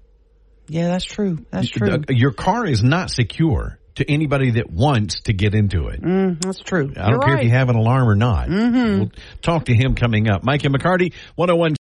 Yeah, 0.66 0.88
that's 0.88 1.04
true. 1.04 1.44
That's 1.50 1.68
true. 1.68 2.02
Your 2.08 2.32
car 2.32 2.64
is 2.66 2.82
not 2.82 3.10
secure 3.10 3.78
to 3.96 4.10
anybody 4.10 4.52
that 4.52 4.70
wants 4.70 5.20
to 5.24 5.34
get 5.34 5.54
into 5.54 5.88
it. 5.88 6.00
Mm, 6.00 6.40
that's 6.40 6.60
true. 6.60 6.90
I 6.96 7.02
don't 7.02 7.10
You're 7.10 7.20
care 7.20 7.34
right. 7.34 7.44
if 7.44 7.50
you 7.50 7.50
have 7.56 7.68
an 7.68 7.76
alarm 7.76 8.08
or 8.08 8.16
not. 8.16 8.48
Mhm. 8.48 8.98
We'll 8.98 9.10
talk 9.42 9.66
to 9.66 9.74
him 9.74 9.94
coming 9.94 10.28
up. 10.28 10.42
Mike 10.42 10.64
and 10.64 10.74
McCarty, 10.74 11.12
101. 11.36 11.76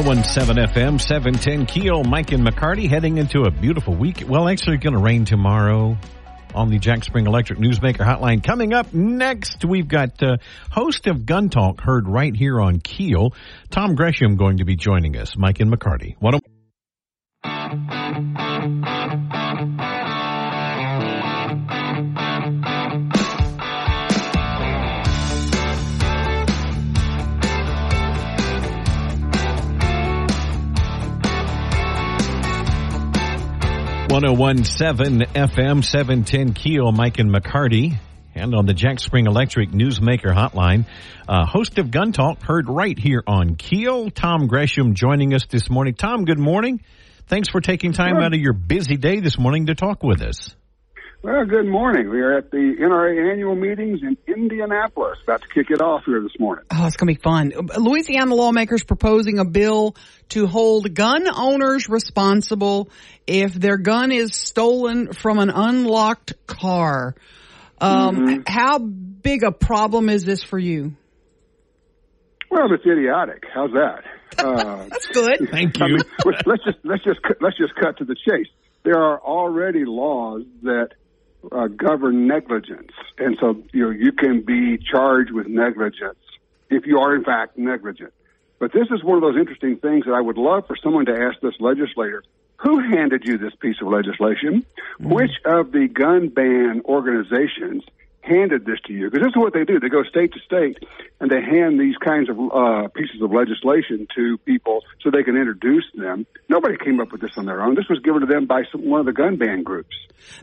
1017 0.00 0.64
FM, 0.68 1.00
710 1.00 1.66
Keel, 1.66 2.02
Mike 2.04 2.32
and 2.32 2.46
McCarty 2.46 2.88
heading 2.88 3.18
into 3.18 3.42
a 3.42 3.50
beautiful 3.50 3.94
week. 3.94 4.24
Well, 4.26 4.48
actually, 4.48 4.76
it's 4.76 4.84
going 4.84 4.94
to 4.94 5.00
rain 5.00 5.24
tomorrow 5.24 5.98
on 6.54 6.70
the 6.70 6.78
Jack 6.78 7.04
Spring 7.04 7.26
Electric 7.26 7.58
Newsmaker 7.58 7.98
Hotline. 7.98 8.42
Coming 8.42 8.72
up 8.72 8.92
next, 8.94 9.64
we've 9.64 9.88
got 9.88 10.22
uh, 10.22 10.36
host 10.70 11.06
of 11.06 11.26
Gun 11.26 11.50
Talk 11.50 11.80
heard 11.80 12.08
right 12.08 12.34
here 12.34 12.60
on 12.60 12.80
Keel, 12.80 13.34
Tom 13.70 13.94
Gresham 13.94 14.36
going 14.36 14.58
to 14.58 14.64
be 14.64 14.76
joining 14.76 15.16
us. 15.16 15.36
Mike 15.36 15.60
and 15.60 15.72
McCarty. 15.72 16.16
What 16.18 16.34
oh 16.34 16.38
a- 17.44 19.01
1017 34.12 35.20
FM 35.34 35.82
710 35.82 36.52
Keel, 36.52 36.92
Mike 36.92 37.18
and 37.18 37.34
McCarty. 37.34 37.96
And 38.34 38.54
on 38.54 38.66
the 38.66 38.74
Jack 38.74 39.00
Spring 39.00 39.26
Electric 39.26 39.70
Newsmaker 39.70 40.34
Hotline, 40.34 40.84
uh, 41.26 41.46
host 41.46 41.78
of 41.78 41.90
Gun 41.90 42.12
Talk, 42.12 42.42
heard 42.42 42.68
right 42.68 42.98
here 42.98 43.22
on 43.26 43.54
Keel. 43.54 44.10
Tom 44.10 44.48
Gresham 44.48 44.94
joining 44.94 45.32
us 45.32 45.46
this 45.46 45.70
morning. 45.70 45.94
Tom, 45.94 46.26
good 46.26 46.38
morning. 46.38 46.82
Thanks 47.26 47.48
for 47.48 47.62
taking 47.62 47.94
time 47.94 48.16
sure. 48.16 48.22
out 48.22 48.34
of 48.34 48.38
your 48.38 48.52
busy 48.52 48.98
day 48.98 49.20
this 49.20 49.38
morning 49.38 49.66
to 49.66 49.74
talk 49.74 50.02
with 50.02 50.20
us. 50.20 50.54
Well, 51.22 51.44
good 51.44 51.66
morning. 51.68 52.10
We 52.10 52.20
are 52.20 52.36
at 52.38 52.50
the 52.50 52.56
NRA 52.80 53.30
annual 53.30 53.54
meetings 53.54 54.00
in 54.02 54.16
Indianapolis. 54.26 55.18
About 55.22 55.42
to 55.42 55.48
kick 55.48 55.70
it 55.70 55.80
off 55.80 56.02
here 56.04 56.20
this 56.20 56.36
morning. 56.40 56.64
Oh, 56.68 56.84
it's 56.84 56.96
going 56.96 57.14
to 57.14 57.16
be 57.16 57.22
fun. 57.22 57.52
Louisiana 57.78 58.34
lawmakers 58.34 58.82
proposing 58.82 59.38
a 59.38 59.44
bill 59.44 59.94
to 60.30 60.48
hold 60.48 60.92
gun 60.92 61.28
owners 61.32 61.88
responsible 61.88 62.88
if 63.24 63.54
their 63.54 63.76
gun 63.76 64.10
is 64.10 64.34
stolen 64.34 65.12
from 65.12 65.38
an 65.38 65.50
unlocked 65.50 66.32
car. 66.48 67.14
Um, 67.80 68.42
How 68.44 68.78
big 68.78 69.44
a 69.44 69.52
problem 69.52 70.08
is 70.08 70.24
this 70.24 70.42
for 70.42 70.58
you? 70.58 70.96
Well, 72.50 72.66
it's 72.72 72.84
idiotic. 72.84 73.44
How's 73.54 73.70
that? 73.72 74.02
Uh, 74.38 74.86
That's 74.88 75.08
good. 75.08 75.50
Thank 75.50 75.78
I 75.82 75.88
you. 75.88 75.96
mean, 75.96 76.04
let's 76.24 76.64
just 76.64 76.78
let's 76.84 77.04
just 77.04 77.20
let's 77.42 77.58
just 77.58 77.74
cut 77.74 77.98
to 77.98 78.06
the 78.06 78.14
chase. 78.14 78.46
There 78.82 78.96
are 78.98 79.20
already 79.20 79.84
laws 79.84 80.44
that 80.62 80.88
uh, 81.50 81.66
govern 81.66 82.26
negligence, 82.26 82.92
and 83.18 83.36
so 83.40 83.62
you 83.72 83.84
know 83.84 83.90
you 83.90 84.12
can 84.12 84.42
be 84.42 84.78
charged 84.78 85.32
with 85.32 85.46
negligence 85.46 86.18
if 86.70 86.86
you 86.86 87.00
are 87.00 87.14
in 87.14 87.24
fact 87.24 87.58
negligent. 87.58 88.12
But 88.58 88.72
this 88.72 88.88
is 88.90 89.02
one 89.02 89.16
of 89.16 89.22
those 89.22 89.36
interesting 89.36 89.76
things 89.76 90.04
that 90.04 90.12
I 90.12 90.20
would 90.20 90.38
love 90.38 90.66
for 90.66 90.76
someone 90.76 91.06
to 91.06 91.16
ask 91.16 91.40
this 91.40 91.54
legislator: 91.58 92.22
Who 92.58 92.78
handed 92.78 93.26
you 93.26 93.38
this 93.38 93.54
piece 93.56 93.80
of 93.80 93.88
legislation? 93.88 94.64
Which 95.00 95.32
of 95.44 95.72
the 95.72 95.88
gun 95.88 96.28
ban 96.28 96.82
organizations 96.84 97.82
handed 98.22 98.64
this 98.64 98.78
to 98.86 98.92
you? 98.92 99.10
Because 99.10 99.26
this 99.26 99.30
is 99.30 99.36
what 99.36 99.52
they 99.52 99.64
do. 99.64 99.80
They 99.80 99.88
go 99.88 100.02
state 100.04 100.32
to 100.32 100.40
state 100.40 100.78
and 101.20 101.30
they 101.30 101.42
hand 101.42 101.78
these 101.78 101.96
kinds 101.96 102.30
of 102.30 102.38
uh, 102.38 102.88
pieces 102.88 103.20
of 103.20 103.32
legislation 103.32 104.06
to 104.16 104.38
people 104.38 104.80
so 105.02 105.10
they 105.10 105.22
can 105.22 105.36
introduce 105.36 105.84
them. 105.94 106.26
Nobody 106.48 106.76
came 106.82 107.00
up 107.00 107.12
with 107.12 107.20
this 107.20 107.32
on 107.36 107.46
their 107.46 107.62
own. 107.62 107.74
This 107.74 107.88
was 107.90 107.98
given 108.00 108.20
to 108.20 108.26
them 108.26 108.46
by 108.46 108.62
some, 108.70 108.88
one 108.88 109.00
of 109.00 109.06
the 109.06 109.12
gun 109.12 109.36
ban 109.36 109.62
groups. 109.62 109.94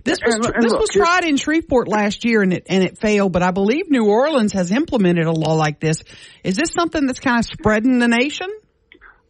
This 0.03 0.19
was 0.23 0.35
And 0.35 0.45
and 0.45 0.63
this 0.63 0.71
look, 0.71 0.81
was 0.81 0.89
tried 0.89 1.23
in 1.23 1.37
Shreveport 1.37 1.87
last 1.87 2.25
year 2.25 2.41
and 2.41 2.53
it 2.53 2.67
and 2.67 2.83
it 2.83 2.97
failed, 2.97 3.31
but 3.31 3.43
I 3.43 3.51
believe 3.51 3.89
New 3.89 4.05
Orleans 4.05 4.53
has 4.53 4.71
implemented 4.71 5.25
a 5.25 5.31
law 5.31 5.53
like 5.53 5.79
this. 5.79 6.03
Is 6.43 6.57
this 6.57 6.71
something 6.71 7.07
that's 7.07 7.21
kind 7.21 7.39
of 7.39 7.45
spreading 7.45 7.99
the 7.99 8.09
nation? 8.09 8.49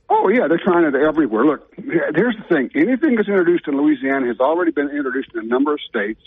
Oh 0.09 0.27
yeah, 0.29 0.47
they're 0.49 0.61
trying 0.65 0.85
it 0.85 0.95
everywhere. 0.95 1.45
Look, 1.45 1.71
here's 1.77 2.35
the 2.35 2.45
thing: 2.49 2.71
anything 2.73 3.15
that's 3.15 3.29
introduced 3.29 3.67
in 3.67 3.77
Louisiana 3.77 4.25
has 4.25 4.39
already 4.39 4.71
been 4.71 4.89
introduced 4.89 5.29
in 5.35 5.41
a 5.41 5.47
number 5.47 5.71
of 5.71 5.79
states 5.87 6.21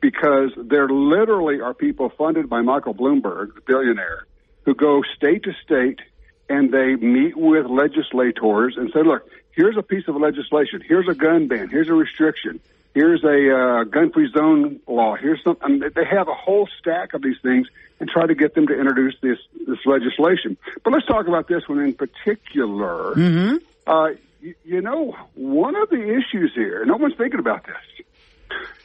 because 0.00 0.50
there 0.56 0.88
literally 0.88 1.60
are 1.60 1.74
people 1.74 2.10
funded 2.10 2.48
by 2.48 2.62
Michael 2.62 2.94
Bloomberg, 2.94 3.54
the 3.54 3.60
billionaire, 3.66 4.26
who 4.64 4.74
go 4.74 5.02
state 5.16 5.44
to 5.44 5.52
state 5.64 6.00
and 6.48 6.72
they 6.72 6.94
meet 6.94 7.36
with 7.36 7.66
legislators 7.66 8.76
and 8.76 8.92
say, 8.92 9.02
"Look, 9.02 9.28
here's 9.52 9.76
a 9.76 9.82
piece 9.82 10.06
of 10.08 10.16
legislation. 10.16 10.82
Here's 10.86 11.08
a 11.08 11.14
gun 11.14 11.48
ban. 11.48 11.68
Here's 11.68 11.88
a 11.88 11.94
restriction. 11.94 12.60
Here's 12.94 13.22
a 13.24 13.54
uh, 13.54 13.84
gun-free 13.84 14.30
zone 14.32 14.80
law. 14.86 15.16
Here's 15.16 15.42
some." 15.42 15.56
I 15.60 15.68
mean, 15.68 15.82
they 15.94 16.04
have 16.04 16.28
a 16.28 16.34
whole 16.34 16.68
stack 16.78 17.14
of 17.14 17.22
these 17.22 17.38
things 17.42 17.68
and 17.98 18.08
try 18.08 18.26
to 18.26 18.34
get 18.34 18.54
them 18.54 18.66
to 18.68 18.78
introduce 18.78 19.14
this 19.20 19.38
this 19.66 19.78
legislation. 19.84 20.56
But 20.84 20.92
let's 20.92 21.06
talk 21.06 21.26
about 21.26 21.48
this 21.48 21.68
one 21.68 21.80
in 21.80 21.94
particular. 21.94 23.14
Mm-hmm. 23.14 23.56
Uh, 23.86 24.08
you, 24.40 24.54
you 24.64 24.80
know, 24.80 25.16
one 25.34 25.76
of 25.76 25.88
the 25.90 26.16
issues 26.16 26.52
here, 26.54 26.84
no 26.84 26.96
one's 26.96 27.16
thinking 27.16 27.40
about 27.40 27.66
this. 27.66 28.06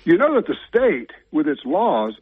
You 0.03 0.17
know 0.17 0.35
that 0.35 0.47
the 0.47 0.55
state, 0.67 1.11
with 1.31 1.47
its 1.47 1.61
laws, 1.65 2.13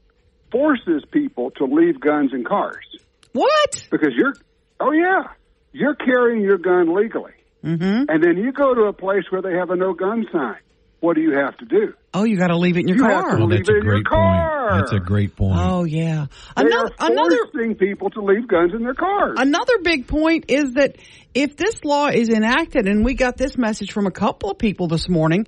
forces 0.51 1.03
people 1.11 1.51
to 1.51 1.65
leave 1.65 1.99
guns 1.99 2.31
in 2.33 2.43
cars 2.43 2.85
What? 3.33 3.87
because 3.91 4.13
you're, 4.15 4.33
oh 4.79 4.91
yeah, 4.91 5.23
you're 5.71 5.95
carrying 5.95 6.41
your 6.41 6.57
gun 6.57 6.93
legally, 6.95 7.33
Mm-hmm. 7.63 8.05
and 8.09 8.23
then 8.23 8.37
you 8.37 8.53
go 8.53 8.73
to 8.73 8.83
a 8.83 8.93
place 8.93 9.23
where 9.31 9.41
they 9.41 9.53
have 9.53 9.69
a 9.69 9.75
no 9.75 9.93
gun 9.93 10.25
sign. 10.31 10.55
What 11.01 11.15
do 11.15 11.21
you 11.21 11.33
have 11.33 11.57
to 11.57 11.65
do? 11.65 11.93
Oh, 12.13 12.23
you 12.23 12.37
got 12.37 12.47
to 12.47 12.57
leave 12.57 12.77
it 12.77 12.81
in 12.81 12.87
your 12.87 12.97
You 12.97 13.03
car. 13.03 13.11
have 13.11 13.31
to 13.31 13.37
Well, 13.37 13.47
leave 13.47 13.59
that's 13.65 13.69
it 13.69 13.75
a 13.75 13.77
in 13.79 13.83
your 13.85 13.93
great 13.95 14.05
car. 14.05 14.69
point. 14.69 14.79
That's 14.81 14.91
a 14.93 14.99
great 14.99 15.35
point. 15.35 15.59
Oh 15.59 15.83
yeah. 15.83 16.27
They 16.55 16.63
Another 16.65 16.91
are 16.99 17.11
another 17.11 17.37
forcing 17.51 17.75
people 17.75 18.09
to 18.11 18.21
leave 18.21 18.47
guns 18.47 18.73
in 18.73 18.83
their 18.83 18.93
cars. 18.93 19.37
another 19.39 19.77
big 19.83 20.07
point 20.07 20.45
is 20.49 20.73
that 20.73 20.95
if 21.33 21.57
this 21.57 21.83
law 21.83 22.07
is 22.07 22.29
enacted, 22.29 22.87
and 22.87 23.03
we 23.03 23.13
got 23.13 23.35
this 23.37 23.57
message 23.57 23.91
from 23.91 24.07
a 24.07 24.11
couple 24.11 24.49
of 24.51 24.57
people 24.57 24.87
this 24.87 25.07
morning, 25.09 25.45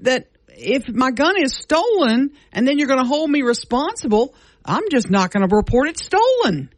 that 0.00 0.26
if 0.56 0.88
my 0.88 1.10
gun 1.10 1.34
is 1.42 1.54
stolen 1.54 2.32
and 2.52 2.66
then 2.66 2.78
you're 2.78 2.88
going 2.88 3.00
to 3.00 3.06
hold 3.06 3.30
me 3.30 3.42
responsible, 3.42 4.34
I'm 4.64 4.84
just 4.90 5.10
not 5.10 5.30
going 5.30 5.48
to 5.48 5.54
report 5.54 5.88
it 5.88 5.98
stolen. 5.98 6.70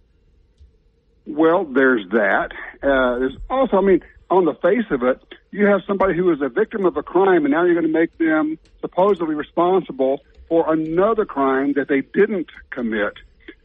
Well, 1.27 1.65
there's 1.65 2.07
that. 2.11 2.51
Uh, 2.83 3.19
there's 3.19 3.37
also, 3.49 3.79
I 3.79 3.81
mean, 3.81 4.01
on 4.31 4.45
the 4.45 4.55
face 4.55 4.87
of 4.91 5.03
it, 5.03 5.21
you 5.51 5.67
have 5.67 5.81
somebody 5.87 6.17
who 6.17 6.33
is 6.33 6.41
a 6.43 6.49
victim 6.49 6.85
of 6.85 6.97
a 6.97 7.03
crime, 7.03 7.45
and 7.45 7.53
now 7.53 7.65
you're 7.65 7.75
going 7.75 7.87
to 7.87 7.93
make 7.93 8.17
them 8.19 8.59
supposedly 8.81 9.35
responsible 9.35 10.21
for 10.49 10.73
another 10.73 11.25
crime 11.25 11.75
that 11.75 11.89
they 11.89 12.01
didn't 12.01 12.51
commit. 12.71 13.15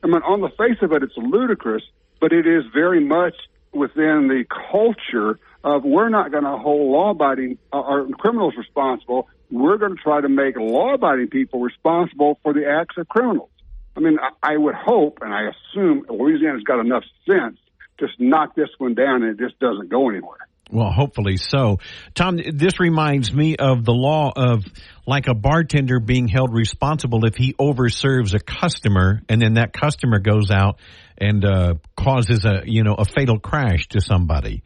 I 0.03 0.07
mean, 0.07 0.21
on 0.21 0.41
the 0.41 0.49
face 0.49 0.77
of 0.81 0.91
it, 0.93 1.03
it's 1.03 1.17
ludicrous, 1.17 1.83
but 2.21 2.31
it 2.31 2.47
is 2.47 2.63
very 2.73 3.03
much 3.03 3.35
within 3.73 4.27
the 4.27 4.45
culture 4.71 5.39
of 5.63 5.83
we're 5.83 6.09
not 6.09 6.31
going 6.31 6.43
to 6.43 6.57
hold 6.57 6.91
law-abiding 6.91 7.57
uh, 7.73 7.77
or 7.77 8.07
criminals 8.17 8.53
responsible. 8.57 9.27
We're 9.51 9.77
going 9.77 9.95
to 9.95 10.01
try 10.01 10.21
to 10.21 10.29
make 10.29 10.55
law-abiding 10.57 11.27
people 11.27 11.61
responsible 11.61 12.39
for 12.43 12.53
the 12.53 12.65
acts 12.67 12.97
of 12.97 13.07
criminals. 13.07 13.49
I 13.95 13.99
mean, 13.99 14.17
I, 14.19 14.53
I 14.53 14.57
would 14.57 14.75
hope 14.75 15.19
and 15.21 15.33
I 15.33 15.49
assume 15.49 16.05
Louisiana's 16.09 16.63
got 16.63 16.79
enough 16.79 17.03
sense 17.27 17.57
to 17.97 18.07
just 18.07 18.19
knock 18.19 18.55
this 18.55 18.69
one 18.77 18.93
down 18.93 19.23
and 19.23 19.39
it 19.39 19.43
just 19.43 19.59
doesn't 19.59 19.89
go 19.89 20.09
anywhere. 20.09 20.37
Well, 20.71 20.91
hopefully 20.91 21.37
so. 21.37 21.79
Tom, 22.13 22.37
this 22.37 22.79
reminds 22.79 23.33
me 23.33 23.55
of 23.55 23.83
the 23.83 23.93
law 23.93 24.31
of 24.35 24.63
like 25.07 25.27
a 25.27 25.33
bartender 25.33 25.99
being 25.99 26.27
held 26.27 26.53
responsible 26.53 27.25
if 27.25 27.35
he 27.35 27.53
overserves 27.53 28.35
a 28.35 28.39
customer 28.39 29.21
and 29.27 29.41
then 29.41 29.55
that 29.55 29.73
customer 29.73 30.19
goes 30.19 30.51
out 30.51 30.79
and 31.17 31.43
uh, 31.43 31.73
causes 31.97 32.45
a, 32.45 32.61
you 32.65 32.83
know, 32.83 32.93
a 32.93 33.05
fatal 33.05 33.39
crash 33.39 33.87
to 33.89 34.01
somebody. 34.01 34.63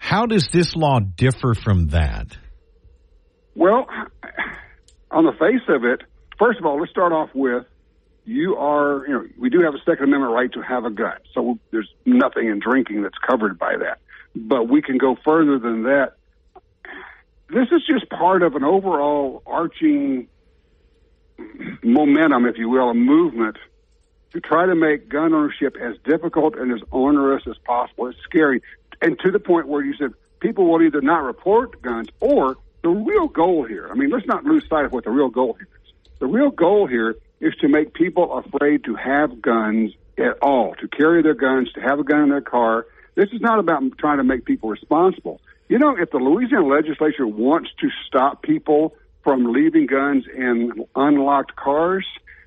How 0.00 0.26
does 0.26 0.48
this 0.48 0.74
law 0.74 0.98
differ 0.98 1.54
from 1.54 1.88
that? 1.88 2.36
Well, 3.54 3.86
on 5.10 5.24
the 5.24 5.32
face 5.32 5.62
of 5.68 5.84
it, 5.84 6.00
first 6.38 6.58
of 6.58 6.64
all, 6.64 6.80
let's 6.80 6.90
start 6.90 7.12
off 7.12 7.28
with 7.34 7.66
you 8.24 8.56
are, 8.56 9.06
you 9.06 9.12
know, 9.12 9.26
we 9.38 9.50
do 9.50 9.60
have 9.60 9.74
a 9.74 9.78
Second 9.84 10.04
Amendment 10.04 10.32
right 10.32 10.50
to 10.54 10.62
have 10.62 10.84
a 10.84 10.90
gun. 10.90 11.18
So 11.34 11.58
there's 11.70 11.88
nothing 12.06 12.48
in 12.48 12.60
drinking 12.60 13.02
that's 13.02 13.18
covered 13.28 13.58
by 13.58 13.76
that. 13.76 13.98
But 14.34 14.68
we 14.68 14.80
can 14.80 14.96
go 14.96 15.16
further 15.22 15.58
than 15.58 15.82
that. 15.84 16.14
This 17.50 17.68
is 17.70 17.82
just 17.86 18.08
part 18.08 18.42
of 18.42 18.54
an 18.54 18.64
overall 18.64 19.42
arching 19.46 20.28
momentum, 21.82 22.46
if 22.46 22.56
you 22.56 22.70
will, 22.70 22.88
a 22.88 22.94
movement 22.94 23.58
to 24.32 24.40
try 24.40 24.66
to 24.66 24.74
make 24.74 25.08
gun 25.08 25.34
ownership 25.34 25.76
as 25.80 25.96
difficult 26.04 26.56
and 26.56 26.72
as 26.72 26.80
onerous 26.90 27.42
as 27.46 27.56
possible. 27.66 28.06
It's 28.06 28.18
scary. 28.24 28.62
And 29.02 29.18
to 29.20 29.30
the 29.30 29.38
point 29.38 29.68
where 29.68 29.84
you 29.84 29.94
said 29.96 30.12
people 30.40 30.70
will 30.70 30.82
either 30.82 31.00
not 31.00 31.22
report 31.22 31.80
guns 31.82 32.08
or 32.20 32.56
the 32.82 32.88
real 32.88 33.28
goal 33.28 33.64
here. 33.64 33.88
I 33.90 33.94
mean, 33.94 34.10
let's 34.10 34.26
not 34.26 34.44
lose 34.44 34.66
sight 34.68 34.84
of 34.84 34.92
what 34.92 35.04
the 35.04 35.10
real 35.10 35.28
goal 35.28 35.54
here 35.54 35.68
is. 35.84 35.92
The 36.18 36.26
real 36.26 36.50
goal 36.50 36.86
here 36.86 37.16
is 37.40 37.54
to 37.56 37.68
make 37.68 37.94
people 37.94 38.38
afraid 38.38 38.84
to 38.84 38.94
have 38.94 39.40
guns 39.40 39.92
at 40.18 40.38
all 40.42 40.74
to 40.76 40.88
carry 40.88 41.22
their 41.22 41.34
guns, 41.34 41.72
to 41.72 41.80
have 41.80 41.98
a 41.98 42.04
gun 42.04 42.24
in 42.24 42.28
their 42.28 42.40
car. 42.40 42.86
This 43.14 43.30
is 43.32 43.40
not 43.40 43.58
about 43.58 43.82
trying 43.98 44.18
to 44.18 44.24
make 44.24 44.44
people 44.44 44.68
responsible. 44.68 45.40
You 45.68 45.78
know, 45.78 45.96
if 45.96 46.10
the 46.10 46.18
Louisiana 46.18 46.66
legislature 46.66 47.26
wants 47.26 47.70
to 47.80 47.88
stop 48.06 48.42
people 48.42 48.94
from 49.22 49.52
leaving 49.52 49.86
guns 49.86 50.24
in 50.34 50.84
unlocked 50.94 51.56
cars, 51.56 52.06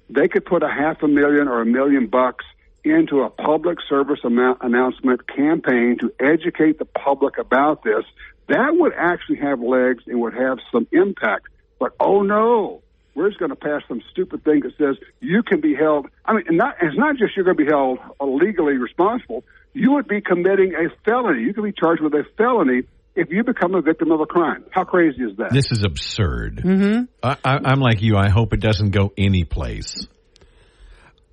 they 0.10 0.28
could 0.28 0.46
put 0.46 0.64
a 0.64 0.68
half 0.68 1.02
a 1.04 1.08
million 1.08 1.48
or 1.48 1.62
a 1.62 1.66
million 1.66 2.08
bucks 2.08 2.46
into 2.84 3.22
a 3.22 3.30
public 3.30 3.78
service 3.88 4.20
amount 4.24 4.60
announcement 4.62 5.28
campaign 5.28 5.98
to 6.02 6.14
educate 6.20 6.80
the 6.80 6.86
public 6.86 7.38
about 7.38 7.84
this. 7.84 8.04
That 8.50 8.72
would 8.72 8.94
actually 8.98 9.38
have 9.38 9.62
legs 9.62 10.04
and 10.06 10.20
would 10.22 10.34
have 10.34 10.60
some 10.72 10.88
impact. 10.92 11.48
But 11.80 11.94
oh 12.00 12.22
no, 12.24 12.82
we're 13.16 13.30
just 13.30 13.40
going 13.40 13.52
to 13.52 13.56
pass 13.56 13.82
some 13.88 14.02
stupid 14.12 14.44
thing 14.44 14.62
that 14.62 14.78
says 14.78 14.98
you 15.20 15.44
can 15.44 15.62
be 15.62 15.76
held. 15.76 16.08
I 16.26 16.34
mean, 16.34 16.46
not, 16.52 16.76
it's 16.82 16.98
not 16.98 17.18
just 17.18 17.36
you're 17.36 17.46
going 17.46 17.58
to 17.58 17.64
be 17.64 17.70
held 17.70 18.00
legally 18.22 18.78
responsible. 18.78 19.44
You 19.74 19.94
would 19.94 20.08
be 20.08 20.22
committing 20.22 20.74
a 20.74 20.90
felony. 21.06 21.44
You 21.44 21.54
could 21.54 21.64
be 21.64 21.72
charged 21.72 22.02
with 22.02 22.14
a 22.14 22.26
felony 22.38 22.84
if 23.16 23.30
you 23.32 23.44
become 23.44 23.76
a 23.76 23.82
victim 23.82 24.12
of 24.12 24.20
a 24.20 24.26
crime. 24.26 24.66
How 24.72 24.84
crazy 24.84 25.24
is 25.24 25.38
that? 25.38 25.52
This 25.52 25.72
is 25.72 25.84
absurd. 25.84 26.58
Mm-hmm. 26.58 27.04
I, 27.22 27.38
I, 27.44 27.60
I'm 27.66 27.80
like 27.80 28.02
you. 28.02 28.18
I 28.18 28.30
hope 28.30 28.54
it 28.54 28.60
doesn't 28.60 28.92
go 28.92 29.14
anyplace. 29.18 30.08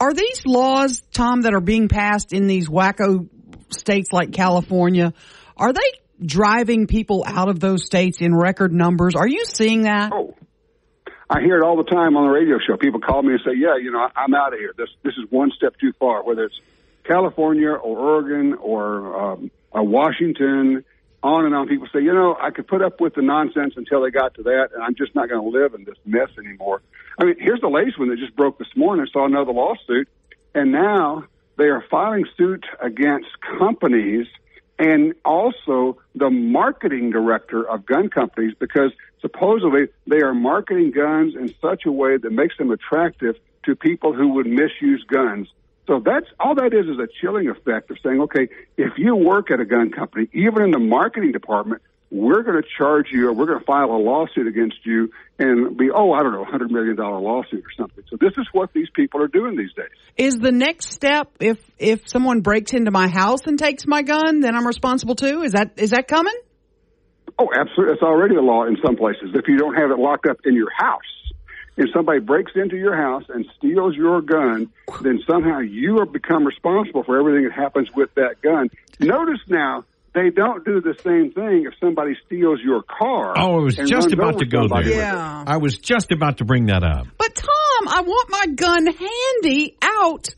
Are 0.00 0.14
these 0.14 0.46
laws, 0.46 1.02
Tom, 1.12 1.42
that 1.42 1.52
are 1.52 1.60
being 1.60 1.88
passed 1.88 2.32
in 2.32 2.46
these 2.46 2.68
wacko 2.68 3.28
states 3.70 4.12
like 4.12 4.32
California, 4.32 5.12
are 5.58 5.74
they 5.74 5.92
driving 6.24 6.86
people 6.86 7.22
out 7.26 7.50
of 7.50 7.60
those 7.60 7.84
states 7.84 8.22
in 8.22 8.34
record 8.34 8.72
numbers? 8.72 9.14
Are 9.14 9.28
you 9.28 9.44
seeing 9.44 9.82
that? 9.82 10.10
Oh, 10.12 10.34
I 11.28 11.40
hear 11.42 11.58
it 11.58 11.62
all 11.62 11.76
the 11.76 11.88
time 11.88 12.16
on 12.16 12.26
the 12.26 12.32
radio 12.32 12.56
show. 12.66 12.76
People 12.76 13.00
call 13.00 13.22
me 13.22 13.32
and 13.34 13.40
say, 13.44 13.52
"Yeah, 13.56 13.76
you 13.76 13.92
know, 13.92 14.08
I'm 14.16 14.34
out 14.34 14.52
of 14.52 14.58
here. 14.58 14.72
This 14.76 14.88
this 15.04 15.12
is 15.12 15.30
one 15.30 15.52
step 15.56 15.74
too 15.78 15.92
far." 16.00 16.24
Whether 16.24 16.44
it's 16.44 16.58
California 17.04 17.70
or 17.70 17.98
Oregon 17.98 18.54
or 18.54 19.20
um, 19.20 19.50
uh, 19.72 19.82
Washington, 19.82 20.84
on 21.22 21.44
and 21.44 21.54
on. 21.54 21.68
People 21.68 21.88
say, 21.92 22.00
"You 22.00 22.12
know, 22.12 22.36
I 22.40 22.50
could 22.50 22.66
put 22.66 22.82
up 22.82 23.00
with 23.00 23.14
the 23.14 23.22
nonsense 23.22 23.74
until 23.76 24.02
they 24.02 24.10
got 24.10 24.34
to 24.34 24.42
that, 24.44 24.70
and 24.74 24.82
I'm 24.82 24.94
just 24.94 25.14
not 25.14 25.28
going 25.28 25.42
to 25.42 25.58
live 25.58 25.74
in 25.74 25.84
this 25.84 25.98
mess 26.04 26.30
anymore." 26.38 26.82
I 27.18 27.24
mean, 27.24 27.36
here's 27.38 27.60
the 27.60 27.68
latest 27.68 27.98
one 27.98 28.08
that 28.08 28.18
just 28.18 28.36
broke 28.36 28.58
this 28.58 28.74
morning. 28.76 29.06
I 29.08 29.12
saw 29.12 29.26
another 29.26 29.52
lawsuit, 29.52 30.08
and 30.54 30.72
now 30.72 31.24
they 31.56 31.68
are 31.68 31.84
filing 31.90 32.26
suit 32.36 32.64
against 32.80 33.28
companies 33.58 34.26
and 34.78 35.12
also 35.26 35.98
the 36.14 36.30
marketing 36.30 37.10
director 37.10 37.68
of 37.68 37.84
gun 37.84 38.08
companies 38.08 38.54
because 38.58 38.92
supposedly 39.20 39.88
they 40.06 40.22
are 40.22 40.32
marketing 40.32 40.90
guns 40.90 41.34
in 41.36 41.54
such 41.60 41.84
a 41.84 41.92
way 41.92 42.16
that 42.16 42.32
makes 42.32 42.56
them 42.56 42.70
attractive 42.70 43.36
to 43.64 43.76
people 43.76 44.14
who 44.14 44.28
would 44.28 44.46
misuse 44.46 45.04
guns. 45.04 45.48
So 45.86 46.00
that's 46.04 46.26
all 46.38 46.54
that 46.54 46.72
is 46.72 46.86
is 46.86 46.98
a 46.98 47.08
chilling 47.20 47.48
effect 47.48 47.90
of 47.90 47.98
saying, 48.02 48.20
okay, 48.22 48.48
if 48.76 48.92
you 48.96 49.16
work 49.16 49.50
at 49.50 49.60
a 49.60 49.64
gun 49.64 49.90
company, 49.90 50.28
even 50.32 50.62
in 50.62 50.70
the 50.70 50.78
marketing 50.78 51.32
department, 51.32 51.82
we're 52.10 52.42
going 52.42 52.60
to 52.60 52.68
charge 52.76 53.06
you 53.12 53.28
or 53.28 53.32
we're 53.32 53.46
going 53.46 53.60
to 53.60 53.64
file 53.64 53.90
a 53.90 53.98
lawsuit 53.98 54.46
against 54.48 54.84
you 54.84 55.12
and 55.38 55.76
be, 55.76 55.90
oh, 55.94 56.12
I 56.12 56.22
don't 56.22 56.32
know, 56.32 56.42
a 56.42 56.50
hundred 56.50 56.70
million 56.70 56.96
dollar 56.96 57.20
lawsuit 57.20 57.64
or 57.64 57.72
something. 57.76 58.04
So 58.10 58.16
this 58.20 58.32
is 58.36 58.46
what 58.52 58.72
these 58.72 58.88
people 58.94 59.22
are 59.22 59.28
doing 59.28 59.56
these 59.56 59.72
days. 59.74 59.90
Is 60.16 60.34
the 60.34 60.52
next 60.52 60.90
step 60.90 61.30
if 61.38 61.58
if 61.78 62.08
someone 62.08 62.40
breaks 62.40 62.74
into 62.74 62.90
my 62.90 63.08
house 63.08 63.46
and 63.46 63.58
takes 63.58 63.86
my 63.86 64.02
gun, 64.02 64.40
then 64.40 64.56
I'm 64.56 64.66
responsible 64.66 65.14
too? 65.14 65.42
Is 65.42 65.52
that 65.52 65.74
is 65.76 65.90
that 65.90 66.08
coming? 66.08 66.34
Oh, 67.38 67.48
absolutely. 67.58 67.94
It's 67.94 68.02
already 68.02 68.34
a 68.34 68.42
law 68.42 68.66
in 68.66 68.76
some 68.84 68.96
places. 68.96 69.30
If 69.34 69.46
you 69.48 69.56
don't 69.56 69.74
have 69.74 69.90
it 69.90 69.98
locked 69.98 70.26
up 70.26 70.38
in 70.44 70.54
your 70.54 70.68
house, 70.76 71.00
if 71.80 71.88
somebody 71.94 72.20
breaks 72.20 72.52
into 72.54 72.76
your 72.76 72.94
house 72.94 73.24
and 73.28 73.46
steals 73.56 73.96
your 73.96 74.20
gun, 74.20 74.70
then 75.02 75.20
somehow 75.28 75.60
you 75.60 75.98
are 75.98 76.06
become 76.06 76.44
responsible 76.44 77.02
for 77.04 77.18
everything 77.18 77.44
that 77.44 77.52
happens 77.52 77.88
with 77.96 78.14
that 78.14 78.42
gun. 78.42 78.68
Notice 79.00 79.40
now 79.48 79.84
they 80.14 80.30
don't 80.30 80.64
do 80.64 80.80
the 80.80 80.94
same 81.02 81.32
thing 81.32 81.66
if 81.66 81.74
somebody 81.80 82.16
steals 82.26 82.60
your 82.62 82.82
car. 82.82 83.34
Oh, 83.36 83.60
I 83.60 83.62
was 83.62 83.76
just 83.76 84.12
about 84.12 84.38
to 84.38 84.46
go 84.46 84.68
there. 84.68 84.88
Yeah. 84.88 85.44
I 85.46 85.56
was 85.56 85.78
just 85.78 86.12
about 86.12 86.38
to 86.38 86.44
bring 86.44 86.66
that 86.66 86.82
up. 86.82 87.06
But 87.16 87.34
Tom, 87.34 87.88
I 87.88 88.02
want 88.02 88.30
my 88.30 88.46
gun 88.54 88.86
handy 88.86 89.76
out 89.80 90.28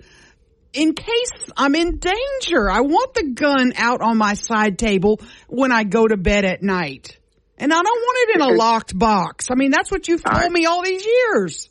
in 0.73 0.95
case 0.95 1.51
I'm 1.57 1.75
in 1.75 1.99
danger. 1.99 2.71
I 2.71 2.81
want 2.81 3.15
the 3.15 3.33
gun 3.35 3.73
out 3.77 4.01
on 4.01 4.17
my 4.17 4.35
side 4.35 4.79
table 4.79 5.21
when 5.49 5.73
I 5.73 5.85
go 5.85 6.07
to 6.07 6.17
bed 6.17 6.45
at 6.45 6.63
night. 6.63 7.19
And 7.63 7.73
I 7.73 7.77
don't 7.77 7.85
want 7.85 8.29
it 8.31 8.35
in 8.35 8.41
a 8.41 8.49
locked 8.57 8.99
box. 8.99 9.47
I 9.49 9.55
mean, 9.55 9.71
that's 9.71 9.89
what 9.89 10.09
you've 10.09 10.25
told 10.25 10.37
I- 10.43 10.49
me 10.49 10.67
all 10.67 10.83
these 10.83 11.07
years. 11.07 11.69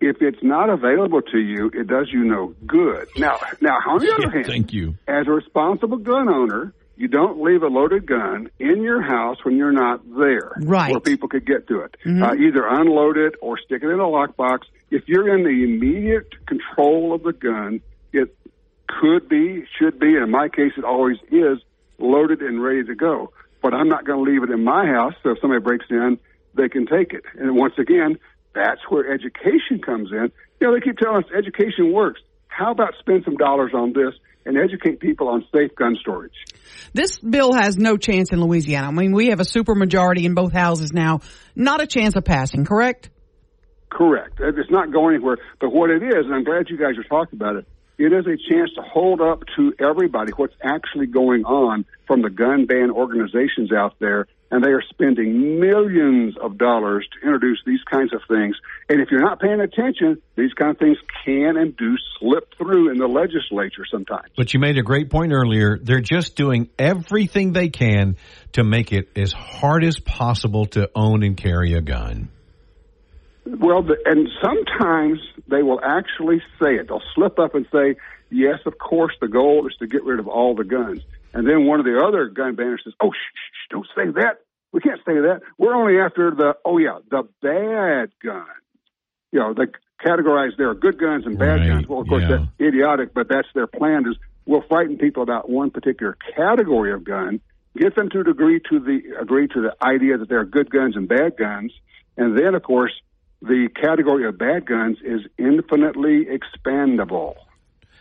If 0.00 0.22
it's 0.22 0.42
not 0.42 0.70
available 0.70 1.20
to 1.20 1.38
you, 1.38 1.70
it 1.74 1.86
does 1.88 2.08
you 2.10 2.24
no 2.24 2.54
good. 2.66 3.08
Now, 3.18 3.36
now 3.60 3.76
on 3.88 3.98
the 3.98 4.14
other 4.14 4.30
hand, 4.30 4.46
Thank 4.46 4.72
you. 4.72 4.94
as 5.08 5.26
a 5.26 5.30
responsible 5.32 5.98
gun 5.98 6.32
owner, 6.32 6.72
you 6.96 7.08
don't 7.08 7.42
leave 7.42 7.62
a 7.62 7.66
loaded 7.66 8.06
gun 8.06 8.48
in 8.60 8.82
your 8.82 9.02
house 9.02 9.36
when 9.44 9.56
you're 9.56 9.72
not 9.72 10.00
there, 10.16 10.52
Right. 10.62 10.92
Where 10.92 11.00
people 11.00 11.28
could 11.28 11.44
get 11.44 11.66
to 11.68 11.80
it. 11.80 11.96
Uh, 12.06 12.34
either 12.36 12.64
unload 12.66 13.16
it 13.18 13.34
or 13.42 13.58
stick 13.58 13.82
it 13.82 13.88
in 13.90 13.98
a 14.00 14.04
lockbox. 14.04 14.60
If 14.90 15.02
you're 15.08 15.36
in 15.36 15.42
the 15.42 15.64
immediate 15.64 16.32
control 16.46 17.12
of 17.12 17.22
the 17.24 17.32
gun, 17.32 17.80
it 18.12 18.34
could 18.86 19.28
be, 19.28 19.64
should 19.78 19.98
be, 19.98 20.14
and 20.14 20.24
in 20.24 20.30
my 20.30 20.48
case, 20.48 20.72
it 20.78 20.84
always 20.84 21.18
is 21.30 21.58
loaded 21.98 22.40
and 22.40 22.62
ready 22.62 22.84
to 22.84 22.94
go. 22.94 23.32
But 23.68 23.76
I'm 23.76 23.90
not 23.90 24.06
going 24.06 24.24
to 24.24 24.32
leave 24.32 24.42
it 24.42 24.48
in 24.50 24.64
my 24.64 24.86
house, 24.86 25.12
so 25.22 25.32
if 25.32 25.40
somebody 25.42 25.60
breaks 25.60 25.84
in, 25.90 26.18
they 26.56 26.70
can 26.70 26.86
take 26.86 27.12
it. 27.12 27.22
And 27.38 27.54
once 27.54 27.74
again, 27.78 28.18
that's 28.54 28.80
where 28.88 29.12
education 29.12 29.82
comes 29.84 30.10
in. 30.10 30.32
You 30.58 30.68
know, 30.68 30.74
they 30.74 30.80
keep 30.80 30.96
telling 30.96 31.22
us 31.22 31.30
education 31.36 31.92
works. 31.92 32.22
How 32.46 32.70
about 32.70 32.94
spend 32.98 33.24
some 33.26 33.36
dollars 33.36 33.72
on 33.74 33.92
this 33.92 34.14
and 34.46 34.56
educate 34.56 35.00
people 35.00 35.28
on 35.28 35.44
safe 35.54 35.74
gun 35.76 35.98
storage? 36.00 36.32
This 36.94 37.18
bill 37.18 37.52
has 37.52 37.76
no 37.76 37.98
chance 37.98 38.32
in 38.32 38.40
Louisiana. 38.40 38.88
I 38.88 38.90
mean, 38.90 39.12
we 39.12 39.26
have 39.26 39.40
a 39.40 39.44
supermajority 39.44 40.24
in 40.24 40.32
both 40.32 40.54
houses 40.54 40.94
now. 40.94 41.20
Not 41.54 41.82
a 41.82 41.86
chance 41.86 42.16
of 42.16 42.24
passing, 42.24 42.64
correct? 42.64 43.10
Correct. 43.90 44.40
It's 44.40 44.70
not 44.70 44.90
going 44.90 45.16
anywhere. 45.16 45.36
But 45.60 45.74
what 45.74 45.90
it 45.90 46.02
is, 46.02 46.24
and 46.24 46.34
I'm 46.34 46.44
glad 46.44 46.70
you 46.70 46.78
guys 46.78 46.96
are 46.96 47.04
talking 47.04 47.38
about 47.38 47.56
it, 47.56 47.66
it 47.98 48.12
is 48.12 48.26
a 48.26 48.36
chance 48.48 48.70
to 48.76 48.82
hold 48.82 49.20
up 49.20 49.42
to 49.56 49.74
everybody 49.80 50.30
what's 50.32 50.54
actually 50.62 51.06
going 51.06 51.44
on 51.44 51.84
from 52.06 52.22
the 52.22 52.30
gun 52.30 52.66
ban 52.66 52.90
organizations 52.92 53.72
out 53.72 53.96
there. 53.98 54.26
And 54.50 54.64
they 54.64 54.70
are 54.70 54.82
spending 54.88 55.60
millions 55.60 56.34
of 56.40 56.56
dollars 56.56 57.06
to 57.12 57.26
introduce 57.26 57.58
these 57.66 57.82
kinds 57.90 58.14
of 58.14 58.22
things. 58.28 58.56
And 58.88 59.02
if 59.02 59.10
you're 59.10 59.20
not 59.20 59.40
paying 59.40 59.60
attention, 59.60 60.22
these 60.36 60.54
kind 60.54 60.70
of 60.70 60.78
things 60.78 60.96
can 61.26 61.58
and 61.58 61.76
do 61.76 61.96
slip 62.18 62.54
through 62.56 62.90
in 62.90 62.96
the 62.96 63.08
legislature 63.08 63.84
sometimes. 63.90 64.28
But 64.36 64.54
you 64.54 64.60
made 64.60 64.78
a 64.78 64.82
great 64.82 65.10
point 65.10 65.32
earlier. 65.32 65.78
They're 65.78 66.00
just 66.00 66.34
doing 66.34 66.70
everything 66.78 67.52
they 67.52 67.68
can 67.68 68.16
to 68.52 68.64
make 68.64 68.90
it 68.92 69.10
as 69.18 69.32
hard 69.32 69.84
as 69.84 69.98
possible 69.98 70.64
to 70.66 70.88
own 70.94 71.22
and 71.22 71.36
carry 71.36 71.74
a 71.74 71.82
gun. 71.82 72.30
Well, 73.56 73.82
the, 73.82 73.96
and 74.04 74.28
sometimes 74.42 75.20
they 75.48 75.62
will 75.62 75.80
actually 75.82 76.40
say 76.60 76.74
it. 76.74 76.88
They'll 76.88 77.02
slip 77.14 77.38
up 77.38 77.54
and 77.54 77.66
say, 77.72 77.96
yes, 78.30 78.58
of 78.66 78.78
course, 78.78 79.14
the 79.20 79.28
goal 79.28 79.66
is 79.66 79.74
to 79.78 79.86
get 79.86 80.04
rid 80.04 80.18
of 80.18 80.28
all 80.28 80.54
the 80.54 80.64
guns. 80.64 81.00
And 81.32 81.46
then 81.48 81.66
one 81.66 81.80
of 81.80 81.86
the 81.86 81.98
other 81.98 82.26
gun 82.28 82.54
banners 82.54 82.82
says, 82.84 82.94
oh, 83.00 83.10
shh, 83.12 83.70
don't 83.70 83.86
say 83.96 84.10
that. 84.12 84.40
We 84.72 84.80
can't 84.80 85.00
say 85.06 85.14
that. 85.14 85.40
We're 85.56 85.74
only 85.74 85.98
after 85.98 86.30
the, 86.30 86.56
oh, 86.64 86.78
yeah, 86.78 86.98
the 87.10 87.28
bad 87.40 88.10
guns. 88.22 88.48
You 89.32 89.40
know, 89.40 89.54
they 89.54 89.64
categorize 90.04 90.56
there 90.56 90.70
are 90.70 90.74
good 90.74 90.98
guns 90.98 91.26
and 91.26 91.38
bad 91.38 91.60
Right, 91.60 91.68
guns. 91.68 91.88
Well, 91.88 92.00
of 92.00 92.08
course, 92.08 92.22
yeah. 92.22 92.38
that's 92.38 92.50
idiotic, 92.60 93.14
but 93.14 93.28
that's 93.28 93.48
their 93.54 93.66
plan 93.66 94.04
is 94.08 94.16
we'll 94.46 94.62
frighten 94.62 94.98
people 94.98 95.22
about 95.22 95.48
one 95.48 95.70
particular 95.70 96.16
category 96.36 96.92
of 96.92 97.04
gun, 97.04 97.40
get 97.76 97.94
them 97.94 98.10
to 98.10 98.20
agree 98.20 98.60
to 98.70 98.78
the, 98.78 99.16
agree 99.20 99.48
to 99.48 99.60
the 99.62 99.76
idea 99.82 100.18
that 100.18 100.28
there 100.28 100.40
are 100.40 100.44
good 100.44 100.70
guns 100.70 100.96
and 100.96 101.08
bad 101.08 101.36
guns. 101.38 101.72
And 102.16 102.36
then, 102.36 102.54
of 102.54 102.62
course, 102.62 102.92
the 103.40 103.68
category 103.80 104.26
of 104.26 104.38
bad 104.38 104.66
guns 104.66 104.98
is 105.04 105.20
infinitely 105.38 106.26
expandable. 106.26 107.34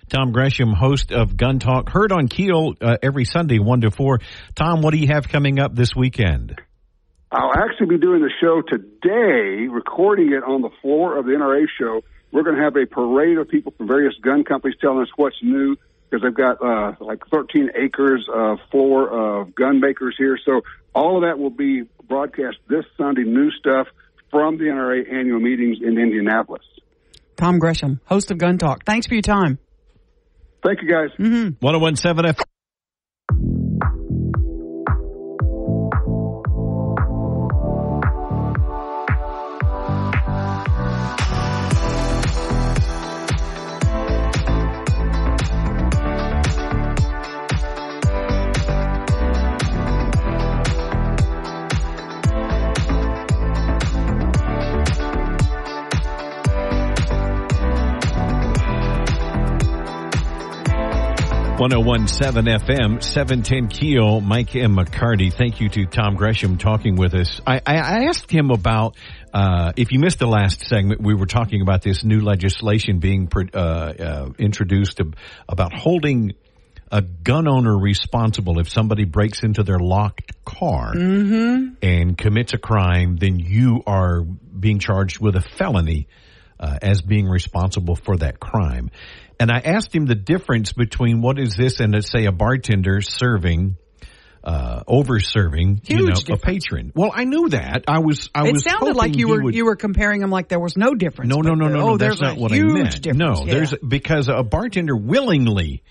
Tom 0.09 0.31
Gresham, 0.31 0.72
host 0.72 1.11
of 1.11 1.35
Gun 1.35 1.59
Talk, 1.59 1.89
heard 1.89 2.11
on 2.11 2.27
Keel 2.27 2.73
uh, 2.81 2.97
every 3.03 3.26
Sunday, 3.26 3.59
1 3.59 3.81
to 3.81 3.91
4. 3.91 4.19
Tom, 4.55 4.81
what 4.81 4.91
do 4.91 4.97
you 4.99 5.07
have 5.07 5.27
coming 5.27 5.59
up 5.59 5.76
this 5.76 5.95
weekend? 5.95 6.59
I'll 7.30 7.51
actually 7.53 7.88
be 7.88 7.97
doing 7.97 8.22
the 8.22 8.31
show 8.41 8.61
today, 8.61 9.68
recording 9.68 10.31
it 10.31 10.43
on 10.43 10.61
the 10.61 10.69
floor 10.81 11.18
of 11.18 11.26
the 11.26 11.34
NRA 11.34 11.65
show. 11.77 12.01
We're 12.31 12.43
going 12.43 12.55
to 12.55 12.64
have 12.64 12.77
a 12.77 12.85
parade 12.85 13.38
of 13.38 13.49
people 13.49 13.73
from 13.77 13.88
various 13.88 14.14
gun 14.22 14.45
companies 14.45 14.77
telling 14.80 15.01
us 15.01 15.09
what's 15.18 15.35
new 15.43 15.76
because 16.09 16.23
they've 16.23 16.34
got 16.34 16.64
uh, 16.64 16.95
like 17.01 17.19
13 17.30 17.72
acres 17.76 18.26
of 18.34 18.59
floor 18.72 19.09
of 19.09 19.53
gun 19.55 19.81
makers 19.81 20.15
here. 20.18 20.39
So 20.45 20.61
all 20.95 21.18
of 21.18 21.23
that 21.23 21.38
will 21.38 21.49
be 21.49 21.84
broadcast 22.07 22.57
this 22.69 22.85
Sunday, 22.97 23.23
new 23.23 23.51
stuff 23.51 23.88
from 24.32 24.58
the 24.58 24.66
NRA 24.66 25.12
annual 25.12 25.40
meetings 25.40 25.78
in 25.82 25.98
Indianapolis. 25.98 26.64
Tom 27.36 27.60
Gresham, 27.60 28.02
host 28.06 28.32
of 28.32 28.38
Gun 28.38 28.58
Talk. 28.58 28.84
Thanks 28.86 29.08
for 29.08 29.14
your 29.14 29.22
time. 29.22 29.60
Thank 30.64 30.82
you, 30.82 30.90
guys. 30.90 31.10
Mm-hmm. 31.20 31.64
1017 31.64 32.26
F. 32.26 32.40
1017 61.76 62.45
FM, 62.45 63.03
710 63.03 63.68
Keel, 63.68 64.22
Mike 64.22 64.56
M. 64.56 64.77
McCarty. 64.77 65.34
Thank 65.34 65.60
you 65.60 65.68
to 65.68 65.85
Tom 65.85 66.15
Gresham 66.15 66.57
talking 66.57 66.95
with 66.95 67.14
us. 67.14 67.41
I, 67.45 67.60
I, 67.65 68.06
asked 68.06 68.31
him 68.31 68.52
about, 68.52 68.95
uh, 69.34 69.73
if 69.76 69.91
you 69.91 69.99
missed 69.99 70.19
the 70.19 70.27
last 70.27 70.61
segment, 70.61 71.02
we 71.02 71.14
were 71.14 71.26
talking 71.26 71.61
about 71.61 71.81
this 71.81 72.06
new 72.06 72.22
legislation 72.22 72.99
being 72.99 73.30
uh, 73.53 73.57
uh, 73.57 74.30
introduced 74.39 75.02
about 75.49 75.73
holding 75.73 76.35
a 76.89 77.02
gun 77.02 77.49
owner 77.49 77.77
responsible 77.77 78.60
if 78.60 78.69
somebody 78.69 79.03
breaks 79.03 79.44
into 79.44 79.64
their 79.64 79.80
locked 79.80 80.31
car 80.45 80.94
mm-hmm. 80.94 81.73
and 81.81 82.18
commits 82.18 82.53
a 82.53 82.57
crime, 82.57 83.18
then 83.18 83.39
you 83.39 83.84
are 83.85 84.22
being 84.22 84.80
charged 84.80 85.19
with 85.19 85.35
a 85.35 85.41
felony 85.41 86.07
uh, 86.60 86.77
as 86.81 87.02
being 87.02 87.27
responsible 87.27 87.95
for 87.95 88.18
that 88.18 88.39
crime. 88.39 88.89
And 89.39 89.51
I 89.51 89.59
asked 89.59 89.93
him 89.95 90.05
the 90.05 90.15
difference 90.15 90.73
between 90.73 91.22
what 91.22 91.39
is 91.39 91.55
this 91.55 91.80
and 91.80 91.93
let's 91.93 92.11
say 92.11 92.26
a 92.26 92.31
bartender 92.31 93.01
serving 93.01 93.77
uh, 94.43 94.81
over 94.88 95.19
serving, 95.19 95.81
Huge 95.84 95.89
you 95.89 96.05
know, 96.07 96.14
difference. 96.15 96.41
a 96.41 96.45
patron. 96.45 96.91
Well, 96.95 97.11
I 97.14 97.26
knew 97.26 97.49
that. 97.49 97.84
I 97.88 97.99
was, 97.99 98.30
I 98.34 98.43
was 98.43 98.49
it 98.49 98.53
was. 98.53 98.64
sounded 98.64 98.95
like 98.95 99.18
you 99.18 99.27
were 99.27 99.41
would, 99.43 99.53
you 99.55 99.65
were 99.65 99.76
comparing 99.76 100.22
them 100.22 100.30
like 100.31 100.47
there 100.47 100.59
was 100.59 100.77
no 100.77 100.93
difference. 100.95 101.30
No, 101.30 101.41
no, 101.41 101.53
no, 101.53 101.68
the- 101.68 101.73
no, 101.73 101.80
oh, 101.81 101.88
no. 101.91 101.97
That's 101.97 102.22
not 102.22 102.38
what 102.38 102.53
I 102.53 102.61
meant. 102.61 103.01
Difference. 103.01 103.18
No, 103.19 103.45
yeah. 103.45 103.53
there's 103.53 103.73
because 103.85 104.30
a 104.30 104.43
bartender 104.43 104.95
willingly 104.95 105.84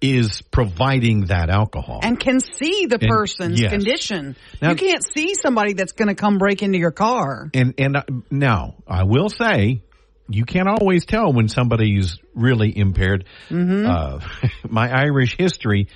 is 0.00 0.42
providing 0.50 1.26
that 1.26 1.48
alcohol. 1.48 2.00
and 2.02 2.18
can 2.20 2.40
see 2.40 2.86
the 2.86 2.98
And- 3.00 3.08
person's 3.08 3.60
yes. 3.60 3.70
condition. 3.72 4.36
Now- 4.60 4.70
you 4.70 4.76
can't 4.76 5.02
see 5.16 5.34
somebody 5.34 5.72
that's 5.74 5.92
going 5.92 6.08
to 6.08 6.14
come 6.16 6.38
break 6.38 6.62
into 6.62 6.78
your 6.78 6.90
car. 6.90 7.50
And 7.54 7.74
and 7.78 7.96
uh, 7.96 8.02
now 8.30 8.74
I 8.86 9.04
will 9.04 9.28
say, 9.30 9.82
you 10.28 10.44
can't 10.44 10.68
always 10.68 11.04
tell 11.04 11.32
when 11.32 11.48
somebody's 11.48 12.18
really 12.34 12.76
impaired. 12.76 13.24
Mm-hmm. 13.48 13.86
Uh, 13.86 14.48
my 14.68 14.90
Irish 14.90 15.36
history, 15.36 15.88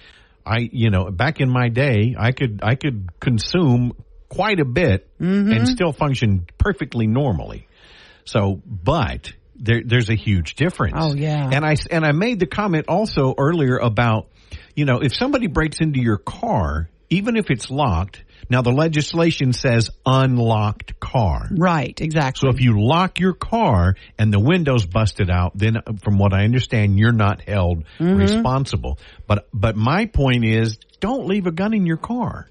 I 0.47 0.69
you 0.73 0.91
know 0.91 1.11
back 1.11 1.41
in 1.41 1.51
my 1.51 1.69
day, 1.69 2.15
I 2.19 2.33
could 2.33 2.61
I 2.63 2.75
could 2.75 3.21
consume 3.21 3.93
quite 4.29 4.61
a 4.61 4.65
bit 4.65 5.07
Mm-hmm. 5.21 5.53
and 5.53 5.69
still 5.69 5.93
function 5.93 6.47
perfectly 6.57 7.07
normally. 7.07 7.69
So, 8.25 8.63
but 8.65 9.33
there, 9.57 9.83
there's 9.85 10.09
a 10.09 10.15
huge 10.15 10.55
difference. 10.55 10.97
Oh, 10.99 11.15
yeah. 11.15 11.51
And 11.53 11.65
I 11.65 11.77
and 11.91 12.07
I 12.07 12.13
made 12.13 12.41
the 12.41 12.47
comment 12.47 12.87
also 12.89 13.35
earlier 13.37 13.77
about, 13.77 14.29
you 14.75 14.87
know, 14.87 15.01
if 15.03 15.15
somebody 15.15 15.47
breaks 15.47 15.79
into 15.81 16.01
your 16.01 16.17
car, 16.17 16.89
even 17.11 17.37
if 17.37 17.51
it's 17.51 17.71
locked. 17.71 18.25
Now 18.49 18.63
the 18.63 18.73
legislation 18.73 19.53
says 19.53 19.91
unlocked 20.07 20.99
car. 21.01 21.49
Right, 21.51 21.99
exactly. 22.01 22.49
So 22.49 22.55
if 22.55 22.61
you 22.61 22.81
lock 22.81 23.19
your 23.21 23.35
car 23.35 23.95
and 24.19 24.33
the 24.33 24.39
window's 24.41 24.87
busted 24.87 25.31
out, 25.31 25.53
then 25.57 25.77
uh, 25.77 25.81
from 26.03 26.19
what 26.19 26.33
I 26.33 26.45
understand, 26.45 26.99
you're 26.99 27.13
not 27.13 27.43
held 27.43 27.85
Mm-hmm. 27.99 28.17
responsible. 28.17 28.99
But 29.27 29.49
but 29.53 29.77
my 29.77 30.07
point 30.07 30.45
is, 30.45 30.79
don't 31.01 31.27
leave 31.27 31.47
a 31.47 31.53
gun 31.53 31.75
in 31.75 31.87
your 31.87 31.97
car. 31.97 32.47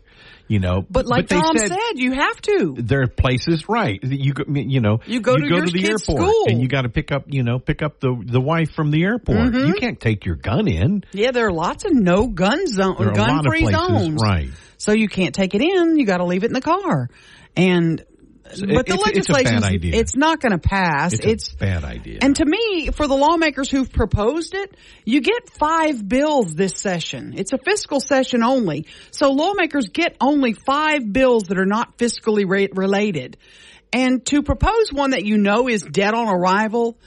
You 0.48 0.58
know, 0.58 0.84
but 0.90 1.06
like 1.06 1.28
they 1.28 1.40
Tom 1.40 1.56
said, 1.56 1.78
you 1.94 2.14
have 2.14 2.42
to. 2.42 2.74
there 2.80 3.04
are 3.04 3.08
places, 3.08 3.70
right? 3.70 4.00
You 4.04 4.34
go, 4.34 4.46
you 4.52 4.82
know, 4.82 5.00
You 5.06 5.22
go 5.22 5.36
to 5.38 5.46
your 5.48 5.64
the 5.68 5.84
airport 5.86 6.00
school. 6.02 6.46
and 6.48 6.60
you 6.60 6.68
got 6.68 6.82
to 6.82 6.90
pick 6.90 7.12
up, 7.12 7.26
you 7.28 7.44
know, 7.44 7.60
pick 7.60 7.84
up 7.84 8.00
the 8.00 8.20
the 8.26 8.42
wife 8.42 8.72
from 8.72 8.90
the 8.90 9.04
airport. 9.04 9.38
Mm-hmm. 9.38 9.68
You 9.68 9.74
can't 9.76 10.00
take 10.00 10.26
your 10.26 10.36
gun 10.38 10.68
in. 10.68 11.04
Yeah, 11.12 11.30
there 11.30 11.46
are 11.46 11.52
lots 11.54 11.86
of 11.86 11.94
no 11.94 12.26
gun 12.28 12.66
zone, 12.66 12.96
There 12.98 13.10
are 13.10 13.12
a 13.12 13.16
gun 13.16 13.44
free 13.44 13.62
places, 13.62 13.80
zones. 13.80 14.22
right? 14.24 14.50
So 14.80 14.92
you 14.94 15.08
can't 15.08 15.36
take 15.36 15.54
it 15.54 15.62
in. 15.62 16.00
You 16.00 16.06
got 16.08 16.18
to 16.18 16.26
leave 16.26 16.44
it 16.44 16.48
in 16.48 16.54
the 16.54 16.62
car. 16.62 17.10
And 17.56 18.04
but 18.44 18.58
the 18.58 18.64
it's- 18.64 18.88
it's 18.88 19.30
a 19.30 19.34
legislation, 19.34 19.64
it's 19.94 20.16
not 20.16 20.40
going 20.40 20.54
to 20.54 20.58
pass. 20.58 21.14
It's, 21.14 21.24
It's, 21.26 21.54
a 21.54 21.58
bad 21.58 21.84
idea. 21.84 22.18
and 22.24 22.36
to 22.38 22.46
me, 22.46 22.90
for 22.92 23.06
the 23.08 23.14
lawmakers 23.16 23.70
who've 23.70 23.92
proposed 23.92 24.56
it, 24.56 24.76
you 25.06 25.22
get 25.22 25.52
five 25.52 26.08
bills 26.08 26.56
this 26.56 26.74
session. 26.76 27.36
It's 27.38 27.54
a 27.54 27.60
fiscal 27.60 28.00
session 28.00 28.42
only. 28.42 28.88
So 29.12 29.34
lawmakers 29.34 29.90
get 29.90 30.18
only 30.20 30.54
five 30.54 31.14
bills 31.14 31.44
that 31.50 31.60
are 31.60 31.66
not 31.68 32.00
fiscally 32.00 32.46
re- 32.48 32.70
related. 32.74 33.38
And 33.94 34.26
to 34.28 34.42
propose 34.42 34.92
one 34.92 35.12
that 35.12 35.26
you 35.26 35.38
know 35.38 35.68
is 35.68 35.84
dead 35.84 36.16
on 36.16 36.28
arrival 36.28 36.98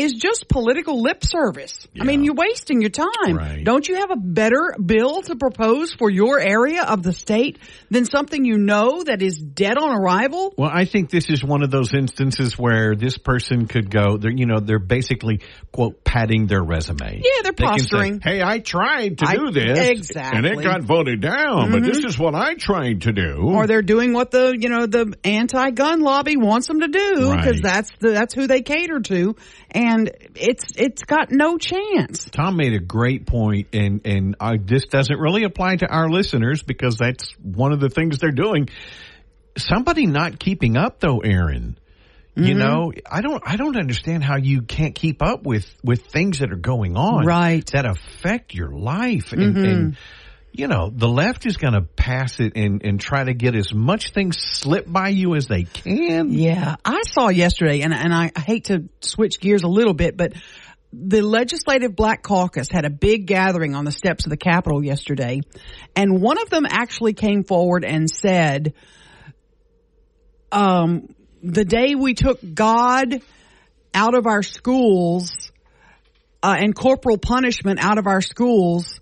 is 0.00 0.12
just 0.14 0.48
political 0.48 1.02
lip 1.02 1.22
service. 1.24 1.86
I 2.00 2.04
mean, 2.04 2.24
you're 2.24 2.34
wasting 2.34 2.80
your 2.80 2.90
time. 2.90 3.36
Right. 3.36 3.64
Don't 3.64 3.86
you 3.88 3.96
have 3.96 4.10
a 4.10 4.16
better 4.16 4.74
bill 4.84 5.22
to 5.22 5.36
propose 5.36 5.92
for 5.92 6.10
your 6.10 6.40
area 6.40 6.82
of 6.82 7.02
the 7.02 7.12
state 7.12 7.58
than 7.90 8.04
something 8.04 8.44
you 8.44 8.58
know 8.58 9.02
that 9.04 9.22
is 9.22 9.38
dead 9.38 9.76
on 9.78 9.90
arrival? 9.90 10.54
Well, 10.56 10.70
I 10.72 10.84
think 10.84 11.10
this 11.10 11.28
is 11.30 11.42
one 11.44 11.62
of 11.62 11.70
those 11.70 11.92
instances 11.94 12.58
where 12.58 12.94
this 12.94 13.18
person 13.18 13.66
could 13.66 13.90
go, 13.90 14.16
they're, 14.16 14.30
you 14.30 14.46
know, 14.46 14.60
they're 14.60 14.78
basically, 14.78 15.40
quote, 15.72 16.04
padding 16.04 16.46
their 16.46 16.62
resume. 16.62 17.20
Yeah, 17.22 17.42
they're 17.42 17.52
They 17.52 17.64
say, 17.64 17.68
posturing. 17.70 18.20
hey, 18.22 18.42
I 18.42 18.58
tried 18.58 19.18
to 19.18 19.26
I- 19.28 19.36
do 19.36 19.50
this. 19.50 19.78
exactly. 19.88 20.38
Mm-hmm. 20.40 20.46
And 20.46 20.60
it 20.60 20.64
got 20.64 20.82
voted 20.82 21.20
down, 21.20 21.70
but 21.72 21.82
this 21.82 22.04
is 22.04 22.18
what 22.18 22.34
I 22.34 22.54
tried 22.54 23.02
to 23.02 23.12
do. 23.12 23.36
or 23.42 23.66
they're 23.66 23.82
doing 23.82 24.12
what 24.12 24.30
the 24.30 24.56
you 24.58 24.68
know 24.68 24.86
the 24.86 25.14
anti-gun 25.24 26.00
lobby 26.00 26.36
wants 26.36 26.66
them 26.68 26.80
to 26.80 26.88
do 26.88 27.14
because 27.36 27.60
Right. 27.60 27.62
that's 27.62 27.90
the 27.98 28.10
that's 28.10 28.34
who 28.34 28.46
they 28.46 28.62
cater 28.62 29.00
to, 29.00 29.34
and 29.70 29.89
it's 30.34 30.72
it's 30.76 31.02
got 31.04 31.30
no 31.30 31.58
chance. 31.58 32.24
Tom 32.30 32.56
made 32.56 32.74
a 32.74 32.80
great 32.80 33.26
point, 33.26 33.68
and 33.72 34.00
and 34.04 34.36
I, 34.40 34.56
this 34.56 34.86
doesn't 34.86 35.18
really 35.18 35.44
apply 35.44 35.76
to 35.76 35.86
our 35.86 36.08
listeners 36.08 36.62
because 36.62 36.96
that's 36.96 37.32
one 37.42 37.72
of 37.72 37.80
the 37.80 37.88
things 37.88 38.18
they're 38.18 38.30
doing. 38.30 38.68
Somebody 39.58 40.06
not 40.06 40.38
keeping 40.38 40.76
up, 40.76 41.00
though, 41.00 41.18
Aaron. 41.18 41.78
Mm-hmm. 42.36 42.44
You 42.44 42.54
know, 42.54 42.92
I 43.10 43.22
don't, 43.22 43.42
I 43.44 43.56
don't 43.56 43.76
understand 43.76 44.22
how 44.22 44.36
you 44.36 44.62
can't 44.62 44.94
keep 44.94 45.20
up 45.20 45.42
with 45.44 45.68
with 45.82 46.06
things 46.06 46.38
that 46.38 46.52
are 46.52 46.56
going 46.56 46.96
on, 46.96 47.26
Right. 47.26 47.66
That 47.72 47.86
affect 47.86 48.54
your 48.54 48.70
life, 48.70 49.32
and, 49.32 49.56
and 49.56 49.96
you 50.52 50.66
know, 50.66 50.90
the 50.92 51.08
left 51.08 51.46
is 51.46 51.56
going 51.56 51.74
to 51.74 51.82
pass 51.82 52.40
it 52.40 52.52
and 52.56 52.84
and 52.84 53.00
try 53.00 53.24
to 53.24 53.34
get 53.34 53.54
as 53.54 53.72
much 53.72 54.12
things 54.12 54.38
slip 54.38 54.90
by 54.90 55.08
you 55.08 55.34
as 55.34 55.46
they 55.46 55.64
can. 55.64 56.32
Yeah, 56.32 56.76
I 56.84 57.02
saw 57.02 57.28
yesterday, 57.28 57.82
and 57.82 57.94
and 57.94 58.12
I 58.12 58.32
hate 58.38 58.64
to 58.64 58.88
switch 59.00 59.40
gears 59.40 59.62
a 59.62 59.68
little 59.68 59.94
bit, 59.94 60.16
but 60.16 60.32
the 60.92 61.22
Legislative 61.22 61.94
Black 61.94 62.22
Caucus 62.22 62.68
had 62.70 62.84
a 62.84 62.90
big 62.90 63.26
gathering 63.26 63.76
on 63.76 63.84
the 63.84 63.92
steps 63.92 64.26
of 64.26 64.30
the 64.30 64.36
Capitol 64.36 64.84
yesterday, 64.84 65.40
and 65.94 66.20
one 66.20 66.40
of 66.40 66.50
them 66.50 66.66
actually 66.68 67.12
came 67.12 67.44
forward 67.44 67.84
and 67.84 68.10
said, 68.10 68.74
um, 70.50 71.14
the 71.42 71.64
day 71.64 71.94
we 71.94 72.14
took 72.14 72.40
God 72.54 73.22
out 73.94 74.14
of 74.16 74.26
our 74.26 74.42
schools 74.42 75.52
uh, 76.42 76.56
and 76.58 76.74
corporal 76.74 77.18
punishment 77.18 77.78
out 77.82 77.98
of 77.98 78.06
our 78.06 78.20
schools, 78.20 79.00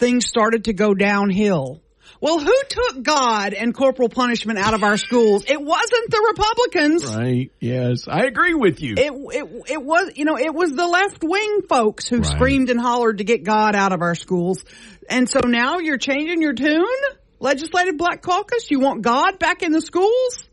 things 0.00 0.26
started 0.26 0.64
to 0.64 0.72
go 0.72 0.94
downhill. 0.94 1.80
Well, 2.20 2.38
who 2.38 2.54
took 2.68 3.02
God 3.02 3.54
and 3.54 3.72
corporal 3.74 4.08
punishment 4.10 4.58
out 4.58 4.74
of 4.74 4.82
our 4.82 4.98
schools? 4.98 5.44
It 5.48 5.60
wasn't 5.60 6.10
the 6.10 6.26
Republicans. 6.28 7.16
Right? 7.16 7.50
Yes, 7.60 8.08
I 8.08 8.26
agree 8.26 8.52
with 8.52 8.82
you. 8.82 8.94
It, 8.98 9.10
it, 9.12 9.62
it 9.70 9.82
was, 9.82 10.12
you 10.16 10.26
know, 10.26 10.36
it 10.36 10.52
was 10.52 10.72
the 10.72 10.86
left 10.86 11.22
wing 11.22 11.62
folks 11.68 12.08
who 12.08 12.16
Right. 12.18 12.26
screamed 12.26 12.68
and 12.68 12.78
hollered 12.80 13.18
to 13.18 13.24
get 13.24 13.42
God 13.42 13.74
out 13.74 13.92
of 13.92 14.02
our 14.02 14.14
schools. 14.14 14.64
And 15.08 15.30
so 15.30 15.40
now 15.46 15.78
you're 15.78 15.96
changing 15.98 16.42
your 16.42 16.52
tune? 16.52 16.84
Legislative 17.38 17.96
Black 17.96 18.20
Caucus? 18.20 18.70
You 18.70 18.80
want 18.80 19.00
God 19.00 19.38
back 19.38 19.62
in 19.62 19.72
the 19.72 19.80
schools? 19.80 20.46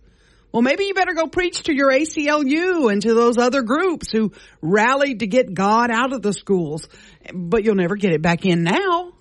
Well, 0.53 0.61
maybe 0.61 0.85
you 0.85 0.93
better 0.93 1.13
go 1.13 1.27
preach 1.27 1.63
to 1.63 1.75
your 1.75 1.91
ACLU 1.91 2.89
and 2.89 3.01
to 3.01 3.13
those 3.13 3.37
other 3.37 3.61
groups 3.61 4.09
who 4.09 4.31
rallied 4.61 5.19
to 5.19 5.27
get 5.27 5.53
God 5.53 5.91
out 5.91 6.13
of 6.13 6.21
the 6.21 6.31
schools. 6.31 6.87
But 7.33 7.65
you'll 7.65 7.75
never 7.75 7.97
get 7.97 8.13
it 8.13 8.21
back 8.21 8.45
in 8.45 8.63
now. 8.63 9.11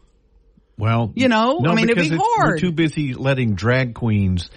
Well, 0.78 1.12
You 1.14 1.28
know, 1.28 1.58
no, 1.60 1.70
I 1.70 1.74
mean, 1.74 1.88
it'd 1.88 2.10
be 2.10 2.16
hard. 2.16 2.50
We're 2.50 2.58
too 2.58 2.72
busy 2.72 3.14
letting 3.14 3.54
drag 3.54 3.94
queens 3.94 4.50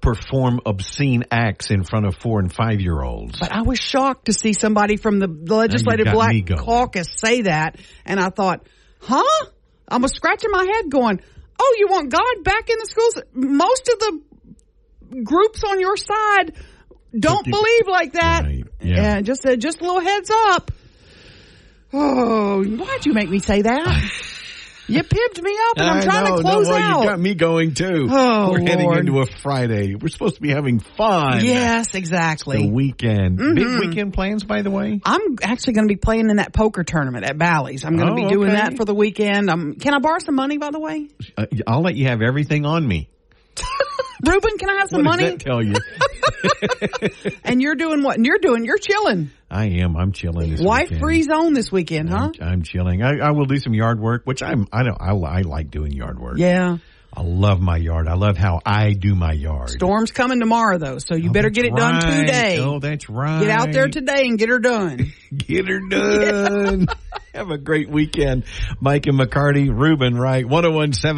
perform 0.00 0.60
obscene 0.66 1.24
acts 1.30 1.70
in 1.70 1.82
front 1.82 2.06
of 2.06 2.14
four 2.14 2.38
and 2.38 2.52
five 2.52 2.80
year 2.80 3.02
olds. 3.02 3.38
But 3.40 3.52
I 3.52 3.62
was 3.62 3.78
shocked 3.78 4.26
to 4.26 4.32
see 4.32 4.52
somebody 4.52 4.96
from 4.96 5.18
the 5.18 5.26
Legislative 5.26 6.12
Black. 6.12 6.34
Caucus 6.58 7.08
say 7.16 7.42
that, 7.42 7.78
and 8.04 8.20
I 8.20 8.28
thought, 8.28 8.66
huh? 9.00 9.46
I 9.88 9.96
was 9.96 10.12
scratching 10.12 10.50
my 10.52 10.64
head, 10.64 10.90
going, 10.90 11.20
"Oh, 11.58 11.76
you 11.78 11.88
want 11.88 12.10
God 12.10 12.44
back 12.44 12.68
in 12.68 12.76
the 12.78 12.86
schools?" 12.86 13.22
Most 13.32 13.88
of 13.88 13.98
the 13.98 15.22
groups 15.24 15.64
on 15.64 15.80
your 15.80 15.96
side 15.96 16.52
don't 17.18 17.44
believe 17.44 17.86
like 17.88 18.12
that. 18.12 18.44
Right, 18.44 18.64
yeah. 18.80 19.20
just 19.22 19.46
uh, 19.46 19.56
just 19.56 19.80
a 19.80 19.84
little 19.84 20.00
heads 20.00 20.30
up. 20.30 20.70
Oh, 21.92 22.62
why'd 22.62 23.06
you 23.06 23.12
make 23.12 23.30
me 23.30 23.38
say 23.38 23.62
that? 23.62 24.10
you 24.86 25.02
pimped 25.02 25.42
me 25.42 25.56
up, 25.70 25.78
and 25.78 25.88
I'm 25.88 26.02
trying 26.02 26.24
know, 26.24 26.36
to 26.36 26.42
close 26.42 26.66
no, 26.66 26.74
well, 26.74 26.82
out. 26.82 27.02
You 27.02 27.08
got 27.10 27.20
me 27.20 27.34
going 27.34 27.74
too. 27.74 28.06
Oh, 28.10 28.50
We're 28.52 28.60
heading 28.60 28.92
into 28.92 29.20
a 29.20 29.26
Friday. 29.26 29.94
We're 29.94 30.08
supposed 30.08 30.36
to 30.36 30.40
be 30.42 30.50
having 30.50 30.78
fun. 30.80 31.44
yes, 31.44 31.94
exactly. 31.94 32.58
The 32.66 32.70
weekend. 32.72 33.38
Mm-hmm. 33.38 33.54
Big 33.54 33.88
weekend 33.88 34.14
plans, 34.14 34.44
by 34.44 34.62
the 34.62 34.70
way. 34.70 35.00
I'm 35.04 35.36
actually 35.42 35.74
going 35.74 35.88
to 35.88 35.92
be 35.92 35.98
playing 35.98 36.30
in 36.30 36.36
that 36.36 36.52
poker 36.52 36.84
tournament 36.84 37.24
at 37.24 37.38
Bally's. 37.38 37.84
I'm 37.84 37.96
going 37.96 38.08
to 38.08 38.12
Oh, 38.12 38.28
be 38.28 38.34
doing 38.34 38.50
okay. 38.50 38.60
that 38.60 38.76
for 38.76 38.84
the 38.84 38.94
weekend. 38.94 39.50
Um, 39.50 39.74
can 39.74 39.94
I 39.94 39.98
borrow 39.98 40.18
some 40.18 40.34
money, 40.34 40.58
by 40.58 40.70
the 40.70 40.80
way? 40.80 41.08
Uh, 41.36 41.46
I'll 41.66 41.82
let 41.82 41.94
you 41.96 42.06
have 42.08 42.20
everything 42.22 42.64
on 42.66 42.86
me. 42.86 43.08
Ruben, 44.22 44.58
can 44.58 44.70
I 44.70 44.74
have 44.78 44.88
some 44.90 45.04
what 45.04 45.18
money? 45.20 45.36
tell 45.36 45.62
you? 45.62 45.74
and 47.44 47.60
you're 47.60 47.74
doing 47.74 48.02
what? 48.02 48.16
And 48.16 48.26
you're 48.26 48.38
doing, 48.38 48.64
you're 48.64 48.78
chilling. 48.78 49.30
I 49.50 49.66
am. 49.66 49.96
I'm 49.96 50.12
chilling 50.12 50.50
this 50.50 50.60
Wife 50.60 50.84
weekend. 50.90 51.00
free 51.00 51.22
zone 51.22 51.52
this 51.54 51.70
weekend, 51.70 52.10
huh? 52.10 52.30
I'm, 52.40 52.48
I'm 52.48 52.62
chilling. 52.62 53.02
I, 53.02 53.18
I 53.18 53.30
will 53.30 53.46
do 53.46 53.58
some 53.58 53.74
yard 53.74 54.00
work, 54.00 54.22
which 54.24 54.42
I'm. 54.42 54.66
I 54.72 54.82
don't. 54.82 55.00
I, 55.00 55.12
I 55.12 55.40
like 55.42 55.70
doing 55.70 55.92
yard 55.92 56.18
work. 56.18 56.38
Yeah. 56.38 56.78
I 57.16 57.22
love 57.22 57.60
my 57.60 57.76
yard. 57.76 58.08
I 58.08 58.14
love 58.14 58.36
how 58.36 58.60
I 58.66 58.92
do 58.92 59.14
my 59.14 59.30
yard. 59.32 59.70
Storm's 59.70 60.10
coming 60.10 60.40
tomorrow 60.40 60.78
though, 60.78 60.98
so 60.98 61.14
you 61.14 61.30
Oh, 61.30 61.32
better 61.32 61.48
get 61.48 61.64
it 61.64 61.76
done 61.76 62.00
today. 62.00 62.58
Oh, 62.58 62.80
that's 62.80 63.08
right. 63.08 63.40
Get 63.40 63.50
out 63.50 63.70
there 63.70 63.86
today 63.86 64.26
and 64.26 64.36
get 64.36 64.48
her 64.48 64.58
done. 64.58 65.12
Get 65.36 65.68
her 65.68 65.78
done. 65.88 66.86
Have 67.34 67.50
a 67.50 67.58
great 67.58 67.88
weekend. 67.88 68.44
Mike 68.80 69.06
and 69.06 69.16
McCarty, 69.18 69.68
Ruben, 69.68 70.16
right? 70.16 70.44
1017 70.44 71.12